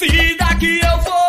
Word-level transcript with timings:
Se 0.00 0.34
daqui 0.34 0.80
eu 0.80 0.98
for, 1.02 1.19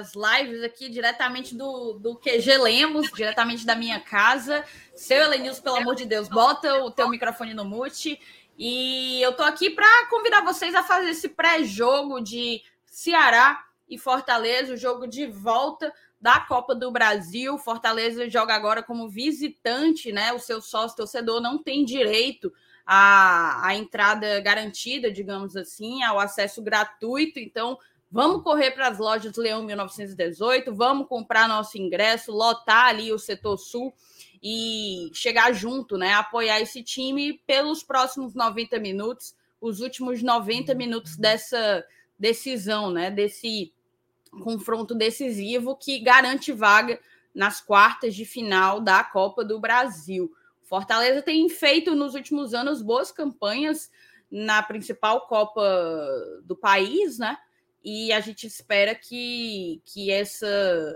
às 0.00 0.14
lives 0.14 0.62
aqui 0.62 0.88
diretamente 0.88 1.54
do, 1.54 1.92
do 1.94 2.16
QG 2.16 2.56
Lemos, 2.58 3.10
diretamente 3.12 3.64
da 3.64 3.76
minha 3.76 4.00
casa. 4.00 4.64
Seu 4.94 5.22
Elenilson, 5.22 5.62
pelo 5.62 5.76
amor 5.76 5.94
de 5.94 6.06
Deus, 6.06 6.28
bota 6.28 6.82
o 6.82 6.90
teu 6.90 7.08
microfone 7.08 7.54
no 7.54 7.64
mute. 7.64 8.18
E 8.58 9.22
eu 9.22 9.32
tô 9.32 9.42
aqui 9.42 9.70
para 9.70 10.06
convidar 10.08 10.42
vocês 10.42 10.74
a 10.74 10.82
fazer 10.82 11.10
esse 11.10 11.28
pré-jogo 11.28 12.20
de 12.20 12.62
Ceará 12.84 13.64
e 13.88 13.98
Fortaleza, 13.98 14.74
o 14.74 14.76
jogo 14.76 15.06
de 15.06 15.26
volta 15.26 15.92
da 16.20 16.40
Copa 16.40 16.74
do 16.74 16.90
Brasil. 16.90 17.56
Fortaleza 17.58 18.28
joga 18.28 18.54
agora 18.54 18.82
como 18.82 19.08
visitante, 19.08 20.12
né? 20.12 20.32
O 20.32 20.38
seu 20.38 20.60
sócio 20.60 20.96
torcedor 20.96 21.40
não 21.40 21.62
tem 21.62 21.84
direito 21.84 22.52
a 22.92 23.72
entrada 23.74 24.40
garantida, 24.40 25.12
digamos 25.12 25.56
assim, 25.56 26.02
ao 26.02 26.18
acesso 26.18 26.60
gratuito. 26.60 27.38
Então, 27.38 27.78
vamos 28.10 28.42
correr 28.42 28.72
para 28.72 28.88
as 28.88 28.98
lojas 28.98 29.36
Leão 29.36 29.62
1918, 29.62 30.74
vamos 30.74 31.06
comprar 31.06 31.48
nosso 31.48 31.78
ingresso, 31.78 32.32
lotar 32.32 32.86
ali 32.86 33.12
o 33.12 33.18
setor 33.18 33.56
sul 33.56 33.94
e 34.42 35.10
chegar 35.12 35.52
junto, 35.52 35.96
né? 35.96 36.14
Apoiar 36.14 36.60
esse 36.60 36.82
time 36.82 37.40
pelos 37.46 37.82
próximos 37.82 38.34
90 38.34 38.78
minutos, 38.78 39.34
os 39.60 39.80
últimos 39.80 40.22
90 40.22 40.74
minutos 40.74 41.16
dessa 41.16 41.84
decisão, 42.18 42.90
né? 42.90 43.10
Desse 43.10 43.72
confronto 44.42 44.94
decisivo 44.94 45.76
que 45.76 45.98
garante 45.98 46.52
vaga 46.52 46.98
nas 47.34 47.60
quartas 47.60 48.14
de 48.14 48.24
final 48.24 48.80
da 48.80 49.04
Copa 49.04 49.44
do 49.44 49.60
Brasil. 49.60 50.32
Fortaleza 50.62 51.22
tem 51.22 51.48
feito 51.48 51.94
nos 51.94 52.14
últimos 52.14 52.54
anos 52.54 52.80
boas 52.80 53.10
campanhas 53.10 53.90
na 54.30 54.62
principal 54.62 55.26
Copa 55.26 55.62
do 56.44 56.56
país, 56.56 57.18
né? 57.18 57.36
E 57.82 58.12
a 58.12 58.20
gente 58.20 58.46
espera 58.46 58.94
que, 58.94 59.80
que 59.86 60.10
essa, 60.10 60.46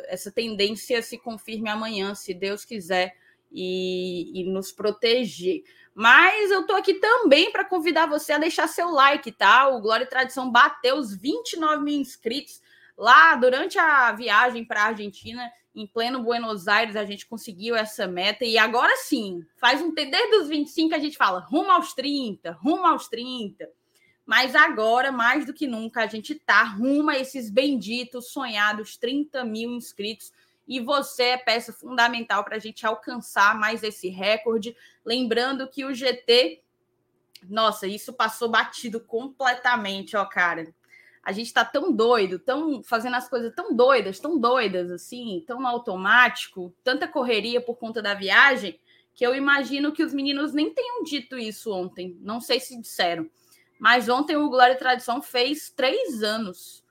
essa 0.08 0.30
tendência 0.30 1.00
se 1.02 1.16
confirme 1.16 1.70
amanhã, 1.70 2.14
se 2.14 2.34
Deus 2.34 2.64
quiser, 2.64 3.16
e, 3.50 4.40
e 4.40 4.44
nos 4.44 4.72
proteger. 4.72 5.62
Mas 5.94 6.50
eu 6.50 6.66
tô 6.66 6.74
aqui 6.74 6.94
também 6.94 7.52
para 7.52 7.64
convidar 7.64 8.06
você 8.06 8.32
a 8.32 8.38
deixar 8.38 8.66
seu 8.66 8.90
like, 8.90 9.30
tá? 9.30 9.68
O 9.68 9.80
Glória 9.80 10.04
e 10.04 10.08
Tradição 10.08 10.50
bateu 10.50 10.96
os 10.96 11.14
29 11.16 11.84
mil 11.84 12.00
inscritos 12.00 12.60
lá 12.98 13.36
durante 13.36 13.78
a 13.78 14.10
viagem 14.12 14.64
para 14.64 14.82
a 14.82 14.86
Argentina 14.86 15.50
em 15.74 15.86
pleno 15.86 16.22
Buenos 16.22 16.68
Aires, 16.68 16.94
a 16.94 17.04
gente 17.04 17.26
conseguiu 17.26 17.74
essa 17.74 18.06
meta. 18.06 18.44
E 18.44 18.56
agora 18.56 18.96
sim, 18.98 19.44
faz 19.56 19.82
um 19.82 19.92
desde 19.92 20.36
os 20.36 20.48
25 20.48 20.94
a 20.94 20.98
gente 20.98 21.16
fala 21.16 21.40
rumo 21.40 21.70
aos 21.70 21.92
30, 21.94 22.52
rumo 22.52 22.86
aos 22.86 23.08
30. 23.08 23.68
Mas 24.26 24.54
agora, 24.54 25.12
mais 25.12 25.44
do 25.44 25.52
que 25.52 25.66
nunca, 25.66 26.02
a 26.02 26.06
gente 26.06 26.34
tá 26.34 26.62
rumo 26.62 27.10
a 27.10 27.18
esses 27.18 27.50
benditos, 27.50 28.30
sonhados 28.30 28.96
30 28.96 29.44
mil 29.44 29.70
inscritos. 29.72 30.32
E 30.66 30.80
você 30.80 31.24
é 31.24 31.36
peça 31.36 31.72
fundamental 31.72 32.42
para 32.42 32.56
a 32.56 32.60
gente 32.60 32.86
alcançar 32.86 33.58
mais 33.58 33.82
esse 33.82 34.08
recorde. 34.08 34.74
Lembrando 35.04 35.68
que 35.68 35.84
o 35.84 35.94
GT, 35.94 36.62
nossa, 37.48 37.86
isso 37.86 38.14
passou 38.14 38.48
batido 38.48 38.98
completamente, 38.98 40.16
ó, 40.16 40.24
cara 40.24 40.74
a 41.24 41.32
gente 41.32 41.46
está 41.46 41.64
tão 41.64 41.90
doido, 41.90 42.38
tão 42.38 42.82
fazendo 42.82 43.16
as 43.16 43.28
coisas 43.28 43.52
tão 43.54 43.74
doidas, 43.74 44.20
tão 44.20 44.38
doidas 44.38 44.90
assim, 44.90 45.42
tão 45.46 45.66
automático, 45.66 46.72
tanta 46.84 47.08
correria 47.08 47.62
por 47.62 47.76
conta 47.76 48.02
da 48.02 48.12
viagem, 48.12 48.78
que 49.14 49.26
eu 49.26 49.34
imagino 49.34 49.92
que 49.92 50.02
os 50.02 50.12
meninos 50.12 50.52
nem 50.52 50.72
tenham 50.74 51.02
dito 51.02 51.38
isso 51.38 51.72
ontem. 51.72 52.18
Não 52.20 52.40
sei 52.40 52.60
se 52.60 52.78
disseram. 52.78 53.30
Mas 53.78 54.08
ontem 54.08 54.36
o 54.36 54.48
Glória 54.48 54.74
e 54.74 54.78
Tradição 54.78 55.20
fez 55.20 55.70
três 55.70 56.22
anos. 56.22 56.82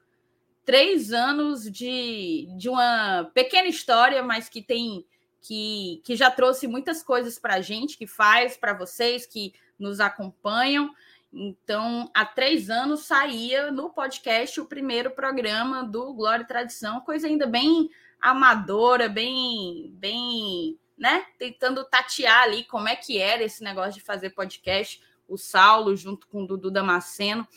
Três 0.65 1.11
anos 1.11 1.69
de, 1.69 2.47
de 2.57 2.69
uma 2.69 3.29
pequena 3.33 3.67
história, 3.67 4.23
mas 4.23 4.47
que 4.47 4.61
tem 4.61 5.05
que, 5.43 6.01
que 6.05 6.15
já 6.15 6.31
trouxe 6.31 6.67
muitas 6.67 7.03
coisas 7.03 7.37
para 7.37 7.55
a 7.55 7.61
gente, 7.61 7.97
que 7.97 8.07
faz 8.07 8.55
para 8.55 8.73
vocês 8.73 9.25
que 9.25 9.53
nos 9.77 9.99
acompanham. 9.99 10.93
Então, 11.33 12.09
há 12.13 12.25
três 12.25 12.69
anos 12.69 13.05
saía 13.05 13.71
no 13.71 13.89
podcast 13.89 14.61
o 14.61 14.65
primeiro 14.65 15.11
programa 15.11 15.83
do 15.83 16.13
Glória 16.13 16.43
e 16.43 16.47
Tradição, 16.47 17.01
coisa 17.01 17.27
ainda 17.27 17.45
bem 17.45 17.89
amadora, 18.21 19.09
bem, 19.09 19.91
bem, 19.95 20.79
né? 20.97 21.25
Tentando 21.37 21.83
tatear 21.83 22.43
ali 22.43 22.63
como 22.63 22.87
é 22.87 22.95
que 22.95 23.17
era 23.17 23.43
esse 23.43 23.63
negócio 23.63 23.95
de 23.95 24.01
fazer 24.01 24.29
podcast. 24.29 25.01
O 25.33 25.37
Saulo 25.37 25.95
junto 25.95 26.27
com 26.27 26.43
o 26.43 26.47
Dudu 26.47 26.71
Damasceno. 26.71 27.47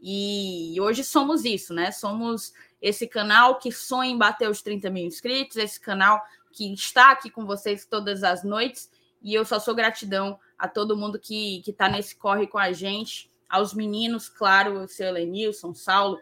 E 0.00 0.74
hoje 0.80 1.04
somos 1.04 1.44
isso, 1.44 1.74
né? 1.74 1.92
Somos 1.92 2.52
esse 2.80 3.06
canal 3.06 3.58
que 3.58 3.70
sonha 3.70 4.10
em 4.10 4.18
bater 4.18 4.48
os 4.48 4.62
30 4.62 4.88
mil 4.90 5.04
inscritos, 5.04 5.56
esse 5.56 5.78
canal 5.78 6.22
que 6.52 6.72
está 6.72 7.10
aqui 7.10 7.30
com 7.30 7.44
vocês 7.44 7.84
todas 7.84 8.22
as 8.22 8.42
noites. 8.42 8.90
E 9.22 9.34
eu 9.34 9.44
só 9.44 9.58
sou 9.58 9.74
gratidão 9.74 10.38
a 10.58 10.66
todo 10.66 10.96
mundo 10.96 11.18
que 11.18 11.62
está 11.66 11.88
nesse 11.88 12.16
corre 12.16 12.46
com 12.46 12.58
a 12.58 12.72
gente, 12.72 13.30
aos 13.48 13.74
meninos, 13.74 14.28
claro, 14.28 14.84
o 14.84 14.88
seu 14.88 15.08
Elenilson, 15.08 15.74
Saulo, 15.74 16.18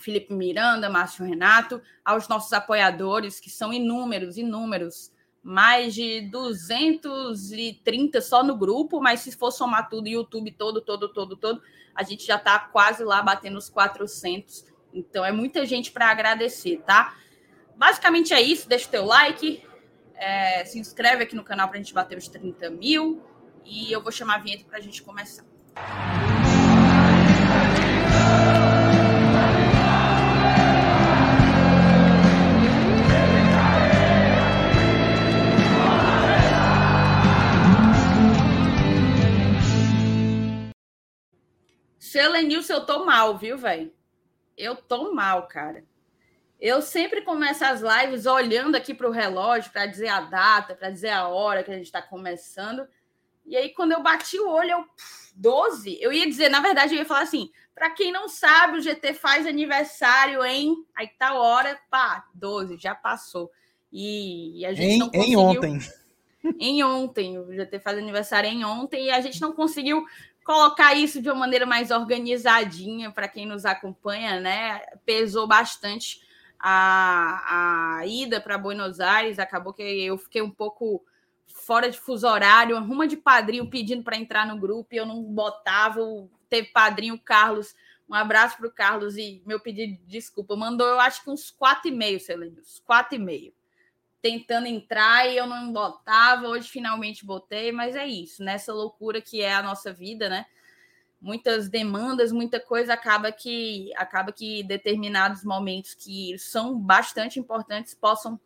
Felipe 0.00 0.32
Miranda, 0.32 0.90
Márcio 0.90 1.24
Renato, 1.24 1.80
aos 2.04 2.28
nossos 2.28 2.52
apoiadores, 2.52 3.40
que 3.40 3.50
são 3.50 3.72
inúmeros, 3.72 4.36
inúmeros, 4.36 5.10
mais 5.44 5.94
de 5.94 6.22
230 6.22 8.20
só 8.22 8.42
no 8.42 8.56
grupo, 8.56 8.98
mas 8.98 9.20
se 9.20 9.30
for 9.36 9.50
somar 9.50 9.90
tudo, 9.90 10.08
YouTube 10.08 10.50
todo, 10.52 10.80
todo, 10.80 11.12
todo, 11.12 11.36
todo, 11.36 11.60
a 11.94 12.02
gente 12.02 12.26
já 12.26 12.36
está 12.36 12.58
quase 12.58 13.04
lá 13.04 13.22
batendo 13.22 13.58
os 13.58 13.68
400. 13.68 14.64
Então 14.94 15.22
é 15.22 15.30
muita 15.30 15.66
gente 15.66 15.92
para 15.92 16.08
agradecer, 16.10 16.82
tá? 16.86 17.14
Basicamente 17.76 18.32
é 18.32 18.40
isso. 18.40 18.66
Deixa 18.66 18.88
o 18.88 18.90
teu 18.90 19.04
like, 19.04 19.62
é, 20.14 20.64
se 20.64 20.78
inscreve 20.78 21.24
aqui 21.24 21.36
no 21.36 21.44
canal 21.44 21.68
para 21.68 21.76
a 21.76 21.82
gente 21.82 21.92
bater 21.92 22.16
os 22.16 22.26
30 22.26 22.70
mil. 22.70 23.22
E 23.66 23.92
eu 23.92 24.02
vou 24.02 24.10
chamar 24.10 24.36
a 24.36 24.38
vinheta 24.38 24.64
para 24.64 24.78
a 24.78 24.80
gente 24.80 25.02
começar. 25.02 25.44
Seu 42.14 42.30
Lenilson, 42.30 42.74
eu 42.74 42.86
tô 42.86 43.04
mal, 43.04 43.36
viu, 43.36 43.58
velho? 43.58 43.92
Eu 44.56 44.76
tô 44.76 45.12
mal, 45.12 45.48
cara. 45.48 45.84
Eu 46.60 46.80
sempre 46.80 47.22
começo 47.22 47.64
as 47.64 47.80
lives 47.80 48.24
olhando 48.24 48.76
aqui 48.76 48.94
para 48.94 49.08
o 49.08 49.10
relógio 49.10 49.72
para 49.72 49.84
dizer 49.86 50.06
a 50.06 50.20
data, 50.20 50.76
para 50.76 50.90
dizer 50.90 51.08
a 51.08 51.26
hora 51.26 51.64
que 51.64 51.72
a 51.72 51.74
gente 51.74 51.86
está 51.86 52.00
começando. 52.00 52.86
E 53.44 53.56
aí, 53.56 53.70
quando 53.70 53.90
eu 53.90 54.00
bati 54.00 54.38
o 54.38 54.48
olho, 54.48 54.70
eu. 54.70 54.84
12? 55.34 55.98
Eu 56.00 56.12
ia 56.12 56.24
dizer, 56.24 56.48
na 56.50 56.60
verdade, 56.60 56.94
eu 56.94 57.00
ia 57.00 57.04
falar 57.04 57.22
assim: 57.22 57.50
para 57.74 57.90
quem 57.90 58.12
não 58.12 58.28
sabe, 58.28 58.78
o 58.78 58.80
GT 58.80 59.12
faz 59.14 59.44
aniversário 59.44 60.44
em. 60.44 60.86
Aí 60.94 61.08
tá 61.18 61.30
a 61.30 61.40
hora, 61.40 61.76
pá, 61.90 62.28
12, 62.32 62.76
já 62.76 62.94
passou. 62.94 63.50
E, 63.92 64.60
e 64.60 64.64
a 64.64 64.72
gente 64.72 64.86
em, 64.86 64.98
não 65.00 65.10
conseguiu. 65.10 65.40
Em 65.40 65.46
ontem. 65.48 65.78
Em 66.60 66.84
ontem. 66.84 67.38
O 67.38 67.52
GT 67.52 67.80
faz 67.80 67.98
aniversário 67.98 68.50
em 68.50 68.64
ontem 68.64 69.06
e 69.06 69.10
a 69.10 69.20
gente 69.20 69.40
não 69.40 69.52
conseguiu 69.52 70.04
colocar 70.44 70.94
isso 70.94 71.20
de 71.22 71.28
uma 71.30 71.40
maneira 71.40 71.64
mais 71.64 71.90
organizadinha 71.90 73.10
para 73.10 73.26
quem 73.26 73.46
nos 73.46 73.64
acompanha, 73.64 74.38
né? 74.38 74.80
Pesou 75.04 75.46
bastante 75.46 76.22
a, 76.60 77.98
a 77.98 78.06
ida 78.06 78.40
para 78.40 78.58
Buenos 78.58 79.00
Aires, 79.00 79.38
acabou 79.38 79.72
que 79.72 79.82
eu 79.82 80.18
fiquei 80.18 80.42
um 80.42 80.50
pouco 80.50 81.02
fora 81.46 81.90
de 81.90 81.98
fuso 81.98 82.26
horário, 82.26 82.76
arruma 82.76 83.08
de 83.08 83.16
padrinho 83.16 83.68
pedindo 83.68 84.02
para 84.02 84.16
entrar 84.16 84.46
no 84.46 84.58
grupo 84.58 84.94
e 84.94 84.98
eu 84.98 85.06
não 85.06 85.22
botava. 85.22 86.00
Teve 86.48 86.68
padrinho 86.68 87.18
Carlos, 87.18 87.74
um 88.08 88.14
abraço 88.14 88.58
para 88.58 88.68
o 88.68 88.72
Carlos 88.72 89.16
e 89.16 89.42
meu 89.46 89.58
pedido 89.58 89.94
de 89.94 90.06
desculpa. 90.06 90.54
Mandou, 90.54 90.86
eu 90.86 91.00
acho 91.00 91.24
que 91.24 91.30
uns 91.30 91.50
quatro 91.50 91.88
e 91.88 91.92
meio, 91.92 92.20
Selenius, 92.20 92.82
quatro 92.84 93.16
e 93.16 93.18
meio. 93.18 93.52
Tentando 94.24 94.66
entrar 94.66 95.28
e 95.28 95.36
eu 95.36 95.46
não 95.46 95.70
botava. 95.70 96.48
Hoje 96.48 96.70
finalmente 96.70 97.26
botei, 97.26 97.70
mas 97.70 97.94
é 97.94 98.06
isso, 98.06 98.42
nessa 98.42 98.72
loucura 98.72 99.20
que 99.20 99.42
é 99.42 99.52
a 99.52 99.62
nossa 99.62 99.92
vida, 99.92 100.30
né? 100.30 100.46
Muitas 101.20 101.68
demandas, 101.68 102.32
muita 102.32 102.58
coisa 102.58 102.94
acaba 102.94 103.30
que 103.30 103.92
acaba 103.94 104.32
que 104.32 104.62
determinados 104.62 105.44
momentos 105.44 105.92
que 105.92 106.38
são 106.38 106.78
bastante 106.80 107.38
importantes 107.38 107.92
possam 107.92 108.40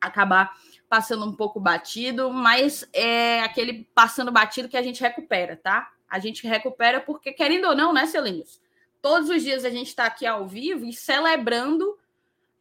acabar 0.00 0.52
passando 0.88 1.24
um 1.24 1.36
pouco 1.36 1.60
batido, 1.60 2.32
mas 2.32 2.84
é 2.92 3.40
aquele 3.42 3.88
passando 3.94 4.32
batido 4.32 4.68
que 4.68 4.76
a 4.76 4.82
gente 4.82 5.00
recupera, 5.00 5.56
tá? 5.56 5.92
A 6.08 6.18
gente 6.18 6.44
recupera 6.44 7.00
porque, 7.00 7.32
querendo 7.32 7.66
ou 7.66 7.76
não, 7.76 7.92
né, 7.92 8.06
Celínios? 8.06 8.60
Todos 9.00 9.30
os 9.30 9.44
dias 9.44 9.64
a 9.64 9.70
gente 9.70 9.86
está 9.86 10.06
aqui 10.06 10.26
ao 10.26 10.48
vivo 10.48 10.84
e 10.84 10.92
celebrando 10.92 11.96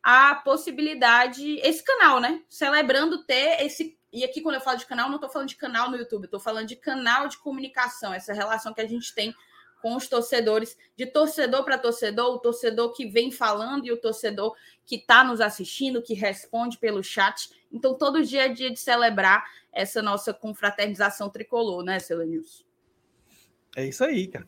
a 0.03 0.35
possibilidade, 0.35 1.59
esse 1.59 1.81
canal, 1.81 2.19
né? 2.19 2.41
Celebrando 2.49 3.23
ter 3.23 3.63
esse. 3.63 3.97
E 4.11 4.23
aqui, 4.23 4.41
quando 4.41 4.55
eu 4.55 4.61
falo 4.61 4.77
de 4.77 4.85
canal, 4.85 5.07
não 5.07 5.15
estou 5.15 5.29
falando 5.29 5.47
de 5.47 5.55
canal 5.55 5.89
no 5.89 5.97
YouTube, 5.97 6.25
estou 6.25 6.39
falando 6.39 6.67
de 6.67 6.75
canal 6.75 7.27
de 7.27 7.37
comunicação, 7.37 8.13
essa 8.13 8.33
relação 8.33 8.73
que 8.73 8.81
a 8.81 8.87
gente 8.87 9.15
tem 9.15 9.33
com 9.81 9.95
os 9.97 10.07
torcedores, 10.07 10.77
de 10.95 11.05
torcedor 11.05 11.65
para 11.65 11.77
torcedor, 11.77 12.35
o 12.35 12.39
torcedor 12.39 12.93
que 12.93 13.05
vem 13.05 13.31
falando 13.31 13.85
e 13.85 13.91
o 13.91 13.97
torcedor 13.97 14.55
que 14.85 14.95
está 14.95 15.25
nos 15.25 15.41
assistindo, 15.41 16.01
que 16.01 16.13
responde 16.13 16.77
pelo 16.77 17.03
chat. 17.03 17.49
Então, 17.69 17.93
todo 17.93 18.23
dia 18.23 18.45
é 18.45 18.49
dia 18.49 18.71
de 18.71 18.79
celebrar 18.79 19.43
essa 19.73 20.01
nossa 20.01 20.33
confraternização 20.33 21.29
tricolor, 21.29 21.83
né, 21.83 21.99
Selenilson? 21.99 22.63
É 23.75 23.85
isso 23.85 24.03
aí, 24.05 24.27
cara. 24.27 24.47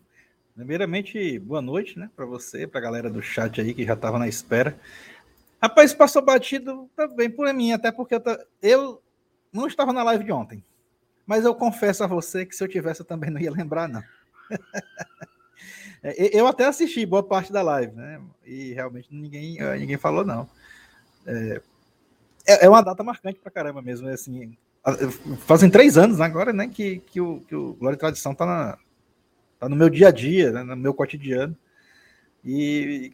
Primeiramente, 0.55 1.37
boa 1.39 1.61
noite, 1.61 1.99
né, 1.99 2.09
para 2.15 2.25
você, 2.25 2.65
para 2.65 2.79
a 2.79 2.83
galera 2.83 3.09
do 3.09 3.21
chat 3.21 3.59
aí 3.59 3.73
que 3.73 3.83
já 3.83 3.93
estava 3.93 4.17
na 4.17 4.29
espera. 4.29 4.79
Rapaz, 5.65 5.95
passou 5.95 6.21
batido 6.21 6.87
também 6.95 7.27
por 7.27 7.51
mim, 7.51 7.71
até 7.71 7.91
porque 7.91 8.13
eu, 8.13 8.21
eu 8.61 9.01
não 9.51 9.65
estava 9.65 9.91
na 9.91 10.03
live 10.03 10.23
de 10.23 10.31
ontem. 10.31 10.63
Mas 11.25 11.43
eu 11.43 11.55
confesso 11.55 12.03
a 12.03 12.07
você 12.07 12.45
que 12.45 12.55
se 12.55 12.63
eu 12.63 12.67
tivesse, 12.67 13.01
eu 13.01 13.05
também 13.05 13.31
não 13.31 13.41
ia 13.41 13.51
lembrar, 13.51 13.89
não. 13.89 14.03
É, 16.03 16.39
eu 16.39 16.45
até 16.45 16.65
assisti 16.65 17.03
boa 17.03 17.23
parte 17.23 17.51
da 17.51 17.63
live, 17.63 17.95
né? 17.95 18.21
E 18.45 18.73
realmente 18.73 19.07
ninguém, 19.09 19.59
eh, 19.59 19.75
ninguém 19.79 19.97
falou, 19.97 20.23
não. 20.23 20.47
É, 21.25 21.61
é, 22.45 22.65
é 22.65 22.69
uma 22.69 22.83
data 22.83 23.03
marcante 23.03 23.39
pra 23.39 23.49
caramba 23.49 23.81
mesmo. 23.81 24.07
Assim, 24.09 24.55
fazem 25.47 25.67
três 25.67 25.97
anos 25.97 26.21
agora, 26.21 26.53
né? 26.53 26.67
Que, 26.67 26.99
que, 26.99 27.19
o, 27.19 27.39
que 27.39 27.55
o 27.55 27.73
Glória 27.73 27.95
e 27.95 27.99
Tradição 27.99 28.35
tá, 28.35 28.45
na, 28.45 28.77
tá 29.57 29.67
no 29.67 29.75
meu 29.75 29.89
dia 29.89 30.09
a 30.09 30.11
dia, 30.11 30.51
né, 30.51 30.61
no 30.61 30.75
meu 30.75 30.93
cotidiano. 30.93 31.57
E 32.43 33.11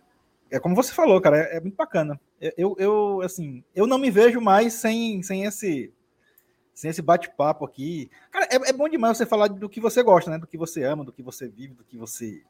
é 0.49 0.59
como 0.59 0.75
você 0.75 0.91
falou, 0.93 1.21
cara, 1.21 1.37
é, 1.37 1.57
é 1.57 1.59
muito 1.61 1.77
bacana. 1.77 2.19
Eu, 2.57 2.75
eu, 2.79 3.21
assim, 3.21 3.63
eu 3.75 3.85
não 3.85 3.99
me 3.99 4.09
vejo 4.09 4.41
mais 4.41 4.73
sem, 4.73 5.21
sem 5.21 5.43
esse 5.43 5.93
sem 6.73 6.89
esse 6.89 7.01
bate-papo 7.01 7.63
aqui. 7.63 8.09
Cara, 8.31 8.45
é, 8.45 8.55
é, 8.69 8.73
bom 8.73 8.89
demais 8.89 9.15
você 9.15 9.25
falar 9.25 9.47
do 9.47 9.69
que 9.69 9.79
você 9.79 10.01
gosta, 10.01 10.31
né? 10.31 10.39
Do 10.39 10.47
que 10.47 10.57
você 10.57 10.83
ama, 10.83 11.05
do 11.05 11.13
que 11.13 11.21
você 11.21 11.47
vive, 11.47 11.75
do 11.75 11.83
que 11.83 11.95
você 11.95 12.41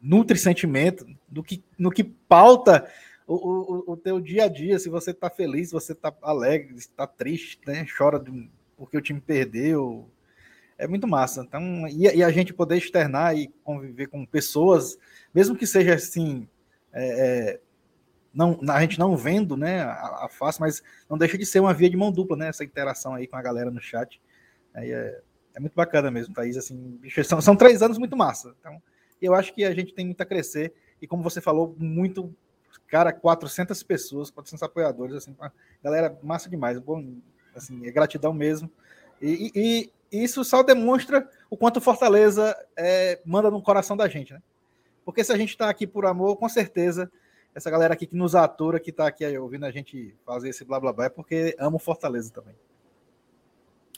nutre 0.00 0.36
sentimento, 0.36 1.06
do 1.28 1.42
que, 1.42 1.62
no 1.78 1.90
que 1.90 2.02
pauta 2.02 2.90
o, 3.26 3.34
o, 3.34 3.92
o 3.92 3.96
teu 3.96 4.20
dia 4.20 4.44
a 4.44 4.48
dia. 4.48 4.78
Se 4.78 4.88
você 4.88 5.14
tá 5.14 5.30
feliz, 5.30 5.68
se 5.68 5.74
você 5.74 5.94
tá 5.94 6.12
alegre, 6.22 6.80
se 6.80 6.90
tá 6.90 7.06
triste, 7.06 7.60
né? 7.64 7.86
Chora 7.96 8.18
de, 8.18 8.50
porque 8.76 8.96
o 8.96 9.02
time 9.02 9.20
perdeu. 9.20 10.10
É 10.76 10.88
muito 10.88 11.06
massa. 11.06 11.42
Então, 11.42 11.86
e, 11.86 12.06
e, 12.06 12.24
a 12.24 12.30
gente 12.30 12.54
poder 12.54 12.76
externar 12.76 13.36
e 13.36 13.48
conviver 13.62 14.08
com 14.08 14.24
pessoas, 14.24 14.98
mesmo 15.32 15.54
que 15.54 15.66
seja 15.66 15.94
assim. 15.94 16.48
É, 16.92 17.04
é, 17.04 17.60
não, 18.32 18.58
a 18.68 18.80
gente 18.80 18.98
não 18.98 19.16
vendo 19.16 19.56
né, 19.56 19.82
a, 19.82 20.24
a, 20.24 20.28
face, 20.28 20.60
mas 20.60 20.82
não 21.08 21.18
deixa 21.18 21.36
de 21.36 21.44
ser 21.44 21.60
uma 21.60 21.74
via 21.74 21.90
de 21.90 21.96
mão 21.96 22.12
dupla, 22.12 22.36
né? 22.36 22.48
Essa 22.48 22.64
interação 22.64 23.14
aí 23.14 23.26
com 23.26 23.36
a 23.36 23.42
galera 23.42 23.70
no 23.70 23.80
chat. 23.80 24.20
Aí 24.72 24.92
é, 24.92 25.20
é 25.54 25.60
muito 25.60 25.74
bacana 25.74 26.10
mesmo, 26.10 26.32
Thaís. 26.32 26.56
Assim, 26.56 27.00
são, 27.24 27.40
são 27.40 27.56
três 27.56 27.82
anos 27.82 27.98
muito 27.98 28.16
massa. 28.16 28.54
Então, 28.60 28.80
eu 29.20 29.34
acho 29.34 29.52
que 29.52 29.64
a 29.64 29.74
gente 29.74 29.92
tem 29.92 30.06
muito 30.06 30.20
a 30.20 30.26
crescer. 30.26 30.72
E 31.02 31.06
como 31.06 31.22
você 31.22 31.40
falou, 31.40 31.74
muito. 31.78 32.32
Cara, 32.86 33.12
400 33.12 33.82
pessoas, 33.82 34.30
400 34.30 34.62
apoiadores, 34.64 35.14
assim, 35.16 35.36
galera, 35.82 36.16
massa 36.22 36.48
demais. 36.48 36.78
Bom, 36.78 37.16
assim, 37.54 37.86
é 37.86 37.90
gratidão 37.90 38.32
mesmo. 38.32 38.70
E, 39.20 39.50
e, 39.54 39.92
e 40.12 40.24
isso 40.24 40.44
só 40.44 40.62
demonstra 40.62 41.28
o 41.48 41.56
quanto 41.56 41.80
Fortaleza 41.80 42.56
é, 42.76 43.20
manda 43.24 43.50
no 43.50 43.62
coração 43.62 43.96
da 43.96 44.08
gente, 44.08 44.32
né? 44.32 44.42
Porque 45.04 45.24
se 45.24 45.32
a 45.32 45.36
gente 45.36 45.50
está 45.50 45.68
aqui 45.68 45.86
por 45.86 46.06
amor, 46.06 46.36
com 46.36 46.48
certeza 46.48 47.10
essa 47.54 47.70
galera 47.70 47.94
aqui 47.94 48.06
que 48.06 48.16
nos 48.16 48.34
atura, 48.34 48.80
que 48.80 48.90
está 48.90 49.06
aqui 49.06 49.26
ouvindo 49.38 49.66
a 49.66 49.70
gente 49.70 50.14
fazer 50.24 50.50
esse 50.50 50.64
blá 50.64 50.78
blá 50.78 50.92
blá, 50.92 51.04
é 51.06 51.08
porque 51.08 51.54
amo 51.58 51.78
Fortaleza 51.78 52.32
também. 52.32 52.54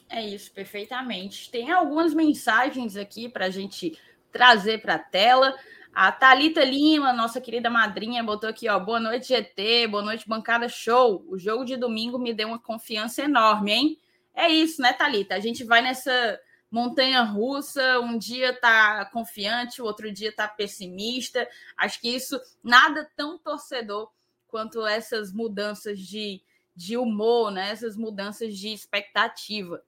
É 0.09 0.23
isso, 0.27 0.53
perfeitamente. 0.53 1.51
Tem 1.51 1.71
algumas 1.71 2.13
mensagens 2.13 2.97
aqui 2.97 3.29
para 3.29 3.47
a 3.47 3.51
gente 3.51 3.99
trazer 4.31 4.81
para 4.83 4.95
a 4.95 4.99
tela. 4.99 5.55
A 5.95 6.11
Talita 6.11 6.65
Lima, 6.65 7.13
nossa 7.13 7.41
querida 7.41 7.69
madrinha, 7.69 8.23
botou 8.23 8.49
aqui, 8.49 8.69
ó, 8.69 8.79
boa 8.79 8.99
noite 8.99 9.29
GT, 9.29 9.87
boa 9.89 10.03
noite 10.03 10.29
bancada 10.29 10.69
show. 10.69 11.25
O 11.29 11.39
jogo 11.39 11.65
de 11.65 11.77
domingo 11.77 12.19
me 12.19 12.33
deu 12.33 12.49
uma 12.49 12.59
confiança 12.59 13.23
enorme, 13.23 13.73
hein? 13.73 13.99
É 14.35 14.49
isso, 14.49 14.81
né, 14.81 14.95
Talita? 14.95 15.35
A 15.35 15.41
gente 15.41 15.65
vai 15.65 15.83
nessa 15.83 16.39
montanha 16.73 17.23
russa, 17.23 18.01
um 18.01 18.17
dia 18.17 18.59
tá 18.59 19.05
confiante, 19.13 19.83
o 19.83 19.85
outro 19.85 20.11
dia 20.11 20.35
tá 20.35 20.49
pessimista. 20.49 21.47
Acho 21.77 22.01
que 22.01 22.09
isso 22.09 22.41
nada 22.65 23.07
tão 23.15 23.39
torcedor 23.39 24.11
quanto 24.49 24.87
essas 24.87 25.35
mudanças 25.35 26.01
de, 26.01 26.43
de 26.75 26.97
humor, 26.97 27.51
né? 27.51 27.71
Essas 27.71 27.95
mudanças 27.95 28.57
de 28.57 28.73
expectativa. 28.73 29.83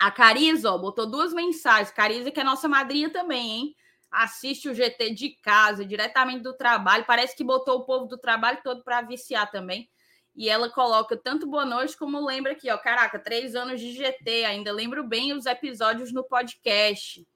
A 0.00 0.10
Cariza, 0.10 0.72
ó, 0.72 0.78
botou 0.78 1.04
duas 1.04 1.34
mensagens. 1.34 1.90
Cariza, 1.90 2.30
que 2.30 2.40
é 2.40 2.44
nossa 2.44 2.68
madrinha 2.68 3.10
também, 3.10 3.50
hein? 3.50 3.76
Assiste 4.10 4.70
o 4.70 4.74
GT 4.74 5.10
de 5.10 5.30
casa, 5.42 5.84
diretamente 5.84 6.42
do 6.42 6.54
trabalho. 6.54 7.04
Parece 7.04 7.36
que 7.36 7.44
botou 7.44 7.80
o 7.80 7.84
povo 7.84 8.06
do 8.06 8.16
trabalho 8.16 8.60
todo 8.64 8.82
para 8.82 9.02
viciar 9.02 9.50
também. 9.50 9.90
E 10.38 10.48
ela 10.48 10.70
coloca 10.70 11.16
tanto 11.16 11.48
boa 11.48 11.64
noite 11.64 11.96
como 11.96 12.24
lembra 12.24 12.52
aqui, 12.52 12.70
ó. 12.70 12.78
Caraca, 12.78 13.18
três 13.18 13.56
anos 13.56 13.80
de 13.80 13.90
GT, 13.90 14.44
ainda 14.44 14.70
lembro 14.70 15.02
bem 15.02 15.32
os 15.32 15.46
episódios 15.46 16.12
no 16.12 16.22
podcast. 16.22 17.26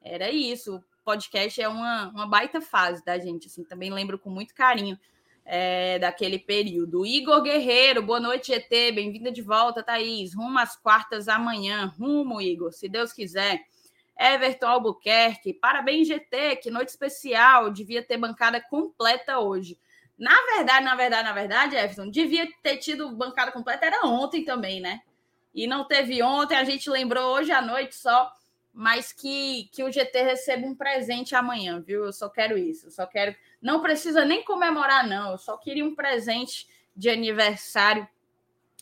Era 0.00 0.30
isso. 0.30 0.76
O 0.76 1.04
podcast 1.04 1.60
é 1.60 1.68
uma, 1.68 2.08
uma 2.08 2.26
baita 2.26 2.62
fase 2.62 3.04
da 3.04 3.18
gente, 3.18 3.48
assim, 3.48 3.62
também 3.62 3.92
lembro 3.92 4.18
com 4.18 4.30
muito 4.30 4.54
carinho 4.54 4.98
é, 5.44 5.98
daquele 5.98 6.38
período. 6.38 7.04
Igor 7.04 7.42
Guerreiro, 7.42 8.00
boa 8.00 8.20
noite, 8.20 8.54
GT. 8.54 8.90
Bem-vinda 8.90 9.30
de 9.30 9.42
volta, 9.42 9.82
Thaís. 9.82 10.34
Rumo 10.34 10.58
às 10.58 10.78
quartas 10.78 11.28
amanhã. 11.28 11.92
Rumo, 12.00 12.40
Igor, 12.40 12.72
se 12.72 12.88
Deus 12.88 13.12
quiser. 13.12 13.60
Everton 14.18 14.66
Albuquerque, 14.66 15.52
parabéns, 15.52 16.08
GT. 16.08 16.56
Que 16.56 16.70
noite 16.70 16.88
especial. 16.88 17.70
Devia 17.70 18.02
ter 18.02 18.16
bancada 18.16 18.62
completa 18.62 19.40
hoje. 19.40 19.78
Na 20.18 20.34
verdade, 20.54 20.84
na 20.84 20.94
verdade, 20.94 21.28
na 21.28 21.32
verdade, 21.32 21.76
Everton, 21.76 22.08
devia 22.08 22.48
ter 22.62 22.78
tido 22.78 23.10
bancada 23.14 23.52
completa, 23.52 23.86
era 23.86 24.06
ontem 24.06 24.44
também, 24.44 24.80
né? 24.80 25.00
E 25.54 25.66
não 25.66 25.86
teve 25.86 26.22
ontem, 26.22 26.56
a 26.56 26.64
gente 26.64 26.88
lembrou 26.88 27.34
hoje 27.34 27.52
à 27.52 27.60
noite 27.60 27.94
só, 27.94 28.32
mas 28.72 29.12
que, 29.12 29.68
que 29.72 29.82
o 29.82 29.90
GT 29.90 30.22
receba 30.22 30.66
um 30.66 30.74
presente 30.74 31.34
amanhã, 31.34 31.80
viu? 31.80 32.04
Eu 32.04 32.12
só 32.12 32.28
quero 32.28 32.58
isso, 32.58 32.86
eu 32.86 32.90
só 32.90 33.06
quero. 33.06 33.34
Não 33.60 33.80
precisa 33.80 34.24
nem 34.24 34.44
comemorar, 34.44 35.06
não, 35.06 35.32
eu 35.32 35.38
só 35.38 35.56
queria 35.56 35.84
um 35.84 35.94
presente 35.94 36.66
de 36.94 37.08
aniversário 37.08 38.06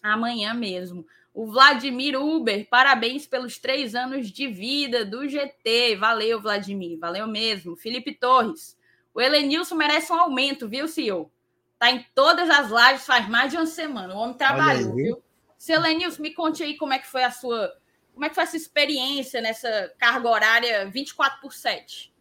amanhã 0.03 0.53
mesmo. 0.55 1.07
O 1.33 1.47
Vladimir 1.47 2.17
Uber, 2.21 2.69
parabéns 2.69 3.27
pelos 3.27 3.59
três 3.59 3.97
anos 3.97 4.31
de 4.31 4.47
vida 4.47 5.05
do 5.05 5.29
GT. 5.29 5.97
Valeu, 5.97 6.41
Vladimir, 6.41 6.97
valeu 6.97 7.27
mesmo. 7.27 7.75
Felipe 7.75 8.15
Torres, 8.15 8.79
o 9.15 9.21
Elenilson 9.21 9.77
merece 9.77 10.13
um 10.13 10.19
aumento, 10.19 10.69
viu, 10.69 10.89
senhor? 10.89 11.31
Tá 11.79 11.91
em 11.91 12.05
todas 12.15 12.51
as 12.51 12.69
lives 12.69 13.07
faz 13.07 13.29
mais 13.29 13.51
de 13.51 13.57
uma 13.57 13.67
semana. 13.67 14.15
O 14.15 14.19
homem 14.19 14.37
trabalhou, 14.37 14.95
viu? 14.95 15.23
Seu 15.57 15.77
Elenilson, 15.77 16.21
me 16.21 16.35
conte 16.35 16.63
aí 16.63 16.77
como 16.77 16.93
é 16.93 16.99
que 16.99 17.07
foi 17.07 17.23
a 17.23 17.31
sua. 17.31 17.73
Como 18.13 18.25
é 18.25 18.29
que 18.29 18.35
foi 18.35 18.45
essa 18.45 18.57
experiência 18.57 19.41
nessa 19.41 19.93
carga 19.99 20.29
horária 20.29 20.91
24 20.91 21.41
por 21.41 21.53
7? 21.53 22.13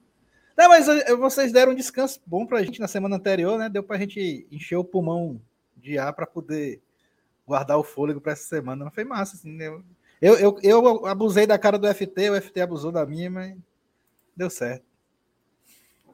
Não, 0.55 0.69
mas 0.69 0.87
eh, 0.87 1.15
vocês 1.15 1.51
deram 1.51 1.71
um 1.71 1.75
descanso 1.75 2.21
bom 2.25 2.45
pra 2.45 2.63
gente 2.63 2.79
na 2.79 2.87
semana 2.87 3.15
anterior, 3.15 3.57
né? 3.57 3.69
Deu 3.69 3.83
pra 3.83 3.97
gente 3.97 4.47
encher 4.51 4.75
o 4.75 4.83
pulmão 4.83 5.41
de 5.75 5.97
ar 5.97 6.13
para 6.13 6.25
poder 6.25 6.81
guardar 7.45 7.77
o 7.77 7.83
fôlego 7.83 8.21
para 8.21 8.33
essa 8.33 8.47
semana. 8.47 8.85
Mas 8.85 8.93
foi 8.93 9.03
massa, 9.03 9.35
assim. 9.35 9.51
Né? 9.51 9.67
Eu, 10.21 10.37
eu, 10.37 10.59
eu 10.61 11.05
abusei 11.07 11.45
da 11.45 11.57
cara 11.57 11.77
do 11.77 11.87
FT, 11.91 12.29
o 12.29 12.41
FT 12.41 12.61
abusou 12.61 12.91
da 12.91 13.05
minha, 13.05 13.29
mas 13.29 13.55
deu 14.35 14.49
certo. 14.49 14.85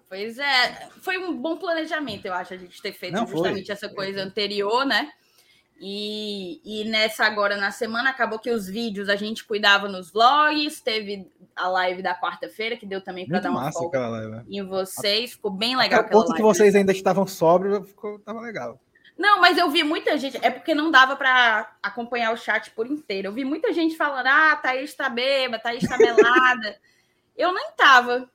Pois 0.10 0.40
é, 0.40 0.90
foi 1.02 1.20
um 1.20 1.36
bom 1.38 1.56
planejamento, 1.56 2.26
eu 2.26 2.34
acho, 2.34 2.56
a 2.56 2.58
gente 2.58 2.82
ter 2.82 2.92
feito 2.92 3.14
Não, 3.14 3.28
justamente 3.28 3.68
foi. 3.68 3.76
essa 3.76 3.88
coisa 3.88 4.24
anterior, 4.24 4.84
né? 4.84 5.12
E, 5.82 6.60
e 6.66 6.90
nessa 6.90 7.26
agora, 7.26 7.56
na 7.56 7.72
semana, 7.72 8.10
acabou 8.10 8.38
que 8.40 8.50
os 8.52 8.68
vídeos 8.68 9.08
a 9.08 9.16
gente 9.16 9.46
cuidava 9.46 9.88
nos 9.88 10.12
vlogs, 10.12 10.82
teve 10.82 11.32
a 11.56 11.70
live 11.70 12.02
da 12.02 12.20
quarta-feira, 12.20 12.76
que 12.76 12.86
deu 12.86 13.02
também 13.02 13.26
para 13.28 13.40
dar 13.40 13.52
uma 13.52 13.62
massa 13.62 13.80
folga 13.80 14.08
live. 14.10 14.32
né? 14.32 14.44
em 14.50 14.66
vocês, 14.66 15.34
ficou 15.34 15.52
bem 15.52 15.76
Até 15.76 15.84
legal 15.84 16.00
o 16.00 16.06
aquela 16.06 16.22
ponto 16.22 16.36
que 16.36 16.42
live. 16.42 16.58
vocês 16.58 16.76
ainda 16.76 16.92
estavam 16.92 17.26
sóbrios, 17.26 17.88
ficou, 17.88 18.20
tava 18.20 18.42
legal. 18.42 18.80
Não, 19.18 19.40
mas 19.40 19.58
eu 19.58 19.70
vi 19.70 19.84
muita 19.84 20.18
gente. 20.18 20.38
É 20.42 20.50
porque 20.50 20.74
não 20.74 20.90
dava 20.90 21.16
para 21.16 21.72
acompanhar 21.84 22.34
o 22.34 22.38
chat 22.38 22.72
por 22.72 22.88
inteiro. 22.88 23.28
Eu 23.28 23.34
vi 23.34 23.44
muita 23.46 23.72
gente 23.74 23.96
falando: 23.96 24.28
ah, 24.28 24.56
Thaís 24.56 24.94
tá 24.94 25.10
bêbada, 25.10 25.62
Thaís 25.62 25.88
tá 25.88 25.98
melada. 26.00 26.78
eu 27.38 27.54
nem 27.54 27.72
tava. 27.78 28.30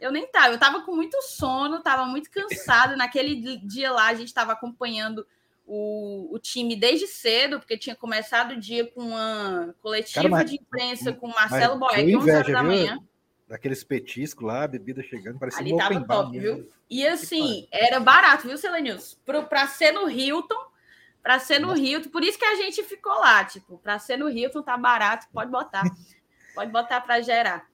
Eu 0.00 0.12
nem 0.12 0.26
tava. 0.26 0.54
Eu 0.54 0.58
tava 0.58 0.82
com 0.82 0.94
muito 0.94 1.20
sono, 1.22 1.80
tava 1.82 2.04
muito 2.04 2.30
cansado. 2.30 2.96
Naquele 2.96 3.34
di- 3.36 3.66
dia 3.66 3.90
lá, 3.92 4.08
a 4.08 4.14
gente 4.14 4.32
tava 4.32 4.52
acompanhando 4.52 5.26
o, 5.66 6.28
o 6.32 6.38
time 6.38 6.76
desde 6.76 7.06
cedo, 7.06 7.58
porque 7.58 7.76
tinha 7.78 7.96
começado 7.96 8.52
o 8.52 8.60
dia 8.60 8.86
com 8.90 9.00
uma 9.02 9.74
coletiva 9.82 10.22
Cara, 10.22 10.28
mas- 10.28 10.50
de 10.50 10.56
imprensa 10.56 11.12
com 11.12 11.26
o 11.28 11.34
Marcelo 11.34 11.78
Boeck, 11.78 12.04
deu 12.04 12.18
11 12.20 12.30
horas 12.30 12.52
da 12.52 12.62
manhã. 12.62 12.98
Daqueles 13.48 13.82
petiscos 13.84 14.44
lá, 14.44 14.64
a 14.64 14.68
bebida 14.68 15.02
chegando, 15.02 15.38
parecia 15.38 15.60
Ali 15.60 15.72
um 15.72 15.76
tava 15.76 15.94
open 15.94 16.06
bar 16.06 16.16
top, 16.24 16.32
mesmo. 16.38 16.56
viu? 16.56 16.72
E 16.90 17.06
assim, 17.06 17.68
era 17.70 17.98
barato, 18.00 18.46
viu, 18.48 18.58
Selenius? 18.58 19.16
Para 19.24 19.66
ser 19.68 19.92
no 19.92 20.10
Hilton, 20.10 20.58
para 21.22 21.38
ser 21.38 21.60
no 21.60 21.68
Nossa. 21.68 21.80
Hilton, 21.80 22.10
por 22.10 22.22
isso 22.24 22.38
que 22.38 22.44
a 22.44 22.56
gente 22.56 22.82
ficou 22.82 23.12
lá, 23.20 23.44
tipo, 23.44 23.78
para 23.78 23.98
ser 24.00 24.16
no 24.16 24.28
Hilton 24.28 24.62
tá 24.62 24.76
barato, 24.76 25.26
pode 25.32 25.50
botar. 25.50 25.82
pode 26.54 26.70
botar 26.72 27.00
para 27.00 27.20
gerar. 27.20 27.66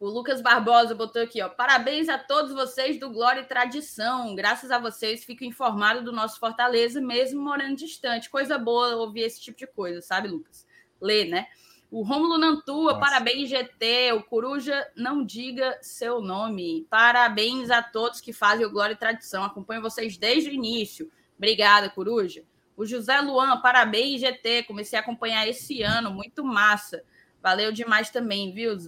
O 0.00 0.08
Lucas 0.08 0.40
Barbosa 0.40 0.94
botou 0.94 1.20
aqui, 1.20 1.42
ó. 1.42 1.48
Parabéns 1.50 2.08
a 2.08 2.16
todos 2.16 2.54
vocês 2.54 2.98
do 2.98 3.10
Glória 3.10 3.42
e 3.42 3.44
Tradição. 3.44 4.34
Graças 4.34 4.70
a 4.70 4.78
vocês, 4.78 5.22
fico 5.24 5.44
informado 5.44 6.02
do 6.02 6.10
nosso 6.10 6.40
Fortaleza, 6.40 7.02
mesmo 7.02 7.42
morando 7.42 7.76
distante. 7.76 8.30
Coisa 8.30 8.56
boa 8.56 8.96
ouvir 8.96 9.20
esse 9.20 9.38
tipo 9.38 9.58
de 9.58 9.66
coisa, 9.66 10.00
sabe, 10.00 10.28
Lucas? 10.28 10.66
Lê, 10.98 11.26
né? 11.26 11.48
O 11.90 12.02
Rômulo 12.02 12.38
Nantua, 12.38 12.92
Nossa. 12.92 12.98
parabéns, 12.98 13.50
GT. 13.50 14.14
O 14.14 14.22
Coruja, 14.22 14.90
não 14.96 15.22
diga 15.22 15.78
seu 15.82 16.22
nome. 16.22 16.86
Parabéns 16.88 17.70
a 17.70 17.82
todos 17.82 18.22
que 18.22 18.32
fazem 18.32 18.64
o 18.64 18.70
Glória 18.70 18.94
e 18.94 18.98
Tradição. 18.98 19.44
Acompanho 19.44 19.82
vocês 19.82 20.16
desde 20.16 20.48
o 20.48 20.54
início. 20.54 21.12
Obrigada, 21.36 21.90
Coruja. 21.90 22.42
O 22.74 22.86
José 22.86 23.20
Luan, 23.20 23.60
parabéns, 23.60 24.22
GT. 24.22 24.62
Comecei 24.62 24.98
a 24.98 25.02
acompanhar 25.02 25.46
esse 25.46 25.82
ano, 25.82 26.10
muito 26.10 26.42
massa. 26.42 27.04
Valeu 27.42 27.70
demais 27.70 28.08
também, 28.08 28.50
viu, 28.50 28.78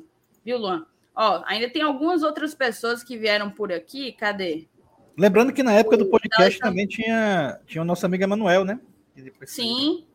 viu 0.42 0.56
Luan? 0.56 0.86
Ó, 1.14 1.42
ainda 1.46 1.68
tem 1.68 1.82
algumas 1.82 2.22
outras 2.22 2.54
pessoas 2.54 3.02
que 3.02 3.16
vieram 3.16 3.50
por 3.50 3.72
aqui. 3.72 4.12
Cadê? 4.12 4.66
Lembrando 5.16 5.52
que 5.52 5.62
na 5.62 5.72
época 5.72 5.96
do 5.96 6.06
podcast 6.06 6.58
Dalton- 6.58 6.68
também 6.68 6.86
tinha, 6.86 7.60
tinha 7.66 7.82
o 7.82 7.84
nosso 7.84 8.06
amigo 8.06 8.24
Emanuel, 8.24 8.64
né? 8.64 8.80
Sim. 9.44 10.06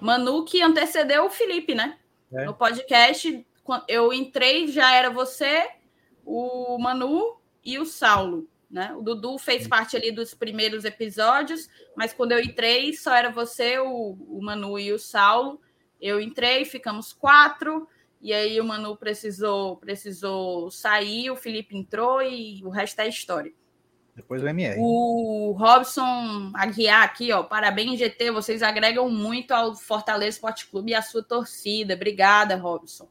Manu 0.00 0.44
que 0.44 0.62
antecedeu 0.62 1.24
o 1.24 1.30
Felipe, 1.30 1.74
né? 1.74 1.98
É. 2.32 2.44
No 2.44 2.54
podcast, 2.54 3.46
eu 3.88 4.12
entrei, 4.12 4.68
já 4.68 4.92
era 4.92 5.10
você, 5.10 5.68
o 6.24 6.78
Manu 6.78 7.36
e 7.64 7.78
o 7.78 7.84
Saulo, 7.84 8.48
né? 8.70 8.94
O 8.94 9.02
Dudu 9.02 9.38
fez 9.38 9.66
parte 9.66 9.96
ali 9.96 10.10
dos 10.10 10.34
primeiros 10.34 10.84
episódios, 10.84 11.68
mas 11.96 12.12
quando 12.12 12.32
eu 12.32 12.40
entrei, 12.40 12.92
só 12.94 13.14
era 13.14 13.30
você, 13.30 13.78
o, 13.78 14.16
o 14.28 14.40
Manu 14.42 14.78
e 14.78 14.92
o 14.92 14.98
Saulo. 14.98 15.60
Eu 16.00 16.20
entrei, 16.20 16.64
ficamos 16.64 17.12
quatro, 17.12 17.88
e 18.22 18.32
aí 18.32 18.60
o 18.60 18.64
Manu 18.64 18.96
precisou, 18.96 19.76
precisou 19.76 20.70
sair, 20.70 21.28
o 21.30 21.36
Felipe 21.36 21.76
entrou 21.76 22.22
e 22.22 22.62
o 22.64 22.68
resto 22.70 23.00
é 23.00 23.08
história. 23.08 23.52
Depois 24.14 24.42
o 24.42 24.46
MR. 24.46 24.76
O 24.78 25.52
Robson 25.58 26.52
Aguiar 26.54 27.02
aqui, 27.02 27.32
ó. 27.32 27.42
Parabéns, 27.42 27.98
GT. 27.98 28.30
Vocês 28.30 28.62
agregam 28.62 29.08
muito 29.10 29.52
ao 29.52 29.74
Fortaleza 29.74 30.36
Esporte 30.36 30.68
Clube 30.68 30.92
e 30.92 30.94
à 30.94 31.02
sua 31.02 31.22
torcida. 31.22 31.94
Obrigada, 31.94 32.54
Robson. 32.56 33.08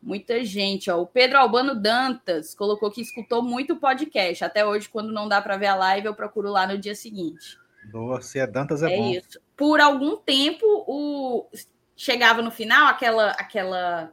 Muita 0.00 0.44
gente, 0.44 0.90
ó. 0.90 1.00
O 1.00 1.06
Pedro 1.06 1.38
Albano 1.38 1.74
Dantas 1.74 2.54
colocou 2.54 2.90
que 2.90 3.00
escutou 3.00 3.42
muito 3.42 3.72
o 3.72 3.80
podcast. 3.80 4.44
Até 4.44 4.64
hoje, 4.64 4.88
quando 4.88 5.10
não 5.10 5.26
dá 5.26 5.40
para 5.40 5.56
ver 5.56 5.68
a 5.68 5.74
live, 5.74 6.06
eu 6.06 6.14
procuro 6.14 6.50
lá 6.50 6.66
no 6.66 6.76
dia 6.76 6.94
seguinte. 6.94 7.58
Boa, 7.90 8.20
se 8.20 8.38
é 8.38 8.46
Dantas 8.46 8.82
é, 8.82 8.92
É, 8.92 8.96
bom. 8.96 9.10
isso. 9.10 9.40
Por 9.56 9.80
algum 9.80 10.16
tempo, 10.18 10.64
o 10.86 11.48
chegava 11.96 12.42
no 12.42 12.50
final 12.50 12.88
aquela 12.88 13.30
aquela 13.30 14.12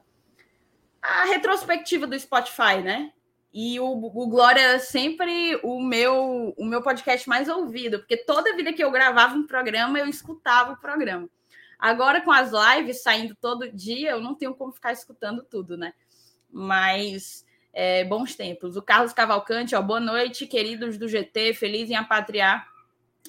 a 1.01 1.25
retrospectiva 1.25 2.05
do 2.05 2.19
Spotify, 2.19 2.81
né? 2.83 3.11
E 3.51 3.79
o, 3.79 3.85
o 3.85 4.27
Glória 4.27 4.61
era 4.61 4.79
sempre 4.79 5.59
o 5.63 5.81
meu 5.81 6.53
o 6.55 6.65
meu 6.65 6.83
podcast 6.83 7.27
mais 7.27 7.49
ouvido, 7.49 7.99
porque 7.99 8.17
toda 8.17 8.55
vida 8.55 8.71
que 8.71 8.83
eu 8.83 8.91
gravava 8.91 9.35
um 9.35 9.47
programa, 9.47 9.97
eu 9.97 10.07
escutava 10.07 10.73
o 10.73 10.77
programa. 10.77 11.27
Agora 11.79 12.21
com 12.21 12.31
as 12.31 12.51
lives 12.51 13.01
saindo 13.01 13.35
todo 13.35 13.71
dia, 13.71 14.11
eu 14.11 14.21
não 14.21 14.35
tenho 14.35 14.53
como 14.53 14.71
ficar 14.71 14.91
escutando 14.91 15.43
tudo, 15.43 15.77
né? 15.77 15.93
Mas 16.51 17.45
é, 17.73 18.03
bons 18.03 18.35
tempos. 18.35 18.75
O 18.75 18.81
Carlos 18.81 19.13
Cavalcante, 19.13 19.75
ó, 19.75 19.81
boa 19.81 19.99
noite, 19.99 20.45
queridos 20.45 20.97
do 20.97 21.07
GT, 21.07 21.53
feliz 21.53 21.89
em 21.89 21.95
apatriar, 21.95 22.67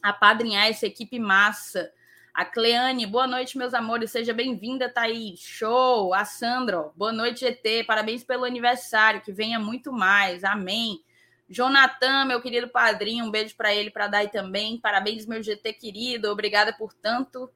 apadrinhar 0.02 0.68
essa 0.68 0.86
equipe 0.86 1.18
massa. 1.18 1.90
A 2.32 2.44
Cleane, 2.44 3.06
boa 3.06 3.26
noite, 3.26 3.58
meus 3.58 3.74
amores, 3.74 4.12
seja 4.12 4.32
bem-vinda, 4.32 4.88
Thaís. 4.88 5.40
Show! 5.40 6.14
A 6.14 6.24
Sandra, 6.24 6.80
ó, 6.80 6.90
boa 6.94 7.12
noite, 7.12 7.40
GT, 7.40 7.82
parabéns 7.82 8.22
pelo 8.22 8.44
aniversário, 8.44 9.20
que 9.20 9.32
venha 9.32 9.58
muito 9.58 9.92
mais, 9.92 10.44
amém. 10.44 11.02
Jonathan, 11.48 12.24
meu 12.26 12.40
querido 12.40 12.68
padrinho, 12.68 13.24
um 13.24 13.30
beijo 13.32 13.56
para 13.56 13.74
ele, 13.74 13.90
para 13.90 14.06
Dai 14.06 14.28
também. 14.28 14.78
Parabéns, 14.78 15.26
meu 15.26 15.42
GT 15.42 15.72
querido, 15.72 16.30
obrigada 16.30 16.72
por 16.72 16.94
tanto, 16.94 17.50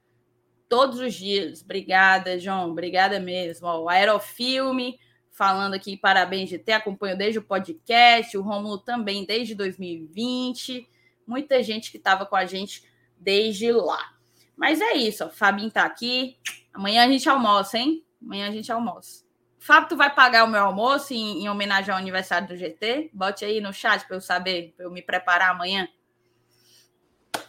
todos 0.68 0.98
os 0.98 1.14
dias. 1.14 1.62
Obrigada, 1.62 2.36
João, 2.36 2.72
obrigada 2.72 3.20
mesmo. 3.20 3.68
Ó, 3.68 3.84
o 3.84 3.88
Aerofilme, 3.88 4.98
falando 5.30 5.74
aqui, 5.74 5.96
parabéns, 5.96 6.50
GT, 6.50 6.72
acompanho 6.72 7.16
desde 7.16 7.38
o 7.38 7.44
podcast, 7.44 8.36
o 8.36 8.42
Rômulo 8.42 8.78
também 8.78 9.24
desde 9.24 9.54
2020. 9.54 10.88
Muita 11.24 11.62
gente 11.62 11.92
que 11.92 11.96
estava 11.96 12.26
com 12.26 12.34
a 12.34 12.44
gente 12.44 12.82
desde 13.16 13.70
lá. 13.70 14.13
Mas 14.56 14.80
é 14.80 14.94
isso, 14.94 15.24
ó. 15.24 15.28
Fabinho 15.30 15.70
tá 15.70 15.84
aqui. 15.84 16.36
Amanhã 16.72 17.04
a 17.04 17.08
gente 17.08 17.28
almoça, 17.28 17.78
hein? 17.78 18.04
Amanhã 18.22 18.48
a 18.48 18.52
gente 18.52 18.70
almoça. 18.70 19.24
Fábio, 19.58 19.88
tu 19.88 19.96
vai 19.96 20.14
pagar 20.14 20.44
o 20.44 20.48
meu 20.48 20.62
almoço 20.62 21.14
em, 21.14 21.42
em 21.44 21.48
homenagem 21.48 21.90
ao 21.92 21.98
aniversário 21.98 22.46
do 22.46 22.56
GT? 22.56 23.10
Bote 23.14 23.44
aí 23.44 23.60
no 23.60 23.72
chat 23.72 24.06
para 24.06 24.16
eu 24.16 24.20
saber, 24.20 24.74
para 24.76 24.84
eu 24.86 24.90
me 24.90 25.00
preparar 25.00 25.50
amanhã. 25.50 25.88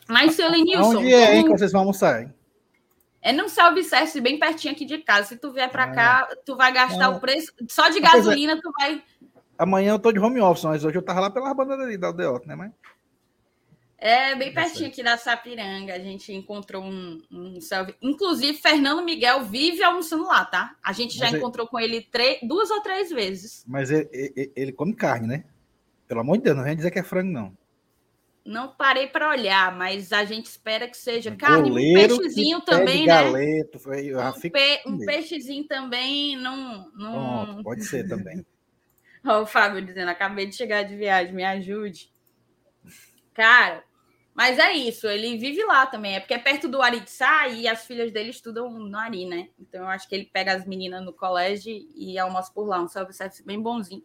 Mas, 0.08 0.36
seu 0.36 0.50
Lenilson, 0.50 0.98
Onde 1.00 1.14
é, 1.14 1.36
hein, 1.36 1.44
que 1.44 1.50
vocês 1.50 1.72
vão 1.72 1.82
almoçar, 1.82 2.22
hein? 2.22 2.34
é 3.22 3.34
no 3.34 3.50
Self-Service, 3.50 4.22
bem 4.22 4.38
pertinho 4.40 4.74
aqui 4.74 4.86
de 4.86 5.00
casa. 5.00 5.30
Se 5.30 5.38
tu 5.38 5.52
vier 5.52 5.70
para 5.72 5.86
Ah. 5.86 5.92
cá, 5.92 6.36
tu 6.46 6.56
vai 6.56 6.72
gastar 6.72 7.06
Ah. 7.06 7.10
o 7.10 7.20
preço. 7.20 7.52
Só 7.68 7.90
de 7.90 8.00
Pois 8.00 8.14
é. 8.14 8.16
gasolina, 8.18 8.60
tu 8.62 8.72
vai. 8.80 9.04
Amanhã 9.58 9.94
eu 9.94 10.00
tô 10.00 10.12
de 10.12 10.20
home 10.20 10.40
office, 10.40 10.64
mas 10.66 10.86
hoje 10.86 10.98
eu 10.98 11.02
tava 11.02 11.22
lá 11.22 11.30
pela 11.32 11.54
banda 11.54 11.74
ali 11.74 11.98
da 11.98 12.08
Aldeota, 12.08 12.46
né? 12.48 12.56
Mas 12.56 12.72
É 13.98 14.36
bem 14.36 14.54
pertinho 14.54 14.90
aqui 14.90 15.02
da 15.02 15.18
Sapiranga. 15.18 15.94
A 15.94 16.00
gente 16.00 16.32
encontrou 16.34 16.84
um, 16.84 17.22
um 17.32 17.62
selfie. 17.62 17.96
Inclusive, 18.02 18.58
Fernando 18.58 19.04
Miguel 19.04 19.44
vive 19.46 19.82
almoçando 19.84 20.26
lá, 20.26 20.44
tá? 20.46 20.76
A 20.84 20.92
gente 20.92 21.18
já 21.18 21.26
Mas 21.26 21.34
é- 21.36 21.38
encontrou 21.38 21.66
com 21.68 21.80
ele 21.80 22.02
três, 22.02 22.40
duas 22.44 22.70
ou 22.70 22.82
três 22.82 23.10
vezes. 23.10 23.64
Mas 23.68 23.90
ele, 23.90 24.10
ele- 24.12 24.52
ele 24.56 24.72
come 24.74 24.94
carne, 24.94 25.28
né? 25.28 25.46
Pelo 26.08 26.20
amor 26.20 26.38
de 26.38 26.44
Deus, 26.44 26.58
não 26.58 26.64
vem 26.66 26.76
dizer 26.76 26.92
que 26.92 27.00
é 27.00 27.04
frango, 27.04 27.32
não. 27.32 27.58
Não 28.46 28.68
parei 28.68 29.08
para 29.08 29.30
olhar, 29.30 29.76
mas 29.76 30.14
a 30.14 30.24
gente 30.24 30.46
espera 30.46 30.88
que 30.88 30.96
seja 30.98 31.36
carne. 31.36 31.70
Goleiro 31.70 32.14
um 32.14 32.18
peixezinho 32.20 32.62
também, 32.62 33.08
né? 33.08 33.24
galeto, 33.24 33.80
foi- 33.80 34.06
eu 34.08 34.20
já 34.20 34.30
Um, 34.30 34.40
pe- 34.40 34.82
um 34.86 34.98
peixezinho 35.00 35.64
também 35.68 36.36
não. 36.38 36.92
não... 36.94 37.46
Pronto, 37.46 37.64
pode 37.64 37.84
ser 37.86 38.08
também. 38.08 38.46
Ó, 39.26 39.42
o 39.42 39.46
Fábio 39.48 39.82
dizendo: 39.84 40.10
acabei 40.12 40.46
de 40.46 40.56
chegar 40.56 40.84
de 40.84 40.96
viagem, 40.96 41.34
me 41.34 41.44
ajude. 41.44 42.14
Cara, 43.36 43.84
mas 44.34 44.58
é 44.58 44.74
isso, 44.74 45.08
ele 45.08 45.38
vive 45.38 45.64
lá 45.64 45.86
também. 45.86 46.16
É 46.16 46.20
porque 46.20 46.34
é 46.34 46.40
perto 46.40 46.68
do 46.68 46.82
Aritsá 46.82 47.48
e 47.50 47.68
as 47.68 47.86
filhas 47.86 48.12
dele 48.12 48.32
estudam 48.32 48.70
no 48.70 48.98
Ari, 48.98 49.26
né? 49.26 49.50
Então 49.60 49.82
eu 49.82 49.88
acho 49.88 50.10
que 50.10 50.16
ele 50.16 50.26
pega 50.26 50.54
as 50.54 50.66
meninas 50.66 51.06
no 51.06 51.14
colégio 51.14 51.74
e 51.96 52.18
almoça 52.18 52.52
por 52.52 52.66
lá. 52.66 52.82
Um 52.82 52.88
self-service 52.88 53.46
bem 53.46 53.62
bonzinho. 53.62 54.04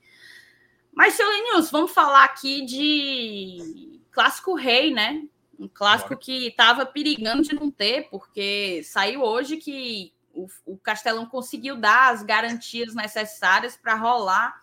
Mas, 0.92 1.14
seu 1.14 1.28
Lenilson, 1.28 1.70
vamos 1.70 1.92
falar 1.92 2.24
aqui 2.24 2.64
de 2.64 4.00
Clássico 4.10 4.54
Rei, 4.54 4.92
né? 4.92 5.22
Um 5.58 5.68
clássico 5.68 6.10
Bora. 6.10 6.20
que 6.20 6.48
estava 6.48 6.84
perigando 6.84 7.42
de 7.42 7.54
não 7.54 7.70
ter, 7.70 8.08
porque 8.10 8.82
saiu 8.82 9.22
hoje 9.22 9.56
que 9.56 10.12
o, 10.34 10.46
o 10.66 10.76
Castelão 10.78 11.26
conseguiu 11.26 11.76
dar 11.76 12.12
as 12.12 12.22
garantias 12.22 12.94
necessárias 12.94 13.76
para 13.76 13.94
rolar 13.94 14.60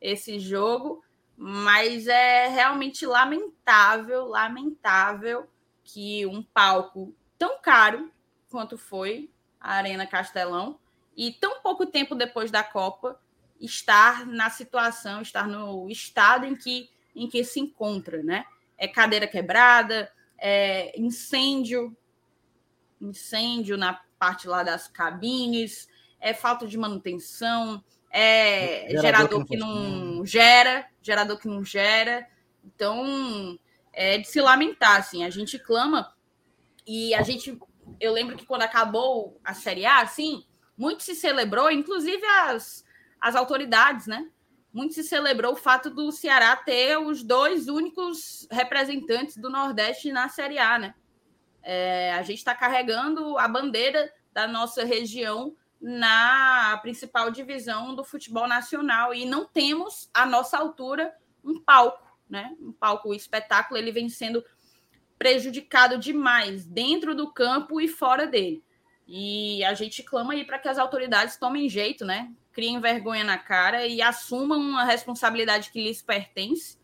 esse 0.00 0.38
jogo, 0.38 1.02
mas 1.40 2.08
é 2.08 2.48
realmente 2.48 3.06
lamentável, 3.06 4.26
lamentável 4.26 5.48
que 5.84 6.26
um 6.26 6.42
palco 6.42 7.14
tão 7.38 7.62
caro 7.62 8.10
quanto 8.50 8.76
foi 8.76 9.30
a 9.60 9.74
Arena 9.74 10.04
Castelão 10.04 10.80
e 11.16 11.32
tão 11.32 11.62
pouco 11.62 11.86
tempo 11.86 12.16
depois 12.16 12.50
da 12.50 12.64
Copa 12.64 13.20
estar 13.60 14.26
na 14.26 14.50
situação, 14.50 15.22
estar 15.22 15.46
no 15.46 15.88
estado 15.88 16.44
em 16.44 16.56
que 16.56 16.90
em 17.14 17.28
que 17.28 17.42
se 17.44 17.60
encontra, 17.60 18.22
né? 18.22 18.44
É 18.76 18.86
cadeira 18.86 19.26
quebrada, 19.26 20.10
é 20.36 20.98
incêndio, 21.00 21.96
incêndio 23.00 23.76
na 23.76 23.94
parte 24.18 24.48
lá 24.48 24.62
das 24.62 24.88
cabines, 24.88 25.88
é 26.20 26.34
falta 26.34 26.66
de 26.66 26.76
manutenção, 26.76 27.82
é 28.10 28.86
gerador, 28.88 29.02
gerador 29.02 29.44
que, 29.46 29.56
não, 29.56 29.68
que 29.68 30.16
não 30.16 30.26
gera, 30.26 30.86
gerador 31.02 31.38
que 31.38 31.48
não 31.48 31.64
gera. 31.64 32.26
Então, 32.64 33.58
é 33.92 34.18
de 34.18 34.28
se 34.28 34.40
lamentar, 34.40 34.98
assim. 34.98 35.24
A 35.24 35.30
gente 35.30 35.58
clama 35.58 36.14
e 36.86 37.14
a 37.14 37.22
gente, 37.22 37.58
eu 38.00 38.12
lembro 38.12 38.36
que 38.36 38.46
quando 38.46 38.62
acabou 38.62 39.38
a 39.44 39.52
Série 39.52 39.84
A, 39.84 40.00
assim, 40.00 40.44
muito 40.76 41.02
se 41.02 41.14
celebrou, 41.14 41.70
inclusive 41.70 42.24
as, 42.24 42.84
as 43.20 43.34
autoridades, 43.34 44.06
né? 44.06 44.30
Muito 44.72 44.94
se 44.94 45.02
celebrou 45.02 45.52
o 45.52 45.56
fato 45.56 45.90
do 45.90 46.12
Ceará 46.12 46.54
ter 46.54 46.96
os 46.98 47.22
dois 47.22 47.68
únicos 47.68 48.46
representantes 48.50 49.36
do 49.36 49.50
Nordeste 49.50 50.12
na 50.12 50.28
Série 50.28 50.58
A, 50.58 50.78
né? 50.78 50.94
É, 51.62 52.12
a 52.12 52.22
gente 52.22 52.38
está 52.38 52.54
carregando 52.54 53.36
a 53.36 53.48
bandeira 53.48 54.12
da 54.32 54.46
nossa 54.46 54.84
região 54.84 55.56
na 55.80 56.76
principal 56.82 57.30
divisão 57.30 57.94
do 57.94 58.04
futebol 58.04 58.48
nacional 58.48 59.14
e 59.14 59.24
não 59.24 59.46
temos 59.46 60.10
à 60.12 60.26
nossa 60.26 60.58
altura 60.58 61.14
um 61.44 61.60
palco, 61.60 62.04
né? 62.28 62.54
Um 62.60 62.72
palco, 62.72 63.10
o 63.10 63.14
espetáculo 63.14 63.78
ele 63.78 63.92
vem 63.92 64.08
sendo 64.08 64.44
prejudicado 65.18 65.98
demais 65.98 66.64
dentro 66.64 67.14
do 67.14 67.32
campo 67.32 67.80
e 67.80 67.88
fora 67.88 68.26
dele. 68.26 68.62
E 69.06 69.64
a 69.64 69.72
gente 69.72 70.02
clama 70.02 70.34
aí 70.34 70.44
para 70.44 70.58
que 70.58 70.68
as 70.68 70.78
autoridades 70.78 71.36
tomem 71.36 71.68
jeito, 71.68 72.04
né? 72.04 72.30
Criem 72.52 72.80
vergonha 72.80 73.24
na 73.24 73.38
cara 73.38 73.86
e 73.86 74.02
assumam 74.02 74.76
a 74.76 74.84
responsabilidade 74.84 75.70
que 75.70 75.82
lhes 75.82 76.02
pertence, 76.02 76.78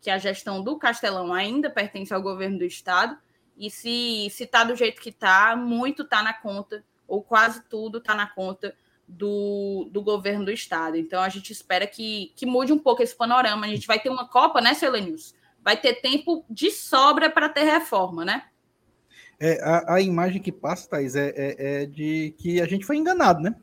que 0.00 0.10
a 0.10 0.18
gestão 0.18 0.62
do 0.62 0.78
Castelão 0.78 1.32
ainda 1.32 1.70
pertence 1.70 2.12
ao 2.12 2.22
governo 2.22 2.58
do 2.58 2.64
estado. 2.64 3.18
E 3.56 3.70
se 3.70 4.28
se 4.30 4.46
tá 4.46 4.64
do 4.64 4.76
jeito 4.76 5.00
que 5.00 5.10
tá, 5.10 5.56
muito 5.56 6.04
tá 6.04 6.22
na 6.22 6.34
conta 6.34 6.84
ou 7.14 7.22
quase 7.22 7.62
tudo 7.68 7.98
está 7.98 8.14
na 8.14 8.26
conta 8.26 8.74
do, 9.06 9.88
do 9.92 10.02
governo 10.02 10.44
do 10.44 10.50
estado. 10.50 10.96
Então 10.96 11.22
a 11.22 11.28
gente 11.28 11.52
espera 11.52 11.86
que, 11.86 12.32
que 12.34 12.44
mude 12.44 12.72
um 12.72 12.78
pouco 12.78 13.02
esse 13.02 13.14
panorama. 13.14 13.66
A 13.66 13.68
gente 13.68 13.86
vai 13.86 14.00
ter 14.00 14.10
uma 14.10 14.28
Copa, 14.28 14.60
né, 14.60 14.74
Selenius? 14.74 15.34
Vai 15.62 15.76
ter 15.76 16.00
tempo 16.00 16.44
de 16.50 16.70
sobra 16.70 17.30
para 17.30 17.48
ter 17.48 17.64
reforma, 17.64 18.24
né? 18.24 18.44
É, 19.38 19.62
a, 19.62 19.94
a, 19.94 20.00
imagem 20.00 20.40
que 20.40 20.52
passa, 20.52 20.88
Thaís, 20.88 21.16
é, 21.16 21.32
é, 21.36 21.82
é, 21.82 21.86
de 21.86 22.34
que 22.38 22.60
a 22.60 22.66
gente 22.66 22.84
foi 22.84 22.96
enganado, 22.96 23.40
né? 23.40 23.54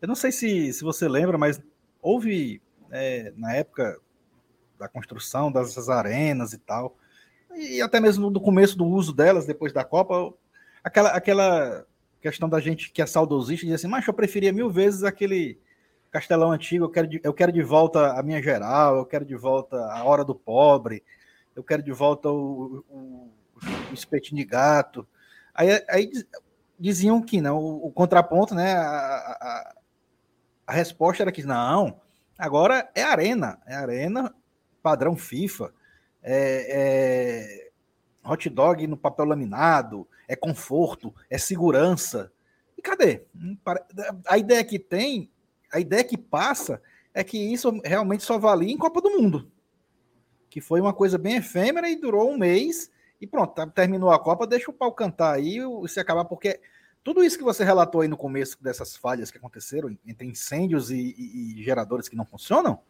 Eu 0.00 0.08
não 0.08 0.14
sei 0.14 0.32
se, 0.32 0.72
se 0.72 0.82
você 0.82 1.08
lembra, 1.08 1.38
mas 1.38 1.60
houve, 2.02 2.60
é, 2.90 3.32
na 3.36 3.54
época 3.54 3.98
da 4.78 4.88
construção 4.88 5.52
dessas 5.52 5.88
arenas 5.88 6.52
e 6.52 6.58
tal, 6.58 6.96
e 7.54 7.80
até 7.80 8.00
mesmo 8.00 8.30
do 8.30 8.40
começo 8.40 8.76
do 8.76 8.84
uso 8.84 9.12
delas, 9.12 9.46
depois 9.46 9.72
da 9.72 9.84
Copa, 9.84 10.34
aquela, 10.82 11.10
aquela 11.10 11.86
questão 12.24 12.48
da 12.48 12.58
gente 12.58 12.90
que 12.90 13.02
é 13.02 13.06
saudosista, 13.06 13.66
diz 13.66 13.74
assim, 13.74 13.86
mas 13.86 14.06
eu 14.08 14.14
preferia 14.14 14.50
mil 14.50 14.70
vezes 14.70 15.04
aquele 15.04 15.60
castelão 16.10 16.52
antigo, 16.52 16.86
eu 16.86 16.88
quero, 16.88 17.06
de, 17.06 17.20
eu 17.22 17.34
quero 17.34 17.52
de 17.52 17.62
volta 17.62 18.18
a 18.18 18.22
minha 18.22 18.42
geral, 18.42 18.96
eu 18.96 19.04
quero 19.04 19.26
de 19.26 19.36
volta 19.36 19.76
a 19.92 20.02
hora 20.04 20.24
do 20.24 20.34
pobre, 20.34 21.04
eu 21.54 21.62
quero 21.62 21.82
de 21.82 21.92
volta 21.92 22.30
o, 22.30 22.82
o, 22.88 23.30
o 23.90 23.92
espetinho 23.92 24.38
de 24.38 24.44
gato. 24.46 25.06
Aí, 25.54 25.68
aí 25.86 26.10
diziam 26.80 27.20
que 27.20 27.42
não, 27.42 27.58
o, 27.58 27.88
o 27.88 27.92
contraponto, 27.92 28.54
né, 28.54 28.72
a, 28.72 28.86
a, 28.86 29.74
a, 30.68 30.72
resposta 30.72 31.22
era 31.22 31.30
que 31.30 31.42
não, 31.42 32.00
agora 32.38 32.90
é 32.94 33.02
arena, 33.02 33.60
é 33.66 33.74
arena 33.74 34.34
padrão 34.82 35.14
FIFA, 35.14 35.74
é, 36.22 37.68
é 38.24 38.30
hot 38.30 38.48
dog 38.48 38.86
no 38.86 38.96
papel 38.96 39.26
laminado, 39.26 40.08
é 40.28 40.36
conforto, 40.36 41.14
é 41.28 41.38
segurança. 41.38 42.32
E 42.76 42.82
cadê? 42.82 43.24
A 44.26 44.38
ideia 44.38 44.64
que 44.64 44.78
tem, 44.78 45.30
a 45.72 45.80
ideia 45.80 46.04
que 46.04 46.16
passa 46.16 46.80
é 47.12 47.22
que 47.22 47.38
isso 47.38 47.80
realmente 47.84 48.24
só 48.24 48.38
valia 48.38 48.72
em 48.72 48.78
Copa 48.78 49.00
do 49.00 49.10
Mundo. 49.10 49.50
Que 50.50 50.60
foi 50.60 50.80
uma 50.80 50.92
coisa 50.92 51.18
bem 51.18 51.36
efêmera 51.36 51.88
e 51.88 51.96
durou 51.96 52.30
um 52.30 52.38
mês. 52.38 52.90
E 53.20 53.26
pronto, 53.26 53.54
tá, 53.54 53.66
terminou 53.66 54.10
a 54.10 54.18
Copa, 54.18 54.46
deixa 54.46 54.70
o 54.70 54.74
pau 54.74 54.92
cantar 54.92 55.34
aí 55.34 55.58
e 55.58 55.88
se 55.88 56.00
acabar, 56.00 56.24
porque 56.24 56.60
tudo 57.02 57.22
isso 57.22 57.38
que 57.38 57.44
você 57.44 57.62
relatou 57.62 58.00
aí 58.00 58.08
no 58.08 58.16
começo 58.16 58.62
dessas 58.62 58.96
falhas 58.96 59.30
que 59.30 59.38
aconteceram 59.38 59.96
entre 60.06 60.26
incêndios 60.26 60.90
e, 60.90 61.14
e, 61.16 61.60
e 61.60 61.62
geradores 61.62 62.08
que 62.08 62.16
não 62.16 62.24
funcionam, 62.24 62.80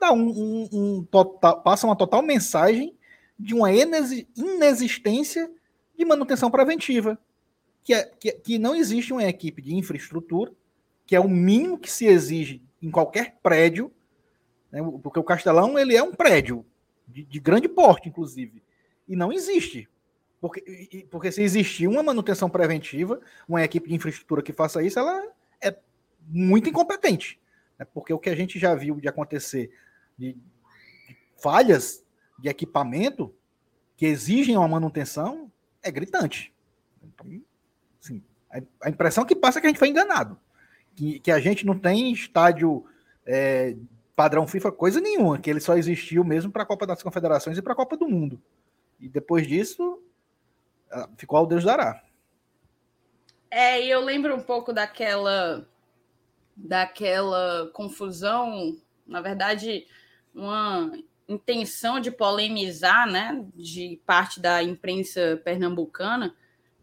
dá 0.00 0.12
um, 0.12 0.28
um, 0.28 0.68
um 0.72 1.04
total, 1.04 1.60
passa 1.62 1.86
uma 1.86 1.94
total 1.94 2.22
mensagem 2.22 2.96
de 3.38 3.54
uma 3.54 3.70
inexistência 3.72 5.50
de 6.00 6.06
manutenção 6.06 6.50
preventiva, 6.50 7.18
que, 7.84 7.92
é, 7.92 8.04
que, 8.04 8.32
que 8.32 8.58
não 8.58 8.74
existe 8.74 9.12
uma 9.12 9.22
equipe 9.24 9.60
de 9.60 9.74
infraestrutura, 9.74 10.50
que 11.06 11.14
é 11.14 11.20
o 11.20 11.28
mínimo 11.28 11.78
que 11.78 11.90
se 11.90 12.06
exige 12.06 12.62
em 12.80 12.90
qualquer 12.90 13.36
prédio, 13.42 13.92
né, 14.72 14.80
porque 15.02 15.18
o 15.18 15.24
Castelão 15.24 15.78
ele 15.78 15.94
é 15.94 16.02
um 16.02 16.14
prédio 16.14 16.64
de, 17.06 17.22
de 17.22 17.38
grande 17.38 17.68
porte, 17.68 18.08
inclusive, 18.08 18.62
e 19.06 19.14
não 19.14 19.30
existe. 19.30 19.88
Porque, 20.40 21.06
porque 21.10 21.30
se 21.30 21.42
existir 21.42 21.86
uma 21.86 22.02
manutenção 22.02 22.48
preventiva, 22.48 23.20
uma 23.46 23.62
equipe 23.62 23.90
de 23.90 23.94
infraestrutura 23.94 24.40
que 24.40 24.54
faça 24.54 24.82
isso, 24.82 24.98
ela 24.98 25.30
é 25.62 25.76
muito 26.26 26.70
incompetente. 26.70 27.38
Né? 27.78 27.86
Porque 27.92 28.14
o 28.14 28.18
que 28.18 28.30
a 28.30 28.34
gente 28.34 28.58
já 28.58 28.74
viu 28.74 28.98
de 28.98 29.06
acontecer 29.06 29.70
de, 30.16 30.32
de 30.32 31.16
falhas 31.36 32.02
de 32.38 32.48
equipamento 32.48 33.34
que 33.98 34.06
exigem 34.06 34.56
uma 34.56 34.66
manutenção 34.66 35.52
é 35.82 35.90
gritante. 35.90 36.52
Então, 37.02 37.26
assim, 38.00 38.22
a, 38.82 38.90
impressão 38.90 39.24
que 39.24 39.34
passa 39.34 39.58
é 39.58 39.60
que 39.60 39.66
a 39.66 39.70
gente 39.70 39.78
foi 39.78 39.88
enganado. 39.88 40.38
Que, 40.94 41.20
que 41.20 41.30
a 41.30 41.40
gente 41.40 41.64
não 41.64 41.78
tem 41.78 42.12
estádio 42.12 42.84
é, 43.26 43.76
padrão 44.14 44.46
FIFA, 44.46 44.72
coisa 44.72 45.00
nenhuma, 45.00 45.38
que 45.38 45.48
ele 45.48 45.60
só 45.60 45.76
existiu 45.76 46.24
mesmo 46.24 46.52
para 46.52 46.62
a 46.62 46.66
Copa 46.66 46.86
das 46.86 47.02
Confederações 47.02 47.56
e 47.56 47.62
para 47.62 47.72
a 47.72 47.76
Copa 47.76 47.96
do 47.96 48.08
Mundo. 48.08 48.42
E 48.98 49.08
depois 49.08 49.46
disso, 49.46 50.02
ficou 51.16 51.38
ao 51.38 51.46
Deus 51.46 51.64
dará. 51.64 52.02
É, 53.50 53.82
e 53.84 53.90
eu 53.90 54.00
lembro 54.00 54.34
um 54.36 54.42
pouco 54.42 54.72
daquela 54.72 55.66
daquela 56.56 57.70
confusão, 57.72 58.76
na 59.06 59.22
verdade, 59.22 59.86
uma 60.34 60.92
intenção 61.30 62.00
de 62.00 62.10
polemizar, 62.10 63.06
né, 63.06 63.44
de 63.54 64.00
parte 64.04 64.40
da 64.40 64.62
imprensa 64.62 65.40
pernambucana, 65.44 66.34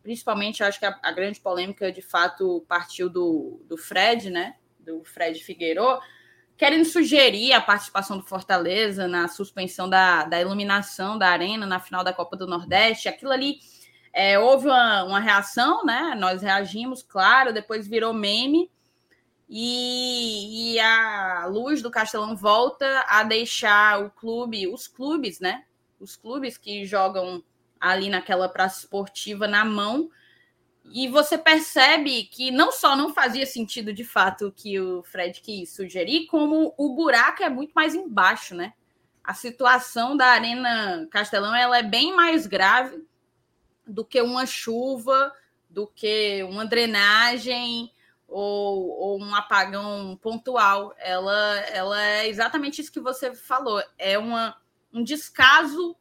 principalmente 0.01 0.63
acho 0.63 0.79
que 0.79 0.86
a, 0.86 0.97
a 1.03 1.12
grande 1.12 1.39
polêmica 1.39 1.91
de 1.91 2.01
fato 2.01 2.65
partiu 2.67 3.10
do, 3.10 3.62
do 3.67 3.77
Fred, 3.77 4.29
né, 4.29 4.55
do 4.79 5.03
Fred 5.03 5.43
Figueiredo, 5.43 5.99
querendo 6.55 6.86
sugerir 6.86 7.51
a 7.51 7.62
participação 7.62 8.17
do 8.17 8.23
Fortaleza 8.23 9.07
na 9.07 9.27
suspensão 9.27 9.89
da, 9.89 10.23
da 10.23 10.39
iluminação 10.39 11.17
da 11.17 11.27
arena 11.27 11.65
na 11.65 11.79
final 11.79 12.03
da 12.03 12.13
Copa 12.13 12.36
do 12.36 12.47
Nordeste. 12.47 13.10
Aquilo 13.10 13.31
ali 13.31 13.60
é, 14.13 14.39
houve 14.39 14.65
uma, 14.65 15.03
uma 15.03 15.19
reação, 15.19 15.86
né? 15.86 16.15
Nós 16.17 16.41
reagimos, 16.41 17.03
claro, 17.03 17.53
depois 17.53 17.88
virou 17.88 18.13
meme. 18.13 18.71
E, 19.49 20.73
e, 20.73 20.79
a 20.79 21.45
luz 21.45 21.81
do 21.81 21.89
Castelão 21.89 22.36
volta 22.36 23.05
a 23.07 23.23
deixar 23.23 24.03
o 24.03 24.10
clube, 24.10 24.67
os 24.67 24.88
clubes, 24.88 25.39
né? 25.39 25.63
Os 25.99 26.17
clubes 26.17 26.57
que 26.57 26.86
jogam 26.86 27.41
ali 27.79 28.10
naquela 28.10 28.49
praça 28.49 28.79
esportiva 28.79 29.47
na 29.47 29.63
mão. 29.63 30.10
E 30.83 31.07
você 31.07 31.38
percebe 31.38 32.23
que 32.23 32.51
não 32.51 32.71
só 32.71 32.95
não 32.95 33.13
fazia 33.13 33.45
sentido 33.45 33.93
de 33.93 34.03
fato 34.03 34.47
o 34.47 34.51
que 34.51 34.79
o 34.79 35.01
Fred 35.03 35.39
quis 35.41 35.69
sugerir, 35.73 36.27
como 36.27 36.73
o 36.77 36.93
buraco 36.93 37.43
é 37.43 37.49
muito 37.49 37.71
mais 37.73 37.95
embaixo, 37.95 38.53
né? 38.53 38.73
A 39.23 39.33
situação 39.33 40.15
da 40.15 40.27
Arena 40.27 41.07
Castelão 41.10 41.53
ela 41.55 41.77
é 41.77 41.83
bem 41.83 42.15
mais 42.15 42.47
grave 42.47 43.05
do 43.86 44.03
que 44.03 44.21
uma 44.21 44.45
chuva, 44.45 45.33
do 45.69 45.88
que 45.88 46.43
uma 46.43 46.65
drenagem 46.65 47.91
ou, 48.27 48.89
ou, 48.89 49.21
um 49.21 49.33
apagão 49.33 50.17
pontual. 50.21 50.93
Ela, 50.97 51.59
ela 51.71 52.01
é 52.01 52.27
exatamente 52.27 52.81
isso 52.81 52.91
que 52.91 52.99
você 52.99 53.33
falou. 53.33 53.81
É 53.97 54.17
uma, 54.17 54.55
um 54.93 55.03
descaso 55.03 55.95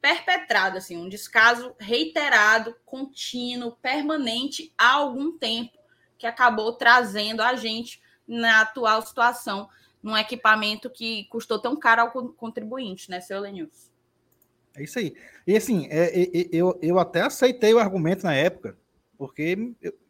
perpetrado, 0.00 0.76
assim, 0.76 0.96
um 0.96 1.08
descaso 1.08 1.74
reiterado, 1.78 2.76
contínuo, 2.84 3.72
permanente 3.76 4.72
há 4.76 4.92
algum 4.92 5.38
tempo, 5.38 5.78
que 6.18 6.26
acabou 6.26 6.74
trazendo 6.74 7.40
a 7.40 7.56
gente 7.56 8.02
na 8.28 8.60
atual 8.60 9.00
situação, 9.00 9.68
num 10.02 10.16
equipamento 10.16 10.90
que 10.90 11.24
custou 11.24 11.58
tão 11.58 11.74
caro 11.74 12.02
ao 12.02 12.10
contribuinte, 12.34 13.10
né, 13.10 13.20
seu 13.20 13.40
Lenilson? 13.40 13.90
É 14.76 14.82
isso 14.82 14.98
aí. 14.98 15.14
E 15.46 15.56
assim, 15.56 15.86
é, 15.88 16.20
é, 16.20 16.22
é, 16.22 16.48
eu, 16.52 16.78
eu 16.82 16.98
até 16.98 17.22
aceitei 17.22 17.72
o 17.72 17.78
argumento 17.78 18.24
na 18.24 18.34
época, 18.34 18.76
porque 19.16 19.56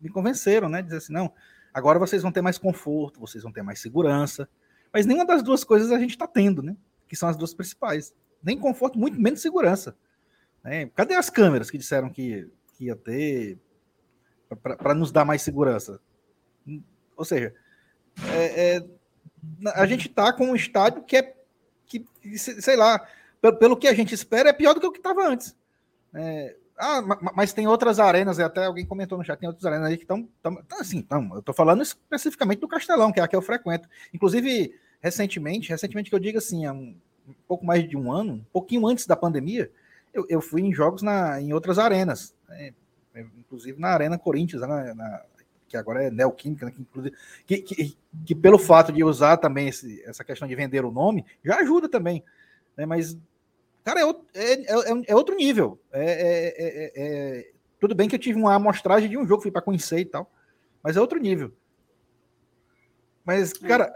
me 0.00 0.08
convenceram, 0.08 0.68
né? 0.68 0.82
Dizer 0.82 0.96
assim, 0.96 1.12
não, 1.12 1.32
Agora 1.74 1.98
vocês 1.98 2.22
vão 2.22 2.30
ter 2.30 2.40
mais 2.40 2.56
conforto, 2.56 3.18
vocês 3.18 3.42
vão 3.42 3.52
ter 3.52 3.62
mais 3.62 3.80
segurança. 3.80 4.48
Mas 4.92 5.04
nenhuma 5.04 5.26
das 5.26 5.42
duas 5.42 5.64
coisas 5.64 5.90
a 5.90 5.98
gente 5.98 6.10
está 6.10 6.26
tendo, 6.26 6.62
né? 6.62 6.76
Que 7.08 7.16
são 7.16 7.28
as 7.28 7.36
duas 7.36 7.52
principais. 7.52 8.14
nem 8.40 8.56
conforto, 8.56 8.96
muito 8.96 9.20
menos 9.20 9.42
segurança. 9.42 9.96
Né? 10.62 10.86
Cadê 10.94 11.14
as 11.14 11.28
câmeras 11.28 11.70
que 11.70 11.76
disseram 11.76 12.08
que, 12.08 12.48
que 12.74 12.84
ia 12.84 12.94
ter 12.94 13.58
para 14.62 14.94
nos 14.94 15.10
dar 15.10 15.24
mais 15.24 15.42
segurança? 15.42 16.00
Ou 17.16 17.24
seja, 17.24 17.52
é, 18.32 18.76
é, 18.76 18.88
a 19.74 19.84
gente 19.86 20.08
está 20.08 20.32
com 20.32 20.46
um 20.46 20.56
estádio 20.56 21.02
que 21.02 21.16
é, 21.16 21.34
que, 21.86 22.06
sei 22.38 22.76
lá, 22.76 23.04
pelo, 23.40 23.56
pelo 23.56 23.76
que 23.76 23.88
a 23.88 23.94
gente 23.94 24.14
espera, 24.14 24.48
é 24.48 24.52
pior 24.52 24.74
do 24.74 24.80
que 24.80 24.86
o 24.86 24.92
que 24.92 24.98
estava 24.98 25.26
antes. 25.26 25.56
É, 26.14 26.56
ah, 26.76 27.02
mas 27.34 27.52
tem 27.52 27.68
outras 27.68 28.00
arenas, 28.00 28.38
até 28.40 28.64
alguém 28.64 28.84
comentou 28.84 29.16
no 29.16 29.24
chat, 29.24 29.38
tem 29.38 29.48
outras 29.48 29.64
arenas 29.64 29.88
aí 29.88 29.96
que 29.96 30.02
estão. 30.02 30.28
Assim, 30.78 31.02
tão, 31.02 31.32
eu 31.32 31.38
estou 31.38 31.54
falando 31.54 31.82
especificamente 31.82 32.60
do 32.60 32.68
Castelão, 32.68 33.12
que 33.12 33.20
é 33.20 33.22
a 33.22 33.28
que 33.28 33.36
eu 33.36 33.42
frequento. 33.42 33.88
Inclusive, 34.12 34.74
recentemente, 35.00 35.70
recentemente 35.70 36.10
que 36.10 36.16
eu 36.16 36.20
digo 36.20 36.38
assim, 36.38 36.66
há 36.66 36.72
um, 36.72 36.96
um 37.28 37.34
pouco 37.46 37.64
mais 37.64 37.88
de 37.88 37.96
um 37.96 38.12
ano, 38.12 38.34
um 38.34 38.44
pouquinho 38.52 38.86
antes 38.86 39.06
da 39.06 39.14
pandemia, 39.14 39.70
eu, 40.12 40.26
eu 40.28 40.40
fui 40.40 40.62
em 40.62 40.72
jogos 40.72 41.02
na, 41.02 41.40
em 41.40 41.52
outras 41.52 41.78
arenas, 41.78 42.34
né? 42.48 42.72
inclusive 43.38 43.80
na 43.80 43.90
Arena 43.90 44.18
Corinthians, 44.18 44.62
né? 44.62 44.94
na, 44.94 45.22
que 45.68 45.76
agora 45.76 46.04
é 46.04 46.10
Neoquímica, 46.10 46.66
né? 46.66 46.72
que, 47.46 47.58
que, 47.58 47.74
que, 47.74 47.96
que, 48.24 48.34
pelo 48.34 48.58
fato 48.58 48.92
de 48.92 49.02
usar 49.02 49.36
também 49.36 49.68
esse, 49.68 50.02
essa 50.04 50.24
questão 50.24 50.46
de 50.46 50.54
vender 50.54 50.84
o 50.84 50.90
nome, 50.90 51.24
já 51.44 51.56
ajuda 51.56 51.88
também. 51.88 52.24
Né? 52.76 52.86
Mas 52.86 53.16
Cara, 53.84 54.00
é, 54.00 54.04
é, 54.34 54.52
é, 54.62 55.02
é 55.08 55.14
outro 55.14 55.36
nível. 55.36 55.78
É, 55.92 57.52
tudo 57.78 57.94
bem 57.94 58.08
que 58.08 58.14
eu 58.14 58.20
tive 58.20 58.38
uma 58.38 58.54
amostragem 58.54 59.10
de 59.10 59.18
um 59.18 59.26
jogo, 59.26 59.42
fui 59.42 59.50
para 59.50 59.60
conhecer 59.60 59.98
e 59.98 60.04
tal, 60.06 60.30
mas 60.82 60.96
é 60.96 61.00
outro 61.00 61.20
nível. 61.20 61.52
Mas, 63.24 63.52
cara, 63.52 63.92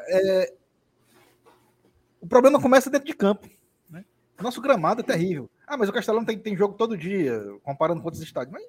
o 2.21 2.27
problema 2.27 2.61
começa 2.61 2.91
dentro 2.91 3.07
de 3.07 3.15
campo. 3.15 3.49
Né? 3.89 4.05
Nosso 4.41 4.61
gramado 4.61 5.01
é 5.01 5.05
terrível. 5.05 5.51
Ah, 5.67 5.77
mas 5.77 5.89
o 5.89 5.93
Castelão 5.93 6.25
tem, 6.25 6.39
tem 6.39 6.57
jogo 6.57 6.75
todo 6.75 6.97
dia, 6.97 7.43
comparando 7.63 8.01
com 8.01 8.07
outros 8.07 8.23
estádios. 8.23 8.53
Mas 8.53 8.65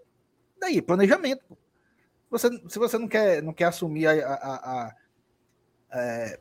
daí, 0.59 0.81
planejamento. 0.81 1.57
Você, 2.29 2.49
se 2.67 2.77
você 2.77 2.97
não 2.97 3.07
quer, 3.07 3.41
não 3.41 3.53
quer 3.53 3.65
assumir 3.65 4.07
a, 4.07 4.11
a, 4.11 4.55
a, 4.55 4.95
a 5.91 6.37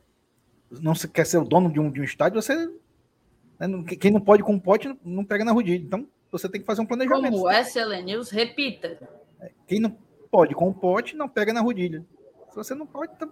não 0.69 0.93
se 0.93 1.07
quer 1.07 1.25
ser 1.25 1.37
o 1.37 1.45
dono 1.45 1.71
de 1.71 1.79
um, 1.79 1.89
de 1.91 1.99
um 1.99 2.03
estádio, 2.03 2.41
você 2.41 2.55
né? 2.55 2.71
Quem 3.99 4.11
não 4.11 4.21
pode 4.21 4.43
com 4.43 4.57
pote 4.57 4.95
não 5.03 5.25
pega 5.25 5.43
na 5.43 5.51
rodilha. 5.51 5.83
Então 5.83 6.07
você 6.31 6.47
tem 6.47 6.61
que 6.61 6.67
fazer 6.67 6.81
um 6.81 6.85
planejamento. 6.85 7.33
Como 7.33 7.51
SL 7.51 8.03
News, 8.03 8.29
repita. 8.29 8.97
É, 9.41 9.51
quem 9.67 9.79
não 9.79 9.95
pode 10.31 10.55
com 10.55 10.69
o 10.69 10.73
pote 10.73 11.15
não 11.15 11.27
pega 11.27 11.51
na 11.51 11.61
rodilha. 11.61 12.05
Se 12.49 12.55
você 12.55 12.73
não 12.73 12.85
pode, 12.85 13.13
então 13.13 13.31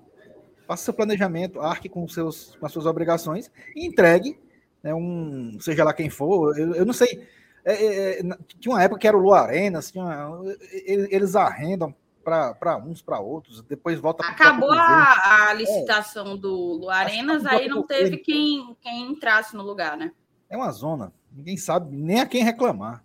faça 0.68 0.84
seu 0.84 0.94
planejamento, 0.94 1.62
arque 1.62 1.88
com, 1.88 2.08
seus, 2.08 2.56
com 2.58 2.66
as 2.66 2.72
suas 2.72 2.86
obrigações 2.86 3.50
e 3.74 3.86
entregue, 3.86 4.38
né, 4.84 4.94
um, 4.94 5.58
seja 5.62 5.84
lá 5.84 5.94
quem 5.94 6.10
for. 6.10 6.58
Eu, 6.58 6.76
eu 6.76 6.86
não 6.86 6.94
sei. 6.94 7.26
É, 7.64 7.74
é, 7.74 8.20
é 8.20 8.24
tinha 8.60 8.74
uma 8.74 8.84
época 8.84 9.00
que 9.00 9.08
era 9.08 9.18
o 9.18 9.22
Luarenas, 9.22 9.92
tinha, 9.92 10.30
eles 10.72 11.36
arrendam 11.36 11.96
para 12.28 12.78
uns, 12.78 13.02
para 13.02 13.22
outros, 13.22 13.62
depois 13.62 14.00
volta 14.00 14.22
Acabou 14.26 14.70
a, 14.72 15.48
a, 15.48 15.54
licitação 15.54 16.34
é. 16.34 16.38
do 16.38 16.54
Luarenas, 16.74 17.46
aí 17.46 17.70
não 17.70 17.84
teve 17.84 18.18
quem, 18.18 18.76
quem 18.82 19.12
entrasse 19.12 19.56
no 19.56 19.64
lugar, 19.64 19.96
né? 19.96 20.12
É 20.50 20.58
uma 20.58 20.70
zona, 20.72 21.14
ninguém 21.32 21.56
sabe 21.56 21.96
nem 21.96 22.20
a 22.20 22.26
quem 22.26 22.44
reclamar. 22.44 23.02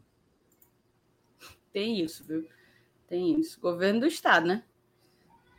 Tem 1.73 2.01
isso, 2.01 2.25
viu? 2.25 2.49
Tem 3.07 3.39
isso. 3.39 3.61
Governo 3.61 4.01
do 4.01 4.07
Estado, 4.07 4.47
né? 4.47 4.65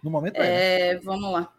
No 0.03 0.11
momento 0.11 0.35
é. 0.37 0.89
é 0.89 0.99
vamos 0.99 1.31
lá. 1.31 1.53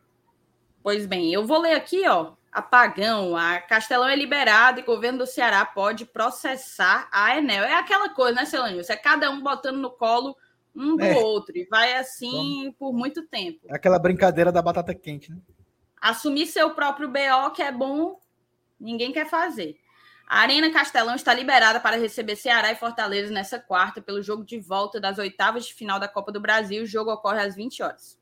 Pois 0.83 1.07
bem, 1.07 1.33
eu 1.33 1.47
vou 1.47 1.59
ler 1.59 1.75
aqui, 1.75 2.07
ó. 2.07 2.35
Apagão, 2.53 3.35
a 3.35 3.59
Castelão 3.61 4.09
é 4.09 4.15
liberado 4.15 4.79
e 4.79 4.83
o 4.83 4.87
governo 4.87 5.21
do 5.21 5.27
Ceará 5.27 5.65
pode 5.65 6.05
processar 6.05 7.09
a 7.11 7.37
Enel. 7.37 7.65
É 7.65 7.75
aquela 7.75 8.11
coisa, 8.11 8.37
né, 8.37 8.45
Celânio? 8.45 8.81
Isso 8.81 8.93
é 8.93 8.97
cada 8.97 9.31
um 9.31 9.43
botando 9.43 9.79
no 9.79 9.91
colo 9.91 10.37
um 10.75 10.97
do 10.97 11.05
é. 11.05 11.17
outro. 11.17 11.57
E 11.57 11.65
vai 11.67 11.97
assim 11.97 12.75
por 12.79 12.93
muito 12.93 13.27
tempo. 13.27 13.61
É 13.69 13.75
aquela 13.75 13.99
brincadeira 13.99 14.51
da 14.51 14.63
batata 14.63 14.95
quente, 14.95 15.31
né? 15.31 15.39
Assumir 16.01 16.47
seu 16.47 16.75
próprio 16.75 17.09
BO, 17.09 17.51
que 17.55 17.63
é 17.63 17.73
bom, 17.73 18.21
ninguém 18.79 19.13
quer 19.13 19.29
fazer. 19.29 19.79
A 20.27 20.41
Arena 20.41 20.71
Castelão 20.71 21.15
está 21.15 21.35
liberada 21.35 21.79
para 21.79 21.97
receber 21.97 22.37
Ceará 22.37 22.73
e 22.73 22.77
Fortaleza 22.77 23.33
nessa 23.33 23.59
quarta 23.59 24.01
pelo 24.01 24.23
jogo 24.23 24.45
de 24.45 24.59
volta 24.59 25.01
das 25.01 25.19
oitavas 25.19 25.67
de 25.67 25.75
final 25.75 26.01
da 26.01 26.09
Copa 26.09 26.33
do 26.33 26.41
Brasil. 26.41 26.83
O 26.83 26.87
jogo 26.87 27.13
ocorre 27.13 27.41
às 27.41 27.55
20 27.55 27.83
horas. 27.83 28.19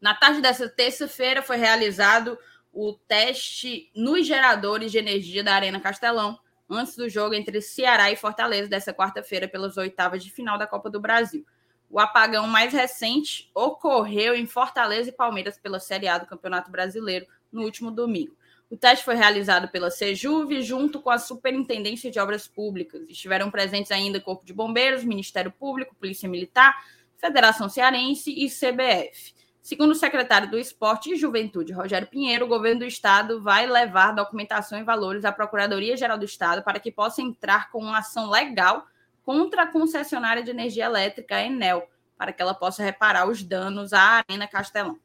Na 0.00 0.14
tarde 0.14 0.40
dessa 0.40 0.68
terça-feira 0.68 1.42
foi 1.42 1.56
realizado 1.56 2.38
o 2.72 2.92
teste 2.92 3.90
nos 3.94 4.26
geradores 4.26 4.90
de 4.90 4.98
energia 4.98 5.44
da 5.44 5.54
Arena 5.54 5.80
Castelão, 5.80 6.38
antes 6.74 6.96
do 6.96 7.08
jogo 7.08 7.34
entre 7.34 7.60
Ceará 7.60 8.10
e 8.10 8.16
Fortaleza 8.16 8.68
dessa 8.68 8.92
quarta-feira 8.92 9.48
pelas 9.48 9.76
oitavas 9.76 10.24
de 10.24 10.30
final 10.30 10.58
da 10.58 10.66
Copa 10.66 10.88
do 10.88 11.00
Brasil. 11.00 11.44
O 11.90 12.00
apagão 12.00 12.46
mais 12.46 12.72
recente 12.72 13.50
ocorreu 13.54 14.34
em 14.34 14.46
Fortaleza 14.46 15.10
e 15.10 15.12
Palmeiras 15.12 15.58
pela 15.58 15.78
Série 15.78 16.08
A 16.08 16.18
do 16.18 16.26
Campeonato 16.26 16.70
Brasileiro 16.70 17.26
no 17.52 17.62
último 17.62 17.90
domingo. 17.90 18.34
O 18.70 18.76
teste 18.78 19.04
foi 19.04 19.14
realizado 19.14 19.68
pela 19.68 19.90
Sejuve 19.90 20.62
junto 20.62 21.02
com 21.02 21.10
a 21.10 21.18
Superintendência 21.18 22.10
de 22.10 22.18
Obras 22.18 22.48
Públicas. 22.48 23.02
Estiveram 23.06 23.50
presentes 23.50 23.92
ainda 23.92 24.18
Corpo 24.18 24.46
de 24.46 24.54
Bombeiros, 24.54 25.04
Ministério 25.04 25.52
Público, 25.52 25.94
Polícia 25.94 26.26
Militar, 26.26 26.74
Federação 27.18 27.68
Cearense 27.68 28.30
e 28.30 28.48
CBF. 28.48 29.34
Segundo 29.62 29.92
o 29.92 29.94
secretário 29.94 30.50
do 30.50 30.58
Esporte 30.58 31.12
e 31.12 31.16
Juventude, 31.16 31.72
Rogério 31.72 32.08
Pinheiro, 32.08 32.46
o 32.46 32.48
governo 32.48 32.80
do 32.80 32.84
estado 32.84 33.40
vai 33.40 33.64
levar 33.64 34.10
documentação 34.10 34.76
e 34.76 34.82
valores 34.82 35.24
à 35.24 35.30
Procuradoria-Geral 35.30 36.18
do 36.18 36.24
Estado 36.24 36.64
para 36.64 36.80
que 36.80 36.90
possa 36.90 37.22
entrar 37.22 37.70
com 37.70 37.78
uma 37.78 37.98
ação 37.98 38.28
legal 38.28 38.84
contra 39.22 39.62
a 39.62 39.66
concessionária 39.68 40.42
de 40.42 40.50
energia 40.50 40.86
elétrica, 40.86 41.36
a 41.36 41.44
Enel, 41.44 41.88
para 42.18 42.32
que 42.32 42.42
ela 42.42 42.54
possa 42.54 42.82
reparar 42.82 43.28
os 43.28 43.40
danos 43.40 43.92
à 43.92 44.24
Arena 44.28 44.48
Castelão. 44.48 44.98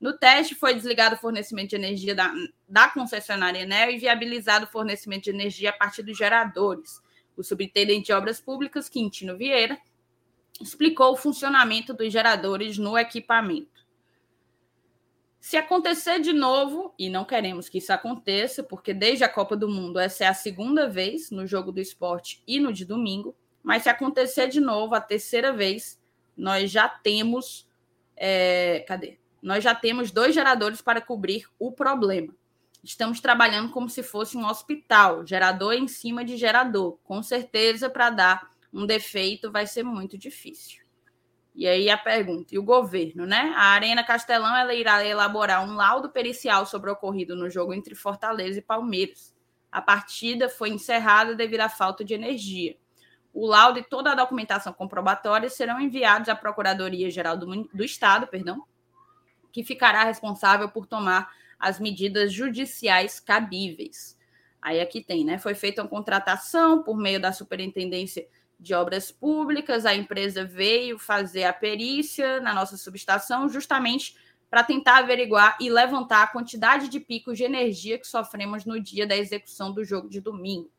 No 0.00 0.18
teste, 0.18 0.56
foi 0.56 0.74
desligado 0.74 1.14
o 1.14 1.18
fornecimento 1.18 1.70
de 1.70 1.76
energia 1.76 2.12
da, 2.12 2.34
da 2.68 2.88
concessionária 2.88 3.60
Enel 3.60 3.88
e 3.92 3.98
viabilizado 3.98 4.64
o 4.64 4.68
fornecimento 4.68 5.24
de 5.24 5.30
energia 5.30 5.70
a 5.70 5.74
partir 5.74 6.02
dos 6.02 6.18
geradores. 6.18 7.00
O 7.36 7.44
subintendente 7.44 8.06
de 8.06 8.12
Obras 8.12 8.40
Públicas, 8.40 8.88
Quintino 8.88 9.36
Vieira, 9.36 9.78
explicou 10.60 11.12
o 11.12 11.16
funcionamento 11.16 11.94
dos 11.94 12.12
geradores 12.12 12.76
no 12.78 12.98
equipamento. 12.98 13.71
Se 15.42 15.56
acontecer 15.56 16.20
de 16.20 16.32
novo, 16.32 16.94
e 16.96 17.10
não 17.10 17.24
queremos 17.24 17.68
que 17.68 17.78
isso 17.78 17.92
aconteça, 17.92 18.62
porque 18.62 18.94
desde 18.94 19.24
a 19.24 19.28
Copa 19.28 19.56
do 19.56 19.68
Mundo 19.68 19.98
essa 19.98 20.22
é 20.22 20.28
a 20.28 20.34
segunda 20.34 20.88
vez 20.88 21.32
no 21.32 21.48
jogo 21.48 21.72
do 21.72 21.80
esporte 21.80 22.40
e 22.46 22.60
no 22.60 22.72
de 22.72 22.84
domingo, 22.84 23.34
mas 23.60 23.82
se 23.82 23.88
acontecer 23.88 24.46
de 24.46 24.60
novo, 24.60 24.94
a 24.94 25.00
terceira 25.00 25.52
vez, 25.52 26.00
nós 26.36 26.70
já 26.70 26.88
temos. 26.88 27.68
É, 28.16 28.84
cadê? 28.86 29.18
Nós 29.42 29.64
já 29.64 29.74
temos 29.74 30.12
dois 30.12 30.32
geradores 30.32 30.80
para 30.80 31.00
cobrir 31.00 31.48
o 31.58 31.72
problema. 31.72 32.32
Estamos 32.80 33.20
trabalhando 33.20 33.72
como 33.72 33.88
se 33.88 34.04
fosse 34.04 34.36
um 34.36 34.46
hospital, 34.46 35.26
gerador 35.26 35.74
em 35.74 35.88
cima 35.88 36.24
de 36.24 36.36
gerador. 36.36 36.98
Com 37.02 37.20
certeza, 37.20 37.90
para 37.90 38.10
dar 38.10 38.50
um 38.72 38.86
defeito 38.86 39.50
vai 39.50 39.66
ser 39.66 39.82
muito 39.82 40.16
difícil. 40.16 40.81
E 41.54 41.68
aí 41.68 41.90
a 41.90 41.98
pergunta, 41.98 42.54
e 42.54 42.58
o 42.58 42.62
governo, 42.62 43.26
né? 43.26 43.52
A 43.54 43.66
Arena 43.66 44.02
Castelão 44.02 44.56
ela 44.56 44.74
irá 44.74 45.04
elaborar 45.04 45.62
um 45.62 45.74
laudo 45.74 46.08
pericial 46.08 46.64
sobre 46.64 46.88
o 46.88 46.94
ocorrido 46.94 47.36
no 47.36 47.50
jogo 47.50 47.74
entre 47.74 47.94
Fortaleza 47.94 48.58
e 48.58 48.62
Palmeiras. 48.62 49.34
A 49.70 49.82
partida 49.82 50.48
foi 50.48 50.70
encerrada 50.70 51.34
devido 51.34 51.60
à 51.60 51.68
falta 51.68 52.04
de 52.04 52.14
energia. 52.14 52.76
O 53.34 53.46
laudo 53.46 53.78
e 53.78 53.82
toda 53.82 54.12
a 54.12 54.14
documentação 54.14 54.72
comprobatória 54.72 55.48
serão 55.48 55.80
enviados 55.80 56.28
à 56.28 56.36
Procuradoria-Geral 56.36 57.36
do, 57.36 57.64
do 57.72 57.84
Estado, 57.84 58.26
perdão, 58.26 58.64
que 59.50 59.62
ficará 59.62 60.04
responsável 60.04 60.70
por 60.70 60.86
tomar 60.86 61.30
as 61.58 61.78
medidas 61.78 62.32
judiciais 62.32 63.20
cabíveis. 63.20 64.18
Aí 64.60 64.80
aqui 64.80 65.02
tem, 65.02 65.24
né? 65.24 65.38
Foi 65.38 65.54
feita 65.54 65.82
uma 65.82 65.88
contratação 65.88 66.82
por 66.82 66.96
meio 66.96 67.20
da 67.20 67.32
Superintendência 67.32 68.26
de 68.62 68.74
Obras 68.74 69.10
Públicas, 69.10 69.84
a 69.84 69.94
empresa 69.94 70.44
veio 70.44 70.98
fazer 70.98 71.44
a 71.44 71.52
perícia 71.52 72.40
na 72.40 72.54
nossa 72.54 72.76
subestação 72.76 73.48
justamente 73.48 74.16
para 74.48 74.62
tentar 74.62 74.98
averiguar 74.98 75.56
e 75.60 75.70
levantar 75.70 76.22
a 76.22 76.26
quantidade 76.26 76.88
de 76.88 77.00
picos 77.00 77.38
de 77.38 77.44
energia 77.44 77.98
que 77.98 78.06
sofremos 78.06 78.64
no 78.64 78.80
dia 78.80 79.06
da 79.06 79.16
execução 79.16 79.72
do 79.72 79.84
jogo 79.84 80.08
de 80.08 80.20
domingo. 80.20 80.70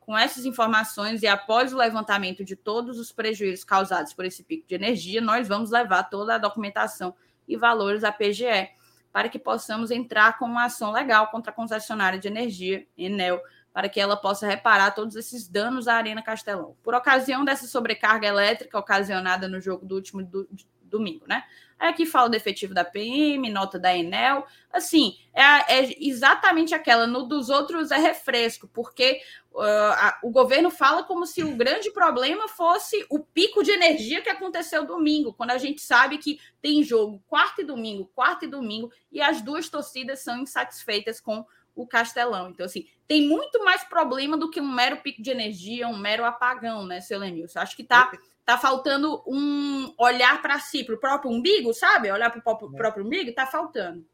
Com 0.00 0.18
essas 0.18 0.44
informações 0.44 1.22
e 1.22 1.26
após 1.26 1.72
o 1.72 1.76
levantamento 1.76 2.44
de 2.44 2.56
todos 2.56 2.98
os 2.98 3.12
prejuízos 3.12 3.64
causados 3.64 4.12
por 4.12 4.24
esse 4.24 4.42
pico 4.42 4.66
de 4.66 4.74
energia, 4.74 5.20
nós 5.20 5.46
vamos 5.46 5.70
levar 5.70 6.02
toda 6.04 6.34
a 6.34 6.38
documentação 6.38 7.14
e 7.46 7.56
valores 7.56 8.04
à 8.04 8.12
PGE 8.12 8.70
para 9.12 9.28
que 9.28 9.38
possamos 9.38 9.90
entrar 9.90 10.38
com 10.38 10.46
uma 10.46 10.64
ação 10.64 10.90
legal 10.90 11.28
contra 11.30 11.52
a 11.52 11.54
concessionária 11.54 12.18
de 12.18 12.26
energia, 12.28 12.86
Enel, 12.98 13.40
para 13.72 13.88
que 13.88 14.00
ela 14.00 14.16
possa 14.16 14.46
reparar 14.46 14.90
todos 14.92 15.16
esses 15.16 15.48
danos 15.48 15.88
à 15.88 15.94
Arena 15.94 16.22
Castelão. 16.22 16.76
Por 16.82 16.94
ocasião 16.94 17.44
dessa 17.44 17.66
sobrecarga 17.66 18.26
elétrica 18.26 18.78
ocasionada 18.78 19.48
no 19.48 19.60
jogo 19.60 19.86
do 19.86 19.94
último 19.94 20.22
do, 20.22 20.46
domingo, 20.92 21.24
né? 21.26 21.42
Aí 21.78 21.88
aqui 21.88 22.06
fala 22.06 22.28
do 22.28 22.36
efetivo 22.36 22.72
da 22.72 22.84
PM, 22.84 23.50
nota 23.50 23.76
da 23.76 23.96
Enel. 23.96 24.46
Assim, 24.70 25.16
é, 25.34 25.80
é 25.80 26.06
exatamente 26.06 26.74
aquela. 26.74 27.08
No 27.08 27.24
dos 27.24 27.48
outros 27.48 27.90
é 27.90 27.96
refresco, 27.96 28.68
porque 28.68 29.20
uh, 29.52 29.60
a, 29.60 30.18
o 30.22 30.30
governo 30.30 30.70
fala 30.70 31.02
como 31.02 31.26
se 31.26 31.42
o 31.42 31.56
grande 31.56 31.90
problema 31.90 32.46
fosse 32.46 33.04
o 33.10 33.18
pico 33.18 33.64
de 33.64 33.72
energia 33.72 34.22
que 34.22 34.28
aconteceu 34.28 34.86
domingo, 34.86 35.32
quando 35.32 35.50
a 35.50 35.58
gente 35.58 35.80
sabe 35.80 36.18
que 36.18 36.38
tem 36.60 36.84
jogo 36.84 37.20
quarto 37.26 37.62
e 37.62 37.64
domingo, 37.64 38.08
quarto 38.14 38.44
e 38.44 38.48
domingo, 38.48 38.92
e 39.10 39.20
as 39.20 39.42
duas 39.42 39.68
torcidas 39.68 40.20
são 40.20 40.38
insatisfeitas 40.38 41.20
com 41.20 41.40
o 41.40 41.46
Castelão. 41.86 42.50
Então, 42.50 42.66
assim, 42.66 42.86
tem 43.08 43.26
muito 43.26 43.64
mais 43.64 43.84
problema 43.84 44.36
do 44.36 44.50
que 44.50 44.60
um 44.60 44.72
mero 44.72 44.98
pico 44.98 45.22
de 45.22 45.30
energia, 45.30 45.88
um 45.88 45.96
mero 45.96 46.24
apagão, 46.24 46.86
né, 46.86 47.00
seu 47.00 47.18
Lenilson? 47.18 47.60
Acho 47.60 47.76
que 47.76 47.84
tá 47.84 48.10
tá 48.44 48.58
faltando 48.58 49.22
um 49.26 49.94
olhar 49.96 50.42
para 50.42 50.58
si, 50.58 50.84
para 50.84 50.94
o 50.94 50.98
próprio 50.98 51.30
umbigo, 51.30 51.72
sabe? 51.72 52.10
Olhar 52.10 52.30
para 52.30 52.40
o 52.40 52.42
próprio, 52.42 52.70
é. 52.72 52.76
próprio 52.76 53.04
umbigo, 53.06 53.32
tá 53.32 53.46
faltando. 53.46 54.04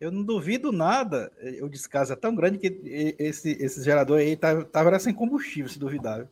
Eu 0.00 0.10
não 0.10 0.22
duvido 0.22 0.70
nada, 0.72 1.32
o 1.62 1.68
descaso 1.68 2.12
é 2.12 2.16
tão 2.16 2.34
grande 2.34 2.58
que 2.58 3.14
esse, 3.18 3.52
esse 3.52 3.82
gerador 3.82 4.18
aí 4.18 4.36
tá, 4.36 4.62
tá 4.64 4.98
sem 4.98 5.14
combustível, 5.14 5.70
se 5.70 5.78
duvidar. 5.78 6.28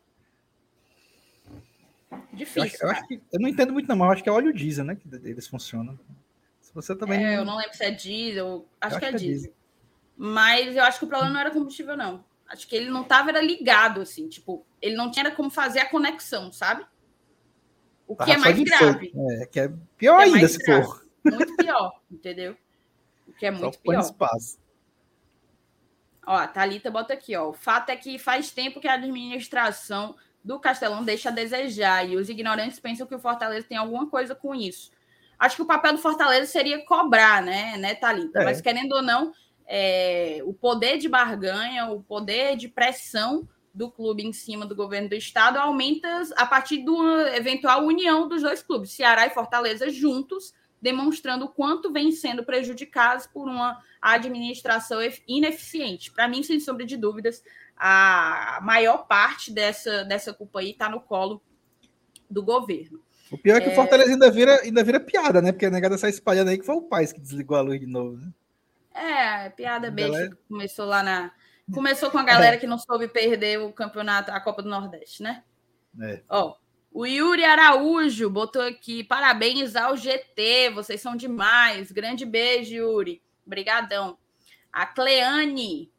Difícil. 2.33 2.63
Eu, 2.63 2.67
acho, 2.67 2.83
eu, 2.83 2.91
acho 2.91 3.09
que, 3.09 3.15
eu, 3.33 3.41
não 3.41 3.49
entendo 3.49 3.73
muito, 3.73 3.89
não, 3.89 3.97
mas 3.97 4.13
acho 4.13 4.23
que 4.23 4.29
é 4.29 4.33
óleo 4.33 4.53
diesel, 4.53 4.85
né? 4.85 4.97
Que 4.97 5.09
eles 5.27 5.49
funcionam. 5.49 5.99
Se 6.61 6.75
você 6.75 6.95
também. 6.95 7.25
É, 7.25 7.33
não... 7.33 7.39
eu 7.39 7.45
não 7.45 7.57
lembro 7.57 7.75
se 7.75 7.85
é 7.85 7.91
diesel, 7.91 8.67
acho, 8.81 8.97
acho 8.97 8.99
que 8.99 9.05
é, 9.07 9.09
que 9.09 9.15
é 9.15 9.19
diesel. 9.19 9.35
diesel. 9.35 9.53
Mas 10.17 10.77
eu 10.77 10.85
acho 10.85 10.99
que 10.99 11.05
o 11.05 11.09
problema 11.09 11.33
não 11.33 11.41
era 11.41 11.51
combustível, 11.51 11.97
não. 11.97 12.25
Acho 12.47 12.69
que 12.69 12.77
ele 12.77 12.91
não 12.91 13.03
estava 13.03 13.31
era 13.31 13.41
ligado, 13.41 14.01
assim, 14.01 14.29
tipo, 14.29 14.65
ele 14.81 14.95
não 14.95 15.11
tinha 15.11 15.31
como 15.31 15.51
fazer 15.51 15.81
a 15.81 15.89
conexão, 15.89 16.53
sabe? 16.53 16.87
O 18.07 18.15
que 18.15 18.31
é 18.31 18.37
mais 18.37 18.59
grave. 18.63 19.13
É, 19.41 19.47
que 19.47 19.61
é 19.61 19.73
pior 19.97 20.23
que 20.23 20.31
é 20.31 20.35
ainda, 20.35 20.49
se 20.49 20.59
grave. 20.59 20.87
for. 20.87 21.05
Muito 21.25 21.57
pior, 21.57 22.01
entendeu? 22.11 22.57
O 23.27 23.33
que 23.33 23.47
é 23.47 23.51
muito 23.51 23.75
Só 23.75 23.81
pior. 23.81 24.01
Espaço. 24.01 24.59
Ó, 26.27 26.37
a 26.37 26.47
Thalita 26.47 26.91
bota 26.91 27.15
aqui, 27.15 27.35
ó. 27.35 27.49
O 27.49 27.53
fato 27.53 27.91
é 27.91 27.97
que 27.97 28.19
faz 28.19 28.51
tempo 28.51 28.81
que 28.81 28.89
a 28.89 28.95
administração 28.95 30.17
do 30.45 30.61
Castelão 30.61 31.03
deixa 31.03 31.31
a 31.31 31.33
desejar 31.33 32.07
e 32.09 32.17
os 32.17 32.29
ignorantes 32.29 32.79
pensam 32.79 33.07
que 33.07 33.15
o 33.15 33.19
Fortaleza 33.19 33.67
tem 33.67 33.79
alguma 33.79 34.09
coisa 34.09 34.35
com 34.35 34.55
isso. 34.55 34.91
Acho 35.39 35.57
que 35.57 35.63
o 35.63 35.67
papel 35.67 35.95
do 35.95 35.99
Fortaleza 35.99 36.47
seria 36.47 36.85
cobrar, 36.85 37.43
né, 37.43 37.77
né, 37.79 37.95
Thalita? 37.95 38.41
É. 38.41 38.45
Mas 38.45 38.61
querendo 38.61 38.93
ou 38.93 39.03
não, 39.03 39.33
é, 39.67 40.41
o 40.45 40.53
poder 40.53 40.99
de 40.99 41.09
barganha, 41.09 41.87
o 41.91 42.03
poder 42.03 42.57
de 42.57 42.69
pressão 42.69 43.49
do 43.73 43.91
clube 43.91 44.25
em 44.25 44.33
cima 44.33 44.65
do 44.65 44.77
governo 44.77 45.09
do 45.09 45.15
estado 45.17 45.59
aumenta 45.59 46.23
a 46.37 46.47
partir 46.47 46.83
de 46.83 46.91
uma 46.91 47.37
eventual 47.37 47.85
união 47.85 48.29
dos 48.29 48.43
dois 48.43 48.63
clubes, 48.63 48.93
Ceará 48.93 49.27
e 49.27 49.31
Fortaleza 49.31 49.91
juntos, 49.91 50.55
demonstrando 50.81 51.47
o 51.47 51.49
quanto 51.49 51.93
vem 51.93 52.13
sendo 52.13 52.45
prejudicados 52.45 53.27
por 53.27 53.49
uma 53.49 53.83
administração 54.01 55.01
ineficiente. 55.27 56.13
Para 56.13 56.29
mim, 56.29 56.43
sem 56.43 56.61
sombra 56.61 56.85
de 56.87 56.97
dúvidas, 56.97 57.43
a 57.77 58.61
maior 58.63 59.07
parte 59.07 59.51
dessa, 59.51 60.05
dessa 60.05 60.33
culpa 60.33 60.61
aí 60.61 60.71
está 60.71 60.89
no 60.89 61.01
colo 61.01 61.43
do 62.31 62.43
governo. 62.43 63.01
O 63.33 63.39
pior 63.39 63.57
é 63.57 63.61
que 63.61 63.71
é... 63.71 63.73
o 63.73 63.75
Fortaleza 63.75 64.13
ainda 64.13 64.31
vira, 64.31 64.61
ainda 64.61 64.85
vira 64.85 65.01
piada, 65.01 65.41
né? 65.41 65.51
Porque 65.51 65.67
a 65.67 65.71
negada 65.71 65.99
sai 65.99 66.11
espalhando 66.11 66.51
aí 66.51 66.59
que 66.59 66.67
foi 66.67 66.77
o 66.77 66.83
pai 66.83 67.07
que 67.07 67.21
desligou 67.21 67.57
a 67.57 67.63
luz 67.63 67.81
de 67.81 67.87
novo, 67.87 68.19
né? 68.19 68.31
É, 68.95 69.51
piada 69.51 69.91
besta. 69.91 70.39
Começou 70.49 70.87
lá 70.87 71.03
na, 71.03 71.33
Começou 71.73 72.11
com 72.11 72.19
a 72.19 72.23
galera 72.23 72.59
que 72.59 72.67
não 72.67 72.79
soube 72.79 73.09
perder 73.09 73.59
o 73.59 73.73
campeonato, 73.73 74.31
a 74.31 74.41
Copa 74.41 74.63
do 74.63 74.69
Nordeste, 74.69 75.23
né? 75.23 75.43
É. 76.01 76.23
Ó, 76.29 76.57
o 76.93 77.07
Yuri 77.07 77.45
Araújo 77.45 78.29
botou 78.29 78.61
aqui: 78.61 79.03
parabéns 79.03 79.75
ao 79.75 79.97
GT, 79.97 80.71
vocês 80.75 81.01
são 81.01 81.17
demais. 81.17 81.91
Grande 81.91 82.27
beijo, 82.27 82.75
Yuri. 82.75 83.23
Obrigadão. 83.47 84.19
A 84.71 84.85
Cleane, 84.85 85.91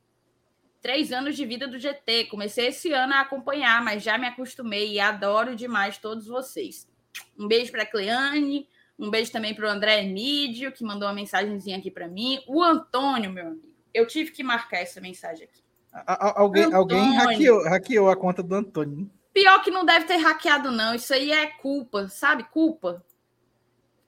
três 0.81 1.11
anos 1.11 1.35
de 1.35 1.45
vida 1.45 1.67
do 1.67 1.79
GT. 1.79 2.25
Comecei 2.25 2.67
esse 2.67 2.91
ano 2.91 3.13
a 3.13 3.21
acompanhar, 3.21 3.83
mas 3.83 4.03
já 4.03 4.17
me 4.17 4.27
acostumei 4.27 4.93
e 4.93 4.99
adoro 4.99 5.55
demais 5.55 5.97
todos 5.97 6.27
vocês. 6.27 6.87
Um 7.39 7.47
beijo 7.47 7.71
para 7.71 7.83
a 7.83 7.87
Cleane, 7.87 8.67
um 8.97 9.09
beijo 9.09 9.31
também 9.31 9.53
para 9.53 9.67
o 9.67 9.69
André 9.69 10.03
Mídio, 10.03 10.71
que 10.71 10.83
mandou 10.83 11.07
uma 11.07 11.13
mensagenzinha 11.13 11.77
aqui 11.77 11.91
para 11.91 12.07
mim. 12.07 12.39
O 12.47 12.63
Antônio, 12.63 13.31
meu 13.31 13.47
amigo 13.47 13.75
eu 13.95 14.05
tive 14.05 14.31
que 14.31 14.43
marcar 14.43 14.79
essa 14.79 14.99
mensagem 14.99 15.47
aqui. 15.47 15.63
alguém, 16.35 16.73
alguém 16.73 17.15
hackeou, 17.15 17.63
hackeou 17.63 18.09
a 18.09 18.15
conta 18.15 18.43
do 18.43 18.53
Antônio. 18.53 19.09
Pior 19.33 19.63
que 19.63 19.71
não 19.71 19.85
deve 19.85 20.05
ter 20.05 20.17
hackeado, 20.17 20.69
não. 20.69 20.93
Isso 20.93 21.13
aí 21.13 21.31
é 21.31 21.47
culpa, 21.47 22.09
sabe? 22.09 22.43
Culpa. 22.43 23.03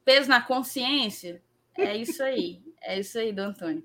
Peso 0.04 0.28
na 0.28 0.42
consciência. 0.42 1.42
É 1.78 1.96
isso 1.96 2.22
aí. 2.22 2.62
É 2.82 3.00
isso 3.00 3.18
aí 3.18 3.32
do 3.32 3.40
Antônio. 3.40 3.84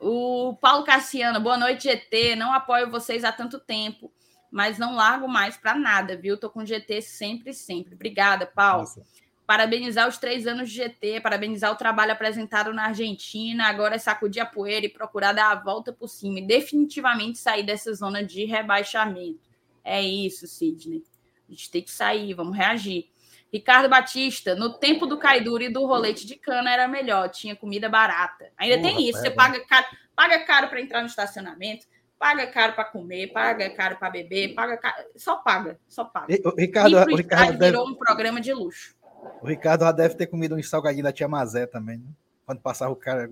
O 0.00 0.56
Paulo 0.60 0.84
Cassiano, 0.84 1.40
boa 1.40 1.56
noite, 1.56 1.84
GT. 1.84 2.36
Não 2.36 2.52
apoio 2.52 2.90
vocês 2.90 3.24
há 3.24 3.32
tanto 3.32 3.58
tempo, 3.58 4.12
mas 4.52 4.78
não 4.78 4.94
largo 4.94 5.26
mais 5.26 5.56
para 5.56 5.74
nada, 5.74 6.16
viu? 6.16 6.38
Tô 6.38 6.48
com 6.48 6.64
GT 6.64 7.02
sempre, 7.02 7.52
sempre. 7.52 7.94
Obrigada, 7.94 8.46
Paulo. 8.46 8.82
Nossa 8.82 9.02
parabenizar 9.46 10.08
os 10.08 10.18
três 10.18 10.46
anos 10.46 10.70
de 10.70 10.76
GT, 10.76 11.20
parabenizar 11.20 11.70
o 11.70 11.76
trabalho 11.76 12.12
apresentado 12.12 12.72
na 12.72 12.86
Argentina, 12.86 13.66
agora 13.66 13.96
é 13.96 13.98
sacudir 13.98 14.42
a 14.42 14.46
poeira 14.46 14.86
e 14.86 14.88
procurar 14.88 15.32
dar 15.32 15.52
a 15.52 15.54
volta 15.54 15.92
por 15.92 16.08
cima 16.08 16.38
e 16.38 16.46
definitivamente 16.46 17.38
sair 17.38 17.62
dessa 17.62 17.92
zona 17.92 18.24
de 18.24 18.44
rebaixamento. 18.44 19.40
É 19.82 20.00
isso, 20.00 20.46
Sidney. 20.46 21.04
A 21.48 21.52
gente 21.52 21.70
tem 21.70 21.82
que 21.82 21.90
sair, 21.90 22.32
vamos 22.32 22.56
reagir. 22.56 23.08
Ricardo 23.52 23.88
Batista, 23.88 24.54
no 24.54 24.72
tempo 24.78 25.06
do 25.06 25.18
caiduro 25.18 25.62
e 25.62 25.68
do 25.68 25.86
rolete 25.86 26.26
de 26.26 26.34
cana 26.34 26.72
era 26.72 26.88
melhor, 26.88 27.28
tinha 27.28 27.54
comida 27.54 27.88
barata. 27.88 28.50
Ainda 28.56 28.78
Porra, 28.78 28.88
tem 28.88 29.08
isso, 29.08 29.20
você 29.20 29.30
paga 29.30 29.64
caro, 29.64 29.86
paga 30.16 30.44
caro 30.44 30.68
para 30.68 30.80
entrar 30.80 31.02
no 31.02 31.06
estacionamento, 31.06 31.86
paga 32.18 32.46
caro 32.48 32.72
para 32.72 32.84
comer, 32.84 33.28
paga 33.28 33.70
caro 33.70 33.96
para 33.96 34.10
beber, 34.10 34.54
paga 34.54 34.76
caro, 34.76 35.04
só 35.14 35.36
paga, 35.36 35.78
só 35.86 36.04
paga. 36.04 36.34
Ricardo, 36.58 36.96
o 36.96 37.16
Ricardo 37.16 37.58
virou 37.58 37.84
deve... 37.84 37.92
um 37.92 37.94
programa 37.94 38.40
de 38.40 38.52
luxo. 38.52 38.96
O 39.42 39.46
Ricardo 39.46 39.84
já 39.84 39.92
deve 39.92 40.14
ter 40.14 40.26
comido 40.26 40.54
um 40.54 40.62
salgadinho 40.62 41.04
da 41.04 41.12
tia 41.12 41.28
Mazé 41.28 41.66
também, 41.66 41.98
né? 41.98 42.08
Quando 42.46 42.60
passava 42.60 42.92
o 42.92 42.96
cara, 42.96 43.28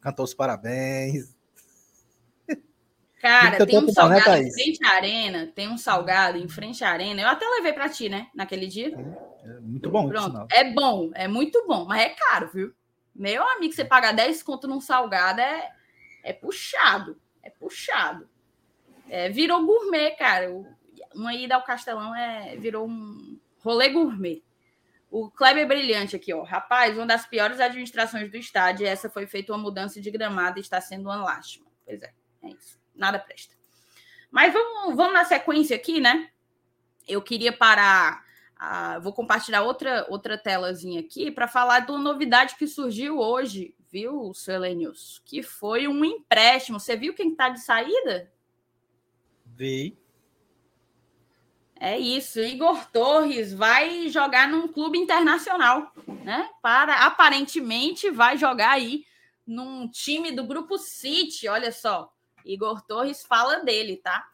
cantou 0.00 0.24
os 0.24 0.34
parabéns. 0.34 1.34
Cara, 3.20 3.66
tem 3.66 3.78
um 3.78 3.82
né, 3.82 3.92
salgado 3.92 4.42
em 4.42 4.50
frente 4.50 4.84
à 4.84 4.90
arena, 4.92 5.52
tem 5.54 5.68
um 5.68 5.76
salgado 5.76 6.38
em 6.38 6.48
frente 6.48 6.82
à 6.82 6.90
arena. 6.90 7.20
Eu 7.20 7.28
até 7.28 7.46
levei 7.46 7.72
para 7.72 7.88
ti, 7.88 8.08
né, 8.08 8.28
naquele 8.34 8.66
dia. 8.66 8.94
É, 9.44 9.50
é 9.50 9.60
muito 9.60 9.90
bom. 9.90 10.08
Pronto, 10.08 10.46
é 10.50 10.72
bom, 10.72 11.10
é 11.14 11.28
muito 11.28 11.66
bom, 11.66 11.84
mas 11.84 12.00
é 12.00 12.08
caro, 12.10 12.48
viu? 12.52 12.72
Meu 13.14 13.46
amigo, 13.46 13.74
você 13.74 13.84
paga 13.84 14.12
10 14.12 14.42
conto 14.42 14.66
num 14.66 14.80
salgado 14.80 15.40
é, 15.40 15.70
é 16.22 16.32
puxado, 16.32 17.20
é 17.42 17.50
puxado. 17.50 18.26
É, 19.08 19.28
virou 19.28 19.66
gourmet, 19.66 20.12
cara. 20.12 20.50
Uma 21.14 21.34
ida 21.34 21.56
ao 21.56 21.64
Castelão 21.64 22.14
é, 22.14 22.56
virou 22.56 22.88
um 22.88 23.38
rolê 23.62 23.90
gourmet. 23.90 24.42
O 25.10 25.28
Kleber 25.28 25.66
Brilhante 25.66 26.14
aqui, 26.14 26.32
ó. 26.32 26.42
Rapaz, 26.42 26.96
uma 26.96 27.06
das 27.06 27.26
piores 27.26 27.58
administrações 27.58 28.30
do 28.30 28.36
estádio. 28.36 28.86
Essa 28.86 29.10
foi 29.10 29.26
feita 29.26 29.52
uma 29.52 29.58
mudança 29.58 30.00
de 30.00 30.10
gramado 30.10 30.58
e 30.58 30.60
está 30.60 30.80
sendo 30.80 31.06
uma 31.06 31.22
lástima. 31.22 31.66
Pois 31.84 32.00
é, 32.00 32.12
é 32.44 32.48
isso. 32.50 32.78
Nada 32.94 33.18
presta. 33.18 33.56
Mas 34.30 34.52
vamos, 34.52 34.94
vamos 34.94 35.12
na 35.12 35.24
sequência 35.24 35.74
aqui, 35.74 36.00
né? 36.00 36.30
Eu 37.08 37.20
queria 37.20 37.52
parar. 37.52 38.24
vou 39.02 39.12
compartilhar 39.12 39.62
outra, 39.62 40.06
outra 40.08 40.38
telazinha 40.38 41.00
aqui 41.00 41.30
para 41.32 41.48
falar 41.48 41.80
de 41.80 41.90
uma 41.90 41.98
novidade 41.98 42.54
que 42.54 42.68
surgiu 42.68 43.18
hoje, 43.18 43.74
viu, 43.90 44.32
Selenius? 44.32 45.20
Que 45.24 45.42
foi 45.42 45.88
um 45.88 46.04
empréstimo. 46.04 46.78
Você 46.78 46.96
viu 46.96 47.14
quem 47.14 47.32
está 47.32 47.48
de 47.48 47.60
saída? 47.60 48.30
Vi. 49.44 49.99
É 51.82 51.98
isso. 51.98 52.38
Igor 52.40 52.84
Torres 52.90 53.54
vai 53.54 54.06
jogar 54.10 54.46
num 54.46 54.68
clube 54.68 54.98
internacional, 54.98 55.90
né? 56.22 56.50
Para 56.60 57.06
aparentemente 57.06 58.10
vai 58.10 58.36
jogar 58.36 58.72
aí 58.72 59.06
num 59.46 59.88
time 59.88 60.30
do 60.30 60.44
grupo 60.44 60.76
City. 60.76 61.48
Olha 61.48 61.72
só, 61.72 62.12
Igor 62.44 62.82
Torres 62.82 63.24
fala 63.24 63.60
dele, 63.60 63.96
tá? 63.96 64.28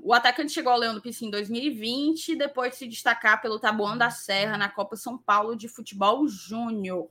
O 0.00 0.14
atacante 0.14 0.52
chegou 0.52 0.72
ao 0.72 0.78
Leão 0.78 0.94
do 0.94 1.02
Pici 1.02 1.26
em 1.26 1.30
2020, 1.30 2.34
depois 2.34 2.72
de 2.72 2.78
se 2.78 2.88
destacar 2.88 3.42
pelo 3.42 3.60
Tabuão 3.60 3.98
da 3.98 4.08
Serra 4.08 4.56
na 4.56 4.70
Copa 4.70 4.96
São 4.96 5.18
Paulo 5.18 5.54
de 5.54 5.68
Futebol 5.68 6.26
Júnior. 6.26 7.10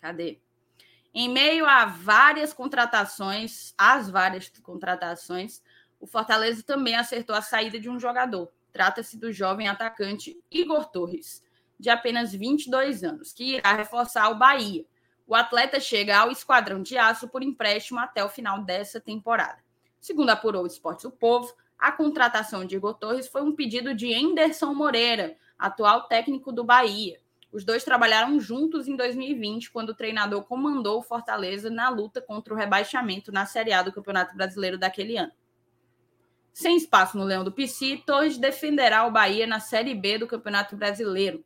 Cadê? 0.00 0.40
Em 1.14 1.28
meio 1.28 1.66
a 1.66 1.84
várias 1.84 2.52
contratações, 2.52 3.74
as 3.78 4.10
várias 4.10 4.48
contratações, 4.62 5.62
o 6.00 6.06
Fortaleza 6.06 6.62
também 6.62 6.96
acertou 6.96 7.36
a 7.36 7.42
saída 7.42 7.78
de 7.78 7.90
um 7.90 8.00
jogador. 8.00 8.50
Trata-se 8.72 9.18
do 9.18 9.30
jovem 9.30 9.68
atacante 9.68 10.42
Igor 10.50 10.86
Torres, 10.86 11.44
de 11.78 11.90
apenas 11.90 12.32
22 12.32 13.04
anos, 13.04 13.32
que 13.32 13.56
irá 13.56 13.74
reforçar 13.74 14.30
o 14.30 14.38
Bahia. 14.38 14.84
O 15.26 15.34
atleta 15.34 15.78
chega 15.78 16.18
ao 16.18 16.30
Esquadrão 16.30 16.82
de 16.82 16.96
Aço 16.96 17.28
por 17.28 17.42
empréstimo 17.42 18.00
até 18.00 18.24
o 18.24 18.28
final 18.28 18.64
dessa 18.64 18.98
temporada. 18.98 19.62
Segundo 20.00 20.30
apurou 20.30 20.64
o 20.64 20.66
Esporte 20.66 21.02
do 21.02 21.10
Povo, 21.10 21.54
a 21.78 21.92
contratação 21.92 22.64
de 22.64 22.76
Igor 22.76 22.94
Torres 22.94 23.28
foi 23.28 23.42
um 23.42 23.54
pedido 23.54 23.94
de 23.94 24.06
Enderson 24.06 24.72
Moreira, 24.74 25.36
atual 25.58 26.08
técnico 26.08 26.50
do 26.50 26.64
Bahia. 26.64 27.20
Os 27.52 27.64
dois 27.64 27.84
trabalharam 27.84 28.38
juntos 28.40 28.88
em 28.88 28.96
2020, 28.96 29.70
quando 29.70 29.90
o 29.90 29.94
treinador 29.94 30.44
comandou 30.44 30.98
o 30.98 31.02
Fortaleza 31.02 31.68
na 31.68 31.88
luta 31.88 32.20
contra 32.20 32.54
o 32.54 32.56
rebaixamento 32.56 33.32
na 33.32 33.44
Série 33.44 33.72
A 33.72 33.82
do 33.82 33.92
Campeonato 33.92 34.36
Brasileiro 34.36 34.78
daquele 34.78 35.16
ano. 35.16 35.32
Sem 36.60 36.76
espaço 36.76 37.16
no 37.16 37.24
Leão 37.24 37.42
do 37.42 37.50
Pici, 37.50 38.02
Torres 38.04 38.36
defenderá 38.36 39.06
o 39.06 39.10
Bahia 39.10 39.46
na 39.46 39.60
Série 39.60 39.94
B 39.94 40.18
do 40.18 40.26
Campeonato 40.26 40.76
Brasileiro. 40.76 41.42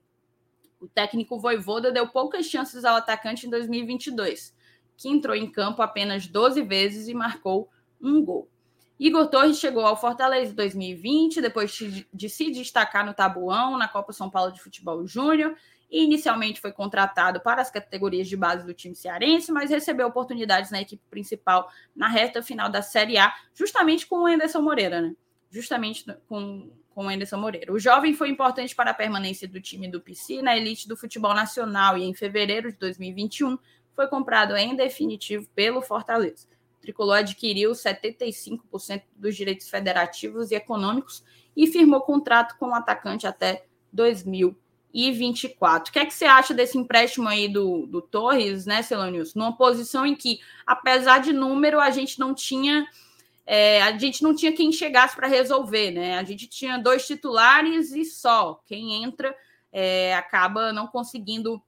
O 0.80 0.88
técnico 0.88 1.38
Voivoda 1.38 1.92
deu 1.92 2.08
poucas 2.08 2.46
chances 2.46 2.84
ao 2.84 2.96
atacante 2.96 3.46
em 3.46 3.50
2022, 3.50 4.52
que 4.96 5.08
entrou 5.08 5.36
em 5.36 5.48
campo 5.48 5.82
apenas 5.82 6.26
12 6.26 6.62
vezes 6.62 7.06
e 7.06 7.14
marcou 7.14 7.70
um 8.02 8.24
gol. 8.24 8.50
Igor 8.98 9.28
Torres 9.28 9.60
chegou 9.60 9.86
ao 9.86 9.96
Fortaleza 9.96 10.50
em 10.50 10.56
2020, 10.56 11.40
depois 11.40 11.70
de 12.12 12.28
se 12.28 12.50
destacar 12.50 13.06
no 13.06 13.14
Tabuão, 13.14 13.78
na 13.78 13.86
Copa 13.86 14.12
São 14.12 14.28
Paulo 14.28 14.50
de 14.50 14.60
Futebol 14.60 15.06
Júnior, 15.06 15.54
Inicialmente 15.96 16.60
foi 16.60 16.72
contratado 16.72 17.40
para 17.40 17.62
as 17.62 17.70
categorias 17.70 18.26
de 18.26 18.36
base 18.36 18.66
do 18.66 18.74
time 18.74 18.96
cearense, 18.96 19.52
mas 19.52 19.70
recebeu 19.70 20.08
oportunidades 20.08 20.72
na 20.72 20.80
equipe 20.80 21.00
principal 21.08 21.70
na 21.94 22.08
reta 22.08 22.42
final 22.42 22.68
da 22.68 22.82
Série 22.82 23.16
A, 23.16 23.32
justamente 23.54 24.04
com 24.04 24.24
o 24.24 24.26
Anderson 24.26 24.60
Moreira, 24.60 25.00
né? 25.00 25.14
Justamente 25.48 26.04
com, 26.28 26.68
com 26.90 27.06
o 27.06 27.08
Anderson 27.08 27.36
Moreira. 27.36 27.72
O 27.72 27.78
jovem 27.78 28.12
foi 28.12 28.28
importante 28.28 28.74
para 28.74 28.90
a 28.90 28.94
permanência 28.94 29.46
do 29.46 29.60
time 29.60 29.86
do 29.86 30.00
PC 30.00 30.42
na 30.42 30.56
elite 30.56 30.88
do 30.88 30.96
futebol 30.96 31.32
nacional 31.32 31.96
e 31.96 32.02
em 32.02 32.12
fevereiro 32.12 32.72
de 32.72 32.78
2021 32.78 33.56
foi 33.94 34.08
comprado 34.08 34.56
em 34.56 34.74
definitivo 34.74 35.46
pelo 35.54 35.80
Fortaleza. 35.80 36.48
O 36.76 36.80
tricolor 36.80 37.18
adquiriu 37.18 37.70
75% 37.70 39.04
dos 39.14 39.36
direitos 39.36 39.68
federativos 39.68 40.50
e 40.50 40.56
econômicos 40.56 41.22
e 41.56 41.68
firmou 41.68 42.00
contrato 42.00 42.58
com 42.58 42.70
o 42.70 42.74
atacante 42.74 43.28
até 43.28 43.64
2021. 43.92 44.63
2024. 44.94 45.90
O 45.90 45.92
que 45.92 45.98
é 45.98 46.06
que 46.06 46.14
você 46.14 46.24
acha 46.24 46.54
desse 46.54 46.78
empréstimo 46.78 47.28
aí 47.28 47.48
do, 47.48 47.86
do 47.86 48.00
Torres, 48.00 48.64
né, 48.64 48.80
Celonius? 48.80 49.34
Numa 49.34 49.56
posição 49.56 50.06
em 50.06 50.14
que, 50.14 50.40
apesar 50.64 51.18
de 51.18 51.32
número, 51.32 51.80
a 51.80 51.90
gente 51.90 52.18
não 52.18 52.32
tinha 52.32 52.86
é, 53.46 53.82
a 53.82 53.98
gente 53.98 54.22
não 54.22 54.34
tinha 54.34 54.52
quem 54.52 54.72
chegasse 54.72 55.14
para 55.14 55.26
resolver, 55.26 55.90
né? 55.90 56.16
A 56.16 56.24
gente 56.24 56.46
tinha 56.46 56.78
dois 56.78 57.06
titulares 57.06 57.92
e 57.92 58.04
só. 58.04 58.62
Quem 58.64 59.04
entra 59.04 59.36
é, 59.70 60.14
acaba 60.14 60.72
não 60.72 60.86
conseguindo 60.86 61.62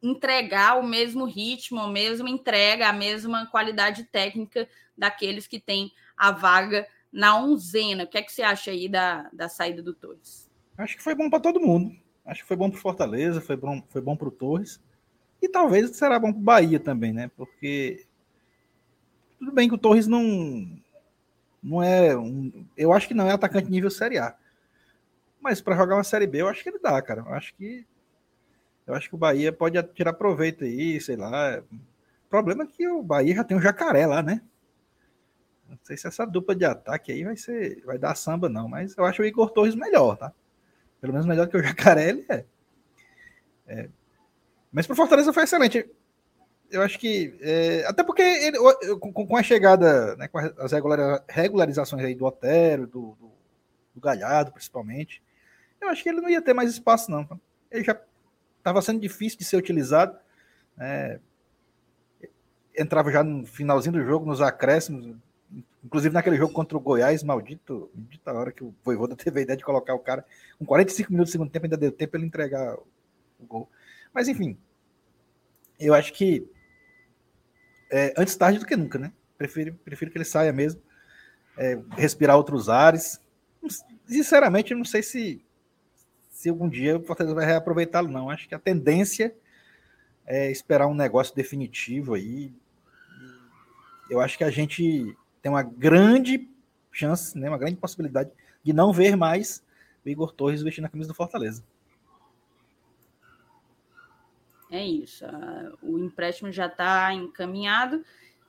entregar 0.00 0.78
o 0.78 0.86
mesmo 0.86 1.24
ritmo, 1.24 1.80
a 1.80 1.88
mesma 1.88 2.28
entrega, 2.28 2.88
a 2.88 2.92
mesma 2.92 3.46
qualidade 3.46 4.04
técnica 4.04 4.68
daqueles 4.96 5.46
que 5.46 5.58
têm 5.58 5.92
a 6.16 6.30
vaga 6.30 6.86
na 7.12 7.36
onzena. 7.36 8.04
O 8.04 8.06
que 8.06 8.18
é 8.18 8.22
que 8.22 8.32
você 8.32 8.42
acha 8.42 8.70
aí 8.70 8.88
da, 8.88 9.28
da 9.32 9.48
saída 9.48 9.82
do 9.82 9.94
Torres? 9.94 10.48
Acho 10.78 10.96
que 10.96 11.02
foi 11.02 11.14
bom 11.14 11.28
para 11.28 11.40
todo 11.40 11.60
mundo. 11.60 11.94
Acho 12.24 12.42
que 12.42 12.48
foi 12.48 12.56
bom 12.56 12.70
para 12.70 12.80
Fortaleza, 12.80 13.40
foi 13.40 13.56
bom, 13.56 13.82
foi 13.88 14.00
bom 14.00 14.16
para 14.16 14.28
o 14.28 14.32
Torres. 14.32 14.80
E 15.40 15.48
talvez 15.48 15.90
será 15.96 16.18
bom 16.18 16.32
para 16.32 16.40
o 16.40 16.44
Bahia 16.44 16.78
também, 16.78 17.12
né? 17.12 17.30
Porque 17.36 18.06
tudo 19.38 19.50
bem 19.50 19.68
que 19.68 19.74
o 19.74 19.78
Torres 19.78 20.06
não 20.06 20.80
não 21.62 21.82
é 21.82 22.16
um, 22.16 22.64
eu 22.76 22.92
acho 22.92 23.08
que 23.08 23.14
não 23.14 23.26
é 23.26 23.32
atacante 23.32 23.70
nível 23.70 23.90
Série 23.90 24.18
A. 24.18 24.36
Mas 25.40 25.60
para 25.60 25.76
jogar 25.76 25.96
uma 25.96 26.04
Série 26.04 26.26
B, 26.26 26.42
eu 26.42 26.48
acho 26.48 26.62
que 26.62 26.68
ele 26.68 26.78
dá, 26.78 27.00
cara. 27.02 27.22
Eu 27.22 27.34
acho 27.34 27.54
que 27.54 27.84
eu 28.86 28.94
acho 28.94 29.08
que 29.08 29.14
o 29.14 29.18
Bahia 29.18 29.52
pode 29.52 29.82
tirar 29.94 30.12
proveito 30.12 30.64
aí, 30.64 31.00
sei 31.00 31.16
lá. 31.16 31.60
O 31.60 32.28
problema 32.28 32.64
é 32.64 32.66
que 32.66 32.86
o 32.86 33.02
Bahia 33.02 33.34
já 33.34 33.44
tem 33.44 33.56
um 33.56 33.60
jacaré 33.60 34.06
lá, 34.06 34.22
né? 34.22 34.42
Não 35.68 35.78
sei 35.82 35.96
se 35.96 36.06
essa 36.06 36.24
dupla 36.24 36.54
de 36.54 36.64
ataque 36.64 37.10
aí 37.10 37.24
vai 37.24 37.36
ser 37.36 37.82
vai 37.84 37.98
dar 37.98 38.14
samba 38.14 38.48
não, 38.48 38.68
mas 38.68 38.96
eu 38.96 39.04
acho 39.04 39.22
o 39.22 39.24
Igor 39.24 39.50
Torres 39.50 39.74
melhor, 39.74 40.16
tá? 40.16 40.32
Pelo 41.02 41.12
menos 41.12 41.26
melhor 41.26 41.48
que 41.48 41.56
o 41.56 41.62
Jacaré, 41.62 42.10
ele 42.10 42.24
é. 42.28 42.44
é. 43.66 43.88
Mas 44.70 44.86
pro 44.86 44.94
Fortaleza 44.94 45.32
foi 45.32 45.42
excelente. 45.42 45.84
Eu 46.70 46.80
acho 46.80 46.96
que. 46.96 47.36
É, 47.40 47.84
até 47.88 48.04
porque 48.04 48.22
ele, 48.22 48.56
com, 49.00 49.12
com, 49.12 49.36
a 49.36 49.42
chegada, 49.42 50.14
né, 50.14 50.28
com 50.28 50.38
as 50.38 50.70
regularizações 51.28 52.04
aí 52.04 52.14
do 52.14 52.24
Otero, 52.24 52.86
do, 52.86 53.16
do, 53.20 53.32
do 53.96 54.00
Galhardo, 54.00 54.52
principalmente, 54.52 55.20
eu 55.80 55.88
acho 55.88 56.04
que 56.04 56.08
ele 56.08 56.20
não 56.20 56.30
ia 56.30 56.40
ter 56.40 56.54
mais 56.54 56.70
espaço, 56.70 57.10
não. 57.10 57.28
Ele 57.68 57.82
já 57.82 58.00
estava 58.58 58.80
sendo 58.80 59.00
difícil 59.00 59.40
de 59.40 59.44
ser 59.44 59.56
utilizado. 59.56 60.16
É, 60.78 61.18
entrava 62.78 63.10
já 63.10 63.24
no 63.24 63.44
finalzinho 63.44 63.94
do 63.94 64.04
jogo, 64.04 64.24
nos 64.24 64.40
acréscimos, 64.40 65.16
Inclusive 65.84 66.14
naquele 66.14 66.36
jogo 66.36 66.52
contra 66.52 66.76
o 66.76 66.80
Goiás, 66.80 67.22
maldito, 67.24 67.90
maldita 67.94 68.32
hora 68.32 68.52
que 68.52 68.62
o 68.62 68.74
Voivoda 68.84 69.16
teve 69.16 69.40
a 69.40 69.42
ideia 69.42 69.56
de 69.56 69.64
colocar 69.64 69.94
o 69.94 69.98
cara 69.98 70.24
com 70.58 70.64
45 70.64 71.12
minutos 71.12 71.30
do 71.30 71.32
segundo 71.32 71.50
tempo, 71.50 71.66
ainda 71.66 71.76
deu 71.76 71.90
tempo 71.90 72.16
ele 72.16 72.26
entregar 72.26 72.76
o 72.76 73.46
gol. 73.46 73.68
Mas 74.14 74.28
enfim, 74.28 74.56
eu 75.80 75.94
acho 75.94 76.12
que 76.12 76.48
é, 77.90 78.14
antes 78.16 78.36
tarde 78.36 78.58
do 78.58 78.66
que 78.66 78.76
nunca, 78.76 78.98
né? 78.98 79.12
Prefiro, 79.36 79.74
prefiro 79.84 80.10
que 80.10 80.16
ele 80.16 80.24
saia 80.24 80.52
mesmo, 80.52 80.80
é, 81.56 81.78
respirar 81.90 82.36
outros 82.36 82.68
ares. 82.68 83.20
Sinceramente, 84.06 84.72
eu 84.72 84.78
não 84.78 84.84
sei 84.84 85.02
se, 85.02 85.44
se 86.30 86.48
algum 86.48 86.68
dia 86.68 86.96
o 86.96 87.02
Fortaleza 87.02 87.34
vai 87.34 87.44
reaproveitá-lo, 87.44 88.08
não. 88.08 88.30
Acho 88.30 88.48
que 88.48 88.54
a 88.54 88.58
tendência 88.58 89.34
é 90.24 90.50
esperar 90.50 90.86
um 90.86 90.94
negócio 90.94 91.34
definitivo 91.34 92.14
aí. 92.14 92.54
Eu 94.08 94.20
acho 94.20 94.38
que 94.38 94.44
a 94.44 94.50
gente 94.50 95.16
tem 95.42 95.50
uma 95.50 95.62
grande 95.62 96.48
chance, 96.92 97.36
né, 97.36 97.48
uma 97.48 97.58
grande 97.58 97.76
possibilidade 97.76 98.30
de 98.62 98.72
não 98.72 98.92
ver 98.92 99.16
mais 99.16 99.62
o 100.04 100.08
Igor 100.08 100.32
Torres 100.32 100.62
vestindo 100.62 100.84
a 100.84 100.88
camisa 100.88 101.08
do 101.08 101.14
Fortaleza. 101.14 101.64
É 104.70 104.86
isso. 104.86 105.26
O 105.82 105.98
empréstimo 105.98 106.50
já 106.50 106.66
está 106.66 107.12
encaminhado 107.12 108.02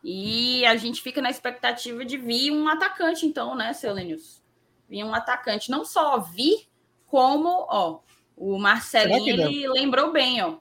e 0.03 0.65
a 0.65 0.75
gente 0.77 1.01
fica 1.01 1.21
na 1.21 1.29
expectativa 1.29 2.05
de 2.05 2.17
vir 2.17 2.51
um 2.51 2.67
atacante, 2.67 3.25
então, 3.25 3.55
né, 3.55 3.73
Selenius? 3.73 4.41
Vir 4.87 5.03
um 5.03 5.13
atacante. 5.13 5.69
Não 5.69 5.83
só 5.83 6.19
vir, 6.19 6.67
como, 7.07 7.49
ó, 7.69 7.99
o 8.37 8.57
Marcelinho 8.57 9.29
ele 9.29 9.67
lembrou 9.67 10.11
bem, 10.11 10.41
ó. 10.41 10.57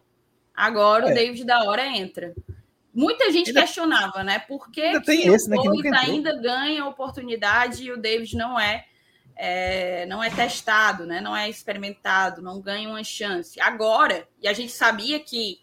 Agora 0.55 1.09
é. 1.09 1.13
o 1.13 1.15
David 1.15 1.45
da 1.45 1.65
hora 1.65 1.87
entra. 1.87 2.35
Muita 2.95 3.33
gente 3.33 3.49
ainda, 3.49 3.63
questionava, 3.63 4.23
né? 4.23 4.39
Por 4.41 4.71
que, 4.71 5.01
que 5.01 5.13
esse, 5.13 5.51
o 5.51 5.63
Torres 5.63 5.91
né, 5.91 5.99
ainda 5.99 6.37
ganha 6.37 6.85
oportunidade 6.87 7.85
e 7.85 7.91
o 7.91 7.97
David 7.97 8.37
não 8.37 8.61
é, 8.61 8.85
é, 9.35 10.05
não 10.07 10.23
é 10.23 10.29
testado, 10.29 11.07
né? 11.07 11.21
Não 11.21 11.35
é 11.35 11.49
experimentado, 11.49 12.43
não 12.43 12.61
ganha 12.61 12.89
uma 12.89 13.03
chance. 13.03 13.59
Agora, 13.61 14.29
e 14.43 14.47
a 14.47 14.53
gente 14.53 14.73
sabia 14.73 15.19
que, 15.19 15.61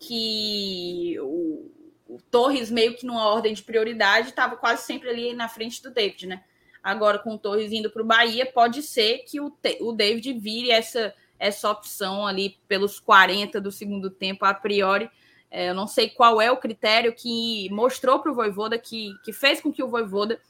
que 0.00 1.16
o, 1.20 1.70
o 2.08 2.18
Torres, 2.30 2.68
meio 2.68 2.96
que 2.96 3.06
numa 3.06 3.28
ordem 3.28 3.54
de 3.54 3.62
prioridade, 3.62 4.30
estava 4.30 4.56
quase 4.56 4.82
sempre 4.82 5.08
ali 5.08 5.34
na 5.34 5.48
frente 5.48 5.80
do 5.80 5.90
David, 5.90 6.26
né? 6.26 6.42
Agora, 6.82 7.20
com 7.20 7.34
o 7.34 7.38
Torres 7.38 7.70
indo 7.70 7.90
para 7.90 8.02
o 8.02 8.06
Bahia, 8.06 8.44
pode 8.44 8.82
ser 8.82 9.18
que 9.18 9.40
o, 9.40 9.56
o 9.82 9.92
David 9.92 10.32
vire 10.32 10.72
essa, 10.72 11.14
essa 11.38 11.70
opção 11.70 12.26
ali 12.26 12.58
pelos 12.66 12.98
40 12.98 13.60
do 13.60 13.70
segundo 13.70 14.10
tempo, 14.10 14.44
a 14.44 14.52
priori 14.52 15.08
é, 15.54 15.68
eu 15.68 15.74
não 15.74 15.86
sei 15.86 16.08
qual 16.08 16.40
é 16.40 16.50
o 16.50 16.56
critério 16.56 17.14
que 17.14 17.68
mostrou 17.70 18.20
para 18.20 18.32
o 18.32 18.34
Voivoda, 18.34 18.78
que, 18.78 19.14
que 19.22 19.34
fez 19.34 19.60
com 19.60 19.70
que 19.70 19.82
o 19.82 19.88
Voivoda 19.88 20.40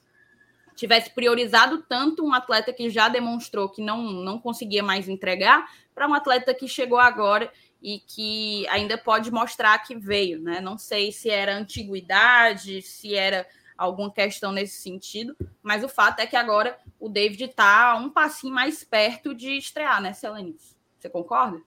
tivesse 0.77 1.11
priorizado 1.11 1.83
tanto 1.89 2.25
um 2.25 2.33
atleta 2.33 2.73
que 2.73 2.89
já 2.89 3.09
demonstrou 3.09 3.69
que 3.69 3.83
não, 3.83 4.01
não 4.01 4.39
conseguia 4.39 4.81
mais 4.81 5.09
entregar, 5.09 5.69
para 5.93 6.07
um 6.07 6.15
atleta 6.15 6.55
que 6.55 6.69
chegou 6.69 7.01
agora 7.01 7.53
e 7.83 7.99
que 7.99 8.65
ainda 8.69 8.97
pode 8.97 9.29
mostrar 9.33 9.77
que 9.81 9.97
veio. 9.97 10.41
Né? 10.41 10.61
Não 10.61 10.79
sei 10.79 11.11
se 11.11 11.29
era 11.29 11.57
antiguidade, 11.57 12.81
se 12.81 13.13
era 13.13 13.45
alguma 13.77 14.11
questão 14.11 14.53
nesse 14.53 14.81
sentido, 14.81 15.37
mas 15.61 15.83
o 15.83 15.89
fato 15.89 16.21
é 16.21 16.27
que 16.29 16.37
agora 16.37 16.79
o 17.01 17.09
David 17.09 17.43
está 17.43 17.97
um 17.97 18.09
passinho 18.09 18.55
mais 18.55 18.85
perto 18.85 19.35
de 19.35 19.59
estrear, 19.59 20.01
né, 20.01 20.13
Selenis? 20.13 20.77
Você 20.97 21.11
concorda? 21.11 21.61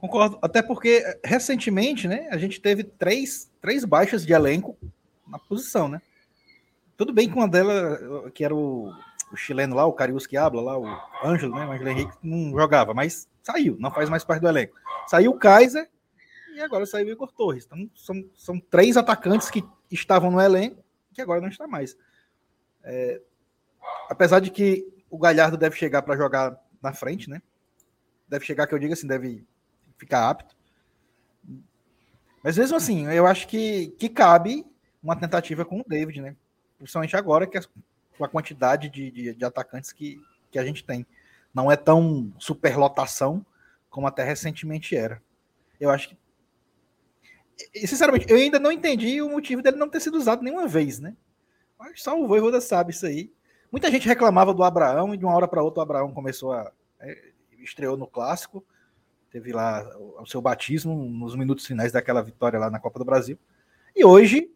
Concordo, 0.00 0.38
até 0.40 0.62
porque 0.62 1.04
recentemente, 1.22 2.08
né, 2.08 2.26
a 2.30 2.38
gente 2.38 2.60
teve 2.60 2.82
três, 2.82 3.50
três 3.60 3.84
baixas 3.84 4.24
de 4.24 4.32
elenco 4.32 4.76
na 5.26 5.38
posição, 5.38 5.88
né? 5.88 6.00
Tudo 6.96 7.12
bem 7.12 7.28
que 7.28 7.34
uma 7.34 7.48
delas, 7.48 8.32
que 8.32 8.44
era 8.44 8.54
o, 8.54 8.92
o 9.30 9.36
chileno 9.36 9.76
lá, 9.76 9.84
o 9.84 9.92
Carius 9.92 10.26
que 10.26 10.36
habla 10.36 10.62
lá, 10.62 10.78
o 10.78 10.86
Ângelo, 11.22 11.54
né, 11.54 11.66
o 11.66 11.72
Ângelo 11.72 11.90
Henrique 11.90 12.16
não 12.22 12.50
jogava, 12.58 12.94
mas 12.94 13.28
saiu, 13.42 13.76
não 13.78 13.90
faz 13.90 14.08
mais 14.08 14.24
parte 14.24 14.40
do 14.40 14.48
elenco. 14.48 14.74
Saiu 15.06 15.32
o 15.32 15.38
Kaiser 15.38 15.88
e 16.54 16.60
agora 16.60 16.86
saiu 16.86 17.06
o 17.06 17.10
Igor 17.10 17.30
Torres. 17.32 17.66
Então 17.66 17.90
são, 17.94 18.24
são 18.34 18.58
três 18.58 18.96
atacantes 18.96 19.50
que 19.50 19.62
estavam 19.90 20.30
no 20.30 20.40
elenco 20.40 20.82
que 21.12 21.20
agora 21.20 21.40
não 21.40 21.48
está 21.48 21.66
mais. 21.66 21.96
É, 22.82 23.20
apesar 24.08 24.40
de 24.40 24.50
que 24.50 24.86
o 25.10 25.18
Galhardo 25.18 25.56
deve 25.56 25.76
chegar 25.76 26.02
para 26.02 26.16
jogar 26.16 26.58
na 26.82 26.92
frente, 26.92 27.28
né? 27.28 27.42
Deve 28.28 28.44
chegar, 28.44 28.66
que 28.66 28.74
eu 28.74 28.78
digo 28.78 28.92
assim, 28.92 29.06
deve 29.06 29.44
ficar 30.00 30.30
apto. 30.30 30.56
Mas 32.42 32.56
mesmo 32.56 32.76
assim, 32.76 33.06
eu 33.06 33.26
acho 33.26 33.46
que, 33.46 33.88
que 33.98 34.08
cabe 34.08 34.66
uma 35.02 35.14
tentativa 35.14 35.64
com 35.64 35.80
o 35.80 35.84
David, 35.86 36.22
né? 36.22 36.34
Principalmente 36.78 37.14
agora, 37.14 37.46
que 37.46 37.58
é 37.58 37.60
com 38.16 38.24
a 38.24 38.28
quantidade 38.28 38.88
de, 38.88 39.10
de, 39.10 39.34
de, 39.34 39.44
atacantes 39.44 39.92
que, 39.92 40.20
que 40.50 40.58
a 40.58 40.64
gente 40.64 40.82
tem. 40.84 41.06
não 41.54 41.70
é 41.70 41.76
tão 41.76 42.32
superlotação 42.38 43.44
como 43.90 44.06
até 44.06 44.24
recentemente 44.24 44.96
era. 44.96 45.22
Eu 45.78 45.90
acho 45.90 46.08
que. 46.08 46.18
E, 47.74 47.86
sinceramente, 47.86 48.26
eu 48.30 48.36
ainda 48.36 48.58
não 48.58 48.72
entendi 48.72 49.20
o 49.20 49.28
motivo 49.28 49.60
dele 49.60 49.76
não 49.76 49.88
ter 49.88 50.00
sido 50.00 50.16
usado 50.16 50.42
nenhuma 50.42 50.66
vez, 50.66 50.98
né? 50.98 51.14
Mas 51.78 52.02
só 52.02 52.18
o 52.18 52.26
Voivoda 52.26 52.60
sabe 52.60 52.92
isso 52.92 53.04
aí. 53.04 53.30
Muita 53.70 53.90
gente 53.90 54.08
reclamava 54.08 54.54
do 54.54 54.64
Abraão 54.64 55.14
e 55.14 55.18
de 55.18 55.24
uma 55.24 55.34
hora 55.34 55.46
para 55.46 55.62
outra 55.62 55.80
o 55.80 55.82
Abraão 55.82 56.12
começou 56.12 56.52
a. 56.52 56.72
É, 57.00 57.32
estreou 57.58 57.96
no 57.96 58.06
clássico, 58.06 58.64
teve 59.30 59.52
lá 59.52 59.82
o, 59.96 60.26
seu 60.26 60.40
batismo 60.40 60.94
nos 61.04 61.36
minutos 61.36 61.66
finais 61.66 61.92
daquela 61.92 62.22
vitória 62.22 62.58
lá 62.58 62.70
na 62.70 62.80
Copa 62.80 62.98
do 62.98 63.04
Brasil. 63.04 63.38
E 63.94 64.04
hoje 64.04 64.50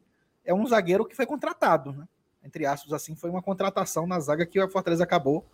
é 0.45 0.53
um 0.53 0.67
zagueiro 0.67 1.05
que 1.05 1.17
foi 1.17 1.27
contratado, 1.27 1.93
né? 1.93 2.07
Entre 2.43 2.67
aspas, 2.67 2.93
assim, 2.93 3.15
foi 3.15 3.31
uma 3.31 3.43
contratação 3.43 4.07
na 4.07 4.21
zaga 4.21 4.45
que 4.45 4.59
a 4.59 4.69
Fortaleza 4.69 5.03
acabou 5.03 5.47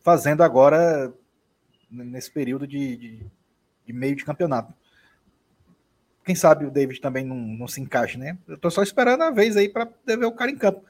fazendo 0.00 0.42
agora 0.42 1.12
nesse 1.88 2.30
período 2.30 2.66
de, 2.66 2.96
de, 2.96 3.26
de 3.86 3.92
meio 3.92 4.16
de 4.16 4.24
campeonato. 4.24 4.74
Quem 6.24 6.34
sabe 6.34 6.64
o 6.64 6.70
David 6.70 7.00
também 7.00 7.24
não, 7.24 7.36
não 7.36 7.68
se 7.68 7.80
encaixe, 7.80 8.18
né? 8.18 8.36
Eu 8.48 8.58
tô 8.58 8.70
só 8.70 8.82
esperando 8.82 9.22
a 9.22 9.30
vez 9.30 9.56
aí 9.56 9.68
para 9.68 9.88
ver 10.04 10.24
o 10.24 10.32
cara 10.32 10.50
em 10.50 10.56
campo. 10.56 10.84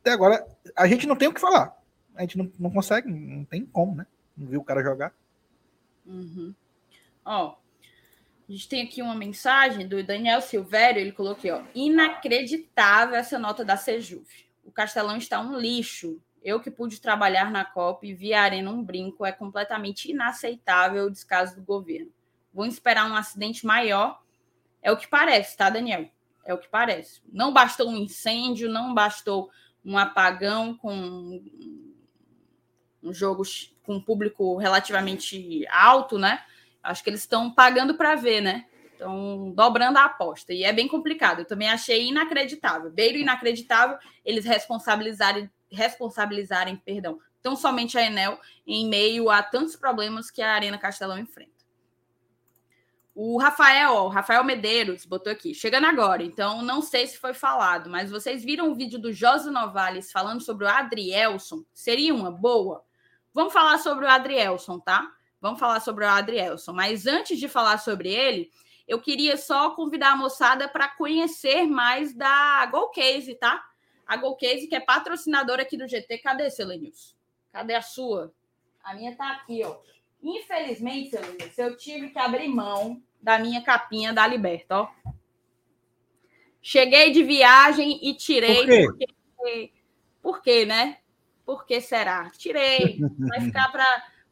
Até 0.00 0.12
agora, 0.12 0.46
a 0.76 0.86
gente 0.86 1.06
não 1.06 1.16
tem 1.16 1.28
o 1.28 1.32
que 1.32 1.40
falar. 1.40 1.76
A 2.14 2.22
gente 2.22 2.36
não, 2.38 2.50
não 2.58 2.70
consegue, 2.70 3.10
não 3.10 3.44
tem 3.44 3.64
como, 3.64 3.94
né? 3.94 4.06
Não 4.36 4.46
viu 4.46 4.60
o 4.60 4.64
cara 4.64 4.82
jogar. 4.82 5.12
Uhum. 6.04 6.54
Ó, 7.24 7.56
a 8.48 8.52
gente 8.52 8.68
tem 8.68 8.82
aqui 8.82 9.00
uma 9.00 9.14
mensagem 9.14 9.86
do 9.86 10.02
Daniel 10.02 10.40
Silvério, 10.40 11.00
ele 11.00 11.12
colocou 11.12 11.50
ó, 11.52 11.62
inacreditável 11.74 13.14
essa 13.14 13.38
nota 13.38 13.64
da 13.64 13.76
Sejuv. 13.76 14.26
O 14.64 14.70
Castelão 14.70 15.16
está 15.16 15.40
um 15.40 15.58
lixo. 15.58 16.20
Eu 16.42 16.58
que 16.58 16.70
pude 16.70 17.00
trabalhar 17.00 17.52
na 17.52 17.64
Copa 17.64 18.04
e 18.04 18.14
vi 18.14 18.34
a 18.34 18.42
arena 18.42 18.68
um 18.68 18.82
brinco, 18.82 19.24
é 19.24 19.30
completamente 19.30 20.10
inaceitável 20.10 21.04
o 21.04 21.10
descaso 21.10 21.54
do 21.54 21.62
governo. 21.62 22.12
Vou 22.52 22.66
esperar 22.66 23.08
um 23.08 23.14
acidente 23.14 23.64
maior 23.64 24.20
é 24.82 24.90
o 24.90 24.96
que 24.96 25.06
parece, 25.06 25.56
tá, 25.56 25.70
Daniel? 25.70 26.10
É 26.44 26.52
o 26.52 26.58
que 26.58 26.68
parece. 26.68 27.22
Não 27.32 27.52
bastou 27.52 27.88
um 27.88 27.96
incêndio, 27.96 28.68
não 28.68 28.92
bastou 28.92 29.48
um 29.84 29.96
apagão 29.96 30.76
com 30.76 31.40
um 33.02 33.12
jogo 33.12 33.42
com 33.82 33.96
um 33.96 34.00
público 34.00 34.56
relativamente 34.56 35.66
alto, 35.68 36.18
né? 36.18 36.42
Acho 36.82 37.02
que 37.02 37.10
eles 37.10 37.20
estão 37.20 37.50
pagando 37.50 37.94
para 37.94 38.14
ver, 38.14 38.40
né? 38.40 38.66
Estão 38.92 39.50
dobrando 39.50 39.98
a 39.98 40.04
aposta. 40.04 40.52
E 40.52 40.64
é 40.64 40.72
bem 40.72 40.86
complicado. 40.86 41.40
Eu 41.40 41.44
também 41.44 41.68
achei 41.68 42.08
inacreditável. 42.08 42.90
Beiro 42.90 43.18
inacreditável 43.18 43.98
eles 44.24 44.44
responsabilizarem, 44.44 45.50
responsabilizarem, 45.70 46.76
perdão, 46.76 47.18
tão 47.42 47.56
somente 47.56 47.98
a 47.98 48.02
Enel 48.02 48.38
em 48.66 48.88
meio 48.88 49.30
a 49.30 49.42
tantos 49.42 49.76
problemas 49.76 50.30
que 50.30 50.40
a 50.40 50.52
Arena 50.52 50.78
Castelão 50.78 51.18
enfrenta. 51.18 51.50
O 53.14 53.38
Rafael, 53.38 53.92
o 54.04 54.08
Rafael 54.08 54.42
Medeiros 54.42 55.04
botou 55.04 55.30
aqui, 55.30 55.54
chegando 55.54 55.86
agora, 55.86 56.22
então 56.22 56.62
não 56.62 56.80
sei 56.80 57.06
se 57.06 57.18
foi 57.18 57.34
falado, 57.34 57.90
mas 57.90 58.10
vocês 58.10 58.42
viram 58.42 58.70
o 58.70 58.74
vídeo 58.74 58.98
do 58.98 59.12
Josi 59.12 59.50
Novales 59.50 60.10
falando 60.10 60.40
sobre 60.40 60.64
o 60.64 60.68
Adrielson? 60.68 61.62
Seria 61.74 62.14
uma 62.14 62.30
boa? 62.30 62.82
Vamos 63.34 63.52
falar 63.52 63.78
sobre 63.78 64.04
o 64.04 64.08
Adrielson, 64.08 64.78
tá? 64.78 65.10
Vamos 65.40 65.58
falar 65.58 65.80
sobre 65.80 66.04
o 66.04 66.08
Adrielson. 66.08 66.72
Mas 66.72 67.06
antes 67.06 67.38
de 67.38 67.48
falar 67.48 67.78
sobre 67.78 68.10
ele, 68.10 68.50
eu 68.86 69.00
queria 69.00 69.36
só 69.36 69.70
convidar 69.70 70.12
a 70.12 70.16
moçada 70.16 70.68
para 70.68 70.88
conhecer 70.88 71.66
mais 71.66 72.14
da 72.14 72.66
Golcase, 72.66 73.34
tá? 73.34 73.62
A 74.06 74.16
Golcase, 74.16 74.66
que 74.66 74.74
é 74.74 74.80
patrocinadora 74.80 75.62
aqui 75.62 75.76
do 75.76 75.88
GT. 75.88 76.18
Cadê, 76.18 76.50
Selenius? 76.50 77.16
Cadê 77.52 77.74
a 77.74 77.82
sua? 77.82 78.32
A 78.82 78.94
minha 78.94 79.16
tá 79.16 79.30
aqui, 79.32 79.62
ó. 79.64 79.78
Infelizmente, 80.22 81.10
Celina, 81.10 81.50
eu 81.58 81.76
tive 81.76 82.10
que 82.10 82.18
abrir 82.18 82.48
mão 82.48 83.02
da 83.20 83.38
minha 83.38 83.62
capinha 83.62 84.12
da 84.12 84.26
Liberta, 84.26 84.82
ó. 84.82 84.88
Cheguei 86.60 87.10
de 87.10 87.24
viagem 87.24 87.98
e 88.02 88.14
tirei. 88.14 88.56
Por 88.56 88.66
quê? 88.66 89.06
Porque, 89.36 89.72
por 90.22 90.42
quê, 90.42 90.64
né? 90.64 90.98
Por 91.44 91.66
que 91.66 91.80
será? 91.80 92.30
Tirei. 92.30 93.00
Vai 93.18 93.40
ficar 93.40 93.70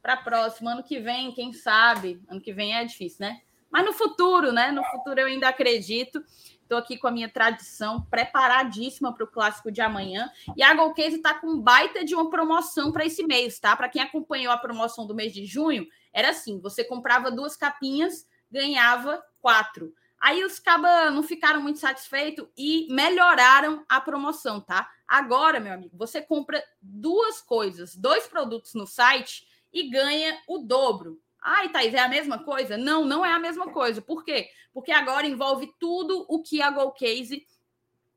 para 0.01 0.17
próximo. 0.17 0.69
Ano 0.69 0.83
que 0.83 0.99
vem, 0.99 1.31
quem 1.31 1.53
sabe? 1.53 2.21
Ano 2.27 2.41
que 2.41 2.53
vem 2.53 2.75
é 2.75 2.83
difícil, 2.85 3.17
né? 3.21 3.41
Mas 3.69 3.85
no 3.85 3.93
futuro, 3.93 4.51
né? 4.51 4.71
No 4.71 4.83
futuro 4.85 5.19
eu 5.19 5.27
ainda 5.27 5.47
acredito. 5.47 6.23
Estou 6.61 6.77
aqui 6.77 6.97
com 6.97 7.07
a 7.07 7.11
minha 7.11 7.27
tradição 7.27 8.01
preparadíssima 8.09 9.13
para 9.13 9.25
o 9.25 9.27
clássico 9.27 9.71
de 9.71 9.81
amanhã. 9.81 10.31
E 10.55 10.63
a 10.63 10.73
Golcase 10.73 11.17
está 11.17 11.33
com 11.33 11.59
baita 11.59 12.03
de 12.05 12.15
uma 12.15 12.29
promoção 12.29 12.91
para 12.91 13.05
esse 13.05 13.23
mês, 13.23 13.59
tá? 13.59 13.75
Para 13.75 13.89
quem 13.89 14.01
acompanhou 14.01 14.53
a 14.53 14.57
promoção 14.57 15.05
do 15.05 15.13
mês 15.13 15.33
de 15.33 15.45
junho, 15.45 15.85
era 16.13 16.29
assim: 16.29 16.59
você 16.59 16.83
comprava 16.83 17.29
duas 17.29 17.57
capinhas, 17.57 18.25
ganhava 18.49 19.21
quatro. 19.41 19.93
Aí 20.21 20.43
os 20.43 20.59
cabas 20.59 21.11
não 21.11 21.23
ficaram 21.23 21.59
muito 21.59 21.79
satisfeitos 21.79 22.47
e 22.55 22.85
melhoraram 22.91 23.83
a 23.89 23.99
promoção, 23.99 24.61
tá? 24.61 24.87
Agora, 25.07 25.59
meu 25.59 25.73
amigo, 25.73 25.97
você 25.97 26.21
compra 26.21 26.63
duas 26.79 27.41
coisas, 27.41 27.95
dois 27.95 28.27
produtos 28.27 28.75
no 28.75 28.85
site 28.85 29.47
e 29.73 29.89
ganha 29.89 30.39
o 30.47 30.59
dobro. 30.59 31.19
Ai, 31.41 31.69
Thaís, 31.69 31.95
é 31.95 31.99
a 31.99 32.07
mesma 32.07 32.43
coisa? 32.43 32.77
Não, 32.77 33.03
não 33.03 33.25
é 33.25 33.33
a 33.33 33.39
mesma 33.39 33.71
coisa. 33.71 33.99
Por 33.99 34.23
quê? 34.23 34.47
Porque 34.71 34.91
agora 34.91 35.25
envolve 35.25 35.73
tudo 35.79 36.23
o 36.29 36.43
que 36.43 36.61
a 36.61 36.69
Golcase 36.69 37.43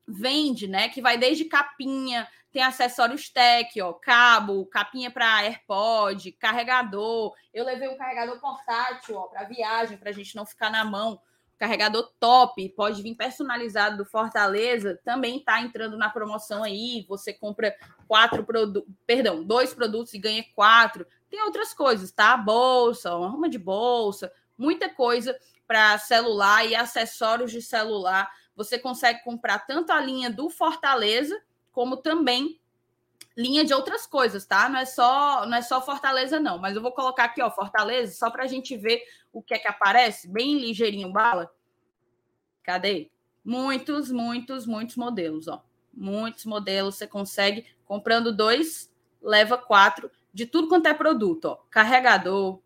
vende, 0.07 0.67
né? 0.67 0.89
Que 0.89 1.01
vai 1.01 1.17
desde 1.17 1.45
capinha, 1.45 2.27
tem 2.51 2.61
acessórios 2.61 3.29
tech, 3.29 3.81
ó, 3.81 3.93
cabo, 3.93 4.67
capinha 4.67 5.09
para 5.09 5.41
AirPod, 5.41 6.31
carregador. 6.33 7.33
Eu 7.51 7.65
levei 7.65 7.89
um 7.89 7.97
carregador 7.97 8.39
portátil, 8.39 9.15
ó, 9.15 9.23
para 9.23 9.45
viagem, 9.45 9.97
para 9.97 10.11
a 10.11 10.13
gente 10.13 10.35
não 10.35 10.45
ficar 10.45 10.69
na 10.69 10.85
mão. 10.85 11.19
Carregador 11.57 12.11
top, 12.19 12.67
pode 12.69 13.01
vir 13.01 13.15
personalizado 13.15 13.97
do 13.97 14.05
Fortaleza, 14.05 14.99
também 15.05 15.39
tá 15.39 15.61
entrando 15.61 15.97
na 15.97 16.09
promoção 16.09 16.63
aí. 16.63 17.05
Você 17.07 17.31
compra 17.31 17.75
quatro 18.07 18.43
produtos, 18.43 18.91
perdão, 19.07 19.43
dois 19.43 19.73
produtos 19.73 20.13
e 20.13 20.19
ganha 20.19 20.45
quatro. 20.53 21.05
Tem 21.29 21.41
outras 21.43 21.73
coisas, 21.73 22.11
tá? 22.11 22.35
Bolsa, 22.35 23.15
uma 23.15 23.27
arruma 23.27 23.49
de 23.49 23.57
bolsa, 23.57 24.31
muita 24.57 24.89
coisa 24.89 25.37
para 25.67 25.97
celular 25.97 26.65
e 26.65 26.75
acessórios 26.75 27.51
de 27.51 27.61
celular. 27.61 28.29
Você 28.55 28.77
consegue 28.77 29.23
comprar 29.23 29.59
tanto 29.59 29.91
a 29.91 29.99
linha 29.99 30.29
do 30.29 30.49
Fortaleza, 30.49 31.41
como 31.71 31.97
também 31.97 32.59
linha 33.35 33.65
de 33.65 33.73
outras 33.73 34.05
coisas, 34.07 34.45
tá? 34.45 34.69
Não 34.69 34.79
é 34.79 34.85
só, 34.85 35.45
não 35.45 35.57
é 35.57 35.61
só 35.61 35.81
Fortaleza 35.81 36.39
não, 36.39 36.57
mas 36.57 36.75
eu 36.75 36.81
vou 36.81 36.91
colocar 36.91 37.25
aqui, 37.25 37.41
ó, 37.41 37.51
Fortaleza, 37.51 38.15
só 38.15 38.29
para 38.29 38.43
a 38.43 38.47
gente 38.47 38.77
ver 38.77 39.03
o 39.33 39.41
que 39.41 39.53
é 39.53 39.59
que 39.59 39.67
aparece, 39.67 40.27
bem 40.27 40.57
ligeirinho, 40.59 41.11
bala. 41.11 41.53
Cadê? 42.63 43.11
Muitos, 43.43 44.11
muitos, 44.11 44.65
muitos 44.65 44.95
modelos, 44.95 45.47
ó. 45.47 45.63
Muitos 45.93 46.45
modelos 46.45 46.95
você 46.95 47.07
consegue 47.07 47.65
comprando 47.85 48.35
dois, 48.35 48.91
leva 49.21 49.57
quatro 49.57 50.09
de 50.33 50.45
tudo 50.45 50.67
quanto 50.67 50.87
é 50.87 50.93
produto, 50.93 51.45
ó. 51.45 51.55
Carregador, 51.69 52.59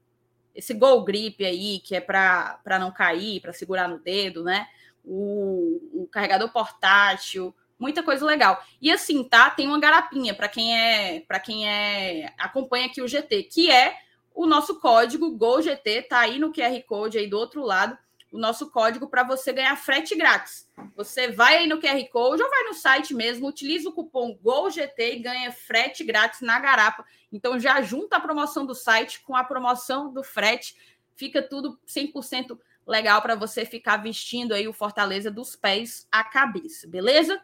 esse 0.55 0.73
Go 0.73 1.03
Grip 1.03 1.45
aí, 1.45 1.79
que 1.79 1.95
é 1.95 2.01
para 2.01 2.79
não 2.79 2.91
cair, 2.91 3.41
para 3.41 3.53
segurar 3.53 3.87
no 3.87 3.99
dedo, 3.99 4.43
né? 4.43 4.67
O, 5.05 6.01
o, 6.03 6.07
carregador 6.07 6.51
portátil, 6.51 7.55
muita 7.79 8.03
coisa 8.03 8.25
legal. 8.25 8.63
E 8.81 8.91
assim, 8.91 9.23
tá? 9.23 9.49
Tem 9.49 9.67
uma 9.67 9.79
garapinha 9.79 10.33
para 10.33 10.49
quem 10.49 10.77
é, 10.77 11.21
para 11.21 11.39
quem 11.39 11.67
é 11.67 12.33
acompanha 12.37 12.87
aqui 12.87 13.01
o 13.01 13.07
GT, 13.07 13.43
que 13.43 13.71
é 13.71 13.95
o 14.35 14.45
nosso 14.45 14.79
código 14.79 15.31
GOGT, 15.31 16.03
tá 16.03 16.19
aí 16.19 16.37
no 16.37 16.53
QR 16.53 16.81
Code 16.85 17.17
aí 17.17 17.27
do 17.27 17.37
outro 17.37 17.63
lado 17.63 17.97
o 18.31 18.37
nosso 18.37 18.69
código 18.69 19.07
para 19.07 19.23
você 19.23 19.51
ganhar 19.51 19.75
frete 19.75 20.15
grátis. 20.15 20.67
Você 20.95 21.31
vai 21.31 21.57
aí 21.57 21.67
no 21.67 21.79
QR 21.79 22.03
Code 22.11 22.43
ou 22.43 22.49
vai 22.49 22.63
no 22.63 22.73
site 22.73 23.13
mesmo, 23.13 23.47
utiliza 23.47 23.89
o 23.89 23.91
cupom 23.91 24.37
GOLGT 24.41 24.99
e 24.99 25.19
ganha 25.19 25.51
frete 25.51 26.03
grátis 26.03 26.41
na 26.41 26.59
garapa. 26.59 27.03
Então 27.31 27.59
já 27.59 27.81
junta 27.81 28.17
a 28.17 28.19
promoção 28.19 28.65
do 28.65 28.75
site 28.75 29.21
com 29.21 29.35
a 29.35 29.43
promoção 29.43 30.13
do 30.13 30.23
frete, 30.23 30.75
fica 31.15 31.41
tudo 31.41 31.79
100% 31.87 32.57
legal 32.85 33.21
para 33.21 33.35
você 33.35 33.65
ficar 33.65 33.97
vestindo 33.97 34.53
aí 34.53 34.67
o 34.67 34.73
Fortaleza 34.73 35.29
dos 35.29 35.55
pés 35.55 36.07
à 36.11 36.23
cabeça, 36.23 36.87
beleza? 36.87 37.41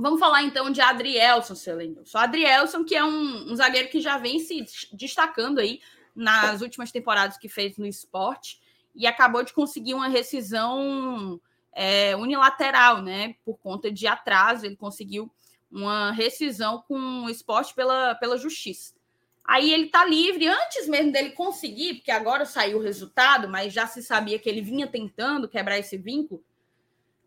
Vamos 0.00 0.18
falar 0.18 0.42
então 0.42 0.70
de 0.70 0.80
Adrielson, 0.80 1.54
seu 1.54 1.76
Lenilson. 1.76 2.16
Adrielson, 2.16 2.84
que 2.84 2.96
é 2.96 3.04
um, 3.04 3.52
um 3.52 3.54
zagueiro 3.54 3.90
que 3.90 4.00
já 4.00 4.16
vem 4.16 4.38
se 4.38 4.64
destacando 4.94 5.58
aí 5.58 5.78
nas 6.16 6.62
últimas 6.62 6.90
temporadas 6.90 7.36
que 7.36 7.50
fez 7.50 7.76
no 7.76 7.86
esporte 7.86 8.58
e 8.94 9.06
acabou 9.06 9.44
de 9.44 9.52
conseguir 9.52 9.92
uma 9.92 10.08
rescisão 10.08 11.38
é, 11.74 12.16
unilateral, 12.16 13.02
né? 13.02 13.34
Por 13.44 13.58
conta 13.58 13.92
de 13.92 14.06
atraso, 14.06 14.64
ele 14.64 14.74
conseguiu 14.74 15.30
uma 15.70 16.12
rescisão 16.12 16.82
com 16.88 17.24
o 17.24 17.28
esporte 17.28 17.74
pela, 17.74 18.14
pela 18.14 18.38
justiça. 18.38 18.94
Aí 19.44 19.70
ele 19.70 19.84
está 19.86 20.02
livre 20.06 20.48
antes 20.48 20.88
mesmo 20.88 21.12
dele 21.12 21.32
conseguir, 21.32 21.96
porque 21.96 22.10
agora 22.10 22.46
saiu 22.46 22.78
o 22.78 22.82
resultado, 22.82 23.50
mas 23.50 23.70
já 23.70 23.86
se 23.86 24.02
sabia 24.02 24.38
que 24.38 24.48
ele 24.48 24.62
vinha 24.62 24.86
tentando 24.86 25.46
quebrar 25.46 25.78
esse 25.78 25.98
vínculo 25.98 26.42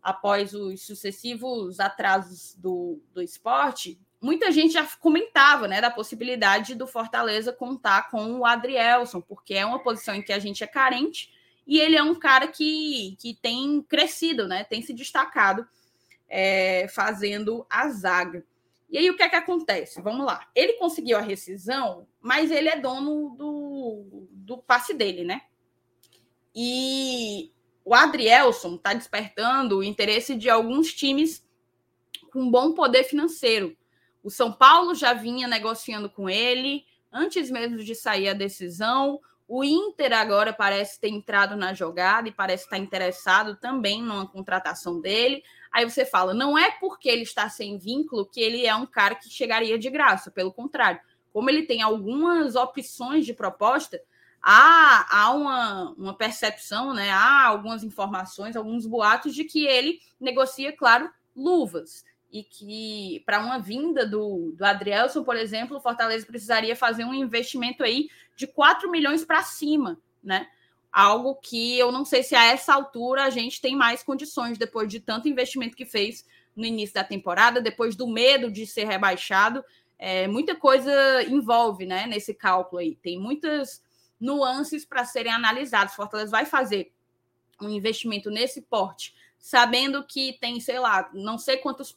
após 0.04 0.52
os 0.52 0.86
sucessivos 0.86 1.80
atrasos 1.80 2.54
do, 2.56 3.00
do 3.14 3.22
esporte. 3.22 3.98
muita 4.20 4.52
gente 4.52 4.74
já 4.74 4.86
comentava 5.00 5.66
né, 5.66 5.80
da 5.80 5.90
possibilidade 5.90 6.74
do 6.74 6.86
Fortaleza 6.86 7.52
contar 7.52 8.10
com 8.10 8.38
o 8.38 8.44
Adrielson, 8.44 9.22
porque 9.22 9.54
é 9.54 9.64
uma 9.64 9.82
posição 9.82 10.14
em 10.14 10.22
que 10.22 10.32
a 10.32 10.38
gente 10.38 10.62
é 10.62 10.66
carente 10.66 11.32
e 11.66 11.80
ele 11.80 11.96
é 11.96 12.02
um 12.02 12.14
cara 12.14 12.46
que, 12.46 13.16
que 13.18 13.34
tem 13.40 13.82
crescido, 13.82 14.46
né, 14.46 14.62
tem 14.64 14.82
se 14.82 14.92
destacado 14.92 15.66
é, 16.28 16.86
fazendo 16.88 17.66
a 17.70 17.88
zaga. 17.88 18.44
E 18.90 18.98
aí 18.98 19.10
o 19.10 19.16
que 19.16 19.22
é 19.22 19.28
que 19.28 19.36
acontece? 19.36 20.02
Vamos 20.02 20.26
lá. 20.26 20.46
Ele 20.54 20.74
conseguiu 20.74 21.16
a 21.16 21.22
rescisão, 21.22 22.06
mas 22.20 22.50
ele 22.50 22.68
é 22.68 22.78
dono 22.78 23.34
do, 23.36 24.28
do 24.30 24.58
passe 24.58 24.92
dele, 24.92 25.24
né? 25.24 25.40
E 26.54 27.50
o 27.84 27.94
Adrielson 27.94 28.76
está 28.76 28.94
despertando 28.94 29.78
o 29.78 29.84
interesse 29.84 30.34
de 30.34 30.48
alguns 30.48 30.92
times 30.92 31.44
com 32.32 32.50
bom 32.50 32.72
poder 32.72 33.04
financeiro. 33.04 33.76
O 34.22 34.30
São 34.30 34.50
Paulo 34.50 34.94
já 34.94 35.12
vinha 35.12 35.46
negociando 35.46 36.08
com 36.08 36.28
ele 36.30 36.84
antes 37.12 37.50
mesmo 37.50 37.78
de 37.78 37.94
sair 37.94 38.28
a 38.28 38.32
decisão. 38.32 39.20
O 39.46 39.62
Inter 39.62 40.14
agora 40.14 40.52
parece 40.52 40.98
ter 40.98 41.08
entrado 41.08 41.54
na 41.54 41.74
jogada 41.74 42.28
e 42.28 42.32
parece 42.32 42.64
estar 42.64 42.78
interessado 42.78 43.56
também 43.56 44.02
numa 44.02 44.26
contratação 44.26 44.98
dele. 45.00 45.44
Aí 45.70 45.88
você 45.88 46.06
fala, 46.06 46.32
não 46.32 46.56
é 46.56 46.70
porque 46.70 47.08
ele 47.08 47.22
está 47.22 47.50
sem 47.50 47.76
vínculo 47.76 48.24
que 48.24 48.40
ele 48.40 48.64
é 48.64 48.74
um 48.74 48.86
cara 48.86 49.14
que 49.14 49.28
chegaria 49.28 49.78
de 49.78 49.90
graça, 49.90 50.30
pelo 50.30 50.52
contrário. 50.52 51.00
Como 51.32 51.50
ele 51.50 51.64
tem 51.64 51.82
algumas 51.82 52.56
opções 52.56 53.26
de 53.26 53.34
proposta, 53.34 54.00
há, 54.44 55.06
há 55.10 55.30
uma, 55.32 55.94
uma 55.96 56.14
percepção, 56.14 56.92
né? 56.92 57.10
há 57.10 57.46
algumas 57.46 57.82
informações, 57.82 58.54
alguns 58.54 58.84
boatos 58.84 59.34
de 59.34 59.44
que 59.44 59.66
ele 59.66 60.00
negocia, 60.20 60.70
claro, 60.76 61.10
luvas 61.34 62.04
e 62.30 62.42
que 62.42 63.22
para 63.24 63.40
uma 63.40 63.58
vinda 63.58 64.04
do, 64.04 64.52
do 64.56 64.64
Adrielson, 64.64 65.24
por 65.24 65.36
exemplo, 65.36 65.78
o 65.78 65.80
Fortaleza 65.80 66.26
precisaria 66.26 66.76
fazer 66.76 67.04
um 67.04 67.14
investimento 67.14 67.82
aí 67.82 68.08
de 68.36 68.46
4 68.46 68.90
milhões 68.90 69.24
para 69.24 69.42
cima, 69.42 69.98
né? 70.22 70.48
Algo 70.92 71.36
que 71.36 71.78
eu 71.78 71.90
não 71.90 72.04
sei 72.04 72.22
se 72.22 72.34
a 72.34 72.44
essa 72.44 72.74
altura 72.74 73.24
a 73.24 73.30
gente 73.30 73.60
tem 73.60 73.76
mais 73.76 74.02
condições, 74.02 74.58
depois 74.58 74.88
de 74.88 75.00
tanto 75.00 75.28
investimento 75.28 75.76
que 75.76 75.86
fez 75.86 76.26
no 76.54 76.64
início 76.64 76.94
da 76.94 77.04
temporada, 77.04 77.60
depois 77.60 77.96
do 77.96 78.06
medo 78.06 78.50
de 78.50 78.66
ser 78.66 78.84
rebaixado. 78.84 79.64
É, 79.96 80.26
muita 80.26 80.56
coisa 80.56 81.22
envolve 81.22 81.86
né, 81.86 82.06
nesse 82.06 82.34
cálculo 82.34 82.80
aí. 82.80 82.96
Tem 82.96 83.18
muitas 83.18 83.80
nuances 84.24 84.84
para 84.84 85.04
serem 85.04 85.32
analisadas. 85.32 85.94
Fortaleza 85.94 86.30
vai 86.30 86.46
fazer 86.46 86.92
um 87.60 87.68
investimento 87.68 88.30
nesse 88.30 88.62
porte, 88.62 89.14
sabendo 89.38 90.04
que 90.04 90.38
tem, 90.40 90.58
sei 90.60 90.78
lá, 90.78 91.10
não 91.12 91.38
sei 91.38 91.58
quantos 91.58 91.96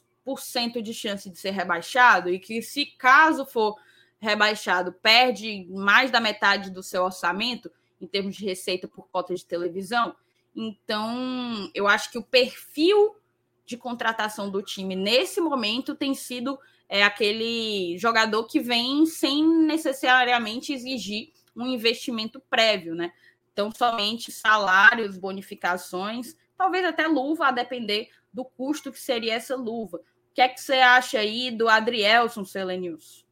de 0.82 0.92
chance 0.92 1.30
de 1.30 1.38
ser 1.38 1.52
rebaixado 1.52 2.28
e 2.28 2.38
que, 2.38 2.60
se 2.60 2.84
caso 2.84 3.46
for 3.46 3.80
rebaixado, 4.20 4.92
perde 4.92 5.66
mais 5.70 6.10
da 6.10 6.20
metade 6.20 6.70
do 6.70 6.82
seu 6.82 7.02
orçamento 7.02 7.70
em 7.98 8.06
termos 8.06 8.36
de 8.36 8.44
receita 8.44 8.86
por 8.86 9.08
cota 9.08 9.34
de 9.34 9.42
televisão. 9.42 10.14
Então, 10.54 11.70
eu 11.74 11.88
acho 11.88 12.10
que 12.10 12.18
o 12.18 12.22
perfil 12.22 13.16
de 13.64 13.78
contratação 13.78 14.50
do 14.50 14.62
time 14.62 14.94
nesse 14.94 15.40
momento 15.40 15.94
tem 15.94 16.14
sido 16.14 16.58
é, 16.88 17.02
aquele 17.02 17.96
jogador 17.96 18.44
que 18.44 18.60
vem 18.60 19.06
sem 19.06 19.46
necessariamente 19.46 20.74
exigir 20.74 21.32
um 21.58 21.66
investimento 21.66 22.40
prévio, 22.48 22.94
né? 22.94 23.12
Então, 23.52 23.70
somente 23.70 24.30
salários, 24.30 25.18
bonificações, 25.18 26.36
talvez 26.56 26.84
até 26.84 27.06
luva, 27.06 27.48
a 27.48 27.52
depender 27.52 28.08
do 28.32 28.44
custo 28.44 28.92
que 28.92 29.00
seria 29.00 29.34
essa 29.34 29.56
luva 29.56 30.00
que 30.38 30.42
é 30.42 30.48
que 30.48 30.60
você 30.60 30.74
acha 30.74 31.18
aí 31.18 31.50
do 31.50 31.68
Adrielson 31.68 32.44
Selenius? 32.44 33.26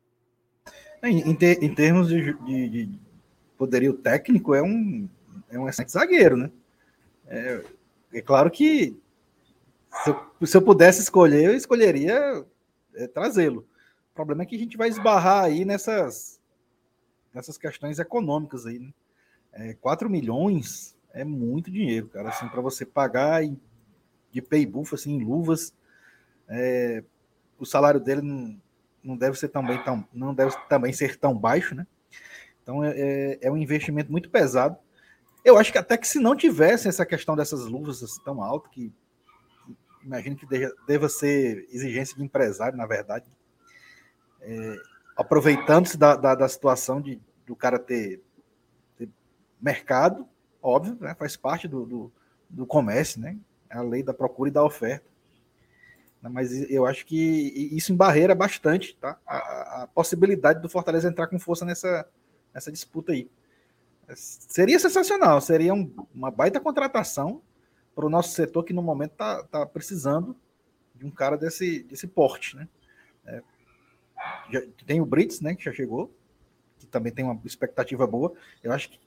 Em, 1.00 1.20
em, 1.20 1.36
ter, 1.36 1.62
em 1.62 1.72
termos 1.72 2.08
de, 2.08 2.32
de, 2.32 2.68
de, 2.68 3.00
poderio 3.56 3.92
técnico, 3.92 4.56
é 4.56 4.60
um, 4.60 5.08
é 5.48 5.56
um 5.56 5.68
excelente 5.68 5.92
zagueiro, 5.92 6.36
né? 6.36 6.50
É, 7.28 7.62
é 8.14 8.20
claro 8.20 8.50
que 8.50 8.98
se 10.02 10.10
eu, 10.10 10.26
se 10.44 10.56
eu, 10.56 10.62
pudesse 10.62 11.00
escolher, 11.00 11.44
eu 11.44 11.54
escolheria 11.54 12.44
é, 12.96 13.06
trazê-lo. 13.06 13.64
O 14.10 14.14
problema 14.16 14.42
é 14.42 14.46
que 14.46 14.56
a 14.56 14.58
gente 14.58 14.76
vai 14.76 14.88
esbarrar 14.88 15.44
aí 15.44 15.64
nessas, 15.64 16.35
nessas 17.36 17.58
questões 17.58 17.98
econômicas 17.98 18.64
aí, 18.64 18.78
né? 18.78 18.90
É, 19.52 19.74
4 19.74 20.08
milhões 20.08 20.96
é 21.12 21.22
muito 21.22 21.70
dinheiro, 21.70 22.08
cara, 22.08 22.30
assim, 22.30 22.48
para 22.48 22.62
você 22.62 22.84
pagar 22.84 23.44
em, 23.44 23.60
de 24.32 24.40
pay 24.40 24.64
buff, 24.66 24.94
assim, 24.94 25.14
em 25.14 25.24
luvas, 25.24 25.72
é, 26.48 27.04
o 27.58 27.66
salário 27.66 28.00
dele 28.00 28.22
não, 28.22 28.60
não 29.04 29.16
deve 29.16 29.38
ser 29.38 29.48
também 29.48 29.82
tão, 29.84 30.06
não 30.12 30.34
deve 30.34 30.56
também 30.68 30.92
ser 30.92 31.16
tão 31.16 31.36
baixo, 31.36 31.74
né? 31.74 31.86
Então 32.62 32.82
é, 32.82 32.94
é, 32.96 33.38
é 33.42 33.50
um 33.50 33.56
investimento 33.56 34.10
muito 34.10 34.30
pesado. 34.30 34.76
Eu 35.44 35.58
acho 35.58 35.70
que 35.70 35.78
até 35.78 35.96
que 35.96 36.08
se 36.08 36.18
não 36.18 36.34
tivesse 36.34 36.88
essa 36.88 37.06
questão 37.06 37.36
dessas 37.36 37.66
luvas 37.66 38.02
assim, 38.02 38.22
tão 38.24 38.42
altas, 38.42 38.72
que 38.72 38.92
imagino 40.02 40.36
que 40.36 40.46
deva, 40.46 40.74
deva 40.86 41.08
ser 41.08 41.66
exigência 41.70 42.16
de 42.16 42.24
empresário, 42.24 42.76
na 42.76 42.86
verdade, 42.86 43.26
é, 44.40 44.76
aproveitando-se 45.16 45.96
da, 45.96 46.14
da, 46.14 46.34
da, 46.34 46.48
situação 46.48 47.00
de, 47.00 47.20
do 47.46 47.54
cara 47.54 47.78
ter, 47.78 48.20
ter 48.96 49.08
mercado, 49.60 50.28
óbvio, 50.60 50.96
né, 51.00 51.14
faz 51.14 51.36
parte 51.36 51.68
do, 51.68 51.86
do, 51.86 52.12
do 52.48 52.66
comércio, 52.66 53.20
né? 53.20 53.38
É 53.70 53.76
a 53.76 53.82
lei 53.82 54.02
da 54.02 54.14
procura 54.14 54.50
e 54.50 54.52
da 54.52 54.64
oferta. 54.64 55.06
Mas 56.22 56.68
eu 56.70 56.86
acho 56.86 57.06
que 57.06 57.70
isso 57.72 57.92
embarreira 57.92 58.34
bastante 58.34 58.96
tá? 58.96 59.18
a, 59.26 59.82
a, 59.82 59.86
possibilidade 59.86 60.60
do 60.60 60.68
Fortaleza 60.68 61.08
entrar 61.08 61.28
com 61.28 61.38
força 61.38 61.64
nessa, 61.64 62.08
nessa 62.52 62.72
disputa 62.72 63.12
aí. 63.12 63.30
Seria 64.14 64.78
sensacional, 64.78 65.40
seria 65.40 65.74
um, 65.74 65.92
uma 66.14 66.30
baita 66.30 66.60
contratação 66.60 67.42
para 67.94 68.06
o 68.06 68.10
nosso 68.10 68.30
setor 68.30 68.64
que 68.64 68.72
no 68.72 68.82
momento 68.82 69.12
está 69.12 69.42
tá 69.44 69.66
precisando 69.66 70.36
de 70.94 71.06
um 71.06 71.10
cara 71.10 71.36
desse, 71.36 71.82
desse 71.84 72.06
porte. 72.06 72.56
Né? 72.56 72.68
É, 73.26 73.42
já, 74.50 74.62
tem 74.86 75.00
o 75.00 75.06
Brits, 75.06 75.40
né, 75.40 75.54
que 75.54 75.64
já 75.64 75.72
chegou, 75.72 76.12
que 76.86 76.92
também 76.92 77.12
tem 77.12 77.24
uma 77.24 77.38
expectativa 77.44 78.06
boa. 78.06 78.32
Eu 78.62 78.72
acho 78.72 78.88
que 78.88 78.98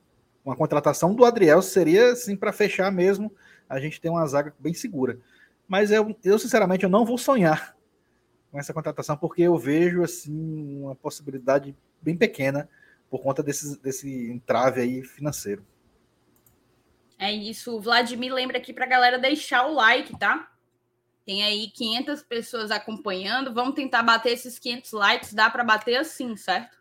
uma 0.45 0.55
contratação 0.55 1.15
do 1.15 1.25
Adriel 1.25 1.61
seria 1.61 2.11
assim 2.11 2.35
para 2.35 2.53
fechar 2.53 2.91
mesmo, 2.91 3.33
a 3.67 3.79
gente 3.79 3.99
tem 3.99 4.11
uma 4.11 4.25
zaga 4.27 4.53
bem 4.59 4.73
segura 4.73 5.19
mas 5.69 5.91
eu, 5.91 6.17
eu 6.23 6.39
sinceramente 6.39 6.83
eu 6.83 6.89
não 6.89 7.05
vou 7.05 7.17
sonhar 7.17 7.77
com 8.51 8.59
essa 8.59 8.73
contratação 8.73 9.15
porque 9.15 9.43
eu 9.43 9.55
vejo 9.55 10.01
assim 10.01 10.81
uma 10.81 10.95
possibilidade 10.95 11.77
bem 12.01 12.17
pequena 12.17 12.67
por 13.07 13.21
conta 13.21 13.43
desse, 13.43 13.79
desse 13.79 14.31
entrave 14.31 14.81
aí 14.81 15.03
financeiro. 15.03 15.63
É 17.19 17.31
isso. 17.31 17.79
Vladimir 17.79 18.33
lembra 18.33 18.57
aqui 18.57 18.73
para 18.73 18.85
a 18.85 18.89
galera 18.89 19.19
deixar 19.19 19.67
o 19.67 19.73
like, 19.73 20.17
tá? 20.17 20.51
Tem 21.23 21.43
aí 21.43 21.69
500 21.69 22.23
pessoas 22.23 22.71
acompanhando. 22.71 23.53
Vamos 23.53 23.75
tentar 23.75 24.01
bater 24.01 24.31
esses 24.31 24.57
500 24.57 24.91
likes. 24.93 25.33
Dá 25.33 25.49
para 25.49 25.63
bater 25.63 25.97
assim, 25.97 26.35
certo? 26.35 26.75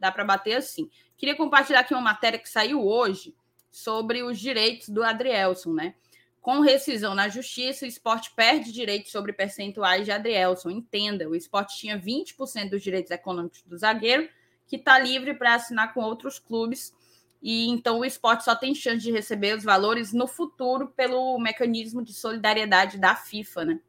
Dá 0.00 0.10
para 0.10 0.24
bater 0.24 0.56
assim. 0.56 0.90
Queria 1.16 1.36
compartilhar 1.36 1.80
aqui 1.80 1.92
uma 1.92 2.00
matéria 2.00 2.38
que 2.38 2.48
saiu 2.48 2.84
hoje 2.84 3.34
sobre 3.70 4.22
os 4.22 4.38
direitos 4.38 4.88
do 4.88 5.04
Adrielson, 5.04 5.74
né? 5.74 5.94
Com 6.40 6.60
rescisão 6.60 7.14
na 7.14 7.28
justiça, 7.28 7.84
o 7.84 7.88
esporte 7.88 8.32
perde 8.34 8.72
direitos 8.72 9.12
sobre 9.12 9.32
percentuais 9.32 10.06
de 10.06 10.10
Adrielson. 10.10 10.70
Entenda, 10.70 11.28
o 11.28 11.36
esporte 11.36 11.76
tinha 11.76 12.00
20% 12.00 12.70
dos 12.70 12.82
direitos 12.82 13.10
econômicos 13.10 13.62
do 13.62 13.76
zagueiro, 13.76 14.26
que 14.66 14.76
está 14.76 14.98
livre 14.98 15.34
para 15.34 15.54
assinar 15.54 15.92
com 15.92 16.00
outros 16.00 16.38
clubes. 16.38 16.94
E 17.42 17.68
então 17.68 17.98
o 17.98 18.04
esporte 18.06 18.44
só 18.44 18.54
tem 18.54 18.74
chance 18.74 19.02
de 19.02 19.12
receber 19.12 19.54
os 19.54 19.64
valores 19.64 20.14
no 20.14 20.26
futuro 20.26 20.88
pelo 20.88 21.38
mecanismo 21.38 22.02
de 22.02 22.14
solidariedade 22.14 22.96
da 22.96 23.14
FIFA, 23.14 23.64
né? 23.66 23.80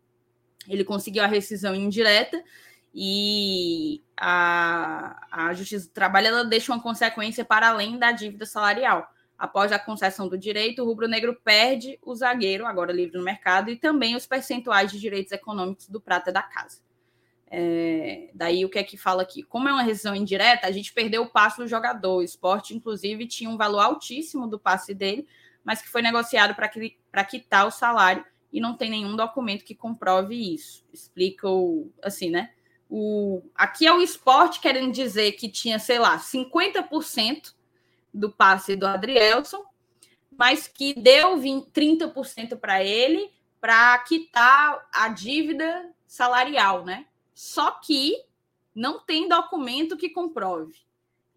Ele 0.68 0.84
conseguiu 0.84 1.24
a 1.24 1.28
rescisão 1.28 1.74
indireta 1.74 2.43
e 2.94 4.04
a, 4.18 5.28
a 5.32 5.54
Justiça 5.54 5.88
do 5.88 5.94
Trabalho 5.94 6.28
ela 6.28 6.44
deixa 6.44 6.72
uma 6.74 6.82
consequência 6.82 7.46
para 7.46 7.70
além 7.70 7.98
da 7.98 8.12
dívida 8.12 8.46
salarial. 8.46 9.10
Após 9.38 9.72
a 9.72 9.80
concessão 9.80 10.28
do 10.28 10.38
direito, 10.38 10.84
o 10.84 10.86
rubro-negro 10.86 11.36
perde 11.44 11.98
o 12.04 12.14
zagueiro, 12.14 12.66
agora 12.66 12.94
livre 12.94 13.18
no 13.18 13.24
mercado, 13.24 13.72
e 13.72 13.76
também 13.76 14.16
os 14.16 14.28
percentuais 14.28 14.92
de 14.92 15.00
direitos 15.00 15.32
econômicos 15.32 15.88
do 15.88 16.00
prata 16.00 16.32
da 16.32 16.44
casa. 16.44 16.80
É, 17.54 18.30
daí 18.34 18.64
o 18.64 18.70
que 18.70 18.80
é 18.80 18.84
que 18.84 18.98
fala 18.98 19.24
aqui? 19.24 19.42
Como 19.44 19.68
é 19.68 19.74
uma 19.74 19.82
rescisão 19.82 20.16
indireta, 20.16 20.68
a 20.68 20.72
gente 20.72 20.94
perdeu 20.94 21.24
o 21.24 21.30
passe 21.30 21.58
do 21.58 21.68
jogador. 21.68 22.18
O 22.18 22.22
esporte, 22.22 22.76
inclusive, 22.76 23.28
tinha 23.28 23.50
um 23.50 23.58
valor 23.58 23.80
altíssimo 23.80 24.48
do 24.48 24.60
passe 24.60 24.94
dele, 24.94 25.28
mas 25.64 25.82
que 25.82 25.89
foi 25.89 26.02
negociado 26.02 26.56
para 26.56 27.26
quitar 27.26 27.66
o 27.66 27.72
salário 27.72 28.24
e 28.54 28.60
não 28.60 28.76
tem 28.76 28.89
nenhum 28.89 29.16
documento 29.16 29.66
que 29.66 29.74
comprove 29.74 30.36
isso. 30.36 30.86
Explica 30.94 31.50
o 31.50 31.92
assim, 32.04 32.30
né? 32.30 32.52
O, 32.94 33.42
aqui 33.56 33.88
é 33.88 33.94
o 33.94 34.02
esporte 34.02 34.60
querendo 34.60 34.92
dizer 34.92 35.32
que 35.32 35.48
tinha, 35.48 35.80
sei 35.80 35.98
lá, 35.98 36.20
50% 36.20 37.54
do 38.14 38.30
passe 38.30 38.76
do 38.76 38.86
Adrielson, 38.86 39.64
mas 40.38 40.68
que 40.68 40.94
deu 40.94 41.38
20, 41.38 41.68
30% 41.68 42.60
para 42.60 42.84
ele 42.84 43.32
para 43.62 43.98
quitar 44.00 44.89
a 44.92 45.08
dívida 45.08 45.89
salarial, 46.06 46.84
né? 46.84 47.06
Só 47.34 47.72
que 47.72 48.22
não 48.76 49.00
tem 49.00 49.30
documento 49.30 49.96
que 49.96 50.10
comprove. 50.10 50.76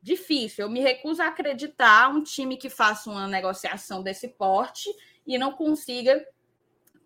Difícil. 0.02 0.64
Eu 0.64 0.70
me 0.70 0.80
recuso 0.80 1.22
a 1.22 1.28
acreditar 1.28 2.09
um 2.09 2.20
time 2.20 2.57
que 2.57 2.68
faça 2.68 3.09
uma 3.09 3.28
negociação 3.28 4.02
desse 4.02 4.26
porte 4.26 4.90
e 5.24 5.38
não 5.38 5.52
consiga 5.52 6.26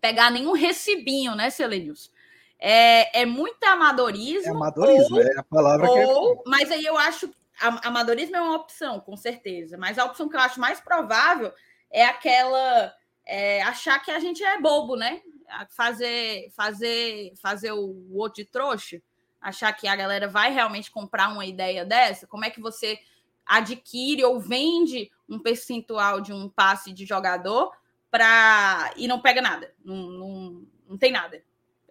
pegar 0.01 0.31
nenhum 0.31 0.53
recibinho, 0.53 1.35
né, 1.35 1.51
Selenius? 1.51 2.11
É, 2.59 3.21
é 3.21 3.25
muito 3.25 3.63
amadorismo. 3.63 4.47
É 4.47 4.49
amadorismo, 4.49 5.15
ou, 5.15 5.21
é 5.21 5.37
a 5.37 5.43
palavra 5.43 5.89
ou, 5.89 6.37
que. 6.37 6.49
Mas 6.49 6.69
aí 6.71 6.83
eu 6.83 6.97
acho. 6.97 7.31
Amadorismo 7.61 8.35
é 8.35 8.41
uma 8.41 8.55
opção, 8.55 8.99
com 8.99 9.17
certeza. 9.17 9.77
Mas 9.77 9.97
a 9.97 10.05
opção 10.05 10.29
que 10.29 10.35
eu 10.35 10.39
acho 10.41 10.59
mais 10.59 10.79
provável 10.79 11.53
é 11.89 12.05
aquela. 12.05 12.93
É, 13.25 13.61
achar 13.63 13.99
que 13.99 14.11
a 14.11 14.19
gente 14.19 14.43
é 14.43 14.59
bobo, 14.59 14.95
né? 14.95 15.21
Fazer, 15.69 16.51
fazer, 16.55 17.33
fazer 17.41 17.71
o 17.71 18.13
outro 18.13 18.43
de 18.43 18.49
trouxa. 18.49 19.01
Achar 19.41 19.71
que 19.73 19.87
a 19.87 19.95
galera 19.95 20.27
vai 20.27 20.51
realmente 20.51 20.91
comprar 20.91 21.29
uma 21.29 21.45
ideia 21.45 21.85
dessa. 21.85 22.27
Como 22.27 22.43
é 22.43 22.49
que 22.49 22.59
você 22.59 22.99
adquire 23.45 24.23
ou 24.23 24.39
vende 24.39 25.09
um 25.27 25.39
percentual 25.39 26.21
de 26.21 26.31
um 26.31 26.47
passe 26.47 26.93
de 26.93 27.05
jogador 27.05 27.71
para 28.11 28.91
e 28.95 29.07
não 29.07 29.19
pega 29.19 29.41
nada, 29.41 29.73
não, 29.83 29.95
não, 29.95 30.67
não 30.87 30.97
tem 30.97 31.11
nada. 31.11 31.43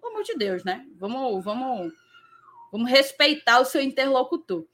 Pelo 0.09 0.17
amor 0.17 0.23
de 0.25 0.35
Deus, 0.37 0.65
né? 0.65 0.87
Vamos, 0.97 1.45
vamos, 1.45 1.93
vamos 2.73 2.91
respeitar 2.91 3.61
o 3.61 3.65
seu 3.65 3.83
interlocutor. 3.83 4.65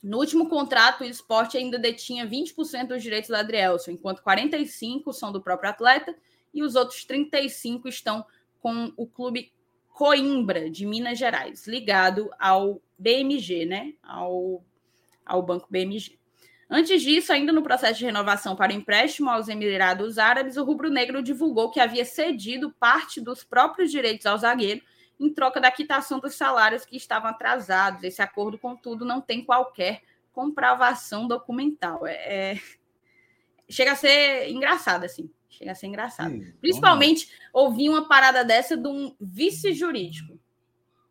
No 0.00 0.18
último 0.18 0.48
contrato, 0.48 1.02
o 1.02 1.06
esporte 1.06 1.58
ainda 1.58 1.78
detinha 1.78 2.26
20% 2.26 2.86
dos 2.86 3.02
direitos 3.02 3.28
do 3.28 3.36
Adrielson, 3.36 3.90
enquanto 3.90 4.22
45% 4.22 5.12
são 5.12 5.32
do 5.32 5.42
próprio 5.42 5.70
atleta 5.70 6.14
e 6.54 6.62
os 6.62 6.76
outros 6.76 7.04
35% 7.04 7.86
estão 7.86 8.24
com 8.60 8.92
o 8.96 9.06
clube 9.06 9.52
Coimbra, 9.88 10.70
de 10.70 10.86
Minas 10.86 11.18
Gerais, 11.18 11.66
ligado 11.66 12.30
ao 12.38 12.80
BMG, 12.96 13.66
né? 13.66 13.94
Ao, 14.02 14.64
ao 15.26 15.42
Banco 15.42 15.66
BMG. 15.68 16.18
Antes 16.70 17.02
disso, 17.02 17.32
ainda 17.32 17.52
no 17.52 17.64
processo 17.64 17.98
de 17.98 18.04
renovação 18.04 18.54
para 18.54 18.72
o 18.72 18.76
empréstimo 18.76 19.28
aos 19.28 19.48
Emirados 19.48 20.18
Árabes, 20.18 20.56
o 20.56 20.62
Rubro 20.62 20.88
Negro 20.88 21.20
divulgou 21.20 21.68
que 21.72 21.80
havia 21.80 22.04
cedido 22.04 22.70
parte 22.78 23.20
dos 23.20 23.42
próprios 23.42 23.90
direitos 23.90 24.24
ao 24.24 24.38
zagueiro 24.38 24.80
em 25.18 25.28
troca 25.28 25.60
da 25.60 25.70
quitação 25.72 26.20
dos 26.20 26.36
salários 26.36 26.84
que 26.84 26.96
estavam 26.96 27.28
atrasados. 27.28 28.04
Esse 28.04 28.22
acordo, 28.22 28.56
contudo, 28.56 29.04
não 29.04 29.20
tem 29.20 29.44
qualquer 29.44 30.00
comprovação 30.32 31.26
documental. 31.26 32.06
É, 32.06 32.52
é... 32.52 32.60
Chega 33.68 33.92
a 33.92 33.96
ser 33.96 34.48
engraçado, 34.48 35.04
assim. 35.04 35.28
Chega 35.48 35.72
a 35.72 35.74
ser 35.74 35.88
engraçado. 35.88 36.30
Sim, 36.30 36.52
Principalmente 36.60 37.32
ouvir 37.52 37.88
uma 37.88 38.06
parada 38.06 38.44
dessa 38.44 38.76
de 38.76 38.86
um 38.86 39.14
vice 39.20 39.72
jurídico. 39.72 40.38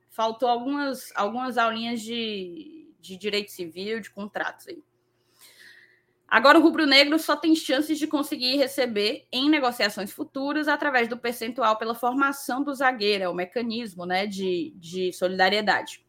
Faltou 0.10 0.48
algumas, 0.48 1.12
algumas 1.16 1.58
aulinhas 1.58 2.02
de, 2.02 2.90
de 3.00 3.18
direito 3.18 3.52
civil, 3.52 4.00
de 4.00 4.10
contratos 4.10 4.68
aí. 4.70 4.82
Agora, 6.30 6.60
o 6.60 6.62
rubro-negro 6.62 7.18
só 7.18 7.36
tem 7.36 7.56
chances 7.56 7.98
de 7.98 8.06
conseguir 8.06 8.56
receber 8.58 9.28
em 9.32 9.50
negociações 9.50 10.12
futuras 10.12 10.68
através 10.68 11.08
do 11.08 11.18
percentual 11.18 11.78
pela 11.78 11.96
formação 11.96 12.64
do 12.64 12.74
zagueiro, 12.74 13.24
é 13.24 13.30
o 13.30 13.34
mecanismo 13.34 14.06
né, 14.06 14.28
de, 14.28 14.72
de 14.76 15.12
solidariedade, 15.12 16.06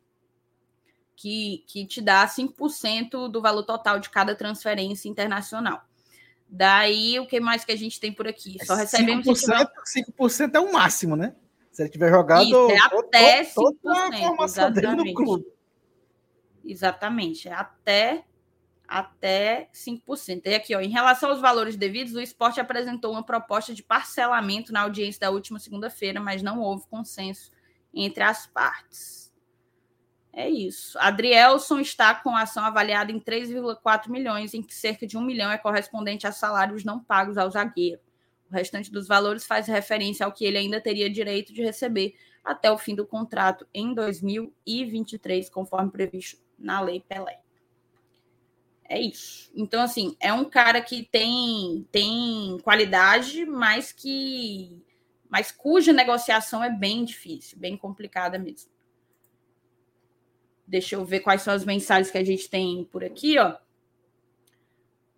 que, 1.16 1.64
que 1.66 1.86
te 1.86 2.02
dá 2.02 2.26
5% 2.26 3.28
do 3.28 3.40
valor 3.40 3.62
total 3.62 3.98
de 3.98 4.10
cada 4.10 4.34
transferência 4.34 5.08
internacional. 5.08 5.82
Daí, 6.46 7.18
o 7.18 7.26
que 7.26 7.40
mais 7.40 7.64
que 7.64 7.72
a 7.72 7.76
gente 7.76 7.98
tem 7.98 8.12
por 8.12 8.28
aqui? 8.28 8.58
Só 8.66 8.74
recebemos. 8.74 9.24
5%, 9.24 9.68
5% 10.18 10.54
é 10.54 10.60
o 10.60 10.72
máximo, 10.72 11.16
né? 11.16 11.34
Se 11.70 11.82
ele 11.82 11.90
tiver 11.90 12.10
jogado. 12.10 12.42
Isso, 12.42 12.70
é 12.70 12.78
até 12.78 13.42
5%. 13.44 13.54
Toda 13.54 14.08
a 14.08 14.18
formação 14.18 14.70
dele 14.72 14.96
no 14.96 15.14
clube. 15.14 15.46
Exatamente, 16.64 17.48
é 17.48 17.52
até 17.52 18.24
até 18.90 19.68
5%. 19.72 20.42
E 20.46 20.54
aqui, 20.54 20.74
ó, 20.74 20.80
em 20.80 20.88
relação 20.88 21.30
aos 21.30 21.40
valores 21.40 21.76
devidos, 21.76 22.16
o 22.16 22.20
esporte 22.20 22.60
apresentou 22.60 23.12
uma 23.12 23.22
proposta 23.22 23.72
de 23.72 23.84
parcelamento 23.84 24.72
na 24.72 24.80
audiência 24.80 25.20
da 25.20 25.30
última 25.30 25.60
segunda-feira, 25.60 26.20
mas 26.20 26.42
não 26.42 26.58
houve 26.58 26.88
consenso 26.88 27.52
entre 27.94 28.24
as 28.24 28.48
partes. 28.48 29.32
É 30.32 30.48
isso. 30.48 30.98
Adrielson 30.98 31.78
está 31.78 32.14
com 32.16 32.30
a 32.30 32.42
ação 32.42 32.64
avaliada 32.64 33.12
em 33.12 33.20
3,4 33.20 34.08
milhões, 34.08 34.54
em 34.54 34.62
que 34.62 34.74
cerca 34.74 35.06
de 35.06 35.16
um 35.16 35.22
milhão 35.22 35.52
é 35.52 35.58
correspondente 35.58 36.26
a 36.26 36.32
salários 36.32 36.84
não 36.84 36.98
pagos 36.98 37.38
ao 37.38 37.50
zagueiro. 37.50 38.00
O 38.50 38.54
restante 38.54 38.90
dos 38.90 39.06
valores 39.06 39.46
faz 39.46 39.68
referência 39.68 40.26
ao 40.26 40.32
que 40.32 40.44
ele 40.44 40.58
ainda 40.58 40.80
teria 40.80 41.08
direito 41.08 41.52
de 41.52 41.62
receber 41.62 42.14
até 42.44 42.70
o 42.72 42.78
fim 42.78 42.96
do 42.96 43.06
contrato 43.06 43.64
em 43.72 43.94
2023, 43.94 45.48
conforme 45.48 45.92
previsto 45.92 46.40
na 46.58 46.80
Lei 46.80 47.00
Pelé. 47.00 47.40
É 48.90 49.00
isso. 49.00 49.52
Então, 49.54 49.80
assim, 49.80 50.16
é 50.18 50.32
um 50.32 50.44
cara 50.44 50.80
que 50.80 51.04
tem, 51.04 51.86
tem 51.92 52.58
qualidade, 52.64 53.46
mas 53.46 53.92
que. 53.92 54.82
Mas 55.28 55.52
cuja 55.52 55.92
negociação 55.92 56.62
é 56.62 56.68
bem 56.68 57.04
difícil, 57.04 57.56
bem 57.56 57.76
complicada 57.76 58.36
mesmo. 58.36 58.68
Deixa 60.66 60.96
eu 60.96 61.04
ver 61.04 61.20
quais 61.20 61.42
são 61.42 61.54
as 61.54 61.64
mensagens 61.64 62.10
que 62.10 62.18
a 62.18 62.24
gente 62.24 62.50
tem 62.50 62.84
por 62.84 63.04
aqui, 63.04 63.38
ó. 63.38 63.56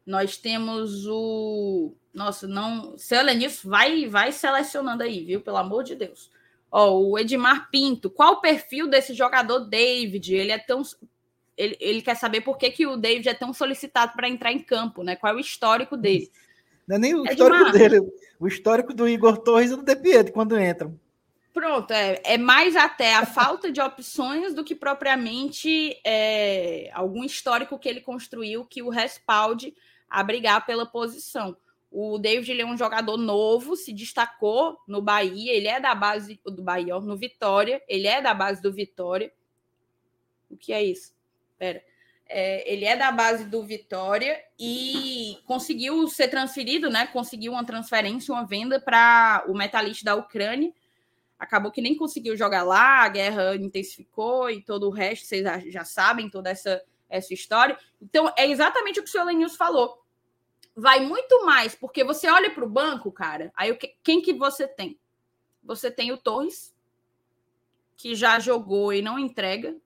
Nós 0.05 0.37
temos 0.37 1.07
o. 1.07 1.95
Nossa, 2.13 2.47
não. 2.47 2.99
Seu 2.99 3.23
Lenilson, 3.23 3.71
vai, 3.71 4.07
vai 4.07 4.33
selecionando 4.33 5.03
aí, 5.03 5.25
viu? 5.25 5.41
Pelo 5.41 5.57
amor 5.57 5.83
de 5.83 5.97
Deus. 5.97 6.31
Ó, 6.71 7.01
o 7.01 7.19
Edmar 7.19 7.71
Pinto. 7.71 8.11
Qual 8.11 8.35
o 8.35 8.41
perfil 8.43 8.87
desse 8.87 9.15
jogador 9.15 9.61
David? 9.61 10.35
Ele 10.35 10.53
é 10.53 10.59
tão 10.59 10.83
ele, 11.63 11.77
ele 11.81 12.03
quer 12.03 12.17
saber 12.17 12.41
por 12.41 12.57
que, 12.59 12.71
que 12.71 12.87
o 12.87 12.97
David 12.97 13.29
é 13.29 13.35
tão 13.35 13.53
solicitado 13.53 14.13
para 14.15 14.29
entrar 14.29 14.53
em 14.53 14.59
campo, 14.59 15.03
né? 15.03 15.17
Qual 15.17 15.33
é 15.33 15.37
o 15.37 15.41
histórico 15.41 15.97
dele? 15.97 16.31
Não 16.87 16.97
é 16.97 16.99
nem 16.99 17.15
o 17.15 17.27
é 17.27 17.33
histórico 17.33 17.65
de 17.71 17.79
dele, 17.79 18.13
o 18.39 18.49
histórico 18.49 18.93
do 18.93 19.09
Igor 19.09 19.39
Torres 19.39 19.71
e 19.71 19.77
do 19.77 19.83
De 19.83 19.97
Pietro 19.97 20.33
quando 20.33 20.59
entram. 20.61 20.99
Pronto, 21.53 21.91
é, 21.93 22.21
é 22.25 22.39
mais 22.39 22.75
até 22.77 23.15
a 23.15 23.27
falta 23.27 23.71
de 23.71 23.81
opções 23.81 24.55
do 24.55 24.65
que 24.65 24.75
propriamente 24.75 26.01
é, 26.03 26.91
algum 26.95 27.23
histórico 27.23 27.79
que 27.79 27.89
ele 27.89 28.01
construiu 28.01 28.65
que 28.65 28.83
o 28.83 28.89
respalde 28.89 29.75
a 30.09 30.23
brigar 30.23 30.65
pela 30.65 30.87
posição. 30.87 31.57
O 31.91 32.19
David 32.19 32.59
é 32.59 32.65
um 32.65 32.77
jogador 32.77 33.19
novo, 33.19 33.77
se 33.77 33.93
destacou 33.93 34.79
no 34.89 35.03
Bahia, 35.03 35.53
ele 35.53 35.69
é 35.69 35.79
da 35.79 35.95
base 35.95 36.41
do 36.43 36.63
Bahia, 36.63 36.99
no 36.99 37.19
Vitória, 37.19 37.83
ele 37.87 38.07
é 38.07 38.23
da 38.23 38.33
base 38.33 38.63
do 38.63 38.73
Vitória. 38.73 39.31
O 40.49 40.57
que 40.57 40.73
é 40.73 40.83
isso? 40.83 41.15
Pera. 41.63 41.81
É, 42.29 42.73
ele 42.73 42.85
é 42.85 42.97
da 42.97 43.13
base 43.13 43.45
do 43.45 43.63
Vitória 43.63 44.43
e 44.59 45.39
conseguiu 45.47 46.09
ser 46.09 46.27
transferido, 46.27 46.91
né? 46.91 47.07
Conseguiu 47.07 47.53
uma 47.53 47.65
transferência, 47.65 48.35
uma 48.35 48.45
venda 48.45 48.81
para 48.81 49.45
o 49.47 49.55
metalista 49.55 50.07
da 50.07 50.17
Ucrânia. 50.17 50.73
Acabou 51.39 51.71
que 51.71 51.81
nem 51.81 51.97
conseguiu 51.97 52.37
jogar 52.37 52.65
lá, 52.65 53.05
a 53.05 53.09
guerra 53.09 53.55
intensificou 53.55 54.51
e 54.51 54.61
todo 54.61 54.89
o 54.89 54.91
resto, 54.91 55.25
vocês 55.25 55.45
já 55.73 55.85
sabem 55.85 56.29
toda 56.29 56.51
essa, 56.51 56.83
essa 57.09 57.33
história. 57.33 57.79
Então, 58.01 58.33
é 58.37 58.45
exatamente 58.49 58.99
o 58.99 59.05
que 59.05 59.09
o 59.09 59.13
senhor 59.13 59.27
Lenils 59.27 59.55
falou. 59.55 60.03
Vai 60.75 60.99
muito 60.99 61.47
mais, 61.47 61.77
porque 61.77 62.03
você 62.03 62.29
olha 62.29 62.51
para 62.51 62.65
o 62.65 62.69
banco, 62.69 63.13
cara, 63.13 63.53
aí 63.55 63.73
quem 64.03 64.21
que 64.21 64.33
você 64.33 64.67
tem? 64.67 64.99
Você 65.63 65.93
tem 65.93 66.11
o 66.11 66.19
Torres, 66.19 66.75
que 67.97 68.17
já 68.17 68.41
jogou 68.41 68.93
e 68.93 69.01
não 69.01 69.17
entrega, 69.17 69.77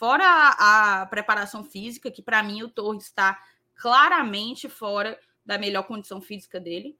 Fora 0.00 0.24
a, 0.24 1.02
a 1.02 1.06
preparação 1.06 1.62
física, 1.62 2.10
que 2.10 2.22
para 2.22 2.42
mim 2.42 2.62
o 2.62 2.70
Torres 2.70 3.04
está 3.04 3.38
claramente 3.74 4.66
fora 4.66 5.20
da 5.44 5.58
melhor 5.58 5.82
condição 5.82 6.22
física 6.22 6.58
dele. 6.58 6.96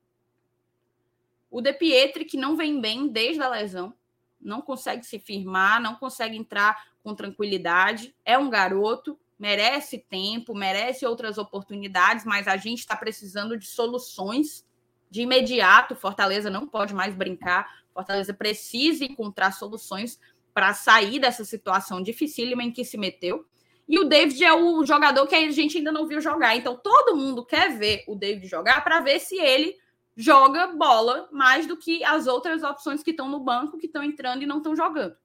O 1.50 1.62
De 1.62 1.72
Pietri, 1.72 2.26
que 2.26 2.36
não 2.36 2.58
vem 2.58 2.78
bem 2.78 3.08
desde 3.08 3.40
a 3.40 3.48
lesão, 3.48 3.94
não 4.38 4.60
consegue 4.60 5.02
se 5.06 5.18
firmar, 5.18 5.80
não 5.80 5.94
consegue 5.94 6.36
entrar 6.36 6.90
com 7.02 7.14
tranquilidade. 7.14 8.14
É 8.22 8.36
um 8.36 8.50
garoto, 8.50 9.18
merece 9.38 9.96
tempo, 9.96 10.54
merece 10.54 11.06
outras 11.06 11.38
oportunidades, 11.38 12.26
mas 12.26 12.46
a 12.46 12.58
gente 12.58 12.80
está 12.80 12.94
precisando 12.94 13.56
de 13.56 13.64
soluções 13.64 14.62
de 15.10 15.22
imediato. 15.22 15.96
Fortaleza 15.96 16.50
não 16.50 16.68
pode 16.68 16.92
mais 16.92 17.14
brincar. 17.14 17.80
Fortaleza 17.94 18.34
precisa 18.34 19.06
encontrar 19.06 19.52
soluções 19.52 20.20
para 20.52 20.74
sair 20.74 21.18
dessa 21.18 21.44
situação 21.44 22.02
dificílima 22.02 22.62
em 22.62 22.72
que 22.72 22.84
se 22.84 22.98
meteu. 22.98 23.46
E 23.88 23.98
o 23.98 24.04
David 24.04 24.44
é 24.44 24.52
o 24.52 24.84
jogador 24.84 25.26
que 25.26 25.34
a 25.34 25.50
gente 25.50 25.78
ainda 25.78 25.90
não 25.90 26.06
viu 26.06 26.20
jogar. 26.20 26.56
Então 26.56 26.76
todo 26.76 27.16
mundo 27.16 27.44
quer 27.44 27.76
ver 27.76 28.04
o 28.06 28.14
David 28.14 28.46
jogar 28.46 28.84
para 28.84 29.00
ver 29.00 29.18
se 29.18 29.36
ele 29.36 29.76
joga 30.16 30.68
bola 30.68 31.28
mais 31.32 31.66
do 31.66 31.76
que 31.76 32.04
as 32.04 32.26
outras 32.26 32.62
opções 32.62 33.02
que 33.02 33.10
estão 33.10 33.28
no 33.28 33.40
banco, 33.40 33.78
que 33.78 33.86
estão 33.86 34.02
entrando 34.02 34.42
e 34.42 34.46
não 34.46 34.58
estão 34.58 34.76
jogando. 34.76 35.16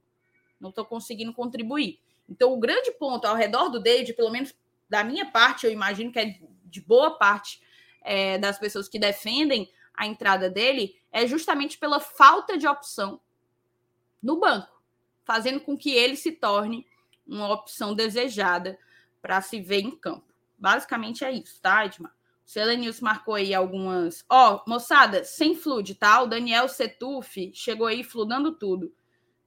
Não 0.60 0.70
estão 0.70 0.86
conseguindo 0.86 1.34
contribuir. 1.34 2.00
Então 2.28 2.54
o 2.54 2.60
grande 2.60 2.92
ponto 2.94 3.26
ao 3.26 3.36
redor 3.36 3.70
do 3.70 3.80
David, 3.80 4.14
pelo 4.14 4.32
menos 4.32 4.56
da 4.90 5.04
minha 5.04 5.26
parte, 5.26 5.66
eu 5.66 5.72
imagino 5.72 6.12
que 6.12 6.20
é 6.20 6.40
de 6.64 6.82
boa 6.82 7.18
parte 7.18 7.62
é, 8.02 8.38
das 8.38 8.58
pessoas 8.58 8.88
que 8.88 8.98
defendem 8.98 9.70
a 9.94 10.08
entrada 10.08 10.50
dele, 10.50 10.96
é 11.12 11.26
justamente 11.26 11.78
pela 11.78 12.00
falta 12.00 12.58
de 12.58 12.68
opção 12.68 13.22
no 14.22 14.40
banco 14.40 14.75
fazendo 15.26 15.60
com 15.60 15.78
que 15.78 15.92
ele 15.92 16.16
se 16.16 16.32
torne 16.32 16.86
uma 17.28 17.52
opção 17.52 17.94
desejada 17.94 18.78
para 19.22 19.42
se 19.42 19.60
ver 19.60 19.82
em 19.82 19.92
campo. 19.92 20.24
Basicamente 20.58 21.26
é 21.26 21.32
isso, 21.32 21.60
tá, 21.62 21.86
Edmar? 21.86 22.14
O 22.46 22.50
Selenius 22.50 23.02
marcou 23.02 23.34
aí 23.34 23.54
algumas. 23.54 24.24
Ó, 24.30 24.56
oh, 24.56 24.70
moçada, 24.70 25.24
sem 25.24 25.56
flude, 25.56 25.96
tá? 25.96 26.22
O 26.22 26.28
Daniel 26.28 26.70
Setuf 26.70 27.52
chegou 27.56 27.88
aí 27.88 28.04
fludando 28.04 28.52
tudo. 28.52 28.94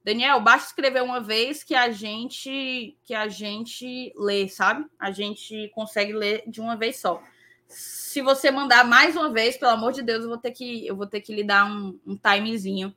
Daniel, 0.03 0.41
basta 0.41 0.67
escrever 0.67 1.01
uma 1.01 1.21
vez 1.21 1.63
que 1.63 1.75
a 1.75 1.91
gente 1.91 2.97
que 3.05 3.13
a 3.13 3.29
gente 3.29 4.13
lê, 4.17 4.49
sabe? 4.49 4.85
A 4.99 5.11
gente 5.11 5.71
consegue 5.73 6.11
ler 6.11 6.43
de 6.45 6.59
uma 6.59 6.75
vez 6.75 6.99
só. 6.99 7.23
Se 7.67 8.21
você 8.21 8.51
mandar 8.51 8.83
mais 8.83 9.15
uma 9.15 9.31
vez, 9.31 9.55
pelo 9.55 9.71
amor 9.71 9.93
de 9.93 10.01
Deus, 10.01 10.23
eu 10.23 10.29
vou 10.29 10.37
ter 10.37 10.51
que 10.51 10.85
eu 10.85 10.95
vou 10.95 11.07
ter 11.07 11.21
que 11.21 11.33
lhe 11.33 11.43
dar 11.43 11.65
um, 11.65 11.97
um 12.05 12.17
timezinho 12.17 12.93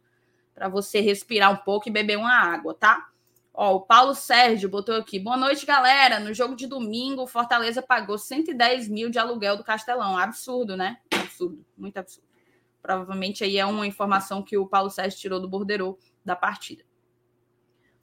para 0.54 0.68
você 0.68 1.00
respirar 1.00 1.52
um 1.52 1.56
pouco 1.56 1.88
e 1.88 1.92
beber 1.92 2.18
uma 2.18 2.32
água, 2.32 2.74
tá? 2.74 3.08
Ó, 3.54 3.76
o 3.76 3.80
Paulo 3.80 4.14
Sérgio 4.14 4.68
botou 4.68 4.96
aqui. 4.96 5.18
Boa 5.18 5.36
noite, 5.36 5.66
galera. 5.66 6.18
No 6.18 6.32
jogo 6.32 6.56
de 6.56 6.66
domingo, 6.66 7.22
o 7.22 7.26
Fortaleza 7.26 7.82
pagou 7.82 8.16
110 8.16 8.88
mil 8.88 9.10
de 9.10 9.18
aluguel 9.18 9.56
do 9.56 9.64
Castelão. 9.64 10.16
Absurdo, 10.16 10.76
né? 10.76 10.98
Absurdo, 11.12 11.64
muito 11.76 11.98
absurdo. 11.98 12.26
Provavelmente 12.80 13.44
aí 13.44 13.58
é 13.58 13.66
uma 13.66 13.86
informação 13.86 14.42
que 14.42 14.56
o 14.56 14.66
Paulo 14.66 14.90
Sérgio 14.90 15.18
tirou 15.18 15.38
do 15.38 15.48
borderô 15.48 15.98
da 16.24 16.34
partida. 16.34 16.82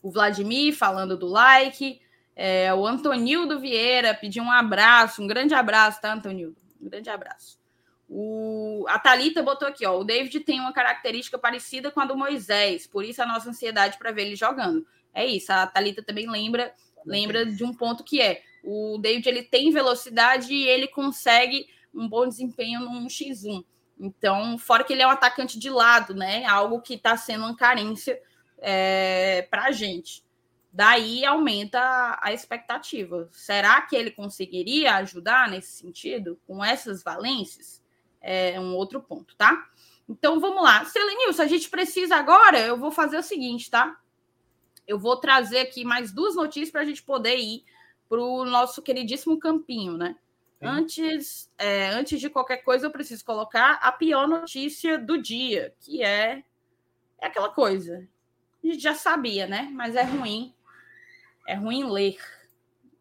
O 0.02 0.12
Vladimir 0.12 0.76
falando 0.76 1.18
do 1.18 1.28
like. 1.28 2.00
É, 2.36 2.74
o 2.74 2.88
Antonildo 2.88 3.60
Vieira 3.60 4.14
pediu 4.14 4.44
um 4.44 4.52
abraço, 4.52 5.22
um 5.22 5.28
grande 5.28 5.54
abraço, 5.54 6.00
tá, 6.00 6.14
Antonildo? 6.14 6.56
Um 6.80 6.88
grande 6.88 7.10
abraço. 7.10 7.59
O, 8.10 8.86
a 8.88 8.98
Thalita 8.98 9.44
botou 9.44 9.68
aqui, 9.68 9.86
ó. 9.86 10.00
O 10.00 10.04
David 10.04 10.40
tem 10.40 10.60
uma 10.60 10.74
característica 10.74 11.38
parecida 11.38 11.92
com 11.92 12.00
a 12.00 12.06
do 12.06 12.18
Moisés, 12.18 12.88
por 12.88 13.06
isso 13.06 13.22
a 13.22 13.26
nossa 13.26 13.50
ansiedade 13.50 13.98
para 14.00 14.12
ver 14.12 14.24
ele 14.24 14.36
jogando 14.36 14.86
é 15.14 15.26
isso. 15.26 15.52
A 15.52 15.68
Talita 15.68 16.04
também 16.04 16.30
lembra 16.30 16.74
lembra 17.06 17.46
de 17.46 17.64
um 17.64 17.74
ponto 17.74 18.04
que 18.04 18.22
é 18.22 18.42
o 18.64 18.98
David 18.98 19.28
ele 19.28 19.44
tem 19.44 19.72
velocidade 19.72 20.54
e 20.54 20.68
ele 20.68 20.88
consegue 20.88 21.68
um 21.94 22.08
bom 22.08 22.28
desempenho 22.28 22.82
num 22.82 23.08
X1. 23.08 23.64
Então, 23.98 24.58
fora 24.58 24.84
que 24.84 24.94
ele 24.94 25.02
é 25.02 25.08
um 25.08 25.12
atacante 25.12 25.58
de 25.58 25.70
lado, 25.70 26.14
né? 26.14 26.46
Algo 26.46 26.82
que 26.82 26.94
está 26.94 27.18
sendo 27.18 27.46
uma 27.46 27.56
carência 27.56 28.22
é, 28.58 29.48
para 29.50 29.66
a 29.66 29.72
gente. 29.72 30.24
Daí 30.72 31.26
aumenta 31.26 32.18
a 32.22 32.32
expectativa. 32.32 33.28
Será 33.32 33.82
que 33.82 33.96
ele 33.96 34.12
conseguiria 34.12 34.96
ajudar 34.96 35.50
nesse 35.50 35.72
sentido, 35.72 36.40
com 36.46 36.64
essas 36.64 37.02
valências? 37.02 37.79
É 38.22 38.60
um 38.60 38.76
outro 38.76 39.02
ponto, 39.02 39.36
tá? 39.36 39.70
Então 40.08 40.40
vamos 40.40 40.64
lá. 40.64 40.86
Selenilson, 40.86 41.44
a 41.44 41.48
gente 41.48 41.70
precisa 41.70 42.16
agora, 42.16 42.60
eu 42.60 42.78
vou 42.78 42.92
fazer 42.92 43.18
o 43.18 43.24
seguinte, 43.24 43.70
tá? 43.70 43.98
eu 44.90 44.98
vou 44.98 45.16
trazer 45.16 45.60
aqui 45.60 45.86
mais 45.86 46.12
duas 46.12 46.36
notícias 46.36 46.72
para 46.72 46.82
a 46.82 46.86
gente 46.86 47.04
poder 47.04 47.38
ir 47.38 47.64
para 48.10 48.20
o 48.20 48.44
nosso 48.44 48.82
queridíssimo 48.82 49.40
campinho, 49.40 49.96
né? 49.96 50.16
Antes, 50.62 51.50
é, 51.58 51.90
antes 51.90 52.20
de 52.20 52.30
qualquer 52.30 52.58
coisa, 52.58 52.88
eu 52.88 52.92
preciso 52.92 53.24
colocar 53.24 53.76
a 53.76 53.92
pior 53.94 54.28
notícia 54.28 54.98
do 54.98 55.22
dia, 55.22 55.74
que 55.80 56.04
é, 56.04 56.44
é 57.20 57.28
aquela 57.28 57.50
coisa. 57.50 58.06
A 58.62 58.68
gente 58.68 58.82
já 58.82 58.96
sabia, 58.96 59.48
né? 59.48 59.70
Mas 59.72 59.96
é 59.96 60.02
ruim. 60.02 60.54
É 61.48 61.54
ruim 61.54 61.86
ler. 61.90 62.18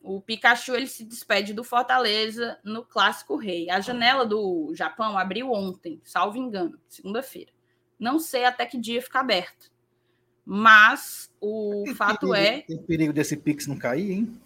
O 0.09 0.23
Pikachu 0.23 0.75
ele 0.75 0.87
se 0.87 1.05
despede 1.05 1.53
do 1.53 1.63
Fortaleza 1.63 2.59
no 2.65 2.83
Clássico 2.83 3.37
Rei. 3.37 3.69
A 3.69 3.79
janela 3.79 4.25
do 4.25 4.73
Japão 4.75 5.19
abriu 5.19 5.53
ontem, 5.53 6.01
salvo 6.03 6.39
engano, 6.39 6.81
segunda-feira. 6.89 7.53
Não 7.99 8.19
sei 8.19 8.47
até 8.47 8.65
que 8.65 8.79
dia 8.79 9.03
fica 9.03 9.21
aberto. 9.21 9.71
Mas 10.47 11.31
o 11.39 11.83
tem 11.85 11.95
fato 11.95 12.21
perigo, 12.21 12.35
é. 12.35 12.63
Tem 12.63 12.79
perigo 12.79 13.13
desse 13.13 13.37
Pix 13.37 13.67
não 13.67 13.77
cair, 13.77 14.13
hein? 14.13 14.41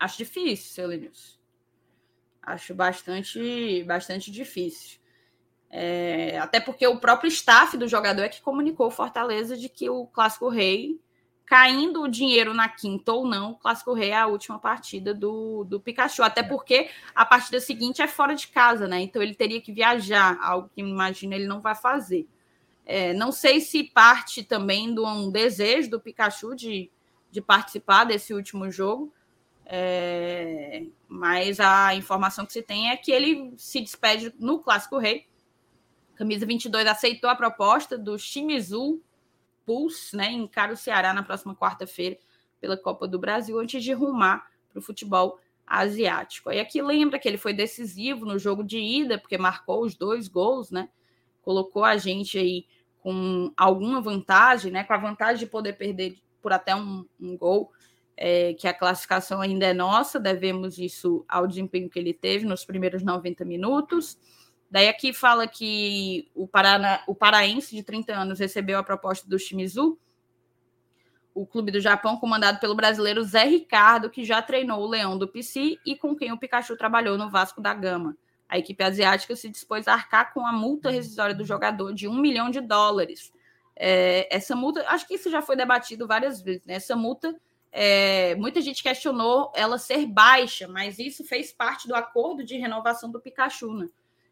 Acho 0.00 0.18
difícil, 0.18 0.74
seu 0.74 0.88
Lenilson. 0.88 1.38
Acho 2.42 2.74
bastante, 2.74 3.84
bastante 3.84 4.32
difícil. 4.32 4.98
É, 5.70 6.40
até 6.40 6.58
porque 6.58 6.88
o 6.88 6.98
próprio 6.98 7.28
staff 7.28 7.76
do 7.78 7.86
jogador 7.86 8.22
é 8.22 8.28
que 8.28 8.42
comunicou 8.42 8.90
Fortaleza 8.90 9.56
de 9.56 9.68
que 9.68 9.88
o 9.88 10.08
Clássico 10.08 10.48
Rei, 10.48 11.00
caindo 11.46 12.02
o 12.02 12.08
dinheiro 12.08 12.52
na 12.52 12.68
quinta 12.68 13.12
ou 13.12 13.24
não, 13.24 13.52
o 13.52 13.56
Clássico 13.56 13.94
Rei 13.94 14.10
é 14.10 14.16
a 14.16 14.26
última 14.26 14.58
partida 14.58 15.14
do, 15.14 15.64
do 15.64 15.80
Pikachu. 15.80 16.22
Até 16.24 16.42
porque 16.42 16.90
a 17.14 17.24
partida 17.24 17.60
seguinte 17.60 18.02
é 18.02 18.08
fora 18.08 18.34
de 18.34 18.48
casa, 18.48 18.88
né? 18.88 19.00
Então 19.00 19.22
ele 19.22 19.34
teria 19.34 19.60
que 19.60 19.72
viajar, 19.72 20.36
algo 20.42 20.68
que 20.74 20.80
imagino 20.80 21.34
ele 21.34 21.46
não 21.46 21.60
vai 21.60 21.76
fazer. 21.76 22.26
É, 22.84 23.14
não 23.14 23.30
sei 23.30 23.60
se 23.60 23.84
parte 23.84 24.42
também 24.42 24.92
de 24.92 25.00
um 25.00 25.30
desejo 25.30 25.90
do 25.90 26.00
Pikachu 26.00 26.54
de, 26.54 26.90
de 27.30 27.40
participar 27.40 28.04
desse 28.04 28.34
último 28.34 28.70
jogo, 28.70 29.12
é, 29.64 30.84
mas 31.08 31.60
a 31.60 31.94
informação 31.94 32.44
que 32.44 32.52
se 32.52 32.62
tem 32.62 32.90
é 32.90 32.96
que 32.96 33.10
ele 33.10 33.54
se 33.56 33.80
despede 33.80 34.34
no 34.38 34.58
Clássico 34.58 34.98
Rei. 34.98 35.26
Camisa 36.16 36.46
22 36.46 36.86
aceitou 36.86 37.30
a 37.30 37.36
proposta 37.36 37.96
do 37.96 38.18
Shimizu 38.18 39.00
Pulse, 39.66 40.16
né, 40.16 40.30
encara 40.30 40.72
o 40.72 40.76
Ceará 40.76 41.12
na 41.12 41.22
próxima 41.22 41.54
quarta-feira 41.54 42.16
pela 42.60 42.76
Copa 42.76 43.06
do 43.06 43.18
Brasil, 43.18 43.58
antes 43.58 43.82
de 43.82 43.92
rumar 43.92 44.46
para 44.70 44.78
o 44.78 44.82
futebol 44.82 45.38
asiático. 45.66 46.50
E 46.50 46.60
aqui 46.60 46.80
lembra 46.80 47.18
que 47.18 47.28
ele 47.28 47.36
foi 47.36 47.52
decisivo 47.52 48.24
no 48.24 48.38
jogo 48.38 48.62
de 48.62 48.78
ida, 48.78 49.18
porque 49.18 49.36
marcou 49.36 49.82
os 49.82 49.96
dois 49.96 50.28
gols, 50.28 50.70
né? 50.70 50.88
Colocou 51.42 51.84
a 51.84 51.96
gente 51.96 52.38
aí 52.38 52.66
com 53.00 53.52
alguma 53.56 54.00
vantagem, 54.00 54.72
né, 54.72 54.82
com 54.82 54.92
a 54.92 54.98
vantagem 54.98 55.38
de 55.38 55.46
poder 55.46 55.74
perder 55.74 56.16
por 56.42 56.52
até 56.52 56.74
um, 56.74 57.04
um 57.20 57.36
gol, 57.36 57.70
é, 58.16 58.54
que 58.54 58.66
a 58.66 58.74
classificação 58.74 59.40
ainda 59.40 59.66
é 59.66 59.74
nossa, 59.74 60.18
devemos 60.18 60.78
isso 60.78 61.24
ao 61.28 61.46
desempenho 61.46 61.90
que 61.90 61.98
ele 61.98 62.14
teve 62.14 62.46
nos 62.46 62.64
primeiros 62.64 63.02
90 63.02 63.44
minutos. 63.44 64.18
Daí 64.76 64.88
aqui 64.88 65.10
fala 65.10 65.46
que 65.48 66.30
o, 66.34 66.46
Paraná, 66.46 67.02
o 67.06 67.14
paraense 67.14 67.74
de 67.74 67.82
30 67.82 68.12
anos 68.12 68.38
recebeu 68.38 68.78
a 68.78 68.82
proposta 68.82 69.26
do 69.26 69.38
Shimizu, 69.38 69.98
o 71.34 71.46
clube 71.46 71.72
do 71.72 71.80
Japão, 71.80 72.18
comandado 72.18 72.60
pelo 72.60 72.74
brasileiro 72.74 73.24
Zé 73.24 73.44
Ricardo, 73.44 74.10
que 74.10 74.22
já 74.22 74.42
treinou 74.42 74.82
o 74.82 74.86
Leão 74.86 75.16
do 75.16 75.26
PC 75.26 75.78
e 75.86 75.96
com 75.96 76.14
quem 76.14 76.30
o 76.30 76.36
Pikachu 76.36 76.76
trabalhou 76.76 77.16
no 77.16 77.30
Vasco 77.30 77.58
da 77.58 77.72
Gama. 77.72 78.18
A 78.46 78.58
equipe 78.58 78.84
asiática 78.84 79.34
se 79.34 79.48
dispôs 79.48 79.88
a 79.88 79.94
arcar 79.94 80.34
com 80.34 80.46
a 80.46 80.52
multa 80.52 80.90
rescisória 80.90 81.34
do 81.34 81.42
jogador 81.42 81.94
de 81.94 82.06
um 82.06 82.20
milhão 82.20 82.50
de 82.50 82.60
dólares. 82.60 83.32
É, 83.74 84.28
essa 84.30 84.54
multa, 84.54 84.84
acho 84.88 85.08
que 85.08 85.14
isso 85.14 85.30
já 85.30 85.40
foi 85.40 85.56
debatido 85.56 86.06
várias 86.06 86.42
vezes, 86.42 86.66
né? 86.66 86.74
Essa 86.74 86.94
multa, 86.94 87.34
é, 87.72 88.34
muita 88.34 88.60
gente 88.60 88.82
questionou 88.82 89.50
ela 89.56 89.78
ser 89.78 90.04
baixa, 90.04 90.68
mas 90.68 90.98
isso 90.98 91.24
fez 91.24 91.50
parte 91.50 91.88
do 91.88 91.94
acordo 91.94 92.44
de 92.44 92.58
renovação 92.58 93.10
do 93.10 93.18
Pikachu, 93.18 93.72
né? 93.72 93.88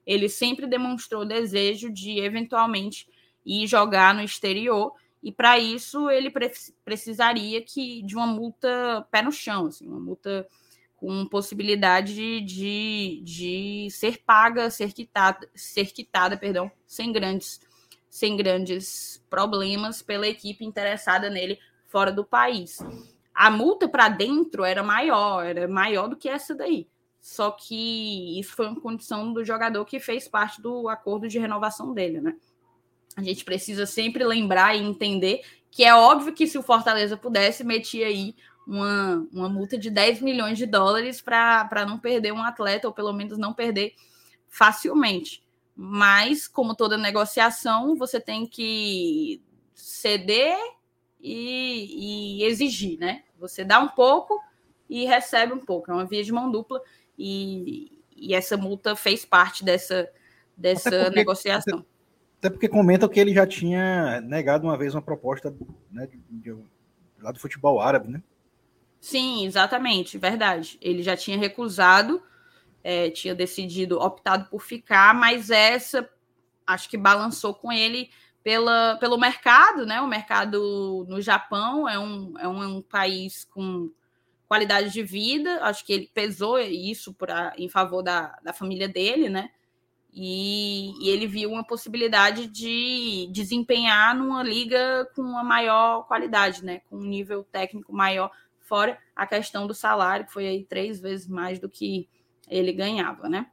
Ele 0.07 0.29
sempre 0.29 0.67
demonstrou 0.67 1.25
desejo 1.25 1.91
de 1.91 2.19
eventualmente 2.21 3.09
ir 3.45 3.67
jogar 3.67 4.15
no 4.15 4.23
exterior, 4.23 4.93
e 5.23 5.33
para 5.33 5.59
isso 5.59 6.11
ele 6.11 6.31
pre 6.31 6.51
precisaria 6.85 7.63
que 7.63 8.03
de 8.03 8.15
uma 8.15 8.27
multa 8.27 9.07
pé 9.11 9.23
no 9.23 9.33
chão, 9.33 9.67
assim, 9.67 9.89
uma 9.89 10.01
multa 10.01 10.47
com 10.97 11.27
possibilidade 11.27 12.41
de, 12.41 13.21
de, 13.23 13.89
ser 13.91 14.23
paga, 14.25 14.71
ser 14.71 14.93
quitada, 14.93 15.47
ser 15.55 15.93
quitada, 15.93 16.37
perdão, 16.37 16.71
sem 16.87 17.13
grandes, 17.13 17.61
sem 18.09 18.37
grandes 18.37 19.23
problemas 19.29 20.01
pela 20.01 20.27
equipe 20.27 20.65
interessada 20.65 21.29
nele 21.29 21.59
fora 21.89 22.11
do 22.11 22.25
país. 22.25 22.79
A 23.35 23.51
multa 23.51 23.87
para 23.87 24.09
dentro 24.09 24.65
era 24.65 24.83
maior, 24.83 25.45
era 25.45 25.69
maior 25.69 26.09
do 26.09 26.17
que 26.17 26.29
essa 26.29 26.55
daí. 26.55 26.89
Só 27.25 27.51
que 27.53 28.39
isso 28.39 28.55
foi 28.55 28.67
uma 28.67 28.79
condição 28.79 29.33
do 29.33 29.43
jogador 29.43 29.83
que 29.87 29.99
fez 29.99 30.29
parte 30.29 30.61
do 30.61 30.91
acordo 30.91 31.27
de 31.27 31.39
renovação 31.39 31.95
dele, 31.95 32.21
né? 32.21 32.37
A 33.17 33.23
gente 33.23 33.47
precisa 33.47 33.87
sempre 33.87 34.23
lembrar 34.23 34.77
e 34.77 34.83
entender 34.83 35.41
que 35.71 35.83
é 35.83 35.95
óbvio 35.95 36.35
que 36.35 36.47
se 36.47 36.59
o 36.59 36.63
Fortaleza 36.63 37.17
pudesse, 37.17 37.65
metia 37.65 38.09
aí 38.09 38.37
uma, 38.67 39.27
uma 39.33 39.49
multa 39.49 39.79
de 39.79 39.89
10 39.89 40.21
milhões 40.21 40.59
de 40.59 40.67
dólares 40.67 41.23
para 41.23 41.87
não 41.89 41.99
perder 41.99 42.31
um 42.31 42.43
atleta, 42.43 42.89
ou 42.89 42.93
pelo 42.93 43.15
menos 43.15 43.39
não 43.39 43.55
perder 43.55 43.95
facilmente. 44.47 45.43
Mas, 45.75 46.47
como 46.47 46.75
toda 46.75 46.99
negociação, 46.99 47.97
você 47.97 48.21
tem 48.21 48.47
que 48.47 49.43
ceder 49.75 50.59
e, 51.23 52.43
e, 52.43 52.45
exigir, 52.45 52.99
né? 52.99 53.25
Você 53.39 53.65
dá 53.65 53.81
um 53.81 53.89
pouco 53.89 54.39
e 54.91 55.07
recebe 55.07 55.55
um 55.55 55.65
pouco. 55.65 55.91
É 55.91 55.95
uma 55.95 56.05
via 56.05 56.23
de 56.23 56.31
mão 56.31 56.51
dupla 56.51 56.83
e, 57.19 58.03
e 58.17 58.35
essa 58.35 58.57
multa 58.57 58.95
fez 58.97 59.25
parte 59.25 59.65
dessa, 59.65 60.09
dessa 60.57 60.89
até 60.89 61.05
porque, 61.05 61.17
negociação. 61.17 61.85
Até, 62.39 62.51
porque 62.51 62.69
comenta 62.69 63.09
que 63.09 63.21
ele 63.21 63.35
já 63.35 63.47
tinha 63.47 64.21
negado 64.21 64.67
uma 64.67 64.77
vez 64.77 64.95
uma 64.95 65.03
proposta 65.03 65.55
né, 65.91 66.07
de, 66.07 66.19
de, 66.31 66.57
lá 67.21 67.33
do 67.33 67.41
futebol 67.41 67.81
árabe, 67.81 68.09
né? 68.09 68.23
Sim, 69.01 69.45
exatamente, 69.45 70.17
verdade. 70.17 70.79
Ele 70.81 71.03
já 71.03 71.17
tinha 71.17 71.39
recusado, 71.39 72.23
é, 72.83 73.11
tinha 73.11 73.35
decidido, 73.35 74.01
optado 74.01 74.49
por 74.49 74.63
ficar, 74.63 75.15
mas 75.15 75.51
essa 75.51 76.09
acho 76.67 76.89
que 76.89 76.97
balançou 76.97 77.55
com 77.55 77.71
ele 77.71 78.11
pela, 78.43 78.97
pelo 78.97 79.19
mercado, 79.19 79.87
né? 79.87 80.01
O 80.01 80.07
mercado 80.07 81.07
no 81.09 81.21
Japão 81.21 81.89
é 81.89 81.99
um, 81.99 82.39
é 82.39 82.49
um, 82.49 82.77
um 82.77 82.83
país 82.83 83.45
com 83.45 83.91
qualidade 84.49 84.91
de 84.91 85.03
vida, 85.03 85.61
acho 85.63 85.85
que 85.85 85.93
ele 85.93 86.11
pesou 86.13 86.59
isso 86.59 87.15
pra, 87.15 87.53
em 87.57 87.69
favor 87.69 88.03
da, 88.03 88.39
da 88.43 88.53
família 88.53 88.89
dele, 88.89 89.29
né? 89.29 89.51
E, 90.13 90.93
e, 91.05 91.11
ele 91.11 91.27
viu 91.27 91.51
uma 91.51 91.65
possibilidade 91.65 92.47
de 92.47 93.29
desempenhar 93.33 94.15
numa 94.15 94.45
liga 94.45 95.11
com 95.15 95.23
uma 95.23 95.43
maior 95.43 96.07
qualidade, 96.07 96.65
né? 96.65 96.83
Com 96.89 96.99
um 96.99 97.05
nível 97.05 97.43
técnico 97.43 97.93
maior, 97.93 98.31
fora 98.61 98.97
a 99.17 99.27
questão 99.27 99.67
do 99.67 99.75
salário, 99.75 100.27
que 100.27 100.33
foi 100.33 100.47
aí 100.47 100.65
três 100.65 101.01
vezes 101.01 101.27
mais 101.27 101.59
do 101.59 101.69
que 101.69 102.09
ele 102.49 102.73
ganhava, 102.73 103.29
né? 103.29 103.51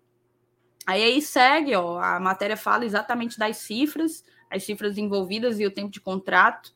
Aí, 0.85 1.03
aí 1.03 1.21
segue, 1.21 1.75
ó, 1.75 1.99
a 1.99 2.19
matéria 2.19 2.57
fala 2.57 2.85
exatamente 2.85 3.39
das 3.39 3.57
cifras, 3.57 4.23
as 4.49 4.63
cifras 4.63 4.97
envolvidas 4.97 5.59
e 5.59 5.65
o 5.65 5.71
tempo 5.71 5.89
de 5.89 6.01
contrato 6.01 6.75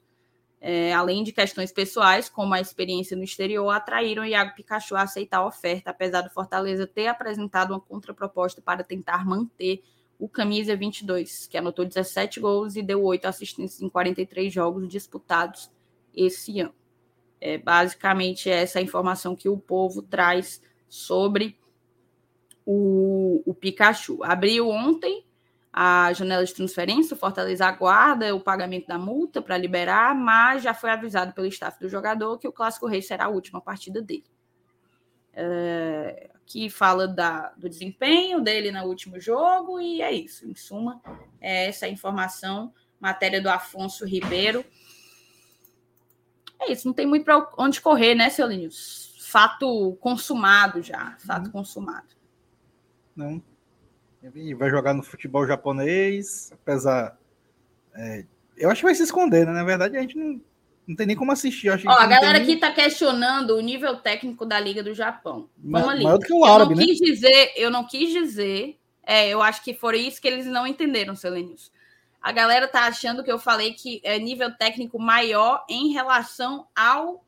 é, 0.68 0.92
além 0.92 1.24
de 1.24 1.32
questões 1.32 1.72
pessoais, 1.72 2.28
como 2.28 2.56
a 2.56 2.60
experiência 2.60 3.16
no 3.16 3.24
exterior, 3.24 3.70
atraíram 3.70 4.26
Iago 4.26 4.56
Pikachu 4.56 4.96
a 4.96 5.04
aceitar 5.04 5.38
a 5.38 5.46
oferta, 5.46 5.92
apesar 5.92 6.22
do 6.22 6.32
Fortaleza 6.32 6.88
ter 6.88 7.06
apresentado 7.06 7.70
uma 7.70 7.80
contraproposta 7.80 8.64
para 8.64 8.84
tentar 8.84 9.24
manter 9.24 9.84
o 10.18 10.28
camisa 10.28 10.76
22, 10.76 11.46
que 11.46 11.56
anotou 11.56 11.86
17 11.86 12.40
gols 12.40 12.76
e 12.76 12.82
deu 12.82 13.04
8 13.04 13.26
assistências 13.26 13.80
em 13.80 13.88
43 13.88 14.52
jogos 14.52 14.88
disputados 14.88 15.70
esse 16.16 16.60
ano. 16.60 16.74
É 17.40 17.60
basicamente 17.60 18.50
essa 18.50 18.82
informação 18.82 19.36
que 19.36 19.48
o 19.48 19.60
povo 19.60 20.02
traz 20.02 20.64
sobre 20.90 21.60
o, 22.66 23.44
o 23.46 23.54
Pikachu. 23.54 24.24
Abriu 24.24 24.68
ontem 24.70 25.28
a 25.78 26.14
janela 26.14 26.46
de 26.46 26.54
transferência, 26.54 27.16
o 27.16 27.20
Fortaleza 27.20 27.66
aguarda 27.66 28.34
o 28.34 28.40
pagamento 28.40 28.88
da 28.88 28.98
multa 28.98 29.42
para 29.42 29.58
liberar, 29.58 30.16
mas 30.16 30.64
já 30.64 30.74
foi 30.74 30.90
avisado 30.90 31.34
pelo 31.34 31.48
staff 31.48 31.78
do 31.82 31.90
jogador 31.90 32.38
que 32.38 32.48
o 32.48 32.54
Clássico 32.54 32.88
Rei 32.88 33.02
será 33.02 33.26
a 33.26 33.30
última 33.30 33.60
partida 33.60 34.02
dele. 34.02 34.24
É, 35.34 36.30
que 36.46 36.70
fala 36.70 37.10
da, 37.10 37.50
do 37.58 37.68
desempenho 37.68 38.40
dele 38.40 38.72
no 38.72 38.86
último 38.86 39.20
jogo, 39.20 39.82
e 39.82 40.02
é 40.02 40.14
isso. 40.14 40.50
Em 40.50 40.56
suma, 40.56 41.02
é 41.42 41.68
essa 41.68 41.90
informação, 41.90 42.74
matéria 42.98 43.42
do 43.42 43.50
Afonso 43.50 44.06
Ribeiro. 44.06 44.64
É 46.58 46.72
isso, 46.72 46.88
não 46.88 46.94
tem 46.94 47.06
muito 47.06 47.26
para 47.26 47.52
onde 47.58 47.82
correr, 47.82 48.16
né, 48.16 48.30
seu 48.30 48.48
Linus? 48.48 49.14
Fato 49.20 49.98
consumado 50.00 50.82
já, 50.82 51.18
fato 51.20 51.48
uhum. 51.48 51.52
consumado. 51.52 52.16
Não, 53.14 53.44
vai 54.58 54.70
jogar 54.70 54.94
no 54.94 55.04
futebol 55.04 55.46
japonês, 55.46 56.52
apesar. 56.54 57.18
É, 57.96 58.26
eu 58.58 58.70
acho 58.70 58.80
que 58.80 58.86
vai 58.86 58.96
se 58.96 59.04
esconder, 59.04 59.46
né? 59.46 59.52
Na 59.52 59.64
verdade, 59.64 59.98
a 59.98 60.02
gente 60.02 60.18
não, 60.18 60.42
não 60.88 60.96
tem 60.96 61.08
nem 61.08 61.16
como 61.16 61.32
assistir. 61.32 61.70
Ó, 61.70 61.92
a 61.92 62.08
galera 62.08 62.38
aqui 62.38 62.54
está 62.54 62.72
questionando 62.72 63.56
o 63.56 63.62
nível 63.62 63.98
técnico 63.98 64.46
da 64.46 64.60
Liga 64.60 64.84
do 64.84 64.94
Japão. 64.94 65.50
Vamos 65.58 65.90
ali. 65.90 66.04
Maior 66.04 66.18
do 66.18 66.26
que 66.26 66.34
o 66.34 66.44
árabe, 66.44 66.74
eu 66.74 66.78
não 66.78 66.86
né? 66.86 66.86
Quis 66.86 67.00
dizer, 67.00 67.54
eu 67.56 67.72
não 67.72 67.88
quis 67.88 68.10
dizer. 68.12 68.80
É, 69.08 69.30
eu 69.30 69.42
acho 69.42 69.64
que 69.64 69.74
foi 69.74 70.00
isso 70.00 70.20
que 70.20 70.28
eles 70.28 70.48
não 70.48 70.66
entenderam, 70.66 71.16
Selenius. 71.16 71.72
A 72.20 72.32
galera 72.32 72.68
tá 72.68 72.88
achando 72.88 73.24
que 73.24 73.32
eu 73.32 73.38
falei 73.38 73.74
que 73.74 74.02
é 74.04 74.18
nível 74.18 74.52
técnico 74.58 75.00
maior 75.00 75.64
em 75.70 75.94
relação 75.94 76.66
ao 76.76 77.24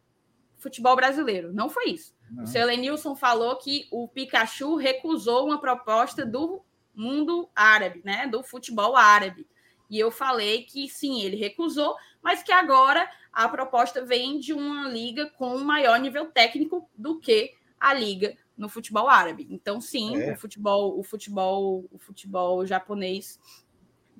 futebol 0.57 0.95
brasileiro. 0.95 1.53
Não 1.53 1.69
foi 1.69 1.91
isso. 1.91 2.15
Não. 2.31 2.43
O 2.43 2.47
Selenilson 2.47 3.15
falou 3.15 3.55
que 3.57 3.87
o 3.91 4.07
Pikachu 4.07 4.75
recusou 4.75 5.45
uma 5.45 5.61
proposta 5.61 6.25
do 6.25 6.63
mundo 6.97 7.47
árabe, 7.55 8.01
né? 8.03 8.27
Do 8.27 8.43
futebol 8.43 8.95
árabe. 8.95 9.47
E 9.89 9.97
eu 9.99 10.11
falei 10.11 10.63
que 10.63 10.89
sim, 10.89 11.21
ele 11.21 11.37
recusou, 11.37 11.95
mas 12.21 12.43
que 12.43 12.51
agora 12.51 13.09
a 13.31 13.47
proposta 13.47 14.03
vem 14.03 14.39
de 14.39 14.51
uma 14.51 14.89
liga 14.89 15.29
com 15.37 15.55
um 15.55 15.63
maior 15.63 15.99
nível 15.99 16.25
técnico 16.25 16.89
do 16.97 17.19
que 17.19 17.53
a 17.79 17.93
liga 17.93 18.35
no 18.57 18.67
futebol 18.67 19.07
árabe. 19.07 19.47
Então, 19.49 19.79
sim, 19.79 20.19
é. 20.19 20.33
o 20.33 20.35
futebol, 20.35 20.99
o 20.99 21.03
futebol, 21.03 21.85
o 21.91 21.99
futebol 21.99 22.65
japonês 22.65 23.39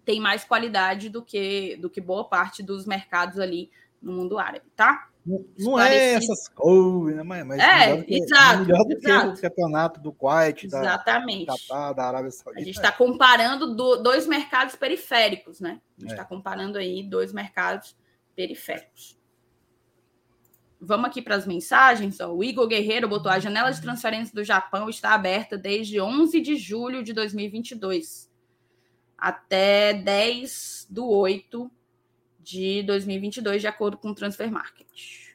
tem 0.06 0.20
mais 0.22 0.46
qualidade 0.46 1.10
do 1.10 1.22
que 1.22 1.76
do 1.78 1.90
que 1.90 2.00
boa 2.00 2.24
parte 2.24 2.64
dos 2.64 2.86
mercados 2.86 3.40
ali 3.40 3.70
no 4.02 4.14
mundo 4.14 4.38
árabe, 4.38 4.66
tá? 4.76 5.10
Não, 5.58 5.78
é 5.78 6.14
essas 6.14 6.48
coisas, 6.48 7.18
né? 7.18 7.24
Mas, 7.24 7.46
mas 7.46 7.60
é, 7.60 8.02
que, 8.02 8.16
exato, 8.16 8.62
melhor 8.62 8.84
do 8.86 8.94
exato. 8.94 9.34
que 9.34 9.40
o 9.40 9.42
campeonato 9.42 10.00
do 10.00 10.14
Kuwait, 10.14 10.66
Exatamente. 10.66 11.46
da, 11.46 11.54
Qatar, 11.54 11.94
da 11.94 12.04
Arábia 12.06 12.32
Saudita. 12.32 12.62
A 12.62 12.64
gente 12.64 12.76
está 12.76 12.92
comparando 12.94 13.76
do, 13.76 13.98
dois 13.98 14.26
mercados 14.26 14.76
periféricos, 14.76 15.60
né? 15.60 15.82
A 15.98 16.02
gente 16.02 16.12
está 16.12 16.22
é. 16.22 16.26
Tá 16.26 16.26
comparando 16.26 16.78
aí 16.78 17.04
dois 17.04 17.34
mercados 17.34 17.96
periféricos. 18.36 19.18
Vamos 20.80 21.08
aqui 21.08 21.22
para 21.22 21.36
as 21.36 21.46
mensagens. 21.46 22.20
Ó. 22.22 22.34
O 22.34 22.44
Igor 22.44 22.68
Guerreiro 22.68 23.10
botou 23.10 23.32
a 23.32 23.40
janela 23.40 23.72
de 23.72 23.82
transferência 23.82 24.34
do 24.34 24.44
Japão 24.44 24.90
está 24.90 25.14
aberta 25.14 25.58
desde 25.58 26.00
11 26.00 26.40
de 26.40 26.56
julho 26.56 27.04
de 27.04 27.12
2022 27.12 28.28
até 29.18 29.94
10 29.94 30.88
do 30.90 31.10
8 31.10 31.70
de 32.48 32.82
2022, 32.84 33.62
de 33.62 33.68
acordo 33.68 33.98
com 33.98 34.10
o 34.10 34.16
Transfer 34.16 34.50
Market. 34.50 35.28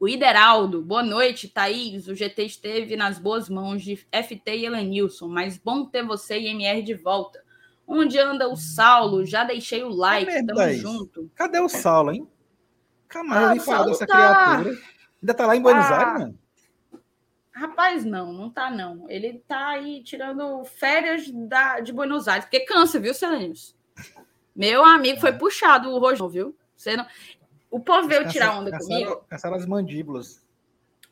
O 0.00 0.08
Ideraldo, 0.08 0.82
boa 0.82 1.02
noite, 1.02 1.48
Thaís. 1.48 2.08
O 2.08 2.14
GT 2.14 2.44
esteve 2.44 2.96
nas 2.96 3.20
boas 3.20 3.48
mãos 3.48 3.82
de 3.82 3.96
FT 3.96 4.56
e 4.56 4.66
Elenilson, 4.66 5.28
mas 5.28 5.56
bom 5.56 5.84
ter 5.84 6.04
você 6.04 6.40
e 6.40 6.48
MR 6.48 6.82
de 6.82 6.94
volta. 6.94 7.40
Onde 7.86 8.18
anda 8.18 8.48
o 8.48 8.56
Saulo? 8.56 9.24
Já 9.24 9.44
deixei 9.44 9.84
o 9.84 9.90
like, 9.90 10.28
é 10.28 10.44
tamo 10.44 10.72
junto. 10.72 11.30
Cadê 11.36 11.60
o 11.60 11.68
Saulo, 11.68 12.10
hein? 12.10 12.28
Calma, 13.06 13.52
ah, 13.52 13.60
falar 13.60 13.86
dessa 13.86 14.06
tá... 14.06 14.56
criatura. 14.56 14.78
Ainda 15.22 15.34
tá 15.34 15.46
lá 15.46 15.56
em 15.56 15.62
Buenos 15.62 15.86
ah. 15.86 15.98
Aires, 15.98 16.12
mano? 16.14 16.38
Rapaz, 17.52 18.04
não, 18.04 18.32
não 18.32 18.50
tá 18.50 18.70
não. 18.70 19.08
Ele 19.08 19.34
tá 19.46 19.68
aí 19.68 20.02
tirando 20.02 20.64
férias 20.64 21.30
da, 21.30 21.78
de 21.78 21.92
Buenos 21.92 22.26
Aires, 22.26 22.46
porque 22.46 22.60
cansa, 22.60 22.98
viu, 22.98 23.14
Selenilson? 23.14 23.74
Meu 24.54 24.84
amigo, 24.84 25.20
foi 25.20 25.30
é. 25.30 25.32
puxado 25.32 25.90
o 25.90 25.98
rojão, 25.98 26.28
viu? 26.28 26.56
Você 26.76 26.96
não... 26.96 27.06
O 27.70 27.80
povo 27.80 28.06
veio 28.06 28.28
tirar 28.28 28.58
onda 28.58 28.76
comigo. 28.78 29.24
Caçaram 29.28 29.56
as 29.56 29.64
mandíbulas. 29.64 30.44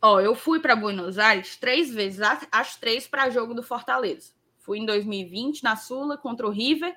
Ó, 0.02 0.20
eu 0.20 0.34
fui 0.34 0.60
para 0.60 0.76
Buenos 0.76 1.18
Aires 1.18 1.56
três 1.56 1.90
vezes, 1.90 2.20
as 2.50 2.76
três 2.76 3.06
para 3.06 3.30
jogo 3.30 3.54
do 3.54 3.62
Fortaleza. 3.62 4.32
Fui 4.58 4.78
em 4.78 4.86
2020 4.86 5.62
na 5.62 5.76
Sula 5.76 6.16
contra 6.18 6.46
o 6.46 6.50
River 6.50 6.94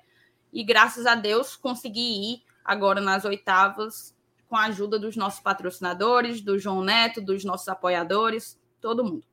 e 0.51 0.63
graças 0.63 1.05
a 1.05 1.15
Deus 1.15 1.55
consegui 1.55 2.33
ir 2.33 2.43
agora 2.63 3.01
nas 3.01 3.25
oitavas 3.25 4.15
com 4.47 4.55
a 4.55 4.65
ajuda 4.65 4.99
dos 4.99 5.15
nossos 5.15 5.39
patrocinadores, 5.39 6.39
do 6.39 6.59
João 6.59 6.83
Neto, 6.83 7.19
dos 7.19 7.43
nossos 7.43 7.67
apoiadores, 7.67 8.59
todo 8.79 9.03
mundo. 9.03 9.25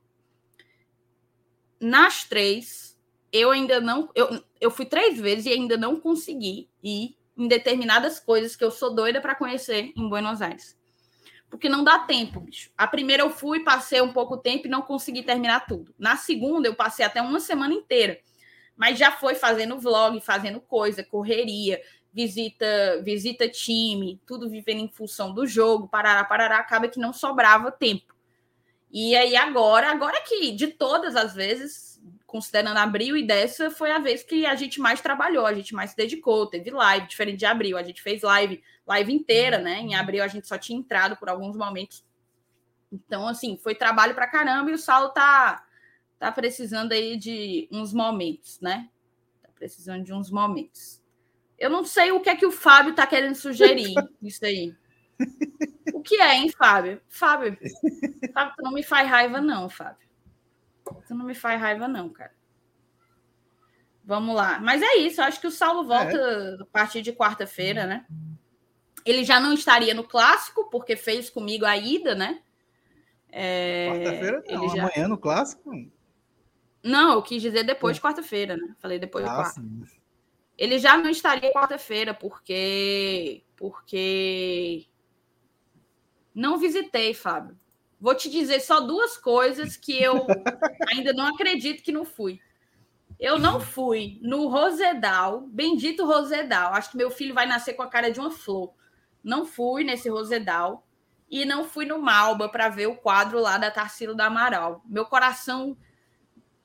Nas 1.79 2.25
três, 2.25 2.90
eu 3.33 3.51
ainda 3.51 3.81
não. 3.81 4.11
Eu, 4.15 4.43
eu 4.61 4.71
fui 4.71 4.87
três 4.87 5.19
vezes 5.19 5.47
e 5.47 5.53
ainda 5.53 5.77
não 5.77 6.01
consegui 6.01 6.69
ir 6.83 7.17
em 7.37 7.49
determinadas 7.49 8.21
coisas 8.21 8.55
que 8.55 8.65
eu 8.65 8.71
sou 8.71 8.95
doida 8.95 9.21
para 9.21 9.35
conhecer 9.35 9.93
em 9.97 10.09
Buenos 10.09 10.43
Aires. 10.43 10.79
Porque 11.49 11.69
não 11.69 11.83
dá 11.83 11.99
tempo, 11.99 12.41
bicho. 12.41 12.71
A 12.79 12.87
primeira 12.87 13.23
eu 13.23 13.31
fui, 13.31 13.65
passei 13.65 14.01
um 14.01 14.13
pouco 14.13 14.37
tempo 14.37 14.67
e 14.67 14.71
não 14.71 14.83
consegui 14.83 15.23
terminar 15.23 15.67
tudo. 15.67 15.93
Na 15.99 16.17
segunda, 16.17 16.69
eu 16.69 16.75
passei 16.75 17.05
até 17.05 17.21
uma 17.21 17.41
semana 17.41 17.75
inteira. 17.75 18.21
Mas 18.77 18.99
já 18.99 19.11
foi 19.11 19.35
fazendo 19.35 19.79
vlog, 19.79 20.21
fazendo 20.21 20.61
coisa, 20.61 21.03
correria, 21.03 21.81
visita, 22.13 23.03
visita 23.03 23.49
time, 23.49 24.21
tudo 24.27 24.49
vivendo 24.49 24.81
em 24.81 24.89
função 24.89 25.35
do 25.35 25.47
jogo, 25.47 25.89
parará, 25.89 26.25
parará, 26.25 26.59
acaba 26.59 26.89
que 26.89 27.01
não 27.01 27.13
sobrava 27.13 27.73
tempo. 27.73 28.15
E 28.91 29.15
aí 29.17 29.37
agora, 29.37 29.91
agora 29.91 30.21
que 30.23 30.53
de 30.53 30.69
todas 30.69 31.15
as 31.15 31.35
vezes, 31.35 31.90
considerando 32.31 32.77
abril 32.79 33.17
e 33.17 33.27
dessa 33.27 33.71
foi 33.71 33.91
a 33.91 33.99
vez 33.99 34.23
que 34.23 34.47
a 34.47 34.55
gente 34.55 34.81
mais 34.81 35.01
trabalhou, 35.01 35.45
a 35.45 35.53
gente 35.53 35.75
mais 35.75 35.91
se 35.91 35.97
dedicou, 35.97 36.47
teve 36.47 36.71
live, 36.71 37.09
diferente 37.09 37.39
de 37.39 37.47
abril, 37.47 37.77
a 37.77 37.83
gente 37.83 38.01
fez 38.01 38.23
live, 38.23 38.63
live 38.87 39.13
inteira, 39.13 39.59
né? 39.59 39.81
Em 39.81 39.97
abril 39.97 40.23
a 40.23 40.29
gente 40.29 40.47
só 40.47 40.57
tinha 40.57 40.79
entrado 40.79 41.17
por 41.17 41.29
alguns 41.29 41.57
momentos. 41.57 42.05
Então, 42.93 43.27
assim, 43.27 43.59
foi 43.59 43.75
trabalho 43.75 44.15
para 44.15 44.29
caramba 44.29 44.71
e 44.71 44.75
o 44.75 44.79
Saulo 44.79 45.11
tá, 45.11 45.65
tá 46.19 46.31
precisando 46.31 46.93
aí 46.93 47.17
de 47.17 47.69
uns 47.71 47.93
momentos, 47.93 48.61
né? 48.61 48.89
Tá 49.43 49.49
precisando 49.55 50.05
de 50.05 50.13
uns 50.13 50.31
momentos. 50.31 51.03
Eu 51.59 51.69
não 51.69 51.85
sei 51.85 52.13
o 52.13 52.21
que 52.21 52.31
é 52.31 52.37
que 52.37 52.47
o 52.47 52.53
Fábio 52.53 52.95
tá 52.95 53.07
querendo 53.07 53.35
sugerir 53.35 53.93
isso 54.23 54.45
aí. 54.45 54.75
O 55.93 56.01
que 56.01 56.21
é, 56.21 56.37
hein, 56.37 56.49
Fábio? 56.49 57.01
Fábio, 57.09 57.59
Fábio, 58.33 58.55
tu 58.57 58.63
não 58.63 58.73
me 58.73 58.83
faz 58.83 59.09
raiva, 59.09 59.41
não, 59.41 59.69
Fábio. 59.69 60.10
Isso 61.03 61.15
não 61.15 61.25
me 61.25 61.35
faz 61.35 61.61
raiva, 61.61 61.87
não, 61.87 62.09
cara. 62.09 62.33
Vamos 64.05 64.35
lá. 64.35 64.59
Mas 64.59 64.83
é 64.83 64.97
isso, 64.97 65.21
eu 65.21 65.25
acho 65.25 65.41
que 65.41 65.47
o 65.47 65.51
Saulo 65.51 65.85
volta 65.85 66.17
é. 66.17 66.63
a 66.63 66.67
partir 66.67 67.03
de 67.03 67.13
quarta-feira, 67.13 67.87
né? 67.87 68.07
Ele 69.05 69.25
já 69.25 69.39
não 69.39 69.53
estaria 69.53 69.95
no 69.95 70.05
clássico, 70.05 70.69
porque 70.71 70.97
fez 70.97 71.31
comigo 71.31 71.65
a 71.65 71.77
ida, 71.77 72.15
né? 72.15 72.43
É... 73.31 73.89
Quarta-feira 73.89 74.45
não, 74.49 74.69
já... 74.77 74.83
amanhã 74.83 75.09
no 75.09 75.19
clássico. 75.19 75.71
Não, 76.83 77.15
eu 77.15 77.23
quis 77.23 77.43
dizer 77.43 77.65
depois 77.65 77.97
de 77.97 78.03
quarta-feira, 78.03 78.57
né? 78.57 78.75
Falei 78.79 78.99
depois 78.99 79.25
ah, 79.25 79.29
de 79.29 79.35
quarta. 79.35 79.61
Sim. 79.61 79.85
Ele 80.57 80.79
já 80.79 80.97
não 80.97 81.09
estaria 81.09 81.53
quarta-feira, 81.53 82.13
porque. 82.13 83.43
Porque. 83.57 84.87
Não 86.35 86.59
visitei, 86.59 87.15
Fábio. 87.15 87.57
Vou 88.01 88.15
te 88.15 88.31
dizer 88.31 88.61
só 88.61 88.81
duas 88.81 89.17
coisas 89.17 89.77
que 89.77 90.01
eu 90.03 90.27
ainda 90.89 91.13
não 91.13 91.27
acredito 91.27 91.83
que 91.83 91.93
não 91.93 92.05
fui. 92.05 92.41
Eu 93.19 93.39
não 93.39 93.61
fui 93.61 94.19
no 94.23 94.49
Rosedal, 94.49 95.43
bendito 95.43 96.07
Rosedal. 96.07 96.73
Acho 96.73 96.91
que 96.91 96.97
meu 96.97 97.11
filho 97.11 97.35
vai 97.35 97.45
nascer 97.45 97.75
com 97.75 97.83
a 97.83 97.89
cara 97.89 98.11
de 98.11 98.19
uma 98.19 98.31
flor. 98.31 98.73
Não 99.23 99.45
fui 99.45 99.85
nesse 99.85 100.09
Rosedal 100.09 100.87
e 101.31 101.45
não 101.45 101.65
fui 101.65 101.85
no 101.85 102.01
Malba 102.01 102.49
para 102.49 102.71
ver 102.71 102.87
o 102.87 102.97
quadro 102.97 103.39
lá 103.39 103.59
da 103.59 103.71
Tarsila 103.71 104.15
da 104.15 104.27
Amaral. 104.27 104.83
Meu 104.87 105.05
coração 105.05 105.77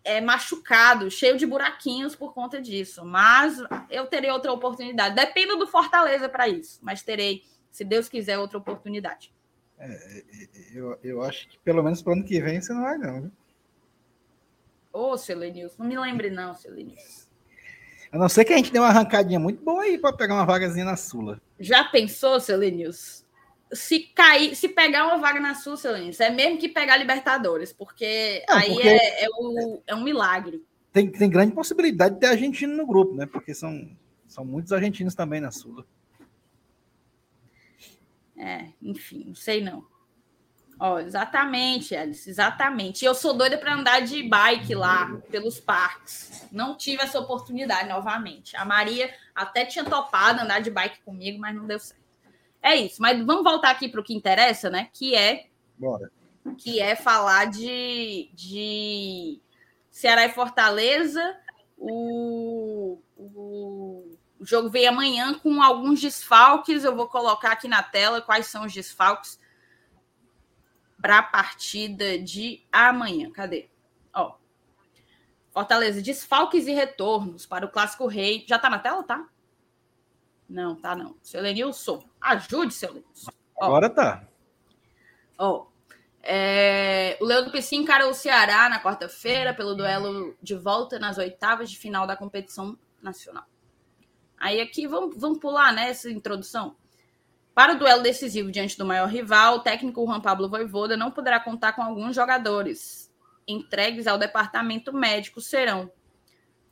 é 0.02 0.22
machucado, 0.22 1.12
cheio 1.12 1.36
de 1.36 1.46
buraquinhos 1.46 2.16
por 2.16 2.34
conta 2.34 2.62
disso. 2.62 3.04
Mas 3.04 3.62
eu 3.90 4.08
terei 4.08 4.32
outra 4.32 4.54
oportunidade. 4.54 5.14
Dependo 5.14 5.58
do 5.58 5.68
Fortaleza 5.68 6.30
para 6.30 6.48
isso, 6.48 6.80
mas 6.82 7.04
terei, 7.04 7.44
se 7.70 7.84
Deus 7.84 8.08
quiser, 8.08 8.40
outra 8.40 8.58
oportunidade. 8.58 9.35
É, 9.78 9.88
é, 9.88 10.17
é 10.17 10.23
eu, 10.73 10.97
eu 11.03 11.21
acho 11.23 11.47
que 11.49 11.57
pelo 11.59 11.84
menos 11.84 12.01
para 12.01 12.11
o 12.11 12.15
ano 12.15 12.23
que 12.23 12.41
vem 12.41 12.61
você 12.61 12.73
não 12.73 12.82
vai, 12.82 12.97
não. 12.97 13.32
Ô, 14.91 15.11
oh, 15.11 15.17
Selenilson, 15.17 15.76
não 15.84 15.89
me 15.89 15.99
lembre, 15.99 16.30
não, 16.30 16.53
Selenilson. 16.53 17.26
A 18.11 18.17
não 18.17 18.30
ser 18.30 18.45
que 18.45 18.53
a 18.53 18.57
gente 18.57 18.71
dê 18.71 18.80
uma 18.80 18.88
arrancadinha 18.88 19.39
muito 19.39 19.61
boa 19.61 19.84
aí 19.84 19.97
para 19.97 20.15
pegar 20.15 20.36
uma 20.36 20.45
vagazinha 20.45 20.86
na 20.86 20.95
Sula. 20.95 21.41
Já 21.59 21.84
pensou, 21.84 22.39
Selenilson? 22.39 23.26
Se 23.73 23.99
cair, 23.99 24.55
se 24.55 24.69
pegar 24.69 25.05
uma 25.05 25.17
vaga 25.17 25.39
na 25.39 25.53
Sula, 25.53 25.76
Selenilson, 25.76 26.23
é 26.23 26.30
mesmo 26.30 26.57
que 26.57 26.69
pegar 26.69 26.95
Libertadores, 26.95 27.73
porque 27.73 28.41
não, 28.47 28.55
aí 28.55 28.73
porque 28.73 28.88
é, 28.88 29.26
é, 29.26 29.28
o, 29.30 29.82
é 29.86 29.95
um 29.95 30.03
milagre. 30.03 30.63
Tem, 30.93 31.11
tem 31.11 31.30
grande 31.30 31.53
possibilidade 31.53 32.15
de 32.15 32.21
ter 32.21 32.28
argentino 32.28 32.73
no 32.73 32.88
grupo, 32.88 33.13
né? 33.13 33.26
Porque 33.26 33.53
são, 33.53 33.86
são 34.26 34.45
muitos 34.45 34.71
argentinos 34.71 35.13
também 35.13 35.41
na 35.41 35.51
Sula. 35.51 35.86
É, 38.38 38.70
enfim, 38.82 39.26
não 39.28 39.36
sei 39.36 39.62
não. 39.62 39.86
Ó, 40.78 41.00
exatamente, 41.00 41.96
Alice, 41.96 42.30
exatamente. 42.30 43.06
Eu 43.06 43.16
sou 43.16 43.34
doida 43.34 43.58
para 43.58 43.74
andar 43.74 44.02
de 44.02 44.22
bike 44.24 44.76
lá 44.76 45.22
pelos 45.32 45.60
parques. 45.60 46.46
Não 46.52 46.76
tive 46.76 47.02
essa 47.02 47.20
oportunidade 47.20 47.88
novamente. 47.88 48.58
A 48.58 48.66
Maria 48.66 49.14
até 49.34 49.66
tinha 49.66 49.86
topado 49.86 50.42
andar 50.42 50.60
de 50.60 50.70
bike 50.70 51.02
comigo, 51.04 51.40
mas 51.40 51.56
não 51.56 51.66
deu 51.66 51.80
certo. 51.80 52.04
É 52.62 52.76
isso, 52.76 53.02
mas 53.02 53.18
vamos 53.24 53.44
voltar 53.44 53.70
aqui 53.70 53.88
para 53.88 54.02
o 54.02 54.04
que 54.04 54.14
interessa, 54.14 54.70
né? 54.70 54.90
Que 54.92 55.16
é 55.16 55.46
Bora. 55.78 56.12
que 56.58 56.82
é 56.82 56.96
falar 56.96 57.46
de, 57.46 58.30
de 58.34 59.40
Ceará 59.90 60.26
e 60.26 60.30
Fortaleza. 60.30 61.38
O, 61.78 63.00
o, 63.16 64.14
o 64.40 64.46
jogo 64.46 64.70
vem 64.70 64.88
amanhã 64.88 65.34
com 65.40 65.62
alguns 65.62 66.02
desfalques. 66.02 66.84
Eu 66.84 66.96
vou 66.96 67.08
colocar 67.08 67.52
aqui 67.52 67.68
na 67.68 67.82
tela 67.82 68.22
quais 68.22 68.48
são 68.48 68.66
os 68.66 68.74
desfalques 68.74 69.40
para 71.02 71.20
a 71.20 71.24
partida 71.24 72.20
de 72.20 72.64
amanhã. 72.72 73.32
Cadê? 73.32 73.70
Ó. 74.14 74.36
Fortaleza, 75.52 76.02
desfalques 76.02 76.68
e 76.68 76.74
retornos 76.74 77.46
para 77.46 77.66
o 77.66 77.72
Clássico 77.72 78.08
Rei. 78.08 78.46
Já 78.48 78.60
tá 78.60 78.70
na 78.70 78.80
tela, 78.80 79.04
tá? 79.04 79.28
Não, 80.50 80.76
tá 80.76 80.96
não. 80.96 81.16
Seu 81.22 81.42
Lenilson, 81.42 82.04
ajude, 82.20 82.74
seu 82.74 82.94
Lenilson. 82.94 83.32
Agora 83.60 83.90
tá. 83.90 84.28
Ó. 85.38 85.68
É, 86.22 87.18
o 87.22 87.26
Leandro 87.26 87.52
Piscin 87.52 87.78
encara 87.78 88.08
o 88.08 88.14
Ceará 88.14 88.68
na 88.68 88.82
quarta-feira 88.82 89.54
pelo 89.54 89.76
duelo 89.76 90.36
de 90.42 90.56
volta 90.56 90.98
nas 90.98 91.20
oitavas 91.20 91.70
de 91.70 91.78
final 91.78 92.08
da 92.08 92.18
competição 92.18 92.78
nacional. 93.02 93.46
Aí 94.46 94.62
aqui 94.62 94.86
vamos, 94.86 95.20
vamos 95.20 95.39
pular 95.39 95.74
né, 95.74 95.91
introdução. 96.06 96.76
Para 97.56 97.74
o 97.74 97.80
duelo 97.80 98.04
decisivo 98.04 98.52
diante 98.52 98.78
do 98.78 98.86
maior 98.86 99.10
rival, 99.10 99.56
o 99.56 99.60
técnico 99.62 100.06
Juan 100.06 100.22
Pablo 100.22 100.48
Voivoda 100.48 100.96
não 100.96 101.10
poderá 101.10 101.39
contar 101.39 101.74
com 101.74 101.82
alguns 101.82 102.16
jogadores. 102.16 103.12
Entregues 103.48 104.06
ao 104.06 104.20
departamento 104.20 104.93
médico 104.93 105.41
serão 105.41 105.91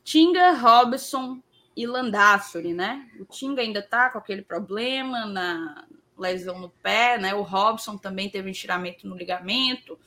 Tinga, 0.04 0.52
Robson 0.52 1.42
e 1.76 1.84
Landassori, 1.84 2.72
né? 2.72 3.10
O 3.18 3.24
Tinga 3.24 3.60
ainda 3.60 3.82
tá 3.82 4.08
com 4.08 4.18
aquele 4.18 4.42
problema 4.42 5.26
na 5.26 5.84
lesão 6.16 6.60
no 6.60 6.70
pé, 6.70 7.18
né? 7.18 7.34
O 7.34 7.42
Robson 7.42 7.96
também 7.96 8.30
teve 8.30 8.46
um 8.48 8.52
estiramento 8.52 9.04
no 9.04 9.16
ligamento 9.16 9.98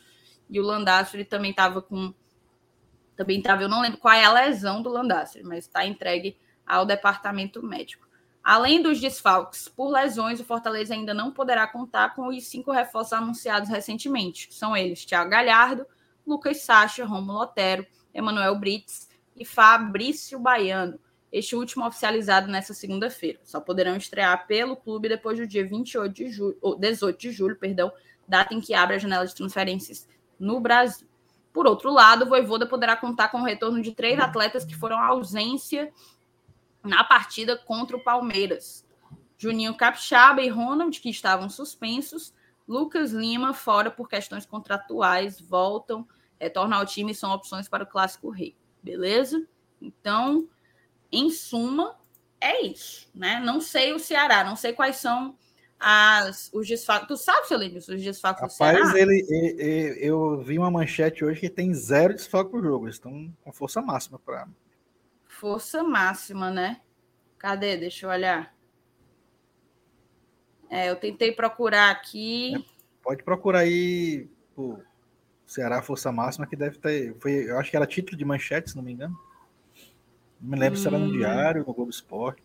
e 0.49 0.57
o 0.57 0.63
Landassori 0.63 1.25
também 1.25 1.51
estava 1.51 1.81
com 1.81 2.13
também 3.17 3.39
estava, 3.39 3.61
eu 3.61 3.67
não 3.67 3.81
lembro 3.81 3.97
qual 3.97 4.13
é 4.13 4.23
a 4.23 4.31
lesão 4.31 4.81
do 4.81 4.89
Landassori, 4.89 5.43
mas 5.43 5.65
está 5.65 5.85
entregue 5.85 6.37
ao 6.67 6.85
departamento 6.85 7.65
médico. 7.65 8.07
Além 8.43 8.81
dos 8.81 8.99
desfalques 8.99 9.67
por 9.67 9.89
lesões, 9.89 10.39
o 10.39 10.45
Fortaleza 10.45 10.93
ainda 10.93 11.13
não 11.13 11.31
poderá 11.31 11.67
contar 11.67 12.15
com 12.15 12.27
os 12.27 12.47
cinco 12.47 12.71
reforços 12.71 13.13
anunciados 13.13 13.69
recentemente, 13.69 14.47
são 14.51 14.75
eles: 14.75 15.05
Thiago 15.05 15.29
Galhardo, 15.29 15.85
Lucas 16.25 16.61
Sacha, 16.61 17.05
Romulo 17.05 17.39
Otero, 17.39 17.85
Emanuel 18.13 18.55
Brits 18.55 19.09
e 19.35 19.43
Fabrício 19.43 20.39
Baiano. 20.39 20.99
Este 21.29 21.55
último 21.55 21.85
oficializado 21.85 22.47
nesta 22.47 22.73
segunda-feira. 22.73 23.39
Só 23.43 23.59
poderão 23.59 23.97
estrear 23.97 24.47
pelo 24.47 24.77
clube 24.77 25.09
depois 25.09 25.37
do 25.37 25.45
dia 25.45 25.65
28 25.67 26.13
de 26.13 26.29
julho, 26.29 26.57
ou 26.61 26.77
18 26.77 27.19
de 27.19 27.31
julho, 27.31 27.57
perdão, 27.57 27.91
data 28.27 28.53
em 28.53 28.61
que 28.61 28.73
abre 28.73 28.95
a 28.95 28.99
janela 28.99 29.27
de 29.27 29.35
transferências 29.35 30.07
no 30.39 30.59
Brasil. 30.59 31.07
Por 31.51 31.67
outro 31.67 31.91
lado, 31.91 32.23
o 32.23 32.29
Voivoda 32.29 32.65
poderá 32.65 32.95
contar 32.95 33.29
com 33.29 33.41
o 33.41 33.43
retorno 33.43 33.81
de 33.81 33.91
três 33.91 34.19
atletas 34.19 34.63
que 34.63 34.75
foram 34.75 34.99
ausência 34.99 35.91
na 36.87 37.03
partida 37.03 37.57
contra 37.57 37.95
o 37.95 38.03
Palmeiras. 38.03 38.85
Juninho 39.37 39.75
Capixaba 39.75 40.41
e 40.41 40.49
Ronald, 40.49 40.99
que 40.99 41.09
estavam 41.09 41.49
suspensos. 41.49 42.33
Lucas 42.67 43.11
Lima, 43.11 43.53
fora 43.53 43.91
por 43.91 44.09
questões 44.09 44.45
contratuais, 44.45 45.39
voltam, 45.39 46.07
retornam 46.39 46.79
ao 46.79 46.85
time 46.85 47.11
e 47.11 47.15
são 47.15 47.31
opções 47.31 47.69
para 47.69 47.83
o 47.83 47.87
Clássico 47.87 48.29
Rei. 48.29 48.55
Beleza? 48.81 49.47
Então, 49.81 50.47
em 51.11 51.29
suma, 51.29 51.95
é 52.41 52.65
isso. 52.65 53.09
Né? 53.13 53.39
Não 53.39 53.61
sei 53.61 53.93
o 53.93 53.99
Ceará, 53.99 54.43
não 54.43 54.55
sei 54.55 54.73
quais 54.73 54.97
são 54.97 55.37
as, 55.79 56.49
os 56.53 56.67
desfalques. 56.67 57.07
Tu 57.07 57.17
sabe, 57.17 57.47
Celino, 57.47 57.77
os 57.77 57.85
desfalques 57.85 58.43
do 58.43 58.49
Ceará? 58.51 58.79
Rapaz, 58.79 58.95
ele, 58.95 59.25
ele, 59.29 59.97
eu 59.99 60.41
vi 60.41 60.57
uma 60.57 60.71
manchete 60.71 61.23
hoje 61.23 61.41
que 61.41 61.49
tem 61.49 61.73
zero 61.73 62.13
desfalque 62.13 62.51
por 62.51 62.63
jogo. 62.63 62.85
Eles 62.85 62.95
estão 62.95 63.33
com 63.43 63.51
força 63.53 63.81
máxima 63.81 64.19
para 64.19 64.47
Força 65.39 65.83
máxima, 65.83 66.49
né? 66.49 66.81
Cadê? 67.37 67.77
Deixa 67.77 68.07
eu 68.07 68.09
olhar. 68.09 68.55
É, 70.67 70.89
eu 70.89 70.95
tentei 70.95 71.31
procurar 71.31 71.91
aqui. 71.91 72.55
É, 72.55 72.63
pode 73.03 73.23
procurar 73.23 73.59
aí 73.59 74.27
o 74.55 74.79
Ceará 75.45 75.83
Força 75.83 76.11
Máxima, 76.11 76.47
que 76.47 76.55
deve 76.55 76.79
ter. 76.79 77.15
Foi, 77.19 77.49
eu 77.51 77.59
acho 77.59 77.69
que 77.69 77.77
era 77.77 77.85
título 77.85 78.17
de 78.17 78.25
manchete, 78.25 78.71
se 78.71 78.75
não 78.75 78.83
me 78.83 78.91
engano. 78.91 79.15
Não 80.41 80.49
me 80.49 80.57
lembro 80.57 80.79
hum. 80.79 80.81
se 80.81 80.87
era 80.87 80.97
no 80.97 81.05
hum. 81.05 81.11
Diário, 81.11 81.63
no 81.63 81.71
Globo 81.71 81.91
Esporte. 81.91 82.41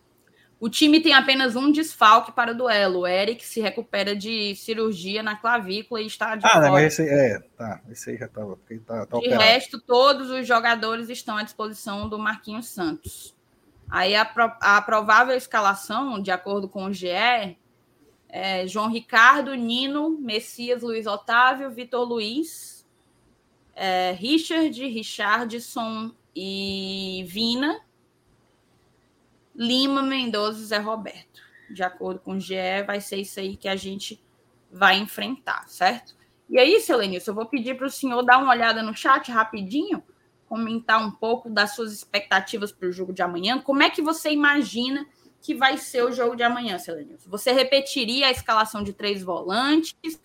O 0.63 0.69
time 0.69 1.01
tem 1.01 1.13
apenas 1.13 1.57
um 1.57 1.69
desfalque 1.69 2.31
para 2.31 2.53
o 2.53 2.55
duelo. 2.55 2.99
O 2.99 3.07
Eric 3.07 3.45
se 3.45 3.59
recupera 3.59 4.15
de 4.15 4.55
cirurgia 4.55 5.21
na 5.21 5.35
clavícula 5.35 5.99
e 6.01 6.07
está 6.07 6.37
de 6.37 6.45
Ah, 6.45 6.61
não, 6.61 6.71
mas 6.71 6.85
esse 6.85 7.01
é, 7.05 7.37
tá, 7.57 7.81
esse 7.91 8.11
aí 8.11 8.17
já 8.17 8.27
estava. 8.27 8.57
Tá, 8.87 9.05
tá 9.05 9.17
de 9.19 9.25
operado. 9.25 9.43
resto, 9.43 9.81
todos 9.81 10.29
os 10.29 10.47
jogadores 10.47 11.09
estão 11.09 11.35
à 11.35 11.43
disposição 11.43 12.07
do 12.07 12.17
Marquinhos 12.17 12.69
Santos. 12.69 13.35
Aí 13.89 14.15
a, 14.15 14.21
a 14.61 14.81
provável 14.81 15.35
escalação, 15.35 16.21
de 16.21 16.31
acordo 16.31 16.69
com 16.69 16.85
o 16.85 16.93
GE, 16.93 17.09
é 18.29 18.65
João 18.65 18.89
Ricardo, 18.89 19.53
Nino, 19.55 20.11
Messias, 20.11 20.81
Luiz 20.81 21.05
Otávio, 21.05 21.71
Vitor 21.71 22.07
Luiz, 22.07 22.87
é, 23.75 24.13
Richard, 24.13 24.81
Richardson 24.87 26.13
e 26.33 27.25
Vina 27.27 27.81
Lima, 29.55 30.01
Mendoza 30.01 30.65
Zé 30.65 30.77
Roberto. 30.77 31.41
De 31.69 31.83
acordo 31.83 32.19
com 32.19 32.33
o 32.33 32.39
GE, 32.39 32.83
vai 32.85 32.99
ser 32.99 33.17
isso 33.17 33.39
aí 33.39 33.55
que 33.55 33.67
a 33.67 33.75
gente 33.75 34.21
vai 34.71 34.97
enfrentar, 34.97 35.67
certo? 35.67 36.15
E 36.49 36.57
aí, 36.59 36.79
seu 36.79 36.97
Lenilson, 36.97 37.31
eu 37.31 37.35
vou 37.35 37.45
pedir 37.45 37.75
para 37.75 37.87
o 37.87 37.89
senhor 37.89 38.21
dar 38.23 38.37
uma 38.37 38.51
olhada 38.51 38.83
no 38.83 38.95
chat 38.95 39.31
rapidinho, 39.31 40.03
comentar 40.47 41.03
um 41.03 41.09
pouco 41.09 41.49
das 41.49 41.75
suas 41.75 41.93
expectativas 41.93 42.71
para 42.71 42.87
o 42.87 42.91
jogo 42.91 43.13
de 43.13 43.21
amanhã. 43.21 43.59
Como 43.59 43.81
é 43.81 43.89
que 43.89 44.01
você 44.01 44.29
imagina 44.31 45.05
que 45.41 45.55
vai 45.55 45.77
ser 45.77 46.03
o 46.03 46.11
jogo 46.11 46.35
de 46.35 46.43
amanhã, 46.43 46.77
seu 46.77 46.95
Lenilson? 46.95 47.29
Você 47.29 47.51
repetiria 47.51 48.27
a 48.27 48.31
escalação 48.31 48.83
de 48.83 48.93
três 48.93 49.23
volantes? 49.23 50.21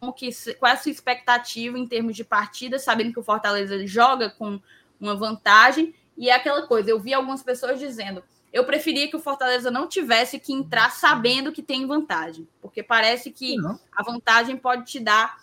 Como 0.00 0.12
que, 0.12 0.30
qual 0.58 0.70
é 0.70 0.74
a 0.74 0.78
sua 0.78 0.90
expectativa 0.90 1.78
em 1.78 1.86
termos 1.86 2.16
de 2.16 2.24
partida, 2.24 2.78
sabendo 2.78 3.12
que 3.12 3.20
o 3.20 3.24
Fortaleza 3.24 3.86
joga 3.86 4.30
com 4.30 4.60
uma 5.00 5.14
vantagem? 5.14 5.94
E 6.16 6.28
é 6.28 6.34
aquela 6.34 6.66
coisa, 6.66 6.90
eu 6.90 7.00
vi 7.00 7.14
algumas 7.14 7.42
pessoas 7.42 7.78
dizendo 7.78 8.22
eu 8.52 8.64
preferia 8.64 9.08
que 9.08 9.16
o 9.16 9.20
Fortaleza 9.20 9.70
não 9.70 9.88
tivesse 9.88 10.38
que 10.38 10.52
entrar 10.52 10.90
sabendo 10.90 11.52
que 11.52 11.62
tem 11.62 11.86
vantagem, 11.86 12.46
porque 12.60 12.82
parece 12.82 13.30
que 13.30 13.56
não. 13.56 13.80
a 13.90 14.02
vantagem 14.02 14.56
pode 14.56 14.84
te 14.84 15.00
dar 15.00 15.42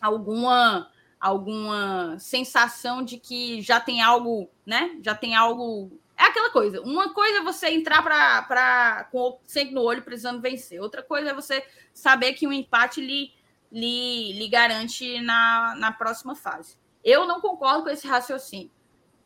alguma 0.00 0.90
alguma 1.20 2.18
sensação 2.18 3.04
de 3.04 3.18
que 3.18 3.60
já 3.60 3.78
tem 3.78 4.00
algo, 4.00 4.48
né? 4.64 4.96
Já 5.02 5.14
tem 5.14 5.34
algo 5.34 5.92
É 6.16 6.24
aquela 6.24 6.48
coisa. 6.50 6.80
Uma 6.80 7.12
coisa 7.12 7.40
é 7.40 7.42
você 7.42 7.68
entrar 7.68 8.02
pra, 8.02 8.42
pra, 8.42 9.08
com 9.12 9.38
sempre 9.46 9.74
no 9.74 9.82
olho 9.82 10.02
precisando 10.02 10.40
vencer. 10.40 10.80
Outra 10.80 11.02
coisa 11.02 11.30
é 11.30 11.34
você 11.34 11.62
saber 11.92 12.32
que 12.32 12.46
um 12.46 12.52
empate 12.52 13.02
lhe, 13.02 13.34
lhe, 13.70 14.32
lhe 14.32 14.48
garante 14.48 15.20
na, 15.20 15.74
na 15.76 15.92
próxima 15.92 16.34
fase. 16.34 16.78
Eu 17.04 17.26
não 17.26 17.40
concordo 17.40 17.82
com 17.82 17.90
esse 17.90 18.06
raciocínio. 18.06 18.70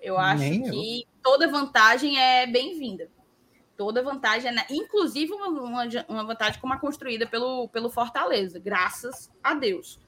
Eu 0.05 0.19
acho 0.19 0.43
Nem 0.43 0.63
que 0.63 1.01
eu. 1.01 1.07
toda 1.23 1.49
vantagem 1.49 2.21
é 2.21 2.47
bem-vinda. 2.47 3.09
Toda 3.75 4.03
vantagem, 4.03 4.51
é, 4.51 4.67
inclusive 4.69 5.33
uma, 5.33 5.49
uma, 5.49 5.85
uma 6.07 6.25
vantagem 6.25 6.61
como 6.61 6.75
a 6.75 6.79
construída 6.79 7.27
pelo, 7.27 7.69
pelo 7.71 7.89
Fortaleza, 7.89 8.59
graças 8.59 9.33
a 9.43 9.55
Deus. 9.55 9.99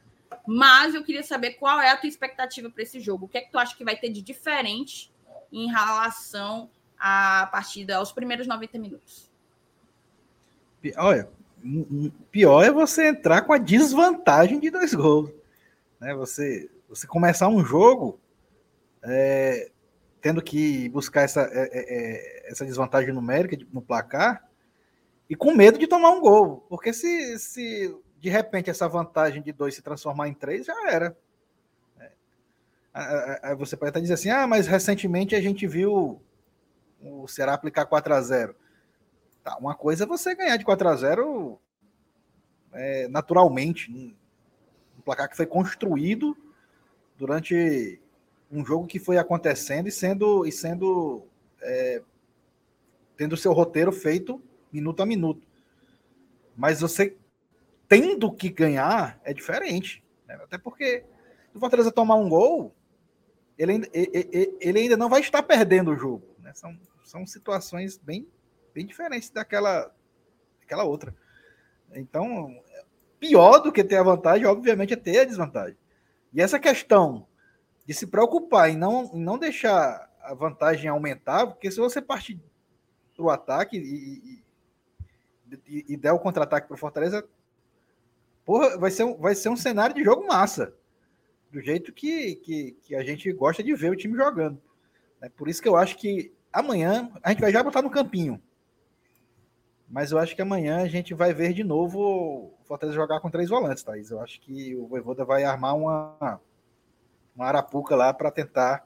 Mas 0.46 0.94
eu 0.94 1.02
queria 1.02 1.22
saber 1.22 1.52
qual 1.52 1.80
é 1.80 1.90
a 1.90 1.96
tua 1.96 2.10
expectativa 2.10 2.68
para 2.68 2.82
esse 2.82 3.00
jogo. 3.00 3.24
O 3.24 3.28
que 3.28 3.38
é 3.38 3.40
que 3.40 3.50
tu 3.50 3.58
acha 3.58 3.74
que 3.74 3.84
vai 3.84 3.96
ter 3.96 4.10
de 4.10 4.20
diferente 4.20 5.10
em 5.50 5.66
relação 5.66 6.68
à 6.98 7.48
partida 7.50 7.96
aos 7.96 8.12
primeiros 8.12 8.46
90 8.46 8.78
minutos? 8.78 9.30
Olha, 10.98 11.28
pior 12.30 12.62
é 12.62 12.70
você 12.70 13.08
entrar 13.08 13.42
com 13.42 13.54
a 13.54 13.58
desvantagem 13.58 14.60
de 14.60 14.70
dois 14.70 14.92
gols. 14.92 15.30
Né? 15.98 16.14
Você, 16.14 16.70
você 16.86 17.06
começar 17.06 17.48
um 17.48 17.64
jogo 17.64 18.20
é, 19.02 19.70
tendo 20.26 20.42
que 20.42 20.88
buscar 20.88 21.22
essa, 21.22 21.42
é, 21.52 21.70
é, 21.72 22.48
é 22.48 22.50
essa 22.50 22.66
desvantagem 22.66 23.14
numérica 23.14 23.56
no 23.72 23.80
placar 23.80 24.44
e 25.30 25.36
com 25.36 25.54
medo 25.54 25.78
de 25.78 25.86
tomar 25.86 26.10
um 26.10 26.20
gol. 26.20 26.66
Porque 26.68 26.92
se, 26.92 27.38
se 27.38 27.96
de 28.18 28.28
repente 28.28 28.68
essa 28.68 28.88
vantagem 28.88 29.40
de 29.40 29.52
dois 29.52 29.76
se 29.76 29.82
transformar 29.82 30.26
em 30.26 30.34
três, 30.34 30.66
já 30.66 30.90
era. 30.90 31.16
Aí 33.40 33.54
você 33.54 33.76
pode 33.76 33.90
até 33.90 34.00
dizer 34.00 34.14
assim: 34.14 34.30
ah, 34.30 34.48
mas 34.48 34.66
recentemente 34.66 35.36
a 35.36 35.40
gente 35.40 35.64
viu 35.64 36.20
o 37.00 37.28
Ceará 37.28 37.54
aplicar 37.54 37.86
4 37.86 38.12
a 38.12 38.20
0 38.20 38.56
tá, 39.44 39.56
Uma 39.58 39.76
coisa 39.76 40.02
é 40.02 40.06
você 40.08 40.34
ganhar 40.34 40.56
de 40.56 40.64
4 40.64 40.88
a 40.88 40.96
0 40.96 41.60
é, 42.72 43.06
naturalmente, 43.06 43.92
um 43.92 45.00
placar 45.04 45.30
que 45.30 45.36
foi 45.36 45.46
construído 45.46 46.36
durante 47.16 48.00
um 48.50 48.64
jogo 48.64 48.86
que 48.86 48.98
foi 48.98 49.18
acontecendo 49.18 49.88
e 49.88 49.92
sendo, 49.92 50.46
e 50.46 50.52
sendo 50.52 51.26
é, 51.62 52.02
tendo 53.16 53.36
seu 53.36 53.52
roteiro 53.52 53.92
feito 53.92 54.42
minuto 54.72 55.02
a 55.02 55.06
minuto. 55.06 55.46
Mas 56.56 56.80
você 56.80 57.16
tendo 57.88 58.32
que 58.32 58.48
ganhar 58.48 59.20
é 59.24 59.32
diferente. 59.32 60.02
Né? 60.26 60.34
Até 60.42 60.58
porque 60.58 61.04
se 61.50 61.56
o 61.56 61.60
Fortaleza 61.60 61.92
tomar 61.92 62.16
um 62.16 62.28
gol, 62.28 62.74
ele 63.58 63.72
ainda, 63.72 63.88
ele, 63.92 64.80
ainda 64.80 64.96
não 64.96 65.08
vai 65.08 65.20
estar 65.20 65.42
perdendo 65.42 65.92
o 65.92 65.96
jogo. 65.96 66.26
Né? 66.38 66.52
São, 66.54 66.78
são 67.04 67.26
situações 67.26 67.96
bem, 67.96 68.28
bem 68.74 68.86
diferentes 68.86 69.30
daquela, 69.30 69.92
daquela 70.60 70.84
outra. 70.84 71.14
Então, 71.94 72.54
pior 73.18 73.60
do 73.60 73.72
que 73.72 73.84
ter 73.84 73.96
a 73.96 74.02
vantagem, 74.02 74.46
obviamente, 74.46 74.92
é 74.92 74.96
ter 74.96 75.20
a 75.20 75.24
desvantagem. 75.24 75.76
E 76.32 76.40
essa 76.40 76.58
questão 76.58 77.26
de 77.86 77.94
se 77.94 78.06
preocupar 78.06 78.68
em 78.68 78.76
não, 78.76 79.12
não 79.14 79.38
deixar 79.38 80.10
a 80.20 80.34
vantagem 80.34 80.90
aumentar, 80.90 81.46
porque 81.46 81.70
se 81.70 81.78
você 81.78 82.02
partir 82.02 82.40
para 83.14 83.24
o 83.24 83.30
ataque 83.30 83.76
e, 83.76 84.42
e, 84.42 84.44
e, 85.66 85.84
e 85.94 85.96
der 85.96 86.12
o 86.12 86.18
contra-ataque 86.18 86.66
para 86.66 86.74
o 86.74 86.78
Fortaleza, 86.78 87.26
porra, 88.44 88.76
vai 88.76 88.90
ser, 88.90 89.04
um, 89.04 89.16
vai 89.16 89.34
ser 89.34 89.48
um 89.48 89.56
cenário 89.56 89.94
de 89.94 90.04
jogo 90.04 90.26
massa. 90.26 90.74
Do 91.50 91.60
jeito 91.60 91.92
que, 91.92 92.34
que, 92.36 92.72
que 92.82 92.94
a 92.94 93.04
gente 93.04 93.32
gosta 93.32 93.62
de 93.62 93.74
ver 93.74 93.90
o 93.90 93.96
time 93.96 94.16
jogando. 94.16 94.60
É 95.20 95.28
por 95.28 95.48
isso 95.48 95.62
que 95.62 95.68
eu 95.68 95.76
acho 95.76 95.96
que 95.96 96.32
amanhã 96.52 97.10
a 97.22 97.30
gente 97.30 97.40
vai 97.40 97.52
já 97.52 97.62
botar 97.62 97.82
no 97.82 97.90
campinho. 97.90 98.42
Mas 99.88 100.10
eu 100.10 100.18
acho 100.18 100.34
que 100.34 100.42
amanhã 100.42 100.82
a 100.82 100.88
gente 100.88 101.14
vai 101.14 101.32
ver 101.32 101.52
de 101.52 101.62
novo 101.62 102.00
o 102.00 102.64
Fortaleza 102.64 102.96
jogar 102.96 103.20
com 103.20 103.30
três 103.30 103.48
volantes, 103.48 103.84
Thaís. 103.84 104.10
Eu 104.10 104.20
acho 104.20 104.40
que 104.40 104.74
o 104.74 104.86
Voivoda 104.88 105.24
vai 105.24 105.44
armar 105.44 105.76
uma, 105.76 106.40
uma 107.36 107.46
arapuca 107.46 107.94
lá 107.94 108.12
para 108.12 108.30
tentar 108.30 108.84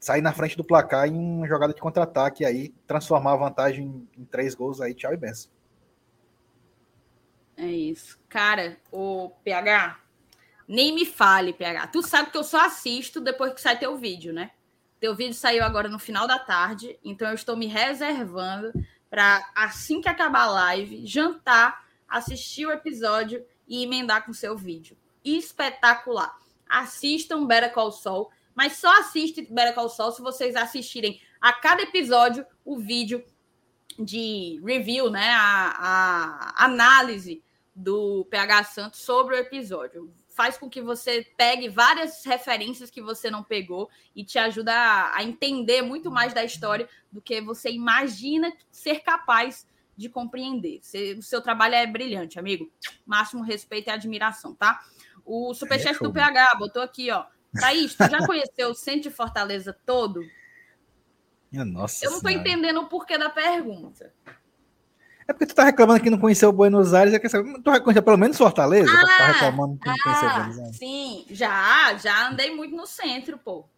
sair 0.00 0.20
na 0.20 0.32
frente 0.32 0.56
do 0.56 0.64
placar 0.64 1.06
em 1.06 1.16
uma 1.16 1.46
jogada 1.46 1.72
de 1.72 1.80
contra-ataque 1.80 2.44
aí, 2.44 2.74
transformar 2.86 3.34
a 3.34 3.36
vantagem 3.36 4.08
em 4.18 4.24
três 4.24 4.54
gols 4.54 4.80
aí, 4.80 4.94
tchau 4.94 5.12
e 5.12 5.16
benção. 5.16 5.52
É 7.56 7.66
isso. 7.66 8.18
Cara, 8.28 8.78
o 8.90 9.30
PH, 9.44 10.00
nem 10.66 10.92
me 10.92 11.06
fale, 11.06 11.52
PH. 11.52 11.86
Tu 11.88 12.02
sabe 12.02 12.30
que 12.30 12.36
eu 12.36 12.42
só 12.42 12.66
assisto 12.66 13.20
depois 13.20 13.52
que 13.52 13.60
sai 13.60 13.78
teu 13.78 13.96
vídeo, 13.96 14.32
né? 14.32 14.50
Teu 14.98 15.14
vídeo 15.14 15.34
saiu 15.34 15.62
agora 15.62 15.88
no 15.88 15.98
final 15.98 16.26
da 16.26 16.38
tarde, 16.38 16.98
então 17.04 17.28
eu 17.28 17.34
estou 17.34 17.56
me 17.56 17.66
reservando 17.66 18.72
para 19.10 19.44
assim 19.54 20.00
que 20.00 20.08
acabar 20.08 20.44
a 20.44 20.50
live, 20.50 21.06
jantar, 21.06 21.86
assistir 22.08 22.66
o 22.66 22.72
episódio 22.72 23.44
e 23.68 23.84
emendar 23.84 24.24
com 24.24 24.32
seu 24.32 24.56
vídeo. 24.56 24.96
Espetacular. 25.24 26.41
Assistam 26.80 27.46
Better 27.46 27.72
Call 27.72 27.92
Saul, 27.92 28.30
mas 28.54 28.74
só 28.74 29.00
assiste 29.00 29.42
Better 29.50 29.74
Call 29.74 29.88
Saul 29.88 30.12
se 30.12 30.22
vocês 30.22 30.56
assistirem 30.56 31.20
a 31.40 31.52
cada 31.52 31.82
episódio 31.82 32.46
o 32.64 32.78
vídeo 32.78 33.24
de 33.98 34.60
review, 34.64 35.10
né, 35.10 35.30
a, 35.30 36.54
a 36.56 36.64
análise 36.64 37.42
do 37.74 38.26
PH 38.30 38.64
Santos 38.64 39.00
sobre 39.00 39.34
o 39.34 39.38
episódio. 39.38 40.12
Faz 40.28 40.56
com 40.56 40.68
que 40.68 40.80
você 40.80 41.26
pegue 41.36 41.68
várias 41.68 42.24
referências 42.24 42.90
que 42.90 43.02
você 43.02 43.30
não 43.30 43.42
pegou 43.42 43.90
e 44.14 44.24
te 44.24 44.38
ajuda 44.38 44.72
a, 44.72 45.18
a 45.18 45.22
entender 45.22 45.82
muito 45.82 46.10
mais 46.10 46.32
da 46.32 46.44
história 46.44 46.88
do 47.10 47.20
que 47.20 47.40
você 47.40 47.70
imagina 47.70 48.52
ser 48.70 49.00
capaz 49.00 49.66
de 49.96 50.08
compreender. 50.08 50.80
Você, 50.82 51.12
o 51.12 51.22
seu 51.22 51.42
trabalho 51.42 51.74
é 51.74 51.86
brilhante, 51.86 52.38
amigo. 52.38 52.70
Máximo 53.04 53.42
respeito 53.42 53.88
e 53.88 53.90
admiração, 53.90 54.54
tá? 54.54 54.82
O 55.24 55.54
superchat 55.54 55.96
é 55.96 55.98
do 55.98 56.12
PH 56.12 56.54
botou 56.58 56.82
aqui, 56.82 57.10
ó. 57.10 57.24
Thaís, 57.58 57.94
tu 57.94 58.08
já 58.08 58.18
conheceu 58.26 58.70
o 58.70 58.74
centro 58.74 59.02
de 59.02 59.10
Fortaleza 59.10 59.76
todo? 59.84 60.20
Nossa 61.52 62.04
Eu 62.04 62.10
não 62.10 62.16
estou 62.16 62.30
entendendo 62.30 62.80
o 62.80 62.86
porquê 62.86 63.18
da 63.18 63.28
pergunta. 63.28 64.12
É 65.28 65.32
porque 65.32 65.46
tu 65.46 65.54
tá 65.54 65.64
reclamando 65.64 66.02
que 66.02 66.10
não 66.10 66.18
conheceu 66.18 66.50
Buenos 66.50 66.94
Aires, 66.94 67.14
é 67.14 67.18
que 67.18 67.28
tu 67.28 67.82
conheceu 67.82 68.02
pelo 68.02 68.16
menos 68.16 68.38
Fortaleza? 68.38 68.90
Ah, 68.90 69.06
tá 69.06 69.26
reclamando 69.32 69.78
que 69.78 69.86
não 69.86 69.94
ah, 69.94 70.02
conheceu 70.02 70.30
Buenos 70.30 70.58
Aires. 70.58 70.76
Sim, 70.76 71.26
já, 71.30 71.94
já 71.96 72.28
andei 72.28 72.54
muito 72.54 72.74
no 72.74 72.86
centro, 72.86 73.38
pô. 73.38 73.68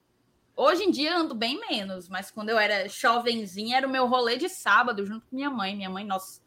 Hoje 0.57 0.85
em 0.85 0.91
dia 0.91 1.17
ando 1.17 1.35
bem 1.35 1.61
menos, 1.69 2.09
mas 2.09 2.31
quando 2.31 2.49
eu 2.49 2.59
era 2.59 2.89
jovenzinha, 2.89 3.77
era 3.79 3.87
o 3.87 3.91
meu 3.91 4.07
rolê 4.07 4.37
de 4.37 4.49
sábado 4.49 5.05
junto 5.05 5.27
com 5.27 5.35
minha 5.35 5.51
mãe. 5.51 5.77
Minha 5.77 5.91
mãe, 5.91 6.05
nossa. 6.05 6.41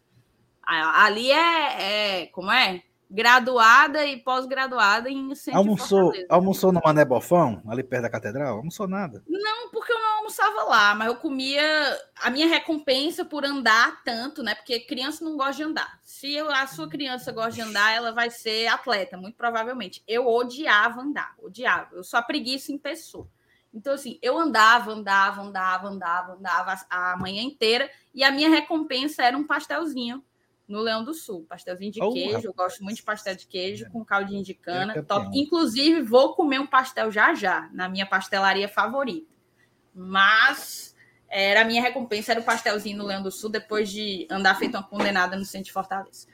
Ali 0.64 1.30
é, 1.32 2.22
é 2.22 2.26
como 2.28 2.52
é? 2.52 2.84
Graduada 3.10 4.06
e 4.06 4.18
pós-graduada 4.18 5.10
em 5.10 5.34
centro 5.34 5.60
almoçou, 5.60 6.12
almoçou 6.30 6.72
no 6.72 6.82
Mané 6.84 7.06
Bofão, 7.06 7.62
ali 7.68 7.84
perto 7.84 8.04
da 8.04 8.10
catedral? 8.10 8.58
Almoçou 8.58 8.88
nada? 8.88 9.24
Não, 9.28 9.70
porque 9.72 9.92
eu 9.92 10.00
não 10.00 10.18
almoçava 10.18 10.64
lá, 10.64 10.94
mas 10.94 11.08
eu 11.08 11.16
comia 11.16 11.62
a 12.22 12.30
minha 12.30 12.48
recompensa 12.48 13.24
por 13.24 13.46
andar 13.46 14.04
tanto, 14.04 14.44
né? 14.44 14.56
Porque 14.56 14.80
criança 14.82 15.24
não 15.24 15.38
gosta 15.38 15.54
de 15.54 15.64
andar. 15.64 16.00
Se 16.04 16.38
a 16.38 16.68
sua 16.68 16.90
criança 16.90 17.32
gosta 17.32 17.52
de 17.52 17.62
andar, 17.62 17.94
ela 17.94 18.12
vai 18.12 18.30
ser 18.30 18.68
atleta, 18.68 19.18
muito 19.18 19.36
provavelmente. 19.36 20.04
Eu 20.08 20.28
odiava 20.28 21.02
andar, 21.02 21.34
odiava. 21.40 21.96
Eu 21.96 22.04
só 22.04 22.22
preguiça 22.22 22.72
em 22.72 22.78
pessoa. 22.78 23.28
Então, 23.74 23.94
assim, 23.94 24.18
eu 24.22 24.38
andava, 24.38 24.92
andava, 24.92 25.42
andava, 25.42 25.88
andava, 25.88 26.34
andava 26.34 26.86
a 26.90 27.16
manhã 27.18 27.42
inteira 27.42 27.90
e 28.14 28.24
a 28.24 28.32
minha 28.32 28.50
recompensa 28.50 29.24
era 29.24 29.38
um 29.38 29.46
pastelzinho 29.46 30.24
no 30.68 30.82
Leão 30.82 31.04
do 31.04 31.14
Sul. 31.14 31.46
Pastelzinho 31.48 31.92
de 31.92 32.02
oh, 32.02 32.12
queijo, 32.12 32.48
eu 32.48 32.54
gosto 32.54 32.84
muito 32.84 32.98
de 32.98 33.04
pastel 33.04 33.36
de 33.36 33.48
queijo 33.48 33.90
com 33.90 34.04
caldinho 34.04 34.44
de 34.44 34.54
cana. 34.54 35.02
Top. 35.04 35.30
Inclusive, 35.34 36.02
vou 36.02 36.34
comer 36.34 36.60
um 36.60 36.68
pastel 36.68 37.12
já 37.12 37.34
já, 37.34 37.70
na 37.72 37.88
minha 37.88 38.06
pastelaria 38.06 38.68
favorita. 38.68 39.34
Mas 39.94 40.96
era 41.30 41.62
a 41.62 41.66
minha 41.66 41.82
recompensa, 41.82 42.32
era 42.32 42.42
o 42.42 42.44
pastelzinho 42.44 42.98
no 42.98 43.06
Leão 43.06 43.24
do 43.24 43.32
Sul, 43.32 43.50
depois 43.50 43.90
de 43.90 44.28
andar 44.30 44.56
feito 44.60 44.76
uma 44.76 44.84
condenada 44.84 45.36
no 45.36 45.46
centro 45.46 45.66
de 45.66 45.72
Fortaleza. 45.72 46.28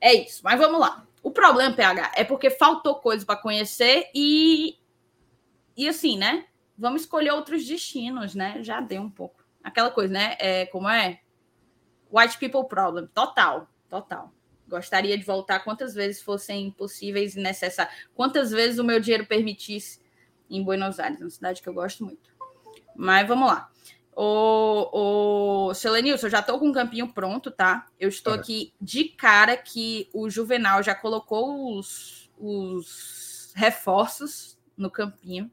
É 0.00 0.14
isso, 0.14 0.40
mas 0.42 0.58
vamos 0.58 0.80
lá. 0.80 1.06
O 1.22 1.30
problema, 1.30 1.74
PH, 1.74 2.12
é 2.14 2.24
porque 2.24 2.50
faltou 2.50 2.96
coisa 2.96 3.24
para 3.24 3.40
conhecer 3.40 4.10
e. 4.14 4.78
E 5.76 5.88
assim, 5.88 6.18
né? 6.18 6.46
Vamos 6.76 7.02
escolher 7.02 7.32
outros 7.32 7.64
destinos, 7.66 8.34
né? 8.34 8.62
Já 8.62 8.80
deu 8.80 9.02
um 9.02 9.10
pouco. 9.10 9.44
Aquela 9.62 9.90
coisa, 9.90 10.12
né? 10.12 10.36
É, 10.38 10.66
como 10.66 10.88
é? 10.88 11.20
White 12.10 12.38
people 12.38 12.68
problem, 12.68 13.06
total, 13.08 13.68
total. 13.88 14.32
Gostaria 14.68 15.16
de 15.16 15.24
voltar 15.24 15.60
quantas 15.60 15.94
vezes 15.94 16.20
fossem 16.20 16.70
possíveis 16.70 17.36
e 17.36 17.40
necessárias. 17.40 17.94
Quantas 18.14 18.50
vezes 18.50 18.78
o 18.78 18.84
meu 18.84 19.00
dinheiro 19.00 19.26
permitisse 19.26 20.00
em 20.50 20.62
Buenos 20.62 20.98
Aires, 20.98 21.20
uma 21.20 21.30
cidade 21.30 21.62
que 21.62 21.68
eu 21.68 21.74
gosto 21.74 22.04
muito. 22.04 22.30
Mas 22.94 23.26
vamos 23.26 23.48
lá. 23.48 23.70
O, 24.14 25.68
o 25.68 25.74
Selenilson, 25.74 26.26
eu 26.26 26.30
já 26.30 26.40
estou 26.40 26.58
com 26.58 26.68
o 26.68 26.72
campinho 26.72 27.12
pronto, 27.12 27.50
tá? 27.50 27.86
Eu 28.00 28.08
estou 28.08 28.34
é. 28.34 28.38
aqui 28.38 28.74
de 28.80 29.04
cara 29.04 29.56
que 29.56 30.10
o 30.12 30.28
Juvenal 30.28 30.82
já 30.82 30.94
colocou 30.94 31.78
os, 31.78 32.28
os 32.36 33.52
reforços 33.54 34.58
no 34.76 34.90
campinho. 34.90 35.50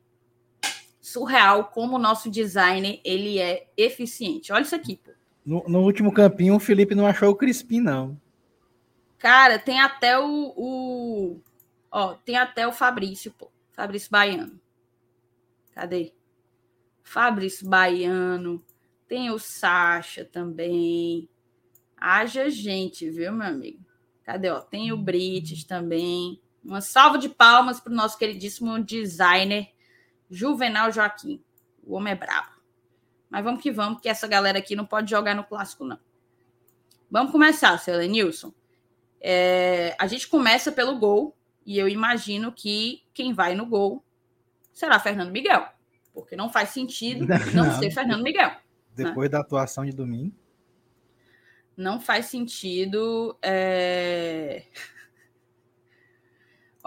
surreal 0.99 1.65
como 1.65 1.95
o 1.95 1.99
nosso 1.99 2.29
designer 2.29 2.99
ele 3.03 3.39
é 3.39 3.67
eficiente. 3.77 4.51
Olha 4.51 4.63
isso 4.63 4.75
aqui, 4.75 4.97
pô. 4.97 5.11
No, 5.45 5.63
no 5.67 5.81
último 5.81 6.11
campinho, 6.11 6.55
o 6.55 6.59
Felipe 6.59 6.95
não 6.95 7.05
achou 7.05 7.29
o 7.29 7.35
Crispim, 7.35 7.79
não. 7.79 8.19
Cara, 9.19 9.59
tem 9.59 9.79
até 9.79 10.17
o, 10.17 10.53
o. 10.55 11.41
Ó, 11.91 12.15
tem 12.15 12.35
até 12.35 12.67
o 12.67 12.71
Fabrício, 12.71 13.31
pô. 13.31 13.51
Fabrício 13.71 14.09
Baiano. 14.09 14.59
Cadê? 15.73 16.13
Fabrício 17.03 17.69
Baiano. 17.69 18.63
Tem 19.07 19.29
o 19.29 19.37
Sacha 19.37 20.25
também. 20.25 21.29
Haja 21.95 22.49
gente, 22.49 23.09
viu, 23.09 23.31
meu 23.31 23.47
amigo? 23.47 23.85
Cadê? 24.23 24.49
Ó, 24.49 24.59
tem 24.61 24.91
o 24.91 24.97
Brites 24.97 25.63
também. 25.63 26.41
Uma 26.63 26.81
salva 26.81 27.17
de 27.17 27.29
palmas 27.29 27.79
para 27.79 27.93
o 27.93 27.95
nosso 27.95 28.17
queridíssimo 28.17 28.83
designer 28.83 29.69
Juvenal 30.29 30.91
Joaquim. 30.91 31.43
O 31.83 31.95
homem 31.95 32.13
é 32.13 32.15
brabo. 32.15 32.54
Mas 33.35 33.43
vamos 33.43 33.61
que 33.61 33.69
vamos, 33.69 33.99
que 33.99 34.07
essa 34.07 34.29
galera 34.29 34.59
aqui 34.59 34.77
não 34.77 34.85
pode 34.85 35.11
jogar 35.11 35.35
no 35.35 35.43
clássico, 35.43 35.83
não. 35.83 35.99
Vamos 37.11 37.33
começar, 37.33 37.77
seu 37.79 37.99
Nilson. 37.99 38.53
É, 39.19 39.93
a 39.99 40.07
gente 40.07 40.29
começa 40.29 40.71
pelo 40.71 40.97
gol, 40.97 41.35
e 41.65 41.77
eu 41.77 41.89
imagino 41.89 42.49
que 42.49 43.03
quem 43.13 43.33
vai 43.33 43.53
no 43.53 43.65
gol 43.65 44.01
será 44.71 45.01
Fernando 45.01 45.33
Miguel. 45.33 45.67
Porque 46.13 46.33
não 46.33 46.49
faz 46.49 46.69
sentido 46.69 47.27
não, 47.53 47.65
não 47.65 47.77
ser 47.77 47.91
Fernando 47.91 48.23
Miguel. 48.23 48.51
Né? 48.51 48.57
Depois 48.95 49.29
né? 49.29 49.33
da 49.33 49.41
atuação 49.41 49.83
de 49.83 49.91
domingo. 49.91 50.33
Não 51.75 51.99
faz 51.99 52.27
sentido. 52.27 53.37
É... 53.41 54.63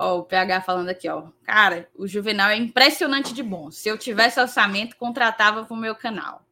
Ó, 0.01 0.19
o 0.19 0.23
PH 0.23 0.61
falando 0.61 0.91
aqui, 0.91 1.09
ó. 1.09 1.25
Cara, 1.43 1.91
o 1.97 2.07
Juvenal 2.07 2.51
é 2.51 2.57
impressionante 2.57 3.35
de 3.35 3.43
bom. 3.43 3.69
Se 3.69 3.89
eu 3.89 3.99
tivesse 3.99 4.39
orçamento, 4.39 4.97
contratava 4.97 5.65
para 5.65 5.75
o 5.75 5.77
meu 5.77 5.93
canal. 5.97 6.47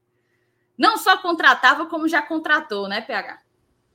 Não 0.76 0.98
só 0.98 1.16
contratava, 1.18 1.86
como 1.86 2.08
já 2.08 2.20
contratou, 2.20 2.88
né, 2.88 3.00
PH? 3.00 3.40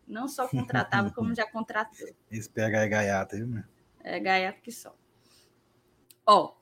Não 0.07 0.29
só 0.29 0.47
contratava, 0.47 1.11
como 1.13 1.35
já 1.35 1.45
contratou. 1.45 2.07
Esse 2.31 2.49
PH 2.49 2.81
é 2.81 2.87
gaiato, 2.87 3.35
viu, 3.35 3.47
meu? 3.47 3.63
É 4.01 4.17
gaiato 4.21 4.61
que 4.61 4.71
só. 4.71 4.95
Ó, 6.25 6.53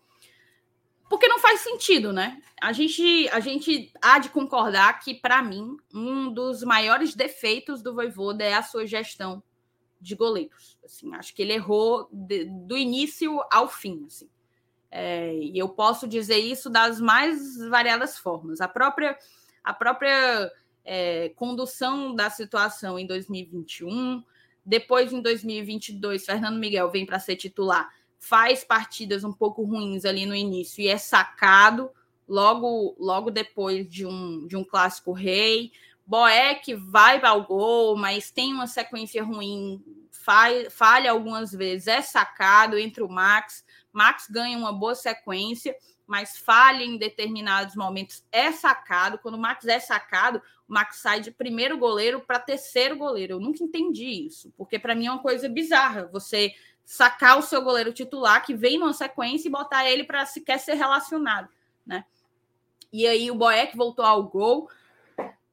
porque 1.08 1.28
não 1.28 1.38
faz 1.38 1.60
sentido, 1.62 2.12
né? 2.12 2.42
A 2.60 2.74
gente, 2.74 3.30
a 3.32 3.40
gente 3.40 3.94
há 4.02 4.18
de 4.18 4.30
concordar 4.30 5.00
que, 5.00 5.14
para 5.14 5.44
mim, 5.44 5.78
um 5.94 6.34
dos 6.34 6.64
maiores 6.64 7.14
defeitos 7.14 7.84
do 7.84 7.94
Voivoda 7.94 8.44
é 8.44 8.56
a 8.56 8.64
sua 8.64 8.88
gestão 8.88 9.44
de 10.00 10.16
goleiros. 10.16 10.78
Assim, 10.84 11.14
acho 11.16 11.34
que 11.34 11.42
ele 11.42 11.54
errou 11.54 12.08
de, 12.12 12.46
do 12.46 12.78
início 12.78 13.42
ao 13.52 13.68
fim. 13.68 14.04
Assim. 14.06 14.30
É, 14.92 15.36
e 15.36 15.58
eu 15.58 15.70
posso 15.70 16.08
dizer 16.08 16.38
isso 16.38 16.70
das 16.70 17.00
mais 17.00 17.58
variadas 17.70 18.18
formas. 18.18 18.62
A 18.62 18.68
própria, 18.68 19.18
a 19.64 19.74
própria 19.74 20.52
é, 20.84 21.30
condução 21.36 22.16
da 22.16 22.30
situação 22.30 22.98
em 22.98 23.06
2021, 23.06 24.24
depois 24.66 25.14
em 25.14 25.22
2022, 25.22 26.26
Fernando 26.26 26.60
Miguel 26.60 26.90
vem 26.90 27.06
para 27.06 27.20
ser 27.20 27.36
titular, 27.36 27.90
faz 28.18 28.64
partidas 28.64 29.24
um 29.24 29.32
pouco 29.32 29.64
ruins 29.64 30.06
ali 30.06 30.26
no 30.26 30.36
início 30.36 30.82
e 30.82 30.88
é 30.88 30.98
sacado 30.98 31.90
logo 32.28 32.96
logo 33.00 33.32
depois 33.32 33.90
de 33.90 34.06
um, 34.06 34.46
de 34.46 34.56
um 34.56 34.64
clássico 34.64 35.12
rei. 35.12 35.72
Boeck 36.10 36.74
vai 36.74 37.24
ao 37.24 37.46
gol, 37.46 37.96
mas 37.96 38.32
tem 38.32 38.52
uma 38.52 38.66
sequência 38.66 39.24
ruim, 39.24 39.80
falha 40.72 41.12
algumas 41.12 41.52
vezes, 41.52 41.86
é 41.86 42.02
sacado 42.02 42.80
entre 42.80 43.04
o 43.04 43.08
Max. 43.08 43.64
Max 43.94 44.28
ganha 44.28 44.58
uma 44.58 44.74
boa 44.74 44.96
sequência, 44.96 45.76
mas 46.08 46.36
falha 46.36 46.84
em 46.84 46.98
determinados 46.98 47.76
momentos, 47.76 48.26
é 48.32 48.52
sacado. 48.52 49.20
Quando 49.20 49.36
o 49.36 49.40
Max 49.40 49.68
é 49.68 49.80
sacado, 49.80 50.42
o 50.68 50.74
Max 50.74 50.98
sai 50.98 51.22
de 51.22 51.30
primeiro 51.30 51.78
goleiro 51.78 52.22
para 52.22 52.40
terceiro 52.40 52.98
goleiro. 52.98 53.34
Eu 53.34 53.40
nunca 53.40 53.64
entendi 53.64 54.26
isso, 54.26 54.52
porque 54.58 54.80
para 54.80 54.96
mim 54.96 55.06
é 55.06 55.12
uma 55.12 55.22
coisa 55.22 55.48
bizarra 55.48 56.10
você 56.12 56.56
sacar 56.84 57.38
o 57.38 57.44
seu 57.44 57.62
goleiro 57.62 57.94
titular 57.94 58.44
que 58.44 58.56
vem 58.56 58.80
numa 58.80 58.94
sequência 58.94 59.48
e 59.48 59.52
botar 59.52 59.88
ele 59.88 60.04
para 60.04 60.26
sequer 60.26 60.58
ser 60.58 60.74
relacionado, 60.74 61.50
né? 61.86 62.04
E 62.92 63.06
aí 63.06 63.30
o 63.30 63.36
Boeck 63.36 63.78
voltou 63.78 64.04
ao 64.04 64.24
gol, 64.24 64.68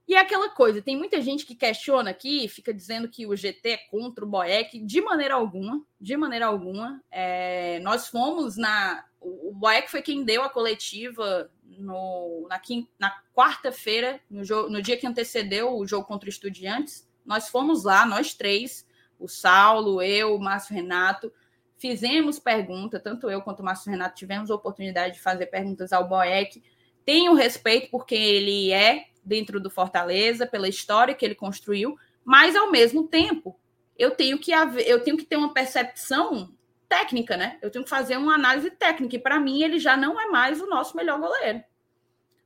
e 0.09 0.15
é 0.15 0.19
aquela 0.21 0.49
coisa, 0.49 0.81
tem 0.81 0.97
muita 0.97 1.21
gente 1.21 1.45
que 1.45 1.55
questiona 1.55 2.11
aqui, 2.11 2.47
fica 2.47 2.73
dizendo 2.73 3.09
que 3.09 3.27
o 3.27 3.35
GT 3.35 3.71
é 3.71 3.77
contra 3.77 4.25
o 4.25 4.29
Boeck, 4.29 4.79
de 4.79 5.01
maneira 5.01 5.35
alguma, 5.35 5.85
de 6.01 6.17
maneira 6.17 6.47
alguma. 6.47 7.03
É, 7.11 7.81
nós 7.81 8.07
fomos 8.07 8.57
na. 8.57 9.05
O 9.21 9.53
Boeck 9.53 9.91
foi 9.91 10.03
quem 10.03 10.25
deu 10.25 10.45
a 10.45 10.49
coletiva 10.49 11.51
no, 11.65 12.47
na, 12.49 12.61
na 13.01 13.21
quarta-feira, 13.35 14.21
no, 14.31 14.43
no 14.71 14.81
dia 14.81 14.97
que 14.97 15.07
antecedeu 15.09 15.77
o 15.77 15.85
jogo 15.85 16.07
contra 16.07 16.29
o 16.29 16.31
Estudiantes. 16.31 17.09
Nós 17.25 17.49
fomos 17.49 17.83
lá, 17.83 18.07
nós 18.07 18.33
três, 18.33 18.87
o 19.19 19.27
Saulo, 19.27 20.01
eu, 20.01 20.37
o 20.37 20.41
Márcio 20.41 20.73
Renato, 20.73 21.33
fizemos 21.77 22.39
pergunta, 22.39 23.01
tanto 23.01 23.29
eu 23.29 23.43
quanto 23.43 23.59
o 23.59 23.65
Márcio 23.65 23.91
Renato 23.91 24.15
tivemos 24.15 24.53
a 24.53 24.55
oportunidade 24.55 25.15
de 25.15 25.21
fazer 25.21 25.47
perguntas 25.47 25.93
ao 25.93 26.09
Boeck. 26.09 26.63
Tenho 27.05 27.35
respeito 27.35 27.91
porque 27.91 28.15
ele 28.15 28.73
é 28.73 29.07
dentro 29.27 29.59
do 29.61 29.69
Fortaleza, 29.69 30.47
pela 30.47 30.69
história 30.69 31.15
que 31.15 31.25
ele 31.25 31.35
construiu, 31.35 31.99
mas 32.25 32.55
ao 32.55 32.71
mesmo 32.71 33.09
tempo 33.09 33.59
eu 33.99 34.13
tenho 34.13 34.39
que 34.39 34.53
haver, 34.53 34.87
eu 34.87 35.03
tenho 35.03 35.17
que 35.17 35.25
ter 35.25 35.37
uma 35.37 35.53
percepção 35.53 36.55
técnica, 36.89 37.37
né? 37.37 37.59
Eu 37.61 37.71
tenho 37.71 37.85
que 37.85 37.91
fazer 37.91 38.17
uma 38.17 38.35
análise 38.35 38.71
técnica. 38.71 39.17
E 39.17 39.19
para 39.19 39.41
mim, 39.41 39.63
ele 39.63 39.79
já 39.79 39.97
não 39.97 40.21
é 40.21 40.27
mais 40.27 40.61
o 40.61 40.67
nosso 40.67 40.97
melhor 40.97 41.19
goleiro. 41.19 41.63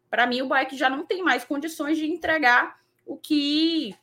Para 0.08 0.26
mim, 0.26 0.40
o 0.40 0.48
Boeck 0.48 0.76
já 0.76 0.88
não 0.88 1.04
tem 1.04 1.22
mais 1.22 1.44
condições 1.44 1.98
de 1.98 2.06
entregar 2.06 2.80
o 3.04 3.16
que 3.16 3.94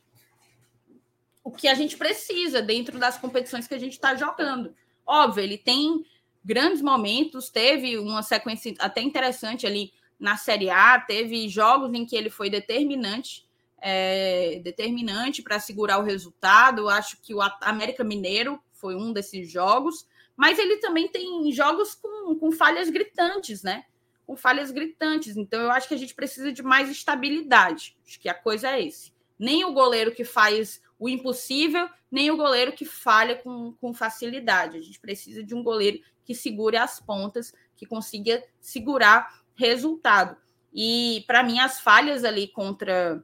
o 1.44 1.52
que 1.52 1.70
a 1.70 1.74
gente 1.74 1.96
precisa 1.96 2.62
dentro 2.62 3.00
das 3.00 3.18
competições 3.18 3.68
que 3.68 3.74
a 3.74 3.80
gente 3.80 3.94
está 3.94 4.14
jogando. 4.14 4.76
Óbvio, 5.06 5.42
ele 5.42 5.58
tem 5.58 6.06
grandes 6.44 6.82
momentos, 6.82 7.50
teve 7.50 7.98
uma 7.98 8.22
sequência 8.22 8.74
até 8.80 9.02
interessante 9.02 9.66
ali 9.66 9.94
na 10.20 10.36
Série 10.36 10.70
A, 10.70 11.00
teve 11.00 11.48
jogos 11.48 11.94
em 11.94 12.06
que 12.06 12.16
ele 12.16 12.30
foi 12.30 12.50
determinante, 12.50 13.48
é, 13.80 14.60
determinante 14.64 15.42
para 15.42 15.60
segurar 15.60 16.00
o 16.00 16.04
resultado. 16.04 16.90
Acho 16.90 17.22
que 17.22 17.34
o 17.34 17.42
América 17.62 18.04
Mineiro 18.04 18.60
foi 18.74 18.96
um 18.96 19.14
desses 19.14 19.52
jogos, 19.52 20.08
mas 20.36 20.58
ele 20.60 20.78
também 20.78 21.08
tem 21.08 21.52
jogos 21.52 21.96
com, 21.96 22.36
com 22.36 22.52
falhas 22.52 22.90
gritantes, 22.90 23.64
né? 23.64 23.86
Com 24.26 24.36
falhas 24.36 24.72
gritantes. 24.72 25.38
Então 25.38 25.62
eu 25.62 25.72
acho 25.72 25.88
que 25.88 25.94
a 25.94 25.98
gente 25.98 26.16
precisa 26.16 26.52
de 26.52 26.64
mais 26.64 26.90
estabilidade. 26.90 27.98
Acho 28.06 28.20
que 28.20 28.30
a 28.30 28.34
coisa 28.34 28.72
é 28.72 28.84
esse. 28.84 29.14
Nem 29.38 29.64
o 29.66 29.74
goleiro 29.74 30.14
que 30.14 30.24
faz 30.24 30.82
o 31.00 31.08
impossível, 31.08 31.88
nem 32.12 32.32
o 32.32 32.38
goleiro 32.38 32.72
que 32.72 32.86
falha 32.86 33.36
com, 33.36 33.74
com 33.74 33.94
facilidade. 33.94 34.78
A 34.78 34.82
gente 34.82 35.00
precisa 35.00 35.44
de 35.44 35.54
um 35.54 35.62
goleiro 35.62 36.00
que 36.26 36.34
segure 36.34 36.76
as 36.76 37.00
pontas, 37.00 37.54
que 37.76 37.86
consiga 37.86 38.44
segurar 38.60 39.46
resultado. 39.58 40.38
E 40.74 41.24
para 41.28 41.44
mim 41.44 41.60
as 41.60 41.80
falhas 41.80 42.24
ali 42.24 42.48
contra 42.48 43.24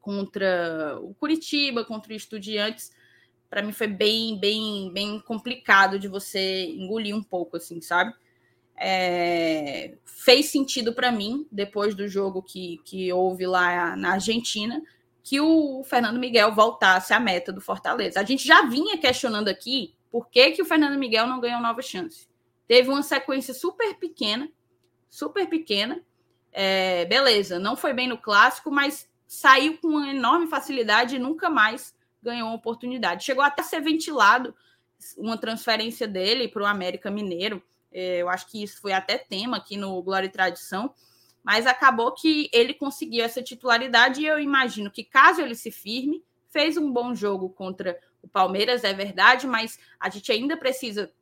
contra 0.00 0.98
o 1.00 1.14
Curitiba, 1.14 1.84
contra 1.84 2.12
o 2.12 2.16
Estudiantes, 2.16 2.92
para 3.50 3.60
mim 3.62 3.72
foi 3.72 3.88
bem 3.88 4.38
bem 4.38 4.92
bem 4.92 5.20
complicado 5.20 5.98
de 5.98 6.08
você 6.08 6.66
engolir 6.66 7.14
um 7.14 7.22
pouco 7.22 7.56
assim, 7.56 7.80
sabe? 7.80 8.14
É, 8.78 9.96
fez 10.04 10.46
sentido 10.46 10.92
para 10.92 11.10
mim 11.10 11.46
depois 11.50 11.94
do 11.94 12.06
jogo 12.06 12.42
que, 12.42 12.78
que 12.84 13.10
houve 13.12 13.46
lá 13.46 13.96
na 13.96 14.12
Argentina 14.12 14.82
que 15.22 15.40
o 15.40 15.82
Fernando 15.82 16.20
Miguel 16.20 16.54
voltasse 16.54 17.12
à 17.12 17.18
meta 17.18 17.52
do 17.52 17.60
Fortaleza. 17.60 18.20
A 18.20 18.24
gente 18.24 18.46
já 18.46 18.62
vinha 18.62 18.96
questionando 18.96 19.48
aqui 19.48 19.96
por 20.08 20.28
que, 20.30 20.52
que 20.52 20.62
o 20.62 20.64
Fernando 20.64 20.96
Miguel 20.96 21.26
não 21.26 21.40
ganhou 21.40 21.60
nova 21.60 21.82
chance. 21.82 22.28
Teve 22.68 22.90
uma 22.90 23.02
sequência 23.02 23.52
super 23.52 23.94
pequena 23.94 24.48
super 25.08 25.48
pequena. 25.48 26.02
É, 26.52 27.04
beleza, 27.04 27.58
não 27.58 27.76
foi 27.76 27.92
bem 27.92 28.08
no 28.08 28.16
clássico, 28.16 28.70
mas 28.70 29.08
saiu 29.26 29.78
com 29.78 29.88
uma 29.88 30.08
enorme 30.08 30.46
facilidade 30.46 31.16
e 31.16 31.18
nunca 31.18 31.50
mais 31.50 31.94
ganhou 32.22 32.48
uma 32.48 32.56
oportunidade. 32.56 33.24
Chegou 33.24 33.44
até 33.44 33.62
a 33.62 33.64
ser 33.64 33.80
ventilado 33.80 34.54
uma 35.16 35.36
transferência 35.36 36.08
dele 36.08 36.48
para 36.48 36.62
o 36.62 36.66
América 36.66 37.10
Mineiro. 37.10 37.62
É, 37.92 38.18
eu 38.18 38.28
acho 38.28 38.50
que 38.50 38.62
isso 38.62 38.80
foi 38.80 38.92
até 38.92 39.18
tema 39.18 39.58
aqui 39.58 39.76
no 39.76 40.02
Glória 40.02 40.26
e 40.26 40.30
Tradição, 40.30 40.92
mas 41.42 41.66
acabou 41.66 42.12
que 42.12 42.48
ele 42.52 42.74
conseguiu 42.74 43.24
essa 43.24 43.42
titularidade 43.42 44.20
e 44.20 44.26
eu 44.26 44.38
imagino 44.38 44.90
que 44.90 45.04
caso 45.04 45.40
ele 45.40 45.54
se 45.54 45.70
firme, 45.70 46.24
fez 46.50 46.76
um 46.76 46.90
bom 46.90 47.14
jogo 47.14 47.50
contra 47.50 47.98
o 48.22 48.28
Palmeiras, 48.28 48.82
é 48.82 48.92
verdade, 48.92 49.46
mas 49.46 49.78
a 50.00 50.08
gente 50.08 50.32
ainda 50.32 50.56
precisa 50.56 51.12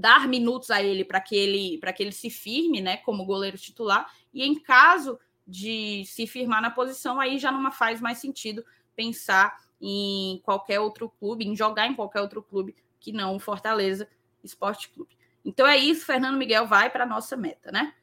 dar 0.00 0.26
minutos 0.26 0.70
a 0.70 0.82
ele 0.82 1.04
para 1.04 1.20
que 1.20 1.36
ele 1.36 1.78
para 1.78 1.92
que 1.92 2.02
ele 2.02 2.12
se 2.12 2.30
firme, 2.30 2.80
né, 2.80 2.96
como 2.98 3.24
goleiro 3.24 3.58
titular. 3.58 4.10
E 4.32 4.44
em 4.44 4.54
caso 4.58 5.18
de 5.46 6.04
se 6.06 6.26
firmar 6.26 6.62
na 6.62 6.70
posição, 6.70 7.20
aí 7.20 7.38
já 7.38 7.52
não 7.52 7.70
faz 7.70 8.00
mais 8.00 8.18
sentido 8.18 8.64
pensar 8.96 9.58
em 9.80 10.40
qualquer 10.42 10.80
outro 10.80 11.08
clube, 11.08 11.46
em 11.46 11.56
jogar 11.56 11.86
em 11.86 11.94
qualquer 11.94 12.20
outro 12.20 12.42
clube 12.42 12.74
que 12.98 13.12
não 13.12 13.36
o 13.36 13.40
Fortaleza 13.40 14.08
Esporte 14.42 14.88
Clube. 14.90 15.16
Então 15.44 15.66
é 15.66 15.76
isso, 15.76 16.04
Fernando 16.04 16.36
Miguel 16.36 16.66
vai 16.66 16.90
para 16.90 17.04
a 17.04 17.06
nossa 17.06 17.36
meta, 17.36 17.72
né? 17.72 17.94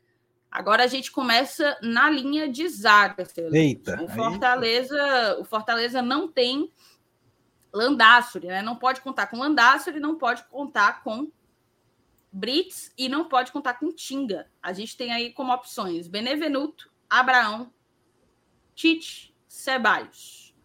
Agora 0.49 0.84
a 0.84 0.88
gente 0.88 1.11
começa 1.11 1.78
na 1.82 2.10
linha 2.10 2.49
de 2.49 2.68
zaga, 2.68 3.26
seu 3.26 3.53
Eita. 3.53 4.02
O 4.02 4.07
Fortaleza, 4.07 5.38
o 5.40 5.44
Fortaleza 5.44 6.02
não 6.02 6.28
tem 6.28 6.72
Landassuri, 7.72 8.48
né? 8.48 8.61
Não 8.61 8.76
pode 8.76 9.02
contar 9.02 9.28
com 9.28 9.38
Landassuri, 9.38 9.99
não 9.99 10.15
pode 10.15 10.44
contar 10.45 11.03
com 11.03 11.32
Brits 12.38 12.91
e 12.95 13.09
não 13.09 13.27
pode 13.27 13.51
contar 13.51 13.73
com 13.76 13.91
Tinga. 13.91 14.47
A 14.61 14.72
gente 14.72 14.95
tem 14.95 15.11
aí 15.11 15.34
como 15.34 15.51
opções 15.51 16.07
Benevenuto, 16.07 16.91
Abraão, 17.09 17.73
Tite, 18.76 19.35
Ceballos. 19.47 20.55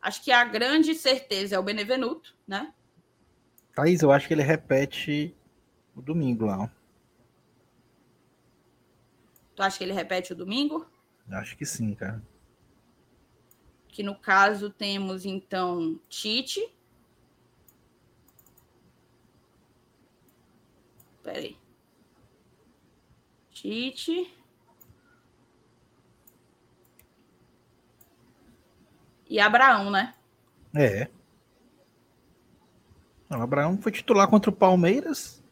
Acho 0.00 0.24
que 0.24 0.32
a 0.32 0.44
grande 0.44 0.94
certeza 0.94 1.56
é 1.56 1.58
o 1.58 1.62
Benevenuto, 1.62 2.34
né? 2.46 2.72
Thaís, 3.74 4.00
eu 4.00 4.10
acho 4.10 4.26
que 4.26 4.32
ele 4.32 4.42
repete 4.42 5.36
o 5.94 6.00
domingo 6.00 6.46
lá. 6.46 6.72
Tu 9.54 9.62
acha 9.62 9.76
que 9.76 9.84
ele 9.84 9.92
repete 9.92 10.32
o 10.32 10.36
domingo? 10.36 10.86
Acho 11.30 11.58
que 11.58 11.66
sim, 11.66 11.94
cara. 11.94 12.22
Que 13.88 14.02
no 14.02 14.14
caso 14.14 14.70
temos 14.70 15.26
então 15.26 16.00
Tite. 16.08 16.74
Peraí. 21.28 21.58
Tite. 23.50 24.34
E 29.28 29.38
Abraão, 29.38 29.90
né? 29.90 30.14
É. 30.74 31.10
O 33.28 33.34
Abraão 33.34 33.76
foi 33.76 33.92
titular 33.92 34.26
contra 34.28 34.48
o 34.48 34.54
Palmeiras. 34.54 35.44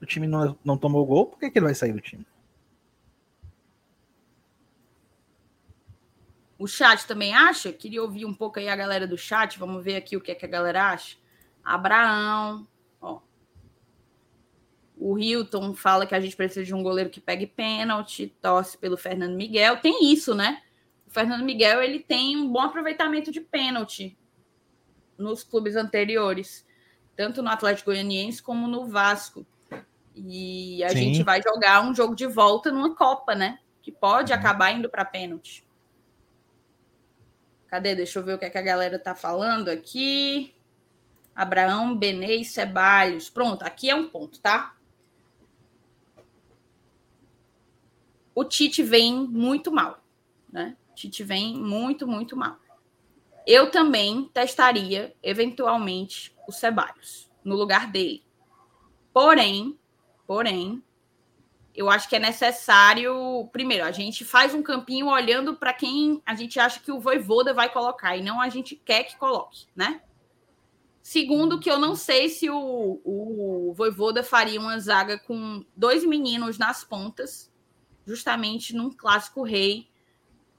O 0.00 0.06
time 0.06 0.28
não, 0.28 0.56
não 0.64 0.78
tomou 0.78 1.04
gol. 1.04 1.26
Por 1.26 1.40
que, 1.40 1.50
que 1.50 1.58
ele 1.58 1.66
vai 1.66 1.74
sair 1.74 1.92
do 1.92 2.00
time? 2.00 2.24
O 6.56 6.68
chat 6.68 7.08
também 7.08 7.34
acha? 7.34 7.72
Queria 7.72 8.02
ouvir 8.02 8.24
um 8.24 8.34
pouco 8.34 8.60
aí 8.60 8.68
a 8.68 8.76
galera 8.76 9.04
do 9.04 9.18
chat. 9.18 9.58
Vamos 9.58 9.82
ver 9.82 9.96
aqui 9.96 10.16
o 10.16 10.20
que, 10.20 10.30
é 10.30 10.34
que 10.36 10.46
a 10.46 10.48
galera 10.48 10.92
acha. 10.92 11.16
Abraão. 11.64 12.68
O 15.00 15.18
Hilton 15.18 15.74
fala 15.74 16.06
que 16.06 16.14
a 16.14 16.20
gente 16.20 16.36
precisa 16.36 16.64
de 16.64 16.74
um 16.74 16.82
goleiro 16.82 17.10
que 17.10 17.20
pegue 17.20 17.46
pênalti, 17.46 18.34
torce 18.40 18.76
pelo 18.76 18.96
Fernando 18.96 19.36
Miguel. 19.36 19.76
Tem 19.76 20.12
isso, 20.12 20.34
né? 20.34 20.62
O 21.06 21.10
Fernando 21.10 21.44
Miguel 21.44 21.82
ele 21.82 22.00
tem 22.00 22.36
um 22.36 22.50
bom 22.50 22.60
aproveitamento 22.60 23.30
de 23.30 23.40
pênalti 23.40 24.18
nos 25.16 25.42
clubes 25.42 25.76
anteriores, 25.76 26.66
tanto 27.16 27.42
no 27.42 27.48
Atlético 27.48 27.90
Goianiense 27.90 28.42
como 28.42 28.66
no 28.66 28.86
Vasco. 28.86 29.46
E 30.14 30.82
a 30.82 30.88
Sim. 30.90 30.96
gente 30.96 31.22
vai 31.22 31.40
jogar 31.42 31.82
um 31.82 31.94
jogo 31.94 32.14
de 32.14 32.26
volta 32.26 32.72
numa 32.72 32.94
Copa, 32.94 33.34
né? 33.34 33.58
Que 33.80 33.92
pode 33.92 34.32
uhum. 34.32 34.38
acabar 34.38 34.72
indo 34.72 34.88
para 34.88 35.04
pênalti. 35.04 35.64
Cadê? 37.68 37.94
Deixa 37.94 38.18
eu 38.18 38.24
ver 38.24 38.34
o 38.34 38.38
que, 38.38 38.46
é 38.46 38.50
que 38.50 38.58
a 38.58 38.62
galera 38.62 38.98
tá 38.98 39.14
falando 39.14 39.68
aqui. 39.68 40.54
Abraão, 41.34 41.96
Benê 41.96 42.36
e 42.36 42.44
Ceballos. 42.44 43.30
Pronto, 43.30 43.62
aqui 43.62 43.88
é 43.88 43.94
um 43.94 44.08
ponto, 44.08 44.40
tá? 44.40 44.74
O 48.38 48.44
Tite 48.44 48.84
vem 48.84 49.26
muito 49.26 49.72
mal, 49.72 49.98
né? 50.48 50.76
O 50.92 50.94
Tite 50.94 51.24
vem 51.24 51.56
muito, 51.56 52.06
muito 52.06 52.36
mal. 52.36 52.56
Eu 53.44 53.68
também 53.68 54.30
testaria, 54.32 55.12
eventualmente, 55.20 56.32
o 56.46 56.52
Ceballos 56.52 57.28
no 57.42 57.56
lugar 57.56 57.90
dele. 57.90 58.22
Porém, 59.12 59.76
porém, 60.24 60.80
eu 61.74 61.90
acho 61.90 62.08
que 62.08 62.14
é 62.14 62.20
necessário. 62.20 63.48
Primeiro, 63.50 63.84
a 63.84 63.90
gente 63.90 64.24
faz 64.24 64.54
um 64.54 64.62
campinho 64.62 65.08
olhando 65.08 65.56
para 65.56 65.72
quem 65.72 66.22
a 66.24 66.36
gente 66.36 66.60
acha 66.60 66.78
que 66.78 66.92
o 66.92 67.00
Voivoda 67.00 67.52
vai 67.52 67.68
colocar 67.72 68.16
e 68.16 68.22
não 68.22 68.40
a 68.40 68.48
gente 68.48 68.76
quer 68.76 69.02
que 69.02 69.18
coloque, 69.18 69.66
né? 69.74 70.00
Segundo, 71.02 71.58
que 71.58 71.68
eu 71.68 71.80
não 71.80 71.96
sei 71.96 72.28
se 72.28 72.48
o, 72.48 73.00
o 73.04 73.74
Voivoda 73.74 74.22
faria 74.22 74.60
uma 74.60 74.78
zaga 74.78 75.18
com 75.18 75.64
dois 75.74 76.04
meninos 76.04 76.56
nas 76.56 76.84
pontas, 76.84 77.50
justamente 78.08 78.74
num 78.74 78.90
clássico 78.90 79.42
rei 79.42 79.88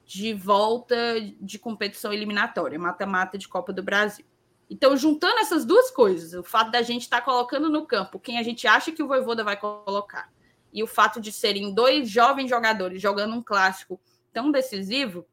de 0.06 0.34
volta 0.34 0.96
de 1.42 1.58
competição 1.58 2.14
eliminatória, 2.14 2.78
mata-mata 2.78 3.38
de 3.38 3.48
Copa 3.48 3.74
do 3.74 3.82
Brasil. 3.82 4.26
Então, 4.70 4.96
juntando 4.96 5.40
essas 5.40 5.66
duas 5.66 5.90
coisas, 5.90 6.34
o 6.34 6.44
fato 6.44 6.70
da 6.70 6.84
gente 6.84 7.02
estar 7.02 7.20
tá 7.20 7.26
colocando 7.26 7.70
no 7.70 7.88
campo 7.88 8.20
quem 8.20 8.38
a 8.38 8.44
gente 8.44 8.68
acha 8.68 8.92
que 8.92 9.02
o 9.02 9.08
Voivoda 9.08 9.44
vai 9.44 9.58
colocar 9.58 10.32
e 10.72 10.84
o 10.84 10.88
fato 10.88 11.20
de 11.20 11.32
serem 11.32 11.74
dois 11.74 12.08
jovens 12.08 12.50
jogadores 12.50 13.02
jogando 13.02 13.34
um 13.36 13.42
clássico 13.42 14.00
tão 14.32 14.52
decisivo, 14.52 15.26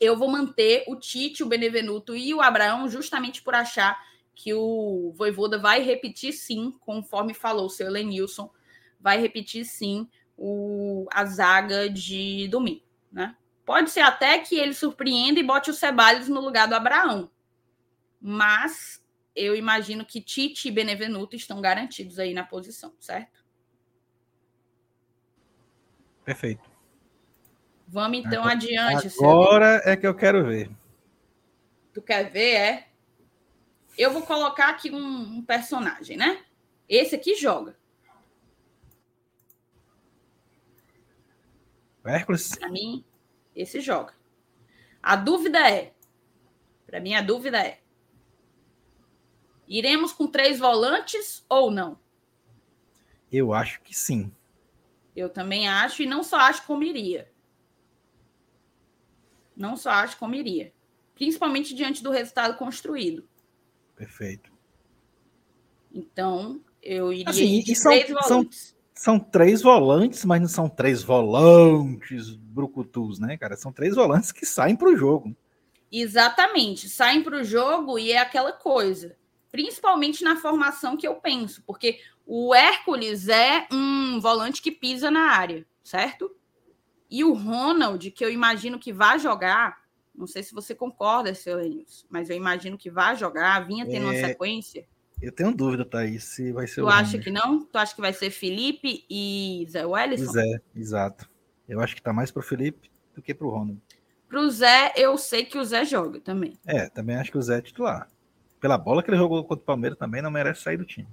eu 0.00 0.16
vou 0.16 0.28
manter 0.28 0.84
o 0.86 0.96
Tite, 0.96 1.42
o 1.42 1.46
Benevenuto 1.46 2.14
e 2.14 2.32
o 2.32 2.40
Abraão 2.40 2.88
justamente 2.88 3.42
por 3.42 3.54
achar 3.54 4.00
que 4.34 4.54
o 4.54 5.12
Voivoda 5.16 5.58
vai 5.58 5.82
repetir 5.82 6.32
sim, 6.32 6.72
conforme 6.80 7.34
falou 7.34 7.66
o 7.66 7.70
seu 7.70 7.88
Elenilson, 7.88 8.50
vai 9.00 9.20
repetir 9.20 9.64
sim 9.64 10.08
o, 10.44 11.06
a 11.12 11.24
zaga 11.24 11.88
de 11.88 12.48
domingo, 12.48 12.82
né? 13.12 13.36
Pode 13.64 13.90
ser 13.90 14.00
até 14.00 14.40
que 14.40 14.56
ele 14.56 14.74
surpreenda 14.74 15.38
e 15.38 15.42
bote 15.44 15.70
o 15.70 15.74
Ceballos 15.74 16.28
no 16.28 16.40
lugar 16.40 16.66
do 16.66 16.74
Abraão. 16.74 17.30
Mas 18.20 19.00
eu 19.36 19.54
imagino 19.54 20.04
que 20.04 20.20
Tite 20.20 20.66
e 20.66 20.72
Benevenuto 20.72 21.36
estão 21.36 21.60
garantidos 21.60 22.18
aí 22.18 22.34
na 22.34 22.42
posição, 22.42 22.92
certo? 22.98 23.44
Perfeito. 26.24 26.68
Vamos 27.86 28.18
então 28.18 28.40
agora, 28.40 28.54
adiante. 28.54 29.08
Agora 29.20 29.82
é 29.84 29.96
que 29.96 30.06
eu 30.06 30.14
quero 30.14 30.44
ver. 30.44 30.68
Tu 31.94 32.02
quer 32.02 32.30
ver, 32.32 32.54
é? 32.54 32.88
Eu 33.96 34.10
vou 34.10 34.22
colocar 34.22 34.70
aqui 34.70 34.90
um, 34.90 35.36
um 35.36 35.42
personagem, 35.44 36.16
né? 36.16 36.44
Esse 36.88 37.14
aqui 37.14 37.36
joga. 37.36 37.76
Hércules? 42.04 42.54
Para 42.56 42.68
mim, 42.68 43.04
esse 43.54 43.80
joga. 43.80 44.14
A 45.02 45.16
dúvida 45.16 45.58
é, 45.70 45.94
para 46.86 47.00
mim 47.00 47.14
a 47.14 47.22
dúvida 47.22 47.58
é, 47.58 47.80
iremos 49.66 50.12
com 50.12 50.26
três 50.26 50.58
volantes 50.58 51.44
ou 51.48 51.70
não? 51.70 51.98
Eu 53.30 53.52
acho 53.52 53.80
que 53.82 53.94
sim. 53.94 54.32
Eu 55.14 55.28
também 55.28 55.68
acho, 55.68 56.02
e 56.02 56.06
não 56.06 56.22
só 56.22 56.38
acho 56.38 56.66
como 56.66 56.82
iria. 56.82 57.30
Não 59.56 59.76
só 59.76 59.90
acho 59.90 60.18
como 60.18 60.34
iria. 60.34 60.72
Principalmente 61.14 61.74
diante 61.74 62.02
do 62.02 62.10
resultado 62.10 62.56
construído. 62.56 63.28
Perfeito. 63.94 64.50
Então, 65.92 66.64
eu 66.82 67.12
iria 67.12 67.28
assim, 67.28 67.60
de 67.60 67.74
são, 67.74 67.92
três 67.92 68.08
volantes. 68.08 68.68
São, 68.68 68.76
são, 68.94 69.18
três 69.18 69.62
volantes, 69.62 70.24
mas 70.24 70.40
não 70.40 70.48
são 70.48 70.68
três 70.68 71.02
volantes 71.02 72.30
brucutus, 72.30 73.18
né, 73.18 73.36
cara? 73.36 73.56
São 73.56 73.72
três 73.72 73.94
volantes 73.94 74.32
que 74.32 74.46
saem 74.46 74.76
para 74.76 74.88
o 74.88 74.96
jogo. 74.96 75.34
Exatamente. 75.90 76.88
Saem 76.88 77.22
para 77.22 77.40
o 77.40 77.44
jogo 77.44 77.98
e 77.98 78.12
é 78.12 78.18
aquela 78.18 78.52
coisa. 78.52 79.16
Principalmente 79.50 80.24
na 80.24 80.36
formação 80.36 80.96
que 80.96 81.06
eu 81.06 81.16
penso. 81.16 81.62
Porque 81.66 82.00
o 82.26 82.54
Hércules 82.54 83.28
é 83.28 83.66
um 83.70 84.20
volante 84.20 84.62
que 84.62 84.70
pisa 84.70 85.10
na 85.10 85.32
área, 85.32 85.66
certo? 85.82 86.34
E 87.10 87.24
o 87.24 87.34
Ronald, 87.34 88.10
que 88.10 88.24
eu 88.24 88.30
imagino 88.30 88.78
que 88.78 88.92
vai 88.92 89.18
jogar, 89.18 89.82
não 90.14 90.26
sei 90.26 90.42
se 90.42 90.54
você 90.54 90.74
concorda, 90.74 91.34
seu 91.34 91.56
Lenils, 91.56 92.06
mas 92.08 92.30
eu 92.30 92.36
imagino 92.36 92.78
que 92.78 92.90
vai 92.90 93.16
jogar, 93.16 93.66
vinha 93.66 93.86
tendo 93.86 94.06
é... 94.06 94.10
uma 94.10 94.28
sequência. 94.28 94.86
Eu 95.22 95.30
tenho 95.30 95.54
dúvida, 95.54 95.84
Thaís, 95.84 96.24
se 96.24 96.50
vai 96.50 96.66
ser 96.66 96.80
tu 96.80 96.86
o. 96.86 96.90
Tu 96.90 96.92
acha 96.92 97.18
que 97.18 97.30
não? 97.30 97.64
Tu 97.64 97.78
acha 97.78 97.94
que 97.94 98.00
vai 98.00 98.12
ser 98.12 98.30
Felipe 98.30 99.06
e 99.08 99.64
Zé 99.70 99.86
Wellison? 99.86 100.32
Zé, 100.32 100.60
exato. 100.74 101.30
Eu 101.68 101.80
acho 101.80 101.94
que 101.94 102.02
tá 102.02 102.12
mais 102.12 102.32
pro 102.32 102.42
Felipe 102.42 102.90
do 103.14 103.22
que 103.22 103.32
pro 103.32 103.48
Ronald. 103.48 103.80
Pro 104.28 104.50
Zé, 104.50 104.92
eu 104.96 105.16
sei 105.16 105.44
que 105.44 105.56
o 105.56 105.64
Zé 105.64 105.84
joga 105.84 106.20
também. 106.20 106.58
É, 106.66 106.88
também 106.88 107.14
acho 107.14 107.30
que 107.30 107.38
o 107.38 107.42
Zé 107.42 107.58
é 107.58 107.62
titular. 107.62 108.08
Pela 108.60 108.76
bola 108.76 109.00
que 109.00 109.10
ele 109.10 109.16
jogou 109.16 109.44
contra 109.44 109.62
o 109.62 109.66
Palmeiras 109.66 109.96
também 109.96 110.20
não 110.20 110.30
merece 110.30 110.62
sair 110.62 110.76
do 110.76 110.84
time. 110.84 111.08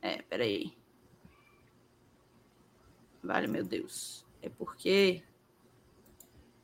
É, 0.00 0.22
peraí. 0.22 0.72
Vale, 3.24 3.48
meu 3.48 3.64
Deus. 3.64 4.24
É 4.40 4.48
porque. 4.48 5.20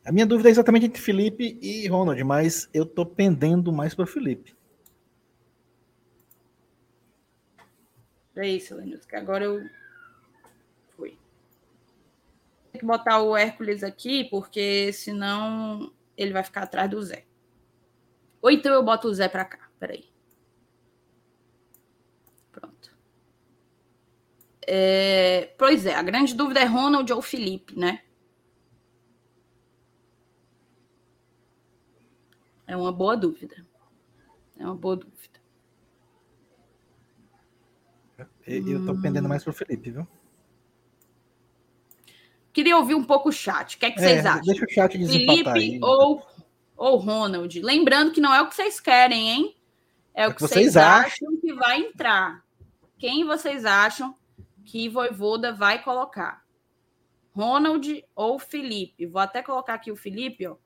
A 0.04 0.12
minha 0.12 0.26
dúvida 0.26 0.48
é 0.48 0.52
exatamente 0.52 0.86
entre 0.86 1.02
Felipe 1.02 1.58
e 1.60 1.88
Ronald, 1.88 2.22
mas 2.22 2.68
eu 2.72 2.86
tô 2.86 3.04
pendendo 3.04 3.72
mais 3.72 3.94
para 3.96 4.06
Felipe. 4.06 4.54
É 8.36 8.48
isso, 8.48 8.74
Lenilson, 8.74 9.08
que 9.08 9.16
agora 9.16 9.44
eu. 9.44 9.68
Fui. 10.96 11.18
Tem 12.70 12.80
que 12.80 12.86
botar 12.86 13.20
o 13.20 13.36
Hércules 13.36 13.82
aqui, 13.82 14.24
porque 14.24 14.92
senão 14.92 15.92
ele 16.16 16.32
vai 16.32 16.42
ficar 16.42 16.62
atrás 16.62 16.90
do 16.90 17.02
Zé. 17.02 17.24
Ou 18.40 18.50
então 18.50 18.72
eu 18.72 18.82
boto 18.82 19.08
o 19.08 19.14
Zé 19.14 19.28
para 19.28 19.44
cá. 19.44 19.68
Peraí. 19.78 20.12
É, 24.66 25.54
pois 25.58 25.86
é, 25.86 25.94
a 25.94 26.02
grande 26.02 26.34
dúvida 26.34 26.60
é 26.60 26.64
Ronald 26.64 27.12
ou 27.12 27.20
Felipe, 27.20 27.78
né? 27.78 28.02
É 32.66 32.76
uma 32.76 32.92
boa 32.92 33.16
dúvida. 33.16 33.66
É 34.58 34.64
uma 34.64 34.74
boa 34.74 34.96
dúvida. 34.96 35.31
Eu 38.46 38.84
tô 38.84 39.00
pendendo 39.00 39.28
mais 39.28 39.44
pro 39.44 39.52
Felipe, 39.52 39.90
viu? 39.90 40.06
Queria 42.52 42.76
ouvir 42.76 42.94
um 42.94 43.04
pouco 43.04 43.30
o 43.30 43.32
chat. 43.32 43.76
O 43.76 43.78
que, 43.78 43.86
é 43.86 43.90
que 43.90 43.98
É, 44.00 44.02
vocês 44.02 44.26
acham? 44.26 44.42
Deixa 44.42 44.64
o 44.64 44.70
chat 44.70 44.98
desempatar 44.98 45.54
Felipe 45.54 45.74
aí. 45.74 45.80
ou, 45.82 46.26
ou 46.76 46.96
Ronald? 46.98 47.60
Lembrando 47.62 48.12
que 48.12 48.20
não 48.20 48.34
é 48.34 48.42
o 48.42 48.48
que 48.48 48.54
vocês 48.54 48.78
querem, 48.78 49.30
hein? 49.30 49.56
É, 50.14 50.28
o 50.28 50.34
que 50.34 50.40
vocês, 50.42 50.72
vocês 50.72 50.76
acham 50.76 51.36
que 51.40 51.52
vai 51.54 51.80
entrar. 51.80 52.44
Quem 52.98 53.24
vocês 53.24 53.64
acham 53.64 54.14
que 54.64 54.88
Voivoda 54.88 55.52
vai 55.52 55.82
colocar? 55.82 56.44
Ronald 57.34 58.04
ou 58.14 58.38
Felipe? 58.38 59.06
Vou 59.06 59.20
até 59.20 59.42
colocar 59.42 59.74
aqui 59.74 59.90
o 59.90 59.96
Felipe, 59.96 60.46
ó, 60.46 60.56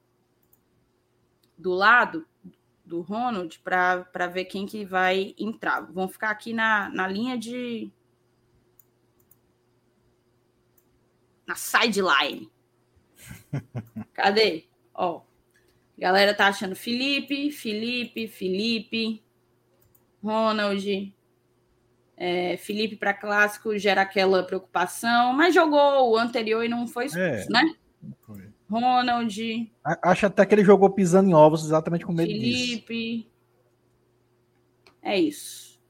do 1.57 1.71
lado 1.71 2.27
do 2.87 3.01
Ronald 3.01 3.59
para 3.59 4.29
ver 4.33 4.45
quem 4.45 4.65
que 4.65 4.85
vai 4.85 5.35
entrar. 5.37 5.81
Vão 5.93 6.09
ficar 6.09 6.31
aqui 6.31 6.53
na, 6.53 6.89
na 6.91 7.09
linha 7.09 7.37
de 7.37 7.91
na 11.45 11.57
sideline. 11.57 12.51
Cadê? 14.15 14.65
Ó. 14.95 15.23
Galera 15.99 16.35
tá 16.35 16.47
achando 16.49 16.77
Felipe, 16.77 17.51
Felipe, 17.51 18.29
Felipe, 18.29 19.23
Ronald. 20.23 21.13
É, 22.17 22.57
Felipe 22.57 22.97
para 22.97 23.13
clássico 23.13 23.77
gera 23.79 24.03
aquela 24.03 24.43
preocupação, 24.43 25.33
mas 25.33 25.55
jogou 25.55 26.11
o 26.13 26.17
anterior 26.17 26.65
e 26.65 26.69
não 26.69 26.87
foi 26.87 27.07
expulso, 27.07 27.27
É. 27.27 27.47
né? 27.51 27.75
Foi. 28.21 28.46
Ronald, 28.69 29.71
Acho 30.03 30.27
até 30.27 30.45
que 30.45 30.55
ele 30.55 30.65
jogou 30.65 30.91
pisando 30.91 31.29
em 31.31 31.35
ovos 31.35 31.65
exatamente 31.65 32.05
com 32.05 32.13
medo 32.13 32.29
disso. 32.33 32.67
Felipe. 32.87 33.31
É 35.03 35.19
isso. 35.19 35.81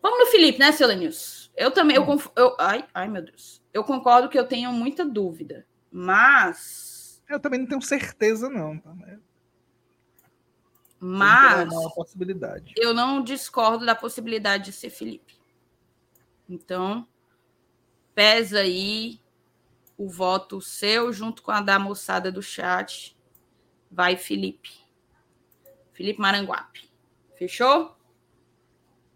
Vamos 0.00 0.18
no 0.20 0.26
Felipe, 0.26 0.58
né, 0.58 0.72
Selenius? 0.72 1.52
Eu 1.54 1.70
também, 1.70 1.96
eu, 1.96 2.06
conf- 2.06 2.30
eu 2.36 2.56
ai, 2.58 2.86
ai, 2.94 3.08
meu 3.08 3.22
Deus. 3.22 3.60
Eu 3.74 3.84
concordo 3.84 4.28
que 4.28 4.38
eu 4.38 4.46
tenho 4.46 4.72
muita 4.72 5.04
dúvida, 5.04 5.66
mas, 5.90 7.22
Eu 7.28 7.38
também 7.40 7.60
não 7.60 7.66
tenho 7.66 7.82
certeza, 7.82 8.48
não. 8.48 8.78
Tá? 8.78 8.94
É 9.08 9.18
mas 11.00 11.72
possibilidade. 11.94 12.74
eu 12.76 12.92
não 12.92 13.22
discordo 13.22 13.86
da 13.86 13.94
possibilidade 13.94 14.64
de 14.64 14.72
ser 14.72 14.90
Felipe. 14.90 15.38
Então, 16.48 17.06
pesa 18.14 18.60
aí 18.60 19.20
o 19.98 20.08
voto 20.08 20.60
seu 20.60 21.12
junto 21.12 21.42
com 21.42 21.50
a 21.50 21.60
da 21.60 21.78
moçada 21.78 22.30
do 22.30 22.40
chat. 22.40 23.18
Vai, 23.90 24.16
Felipe. 24.16 24.70
Felipe 25.92 26.20
Maranguape. 26.20 26.88
Fechou? 27.36 27.96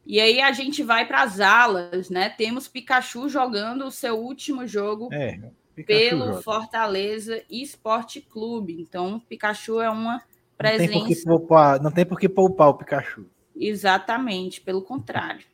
E 0.04 0.20
aí 0.20 0.40
a 0.40 0.50
gente 0.50 0.82
vai 0.82 1.06
para 1.06 1.22
as 1.22 1.38
alas, 1.38 2.10
né? 2.10 2.28
Temos 2.28 2.66
Pikachu 2.66 3.28
jogando 3.28 3.86
o 3.86 3.90
seu 3.90 4.18
último 4.18 4.66
jogo 4.66 5.09
É, 5.12 5.38
pelo 5.86 6.26
joga. 6.26 6.42
Fortaleza 6.42 7.44
Esporte 7.48 8.20
Clube. 8.20 8.80
Então, 8.80 9.20
Pikachu 9.20 9.80
é 9.80 9.88
uma 9.88 10.14
Não 10.14 10.76
tem, 10.76 10.88
por 10.88 11.06
que 11.06 11.14
presença 11.14 11.24
poupar, 11.24 11.80
não 11.80 11.90
tem 11.92 12.04
por 12.04 12.18
que 12.18 12.28
poupar 12.28 12.68
o 12.68 12.74
Pikachu. 12.74 13.26
Exatamente, 13.54 14.60
pelo 14.60 14.82
contrário. 14.82 15.46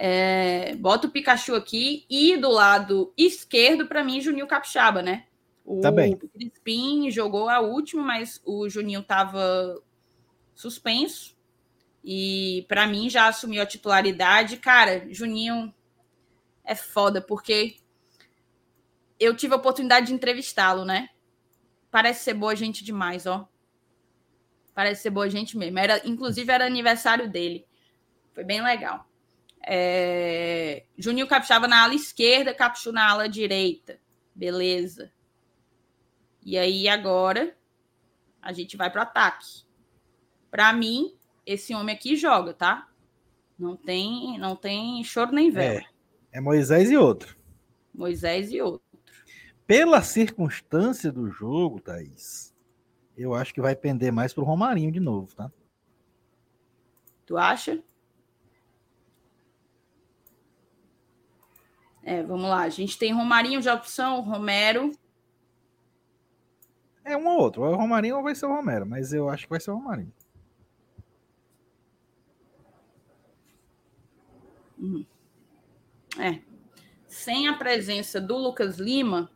É, 0.00 0.76
bota 0.76 1.08
o 1.08 1.10
Pikachu 1.10 1.56
aqui 1.56 2.06
e 2.08 2.36
do 2.36 2.48
lado 2.48 3.12
esquerdo, 3.16 3.88
para 3.88 4.04
mim, 4.04 4.20
Juninho 4.20 4.46
Capixaba, 4.46 5.02
né? 5.02 5.26
O 5.64 5.80
Tá 5.80 5.90
bem. 5.90 6.16
Crispim 6.16 7.10
jogou 7.10 7.48
a 7.48 7.58
última, 7.58 8.00
mas 8.04 8.40
o 8.44 8.68
Juninho 8.68 9.00
estava 9.00 9.82
suspenso. 10.54 11.36
E 12.04 12.64
para 12.68 12.86
mim 12.86 13.10
já 13.10 13.26
assumiu 13.26 13.60
a 13.60 13.66
titularidade. 13.66 14.58
Cara, 14.58 15.04
Juninho 15.12 15.74
é 16.64 16.76
foda, 16.76 17.20
porque 17.20 17.74
eu 19.18 19.34
tive 19.34 19.54
a 19.54 19.56
oportunidade 19.56 20.06
de 20.06 20.14
entrevistá-lo, 20.14 20.84
né? 20.84 21.08
Parece 21.90 22.22
ser 22.22 22.34
boa 22.34 22.54
gente 22.54 22.84
demais, 22.84 23.26
ó. 23.26 23.48
Parece 24.72 25.02
ser 25.02 25.10
boa 25.10 25.28
gente 25.28 25.58
mesmo. 25.58 25.76
Era, 25.76 26.00
inclusive, 26.06 26.52
era 26.52 26.64
aniversário 26.64 27.28
dele. 27.28 27.66
Foi 28.32 28.44
bem 28.44 28.62
legal. 28.62 29.07
É... 29.66 30.84
Juninho 30.96 31.26
Capixaba 31.26 31.68
na 31.68 31.82
ala 31.82 31.94
esquerda, 31.94 32.54
Capichu 32.54 32.92
na 32.92 33.08
ala 33.10 33.28
direita. 33.28 33.98
Beleza. 34.34 35.12
E 36.44 36.56
aí, 36.56 36.88
agora, 36.88 37.56
a 38.40 38.52
gente 38.52 38.76
vai 38.76 38.90
para 38.90 39.00
o 39.00 39.02
ataque. 39.02 39.62
Para 40.50 40.72
mim, 40.72 41.14
esse 41.44 41.74
homem 41.74 41.94
aqui 41.94 42.16
joga, 42.16 42.54
tá? 42.54 42.88
Não 43.58 43.76
tem, 43.76 44.38
não 44.38 44.54
tem 44.54 45.02
choro 45.02 45.32
nem 45.32 45.50
vela. 45.50 45.82
É 46.30 46.40
Moisés 46.40 46.90
e 46.90 46.96
outro. 46.96 47.36
Moisés 47.92 48.52
e 48.52 48.60
outro. 48.60 48.86
Pela 49.66 50.02
circunstância 50.02 51.12
do 51.12 51.28
jogo, 51.30 51.80
Thaís, 51.80 52.54
eu 53.16 53.34
acho 53.34 53.52
que 53.52 53.60
vai 53.60 53.74
pender 53.74 54.12
mais 54.12 54.32
pro 54.32 54.44
Romarinho 54.44 54.92
de 54.92 55.00
novo, 55.00 55.34
tá? 55.34 55.50
Tu 57.26 57.36
acha? 57.36 57.82
É, 62.08 62.22
vamos 62.22 62.48
lá. 62.48 62.62
A 62.62 62.70
gente 62.70 62.98
tem 62.98 63.12
Romarinho 63.12 63.60
de 63.60 63.68
opção, 63.68 64.22
Romero. 64.22 64.92
É 67.04 67.14
um 67.14 67.26
ou 67.26 67.38
outro. 67.38 67.60
Ou 67.60 67.68
é 67.68 67.70
o 67.72 67.76
Romarinho 67.76 68.16
ou 68.16 68.22
vai 68.22 68.34
ser 68.34 68.46
o 68.46 68.54
Romero, 68.54 68.86
mas 68.86 69.12
eu 69.12 69.28
acho 69.28 69.44
que 69.44 69.50
vai 69.50 69.60
ser 69.60 69.72
o 69.72 69.74
Romarinho. 69.74 70.10
É. 76.18 76.40
Sem 77.06 77.46
a 77.46 77.52
presença 77.52 78.18
do 78.18 78.38
Lucas 78.38 78.78
Lima, 78.78 79.30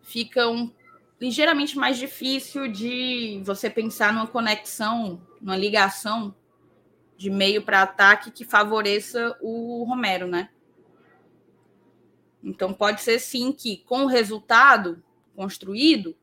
fica 0.00 0.48
um, 0.48 0.72
ligeiramente 1.20 1.76
mais 1.76 1.98
difícil 1.98 2.70
de 2.70 3.42
você 3.44 3.68
pensar 3.68 4.12
numa 4.12 4.28
conexão, 4.28 5.20
numa 5.40 5.56
ligação 5.56 6.32
de 7.16 7.30
meio 7.30 7.64
para 7.64 7.82
ataque 7.82 8.30
que 8.30 8.44
favoreça 8.44 9.36
o 9.40 9.82
Romero, 9.82 10.28
né? 10.28 10.50
Então 12.44 12.72
pode 12.74 13.00
ser 13.00 13.18
sim 13.18 13.50
que, 13.52 13.78
com 13.78 14.04
o 14.04 14.06
resultado 14.06 15.02
construído, 15.34 16.14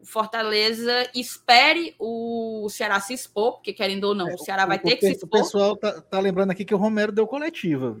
o 0.00 0.06
Fortaleza 0.06 1.08
espere 1.14 1.94
o 1.98 2.66
Ceará 2.70 2.98
se 3.00 3.12
expor, 3.12 3.54
porque 3.56 3.72
querendo 3.74 4.04
ou 4.04 4.14
não, 4.14 4.26
o 4.32 4.38
Ceará 4.38 4.64
vai 4.64 4.78
ter 4.78 4.96
que 4.96 5.00
se 5.02 5.06
É, 5.06 5.10
O 5.10 5.12
expor. 5.12 5.30
pessoal 5.30 5.76
tá, 5.76 6.00
tá 6.00 6.18
lembrando 6.18 6.50
aqui 6.52 6.64
que 6.64 6.74
o 6.74 6.78
Romero 6.78 7.12
deu 7.12 7.26
coletiva. 7.26 8.00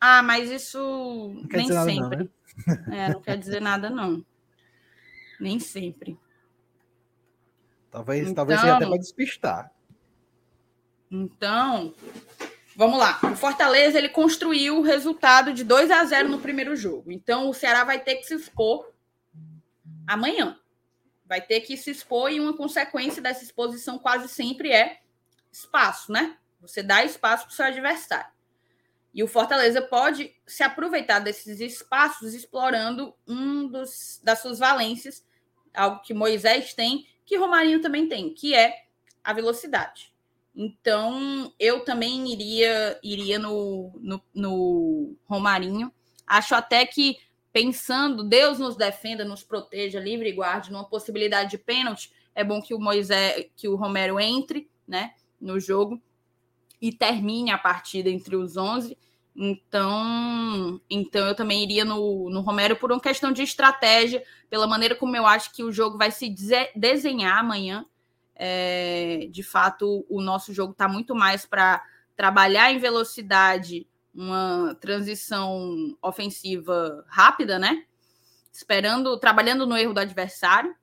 Ah, 0.00 0.22
mas 0.22 0.50
isso 0.50 1.34
nem 1.50 1.62
dizer 1.66 1.74
nada, 1.74 1.90
sempre. 1.90 2.18
não, 2.66 2.74
né? 2.88 3.06
É, 3.08 3.12
não 3.12 3.20
quer 3.20 3.36
dizer 3.38 3.60
nada, 3.60 3.90
não. 3.90 4.24
Nem 5.40 5.58
sempre. 5.58 6.16
Talvez, 7.90 8.22
Então- 8.22 8.34
talvez 8.34 8.60
seja 8.60 8.76
até 8.76 8.86
para 8.86 8.98
despistar. 8.98 9.72
Então, 11.10 11.94
vamos 12.76 12.98
lá. 12.98 13.18
O 13.22 13.34
Fortaleza 13.34 13.98
ele 13.98 14.08
construiu 14.08 14.78
o 14.78 14.82
resultado 14.82 15.52
de 15.52 15.64
2 15.64 15.90
a 15.90 16.04
0 16.04 16.28
no 16.28 16.38
primeiro 16.38 16.76
jogo. 16.76 17.10
Então, 17.10 17.48
o 17.48 17.54
Ceará 17.54 17.82
vai 17.82 17.98
ter 17.98 18.16
que 18.16 18.26
se 18.26 18.34
expor 18.34 18.92
amanhã. 20.06 20.58
Vai 21.24 21.40
ter 21.40 21.62
que 21.62 21.76
se 21.76 21.90
expor 21.90 22.30
e 22.30 22.38
uma 22.38 22.56
consequência 22.56 23.20
dessa 23.20 23.42
exposição 23.42 23.98
quase 23.98 24.28
sempre 24.28 24.70
é 24.70 25.00
espaço, 25.50 26.12
né? 26.12 26.36
Você 26.60 26.82
dá 26.82 27.04
espaço 27.04 27.46
para 27.46 27.52
o 27.52 27.56
seu 27.56 27.64
adversário. 27.64 28.30
E 29.12 29.22
o 29.22 29.28
Fortaleza 29.28 29.80
pode 29.80 30.36
se 30.46 30.62
aproveitar 30.62 31.20
desses 31.20 31.58
espaços 31.58 32.34
explorando 32.34 33.14
um 33.26 33.66
dos, 33.66 34.20
das 34.22 34.40
suas 34.40 34.58
valências, 34.58 35.24
algo 35.74 36.02
que 36.02 36.12
Moisés 36.12 36.74
tem, 36.74 37.06
que 37.24 37.38
Romarinho 37.38 37.80
também 37.80 38.08
tem, 38.08 38.34
que 38.34 38.54
é 38.54 38.84
a 39.24 39.32
velocidade. 39.32 40.14
Então, 40.56 41.52
eu 41.60 41.80
também 41.84 42.32
iria, 42.32 42.98
iria 43.02 43.38
no, 43.38 43.92
no, 44.00 44.22
no 44.34 45.16
Romarinho. 45.26 45.92
Acho 46.26 46.54
até 46.54 46.86
que, 46.86 47.18
pensando, 47.52 48.24
Deus 48.24 48.58
nos 48.58 48.74
defenda, 48.74 49.22
nos 49.22 49.42
proteja, 49.42 50.00
livre 50.00 50.30
e 50.30 50.32
guarde, 50.32 50.72
numa 50.72 50.88
possibilidade 50.88 51.50
de 51.50 51.58
pênalti, 51.58 52.10
é 52.34 52.42
bom 52.42 52.62
que 52.62 52.74
o 52.74 52.80
Moisés, 52.80 53.46
que 53.54 53.68
o 53.68 53.76
Romero 53.76 54.18
entre 54.18 54.68
né, 54.88 55.12
no 55.40 55.60
jogo 55.60 56.00
e 56.80 56.92
termine 56.92 57.50
a 57.50 57.58
partida 57.58 58.08
entre 58.08 58.36
os 58.36 58.56
11. 58.56 58.96
Então, 59.34 60.80
então 60.88 61.26
eu 61.26 61.34
também 61.34 61.62
iria 61.62 61.84
no, 61.84 62.30
no 62.30 62.40
Romero 62.40 62.76
por 62.76 62.90
uma 62.90 63.00
questão 63.00 63.30
de 63.30 63.42
estratégia, 63.42 64.22
pela 64.48 64.66
maneira 64.66 64.94
como 64.94 65.14
eu 65.14 65.26
acho 65.26 65.52
que 65.52 65.62
o 65.62 65.70
jogo 65.70 65.98
vai 65.98 66.10
se 66.10 66.30
dese- 66.30 66.70
desenhar 66.74 67.38
amanhã. 67.38 67.84
É, 68.38 69.28
de 69.30 69.42
fato, 69.42 70.04
o 70.08 70.20
nosso 70.20 70.52
jogo 70.52 70.72
está 70.72 70.86
muito 70.86 71.14
mais 71.14 71.46
para 71.46 71.82
trabalhar 72.14 72.70
em 72.70 72.78
velocidade 72.78 73.86
uma 74.14 74.74
transição 74.80 75.96
ofensiva 76.02 77.04
rápida, 77.08 77.58
né? 77.58 77.84
Esperando, 78.52 79.18
trabalhando 79.18 79.66
no 79.66 79.76
erro 79.76 79.92
do 79.92 80.00
adversário, 80.00 80.74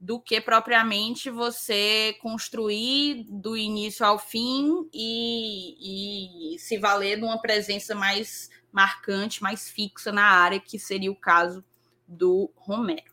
do 0.00 0.18
que 0.18 0.40
propriamente 0.40 1.30
você 1.30 2.16
construir 2.20 3.24
do 3.28 3.56
início 3.56 4.04
ao 4.04 4.18
fim 4.18 4.88
e, 4.92 6.54
e 6.54 6.58
se 6.58 6.76
valer 6.76 7.18
de 7.18 7.24
uma 7.24 7.40
presença 7.40 7.94
mais 7.94 8.50
marcante, 8.72 9.40
mais 9.40 9.68
fixa 9.70 10.10
na 10.10 10.24
área, 10.24 10.58
que 10.58 10.76
seria 10.76 11.12
o 11.12 11.14
caso 11.16 11.64
do 12.08 12.50
Romero. 12.56 13.12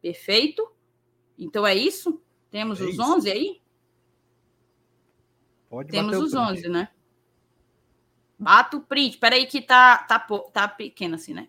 Perfeito? 0.00 0.70
Então 1.36 1.66
é 1.66 1.74
isso? 1.74 2.22
Temos 2.52 2.80
é 2.80 2.84
os 2.84 2.90
isso. 2.90 3.02
11 3.02 3.30
aí? 3.30 3.62
Pode 5.70 5.90
Temos 5.90 6.18
os 6.18 6.34
11, 6.34 6.68
né? 6.68 6.90
Bata 8.38 8.76
o 8.76 8.82
print. 8.82 9.16
Peraí 9.16 9.46
que 9.46 9.62
tá, 9.62 9.98
tá, 9.98 10.20
tá 10.52 10.68
pequeno 10.68 11.14
assim, 11.14 11.32
né? 11.32 11.48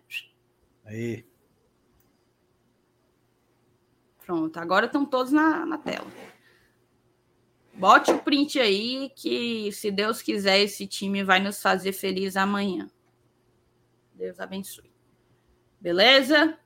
Aí. 0.82 1.26
Pronto, 4.24 4.56
agora 4.58 4.86
estão 4.86 5.04
todos 5.04 5.30
na, 5.30 5.66
na 5.66 5.76
tela. 5.76 6.10
Bote 7.74 8.10
o 8.10 8.18
print 8.20 8.58
aí 8.58 9.10
que, 9.14 9.70
se 9.72 9.90
Deus 9.90 10.22
quiser, 10.22 10.60
esse 10.60 10.86
time 10.86 11.22
vai 11.22 11.38
nos 11.38 11.60
fazer 11.60 11.92
feliz 11.92 12.34
amanhã. 12.34 12.90
Deus 14.14 14.40
abençoe. 14.40 14.90
Beleza? 15.78 16.58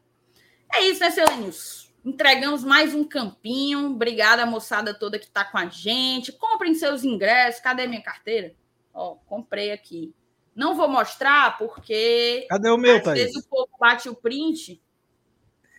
É 0.72 0.84
isso, 0.84 1.00
né, 1.00 1.10
Celinhos? 1.10 1.87
Entregamos 2.08 2.64
mais 2.64 2.94
um 2.94 3.04
campinho. 3.04 3.90
Obrigada, 3.90 4.46
moçada 4.46 4.94
toda 4.94 5.18
que 5.18 5.26
está 5.26 5.44
com 5.44 5.58
a 5.58 5.66
gente. 5.66 6.32
Comprem 6.32 6.72
seus 6.72 7.04
ingressos. 7.04 7.60
Cadê 7.60 7.86
minha 7.86 8.00
carteira? 8.00 8.54
Ó, 8.94 9.16
comprei 9.26 9.72
aqui. 9.72 10.14
Não 10.56 10.74
vou 10.74 10.88
mostrar 10.88 11.58
porque. 11.58 12.46
Cadê 12.48 12.70
o 12.70 12.78
meu, 12.78 12.96
Às 12.96 13.02
Thaís? 13.02 13.20
vezes 13.24 13.36
o 13.36 13.48
povo 13.50 13.68
bate 13.78 14.08
o 14.08 14.14
print. 14.14 14.82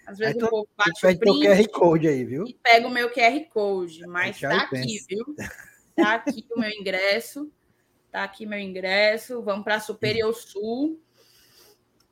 Às 0.05 0.19
vezes 0.19 0.43
o 0.43 0.49
povo 0.49 0.69
bate 0.77 1.07
o 1.07 1.19
print. 1.19 1.47
o 1.47 1.49
QR 1.49 1.67
Code 1.69 2.07
aí, 2.07 2.23
viu? 2.23 2.45
E 2.45 2.53
pega 2.53 2.87
o 2.87 2.91
meu 2.91 3.11
QR 3.11 3.43
Code. 3.49 4.05
Mas 4.05 4.39
tá 4.39 4.55
aqui, 4.55 4.99
viu? 5.09 5.25
Tá 5.95 6.13
aqui 6.13 6.45
o 6.55 6.59
meu 6.59 6.69
ingresso. 6.69 7.51
Tá 8.09 8.23
aqui 8.23 8.45
meu 8.45 8.59
ingresso. 8.59 9.41
Vamos 9.41 9.65
para 9.65 9.79
Superior 9.81 10.33
Sul. 10.33 11.01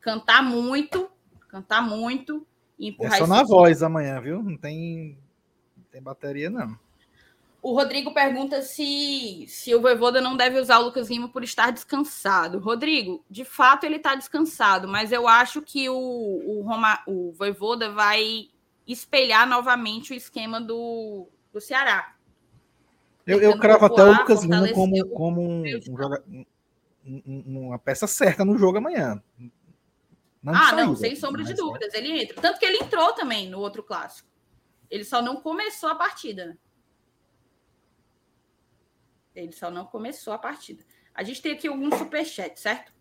Cantar 0.02 0.42
muito. 0.44 1.10
Cantar 1.48 1.82
muito. 1.82 2.46
E 2.78 2.90
empurrar 2.90 3.16
é 3.16 3.18
só 3.18 3.28
na 3.28 3.44
voz 3.44 3.82
amanhã, 3.82 4.20
viu? 4.22 4.42
Não 4.44 4.58
tem, 4.58 5.18
não 5.76 5.84
tem 5.92 6.02
bateria, 6.02 6.50
não. 6.50 6.78
O 7.62 7.74
Rodrigo 7.74 8.14
pergunta 8.14 8.62
se, 8.62 9.46
se 9.48 9.74
o 9.74 9.82
Voivoda 9.82 10.22
não 10.22 10.38
deve 10.38 10.60
usar 10.60 10.80
o 10.80 10.84
Lucas 10.84 11.10
Lima 11.10 11.28
por 11.28 11.44
estar 11.44 11.72
descansado. 11.72 12.60
Rodrigo, 12.60 13.24
de 13.30 13.44
fato 13.44 13.84
ele 13.84 13.98
está 13.98 14.16
descansado, 14.16 14.88
mas 14.88 15.12
eu 15.12 15.28
acho 15.28 15.62
que 15.62 15.90
o, 15.90 15.96
o, 15.96 16.62
Roma, 16.62 17.02
o 17.08 17.34
Voivoda 17.34 17.92
vai 17.92 18.48
espelhar 18.88 19.48
novamente 19.50 20.14
o 20.14 20.16
esquema 20.16 20.62
do, 20.62 21.28
do 21.52 21.60
Ceará. 21.60 22.14
Eu, 23.26 23.42
eu 23.42 23.60
cravo 23.60 23.86
até 23.86 24.04
o 24.04 24.14
Lucas 24.14 24.44
Lima 24.44 24.72
como, 24.72 25.10
como 25.10 25.42
um, 25.42 26.46
um, 27.06 27.44
uma 27.68 27.80
peça 27.80 28.08
certa 28.08 28.46
no 28.46 28.58
jogo 28.58 28.78
amanhã. 28.78 29.22
Ah, 30.56 30.72
não, 30.74 30.96
sem 30.96 31.16
sombra 31.16 31.44
de 31.44 31.54
dúvidas, 31.54 31.94
ele 31.94 32.24
entra. 32.24 32.42
Tanto 32.42 32.60
que 32.60 32.66
ele 32.66 32.78
entrou 32.78 33.14
também 33.14 33.50
no 33.50 33.60
outro 33.60 33.84
clássico. 33.84 34.30
Ele 34.90 35.04
só 35.04 35.22
não 35.22 35.42
começou 35.42 35.90
a 35.90 35.96
partida. 35.96 36.46
Né? 36.46 36.58
Ele 39.36 39.52
só 39.52 39.70
não 39.70 39.86
começou 39.86 40.34
a 40.34 40.38
partida. 40.38 40.84
A 41.14 41.24
gente 41.24 41.42
tem 41.42 41.54
aqui 41.54 41.68
alguns 41.68 41.96
superchats, 41.96 42.62
certo? 42.62 42.94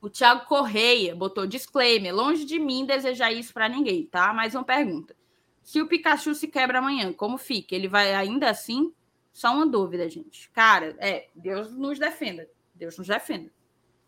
O 0.00 0.08
Thiago 0.08 0.46
Correia 0.46 1.14
botou 1.14 1.46
disclaimer: 1.46 2.14
longe 2.14 2.44
de 2.44 2.58
mim 2.58 2.86
desejar 2.86 3.32
isso 3.32 3.52
para 3.52 3.68
ninguém, 3.68 4.06
tá? 4.06 4.32
Mais 4.32 4.54
uma 4.54 4.64
pergunta. 4.64 5.16
Se 5.62 5.80
o 5.80 5.88
Pikachu 5.88 6.34
se 6.34 6.46
quebra 6.46 6.78
amanhã, 6.78 7.12
como 7.12 7.36
fica? 7.36 7.74
Ele 7.74 7.88
vai 7.88 8.14
ainda 8.14 8.48
assim? 8.48 8.94
Só 9.32 9.52
uma 9.52 9.66
dúvida, 9.66 10.08
gente. 10.08 10.48
Cara, 10.50 10.96
é, 10.98 11.28
Deus 11.34 11.76
nos 11.76 11.98
defenda. 11.98 12.48
Deus 12.74 12.96
nos 12.96 13.06
defenda. 13.06 13.50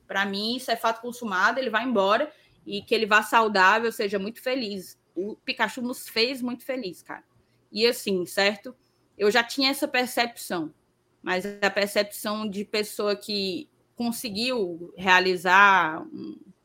Para 0.08 0.26
mim, 0.26 0.56
isso 0.56 0.72
é 0.72 0.76
fato 0.76 1.00
consumado, 1.00 1.60
ele 1.60 1.70
vai 1.70 1.84
embora 1.84 2.32
e 2.66 2.82
que 2.82 2.92
ele 2.92 3.06
vá 3.06 3.22
saudável, 3.22 3.92
seja 3.92 4.18
muito 4.18 4.42
feliz. 4.42 4.98
O 5.14 5.36
Pikachu 5.36 5.82
nos 5.82 6.08
fez 6.08 6.42
muito 6.42 6.64
feliz, 6.64 7.02
cara. 7.02 7.22
E 7.70 7.86
assim, 7.86 8.26
certo? 8.26 8.74
Eu 9.16 9.30
já 9.30 9.44
tinha 9.44 9.70
essa 9.70 9.86
percepção 9.86 10.74
mas 11.22 11.44
a 11.60 11.70
percepção 11.70 12.48
de 12.48 12.64
pessoa 12.64 13.16
que 13.16 13.68
conseguiu 13.96 14.92
realizar, 14.96 16.02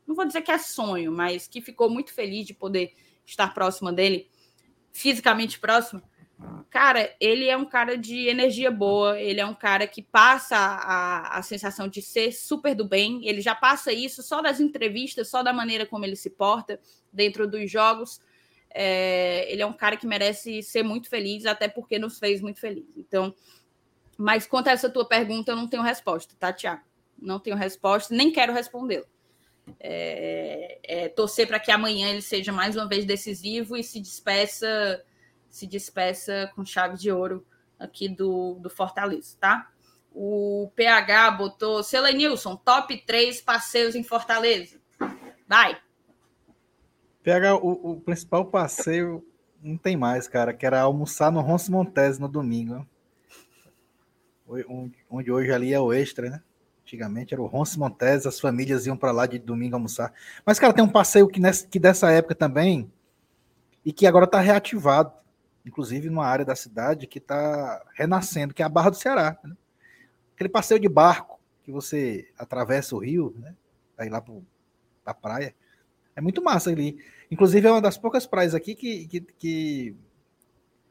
não 0.06 0.14
vou 0.14 0.24
dizer 0.24 0.42
que 0.42 0.50
é 0.50 0.58
sonho, 0.58 1.12
mas 1.12 1.48
que 1.48 1.60
ficou 1.60 1.90
muito 1.90 2.12
feliz 2.12 2.46
de 2.46 2.54
poder 2.54 2.94
estar 3.26 3.52
próxima 3.52 3.92
dele, 3.92 4.30
fisicamente 4.92 5.58
próximo. 5.58 6.02
Cara, 6.68 7.14
ele 7.20 7.48
é 7.48 7.56
um 7.56 7.64
cara 7.64 7.96
de 7.96 8.26
energia 8.26 8.70
boa, 8.70 9.20
ele 9.20 9.40
é 9.40 9.46
um 9.46 9.54
cara 9.54 9.86
que 9.86 10.02
passa 10.02 10.56
a, 10.56 11.38
a 11.38 11.42
sensação 11.42 11.88
de 11.88 12.02
ser 12.02 12.32
super 12.32 12.74
do 12.74 12.84
bem, 12.84 13.26
ele 13.26 13.40
já 13.40 13.54
passa 13.54 13.92
isso 13.92 14.22
só 14.22 14.42
das 14.42 14.58
entrevistas, 14.58 15.28
só 15.28 15.42
da 15.42 15.52
maneira 15.52 15.86
como 15.86 16.04
ele 16.04 16.16
se 16.16 16.30
porta 16.30 16.80
dentro 17.12 17.46
dos 17.46 17.70
jogos. 17.70 18.20
É, 18.70 19.46
ele 19.52 19.62
é 19.62 19.66
um 19.66 19.72
cara 19.72 19.96
que 19.96 20.06
merece 20.06 20.60
ser 20.62 20.82
muito 20.82 21.08
feliz, 21.08 21.46
até 21.46 21.68
porque 21.68 21.96
nos 21.96 22.18
fez 22.18 22.40
muito 22.40 22.58
feliz. 22.58 22.96
Então, 22.96 23.32
mas 24.18 24.46
quanto 24.46 24.68
a 24.68 24.72
essa 24.72 24.90
tua 24.90 25.06
pergunta, 25.06 25.52
eu 25.52 25.56
não 25.56 25.68
tenho 25.68 25.82
resposta, 25.82 26.34
tá, 26.38 26.52
Tiago? 26.52 26.82
Não 27.16 27.38
tenho 27.38 27.56
resposta, 27.56 28.12
nem 28.12 28.32
quero 28.32 28.52
respondê-la. 28.52 29.06
É, 29.80 30.78
é, 30.82 31.08
torcer 31.08 31.46
para 31.46 31.60
que 31.60 31.70
amanhã 31.70 32.10
ele 32.10 32.20
seja 32.20 32.52
mais 32.52 32.76
uma 32.76 32.88
vez 32.88 33.04
decisivo 33.04 33.76
e 33.76 33.84
se 33.84 34.00
despeça, 34.00 35.02
se 35.54 35.66
despeça 35.66 36.50
com 36.54 36.64
chave 36.64 36.96
de 36.96 37.12
ouro 37.12 37.46
aqui 37.78 38.08
do, 38.08 38.54
do 38.54 38.68
Fortaleza, 38.68 39.36
tá? 39.38 39.70
O 40.12 40.70
PH 40.74 41.30
botou 41.32 41.82
Selenilson, 41.82 42.56
top 42.56 42.96
3 43.04 43.40
passeios 43.40 43.94
em 43.94 44.02
Fortaleza. 44.02 44.80
Vai. 45.46 45.76
PH, 47.22 47.56
o, 47.56 47.92
o 47.92 48.00
principal 48.00 48.46
passeio 48.46 49.26
não 49.62 49.76
tem 49.76 49.96
mais, 49.96 50.26
cara, 50.26 50.52
que 50.52 50.66
era 50.66 50.80
almoçar 50.80 51.30
no 51.30 51.40
Ronce 51.40 51.70
Montes 51.70 52.18
no 52.18 52.28
domingo 52.28 52.86
onde 55.10 55.30
hoje 55.30 55.52
ali 55.52 55.72
é 55.72 55.80
o 55.80 55.92
Extra, 55.92 56.30
né? 56.30 56.42
Antigamente 56.82 57.32
era 57.32 57.42
o 57.42 57.46
Ronce 57.46 57.78
Montes, 57.78 58.26
as 58.26 58.38
famílias 58.38 58.86
iam 58.86 58.96
para 58.96 59.10
lá 59.10 59.26
de 59.26 59.38
domingo 59.38 59.74
almoçar. 59.74 60.12
Mas, 60.44 60.58
cara, 60.58 60.72
tem 60.72 60.84
um 60.84 60.88
passeio 60.88 61.26
que, 61.28 61.40
nessa, 61.40 61.66
que 61.66 61.78
dessa 61.78 62.10
época 62.10 62.34
também, 62.34 62.92
e 63.84 63.92
que 63.92 64.06
agora 64.06 64.26
está 64.26 64.40
reativado, 64.40 65.12
inclusive 65.64 66.10
numa 66.10 66.26
área 66.26 66.44
da 66.44 66.54
cidade 66.54 67.06
que 67.06 67.18
está 67.18 67.82
renascendo, 67.94 68.52
que 68.52 68.62
é 68.62 68.66
a 68.66 68.68
Barra 68.68 68.90
do 68.90 68.96
Ceará. 68.96 69.38
Né? 69.42 69.56
Aquele 70.34 70.48
passeio 70.48 70.80
de 70.80 70.88
barco 70.88 71.40
que 71.62 71.72
você 71.72 72.30
atravessa 72.38 72.94
o 72.94 72.98
rio, 72.98 73.34
né? 73.38 73.54
Vai 73.96 74.08
lá 74.08 74.20
para 74.20 74.34
a 75.06 75.14
praia. 75.14 75.54
É 76.14 76.20
muito 76.20 76.42
massa 76.42 76.70
ali. 76.70 76.98
Inclusive, 77.30 77.66
é 77.66 77.70
uma 77.70 77.80
das 77.80 77.96
poucas 77.96 78.26
praias 78.26 78.54
aqui 78.54 78.74
que, 78.74 79.06
que, 79.06 79.20
que 79.20 79.96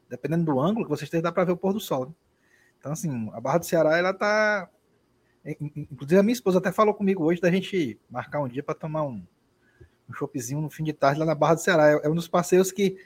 dependendo 0.08 0.44
do 0.44 0.60
ângulo 0.60 0.84
que 0.84 0.90
você 0.90 1.04
esteja, 1.04 1.22
dá 1.22 1.32
para 1.32 1.44
ver 1.44 1.52
o 1.52 1.56
pôr 1.56 1.72
do 1.72 1.80
sol. 1.80 2.06
Né? 2.06 2.12
Então, 2.78 2.92
assim, 2.92 3.30
a 3.32 3.40
Barra 3.40 3.58
do 3.58 3.66
Ceará, 3.66 3.96
ela 3.96 4.12
tá. 4.12 4.68
Inclusive, 5.44 6.18
a 6.18 6.22
minha 6.22 6.32
esposa 6.32 6.58
até 6.58 6.72
falou 6.72 6.94
comigo 6.94 7.22
hoje 7.22 7.40
da 7.40 7.50
gente 7.50 7.98
marcar 8.10 8.40
um 8.40 8.48
dia 8.48 8.62
para 8.62 8.74
tomar 8.74 9.04
um, 9.04 9.22
um 10.08 10.12
choppzinho 10.12 10.60
no 10.60 10.70
fim 10.70 10.82
de 10.82 10.92
tarde 10.92 11.20
lá 11.20 11.26
na 11.26 11.34
Barra 11.34 11.54
do 11.54 11.60
Ceará. 11.60 11.90
É, 11.90 12.06
é 12.06 12.08
um 12.08 12.14
dos 12.14 12.28
passeios 12.28 12.72
que, 12.72 12.96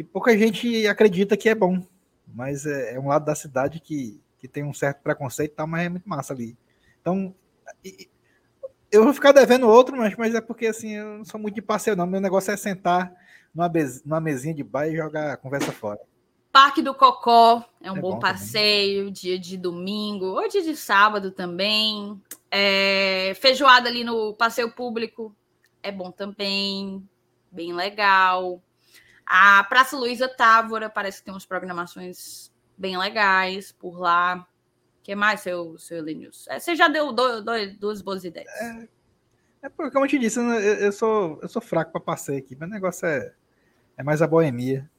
que 0.00 0.04
pouca 0.04 0.36
gente 0.36 0.86
acredita 0.86 1.36
que 1.36 1.46
é 1.46 1.54
bom, 1.54 1.78
mas 2.26 2.64
é, 2.64 2.94
é 2.94 2.98
um 2.98 3.08
lado 3.08 3.26
da 3.26 3.34
cidade 3.34 3.78
que, 3.80 4.18
que 4.38 4.48
tem 4.48 4.64
um 4.64 4.72
certo 4.72 5.02
preconceito, 5.02 5.54
tá, 5.54 5.66
mas 5.66 5.84
é 5.84 5.88
muito 5.90 6.08
massa 6.08 6.32
ali. 6.32 6.56
Então, 7.02 7.34
eu 8.90 9.04
vou 9.04 9.12
ficar 9.12 9.32
devendo 9.32 9.68
outro, 9.68 9.94
mas, 9.94 10.16
mas 10.16 10.34
é 10.34 10.40
porque 10.40 10.68
assim, 10.68 10.94
eu 10.94 11.18
não 11.18 11.24
sou 11.26 11.38
muito 11.38 11.54
de 11.54 11.60
passeio, 11.60 11.96
não. 11.96 12.06
Meu 12.06 12.18
negócio 12.18 12.50
é 12.50 12.56
sentar 12.56 13.12
numa, 13.54 13.70
numa 14.06 14.20
mesinha 14.22 14.54
de 14.54 14.64
bar 14.64 14.88
e 14.88 14.96
jogar 14.96 15.34
a 15.34 15.36
conversa 15.36 15.70
fora. 15.70 16.00
Parque 16.50 16.80
do 16.80 16.94
Cocó 16.94 17.62
é 17.82 17.92
um 17.92 17.98
é 17.98 18.00
bom, 18.00 18.12
bom, 18.12 18.18
passeio, 18.20 19.00
também. 19.00 19.12
dia 19.12 19.38
de 19.38 19.58
domingo, 19.58 20.28
ou 20.28 20.48
dia 20.48 20.62
de 20.62 20.74
sábado 20.74 21.30
também. 21.30 22.18
É, 22.50 23.34
feijoada 23.34 23.90
ali 23.90 24.02
no 24.02 24.32
passeio 24.32 24.72
público 24.72 25.36
é 25.82 25.92
bom 25.92 26.10
também, 26.10 27.06
bem 27.52 27.74
legal. 27.74 28.62
A 29.32 29.62
Praça 29.62 29.96
Luísa 29.96 30.28
Távora 30.28 30.90
parece 30.90 31.20
que 31.20 31.26
tem 31.26 31.32
umas 31.32 31.46
programações 31.46 32.52
bem 32.76 32.98
legais 32.98 33.70
por 33.70 33.96
lá. 33.96 34.44
O 34.98 35.02
que 35.04 35.14
mais, 35.14 35.38
seu, 35.38 35.78
seu 35.78 35.98
Elenius? 35.98 36.48
É, 36.48 36.58
você 36.58 36.74
já 36.74 36.88
deu 36.88 37.12
duas 37.12 38.02
boas 38.02 38.24
ideias. 38.24 38.50
É, 38.50 38.88
é 39.62 39.68
porque, 39.68 39.92
como 39.92 40.04
eu 40.04 40.08
te 40.08 40.18
disse, 40.18 40.40
eu, 40.40 40.50
eu 40.50 40.90
sou, 40.90 41.38
eu 41.40 41.48
sou 41.48 41.62
fraco 41.62 41.92
para 41.92 42.00
passeio 42.00 42.40
aqui. 42.40 42.56
Meu 42.56 42.66
negócio 42.66 43.06
é, 43.06 43.32
é 43.96 44.02
mais 44.02 44.20
a 44.20 44.26
boemia. 44.26 44.90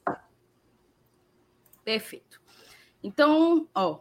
Perfeito. 1.84 2.42
Então, 3.04 3.68
ó. 3.76 4.00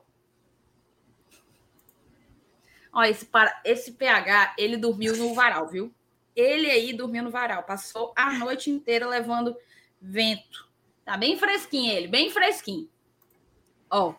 Ó, 2.93 3.03
esse, 3.03 3.27
para, 3.27 3.61
esse 3.65 3.91
PH, 3.91 4.55
ele 4.57 4.77
dormiu 4.77 5.17
no 5.17 5.35
varal, 5.35 5.67
viu? 5.67 5.93
Ele 6.37 6.71
aí 6.71 6.93
dormiu 6.93 7.25
no 7.25 7.33
varal. 7.33 7.65
Passou 7.65 8.13
a 8.15 8.33
noite 8.35 8.71
inteira 8.71 9.09
levando 9.09 9.57
vento. 10.01 10.69
Tá 11.05 11.17
bem 11.17 11.37
fresquinho 11.39 11.93
ele, 11.93 12.09
bem 12.09 12.31
fresquinho. 12.31 12.89
Ó. 13.91 14.15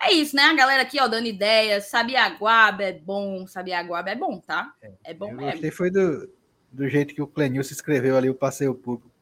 É 0.00 0.10
isso, 0.10 0.34
né? 0.34 0.42
A 0.42 0.54
galera 0.54 0.82
aqui, 0.82 1.00
ó, 1.00 1.06
dando 1.06 1.26
ideias. 1.26 1.84
Sabiaguaba 1.86 2.82
é 2.82 2.92
bom. 2.92 3.46
Sabiaguaba 3.46 4.10
é 4.10 4.16
bom, 4.16 4.40
tá? 4.40 4.74
É 5.04 5.14
bom 5.14 5.30
Eu 5.30 5.36
mesmo. 5.36 5.52
gostei 5.52 5.70
foi 5.70 5.90
do, 5.92 6.28
do 6.72 6.88
jeito 6.88 7.14
que 7.14 7.22
o 7.22 7.26
Clenil 7.26 7.62
se 7.62 7.72
escreveu 7.72 8.16
ali, 8.16 8.28
o 8.28 8.34
passeio 8.34 8.74
público. 8.74 9.12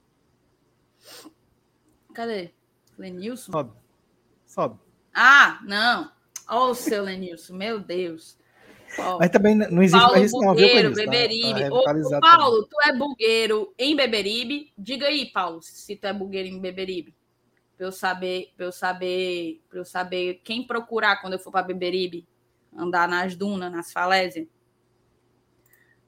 Cadê? 2.15 2.51
Lenilson? 2.97 3.53
Sobe. 3.53 3.73
Sobe. 4.47 4.79
Ah, 5.15 5.61
não. 5.65 6.11
Ó 6.49 6.71
o 6.71 6.75
seu 6.75 7.05
Lenilson, 7.05 7.55
meu 7.55 7.79
Deus. 7.79 8.39
Mas 9.19 9.31
também 9.31 9.55
não 9.55 9.83
existe 9.83 9.99
Paulo 10.01 10.13
mais 10.17 10.27
isso, 10.27 10.41
não, 10.41 10.55
viu, 10.55 10.67
Bugueiro, 10.67 10.93
Clenil? 10.93 10.95
Tá- 10.95 11.11
Beberibe. 11.11 11.53
tá 11.53 11.59
revitalizado 11.59 12.17
ô, 12.17 12.21
Paulo, 12.21 12.63
tu 12.67 12.77
é 12.89 12.93
bugueiro 12.97 13.75
em 13.79 13.97
Beberibe? 13.97 14.73
Diga 14.77 15.07
aí, 15.07 15.27
Paulo, 15.31 15.63
se 15.63 15.97
tu 15.97 16.07
é 16.07 16.13
bugueiro 16.13 16.49
em 16.49 16.61
Beberibe. 16.61 17.15
Pra 17.77 17.87
eu 17.87 17.93
saber, 17.93 18.53
pra 18.57 18.67
eu 18.67 18.73
saber, 18.73 19.63
pra 19.69 19.79
eu 19.79 19.85
saber 19.85 20.41
quem 20.45 20.67
procurar 20.67 21.21
quando 21.21 21.35
eu 21.35 21.39
for 21.39 21.51
para 21.51 21.63
Beberibe, 21.67 22.27
andar 22.77 23.09
nas 23.09 23.35
dunas, 23.35 23.73
nas 23.73 23.93
falésias. 23.93 24.47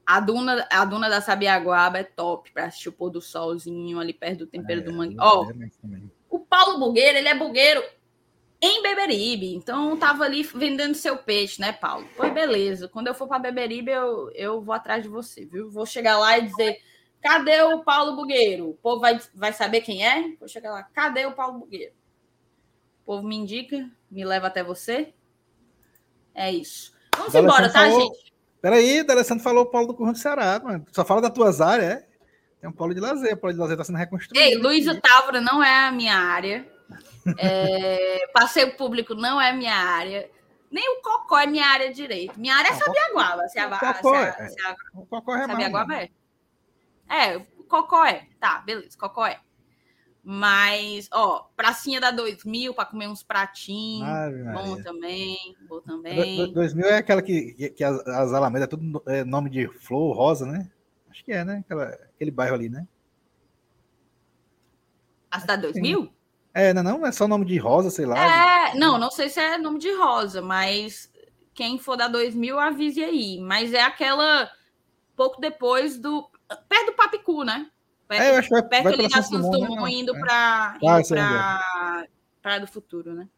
A 0.05 0.19
duna, 0.21 0.67
a 0.71 0.85
duna 0.85 1.09
da 1.09 1.21
Sabiaguaba 1.21 1.99
é 1.99 2.05
top 2.05 2.51
para 2.53 2.65
assistir 2.65 2.89
o 2.89 2.93
pôr 2.93 3.09
do 3.09 3.21
solzinho 3.21 4.01
ali 4.01 4.13
perto 4.13 4.41
do 4.41 4.47
tempero 4.47 4.83
também. 4.83 4.93
do 4.93 4.99
mangue. 4.99 5.17
É, 5.17 5.23
Ó, 5.23 5.45
é, 5.45 5.69
também. 5.81 6.11
o 6.29 6.41
Paulo 6.41 6.79
Bugueiro, 6.79 7.17
ele 7.19 7.29
é 7.29 7.35
bugueiro 7.35 7.83
em 8.63 8.81
Beberibe. 8.81 9.53
Então, 9.53 9.97
tava 9.97 10.23
ali 10.23 10.45
vendendo 10.45 10.95
seu 10.95 11.17
peixe, 11.17 11.61
né, 11.61 11.73
Paulo? 11.73 12.07
Pois 12.17 12.33
beleza. 12.33 12.89
Quando 12.89 13.09
eu 13.09 13.15
for 13.15 13.27
para 13.27 13.41
Beberibe, 13.41 13.91
eu, 13.91 14.31
eu 14.35 14.63
vou 14.63 14.73
atrás 14.73 15.03
de 15.03 15.09
você, 15.09 15.45
viu? 15.45 15.69
Vou 15.69 15.85
chegar 15.85 16.17
lá 16.17 16.39
e 16.39 16.47
dizer: 16.47 16.79
cadê 17.21 17.61
o 17.63 17.83
Paulo 17.83 18.15
Bugueiro? 18.15 18.71
O 18.71 18.75
povo 18.75 19.01
vai, 19.01 19.21
vai 19.35 19.53
saber 19.53 19.81
quem 19.81 20.07
é? 20.07 20.37
Vou 20.39 20.49
chegar 20.49 20.71
lá: 20.71 20.85
cadê 20.85 21.27
o 21.27 21.33
Paulo 21.33 21.59
Bugueiro? 21.59 21.93
O 23.03 23.05
povo 23.05 23.27
me 23.27 23.35
indica, 23.35 23.91
me 24.09 24.25
leva 24.25 24.47
até 24.47 24.63
você. 24.63 25.13
É 26.33 26.51
isso. 26.53 26.93
Vamos 27.17 27.35
embora, 27.35 27.69
tá, 27.69 27.81
falou. 27.81 28.01
gente? 28.01 28.33
Peraí, 28.61 29.01
o 29.01 29.05
D'Alessandro 29.05 29.43
falou 29.43 29.65
o 29.65 29.67
polo 29.67 29.89
do 29.89 29.95
Curro 29.95 30.13
do 30.13 30.19
Ceará, 30.19 30.61
mano. 30.63 30.87
Só 30.93 31.05
fala 31.05 31.21
das 31.21 31.33
tuas 31.33 31.61
áreas, 31.61 31.95
é? 31.95 32.09
Tem 32.61 32.71
um 32.71 32.73
polo 32.73 32.95
de 32.95 33.01
lazer, 33.01 33.35
o 33.35 33.37
polo 33.37 33.53
de 33.53 33.59
lazer 33.59 33.77
tá 33.77 33.83
sendo 33.83 33.99
reconstruído. 33.99 34.41
Ei, 34.41 34.57
Luísa 34.57 34.99
Távora 35.01 35.41
não 35.41 35.65
é 35.65 35.89
a 35.89 35.91
minha 35.91 36.15
área. 36.17 36.65
É, 37.39 38.27
passeio 38.33 38.77
público 38.77 39.15
não 39.15 39.41
é 39.41 39.53
minha 39.53 39.75
área. 39.75 40.31
Nem 40.71 40.99
o 40.99 41.03
Cocó 41.03 41.39
é 41.39 41.47
minha 41.47 41.67
área 41.67 41.93
direito. 41.93 42.39
Minha 42.41 42.57
área 42.57 42.71
é 42.71 42.75
Sabiaguaba. 42.75 43.47
Se 43.49 43.59
a, 43.59 43.67
o 43.69 43.71
Cocó 43.79 44.11
se 44.11 44.17
a- 44.17 44.29
é- 44.45 44.49
se 44.49 44.61
a- 44.67 44.77
O 44.95 45.07
Cocó 45.07 45.37
é 45.37 45.47
Sabiaguaba 45.47 45.95
é. 45.97 46.11
É, 47.09 47.37
o 47.37 47.65
Cocó 47.65 48.05
é. 48.05 48.27
Tá, 48.41 48.61
beleza, 48.61 48.97
Cocó 48.99 49.27
é. 49.27 49.39
Mas, 50.25 51.09
ó, 51.13 51.49
pracinha 51.57 52.01
da 52.01 52.11
2000 52.13 52.73
para 52.73 52.87
comer 52.87 53.09
uns 53.09 53.23
pratinhos. 53.25 54.09
Bom 54.55 54.81
também, 54.83 55.37
bom 55.69 55.81
também. 55.81 56.37
do- 56.47 56.53
2000 56.53 56.87
é 56.87 56.99
aquela 56.99 57.21
que, 57.21 57.71
que, 57.71 57.83
as, 57.85 57.99
as 58.07 58.33
Alamedas 58.33 58.67
é 58.67 58.71
tudo 58.71 59.03
é, 59.07 59.25
nome 59.25 59.51
de 59.51 59.67
flor, 59.69 60.17
rosa, 60.17 60.47
né? 60.47 60.71
Acho 61.11 61.25
que 61.25 61.33
é, 61.33 61.45
né? 61.45 61.63
Aquela, 61.67 61.85
aquele 62.15 62.31
bairro 62.31 62.55
ali, 62.55 62.69
né? 62.69 62.87
A 65.31 65.41
cidade 65.41 65.63
2000? 65.63 66.13
É, 66.55 66.73
não, 66.75 66.81
é 66.81 66.85
não 66.85 67.07
é 67.07 67.13
só 67.13 67.27
nome 67.27 67.45
de 67.45 67.57
rosa, 67.59 67.91
sei 67.91 68.05
lá. 68.05 68.71
É, 68.71 68.75
não, 68.75 68.99
não 68.99 69.11
sei 69.11 69.29
se 69.29 69.41
é 69.41 69.57
nome 69.57 69.79
de 69.79 69.93
rosa, 69.97 70.43
mas 70.43 71.11
quem 71.55 71.79
for 71.79 71.97
da 71.97 72.09
2000, 72.09 72.59
avise 72.59 73.03
aí. 73.03 73.39
Mas 73.41 73.73
é 73.73 73.83
aquela 73.83 74.51
pouco 75.17 75.41
depois 75.41 75.99
do. 75.99 76.29
Perto 76.69 76.87
do 76.87 76.93
Papicu, 76.93 77.45
né? 77.45 77.71
Perto, 78.07 78.23
É, 78.23 78.31
eu 78.31 78.37
acho 78.37 78.49
que 78.49 78.55
vai, 78.55 78.63
perto 78.63 78.85
vai 78.85 78.93
ali 78.93 79.03
da 79.05 79.23
Santos 79.23 79.29
Santos 79.29 79.51
Dumont, 79.51 79.83
né? 79.83 79.91
indo 79.91 80.15
É. 80.15 80.21
para 80.21 80.79
Ah, 80.87 82.05
Praia 82.43 82.61
do 82.61 82.67
Futuro, 82.67 83.15
né? 83.15 83.29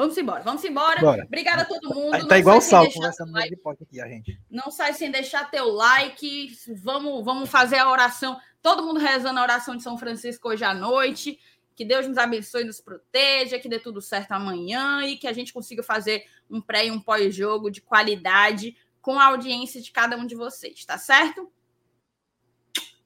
Vamos 0.00 0.16
embora, 0.16 0.42
vamos 0.42 0.64
embora. 0.64 0.98
Bora. 0.98 1.24
Obrigada 1.26 1.60
a 1.60 1.64
todo 1.66 1.94
mundo. 1.94 2.16
Não 2.16 2.26
Tá 2.26 2.38
igual 2.38 2.56
o 2.56 2.60
Sal 2.62 2.90
conversando 2.90 3.32
like. 3.32 3.54
de 3.54 3.84
aqui, 3.84 4.00
a 4.00 4.08
gente. 4.08 4.40
Não 4.50 4.70
sai 4.70 4.94
sem 4.94 5.10
deixar 5.10 5.50
teu 5.50 5.66
like. 5.66 6.56
Vamos, 6.82 7.22
vamos 7.22 7.50
fazer 7.50 7.76
a 7.76 7.90
oração. 7.90 8.40
Todo 8.62 8.82
mundo 8.82 8.98
rezando 8.98 9.38
a 9.38 9.42
oração 9.42 9.76
de 9.76 9.82
São 9.82 9.98
Francisco 9.98 10.48
hoje 10.48 10.64
à 10.64 10.72
noite. 10.72 11.38
Que 11.76 11.84
Deus 11.84 12.08
nos 12.08 12.16
abençoe 12.16 12.62
e 12.62 12.64
nos 12.64 12.80
proteja, 12.80 13.58
que 13.58 13.68
dê 13.68 13.78
tudo 13.78 14.00
certo 14.00 14.32
amanhã 14.32 15.04
e 15.04 15.18
que 15.18 15.28
a 15.28 15.34
gente 15.34 15.52
consiga 15.52 15.82
fazer 15.82 16.24
um 16.48 16.62
pré 16.62 16.86
e 16.86 16.90
um 16.90 16.98
pós-jogo 16.98 17.70
de 17.70 17.82
qualidade 17.82 18.74
com 19.02 19.20
a 19.20 19.26
audiência 19.26 19.82
de 19.82 19.90
cada 19.90 20.16
um 20.16 20.24
de 20.24 20.34
vocês, 20.34 20.82
tá 20.82 20.96
certo? 20.96 21.52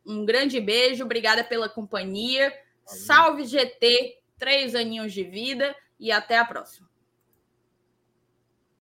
Um 0.06 0.24
grande 0.24 0.60
beijo, 0.60 1.02
obrigada 1.02 1.42
pela 1.42 1.68
companhia. 1.68 2.56
Salve 2.84 3.44
GT, 3.46 4.16
três 4.38 4.76
aninhos 4.76 5.12
de 5.12 5.24
vida 5.24 5.74
e 5.98 6.10
até 6.12 6.38
a 6.38 6.44
próxima. 6.44 6.93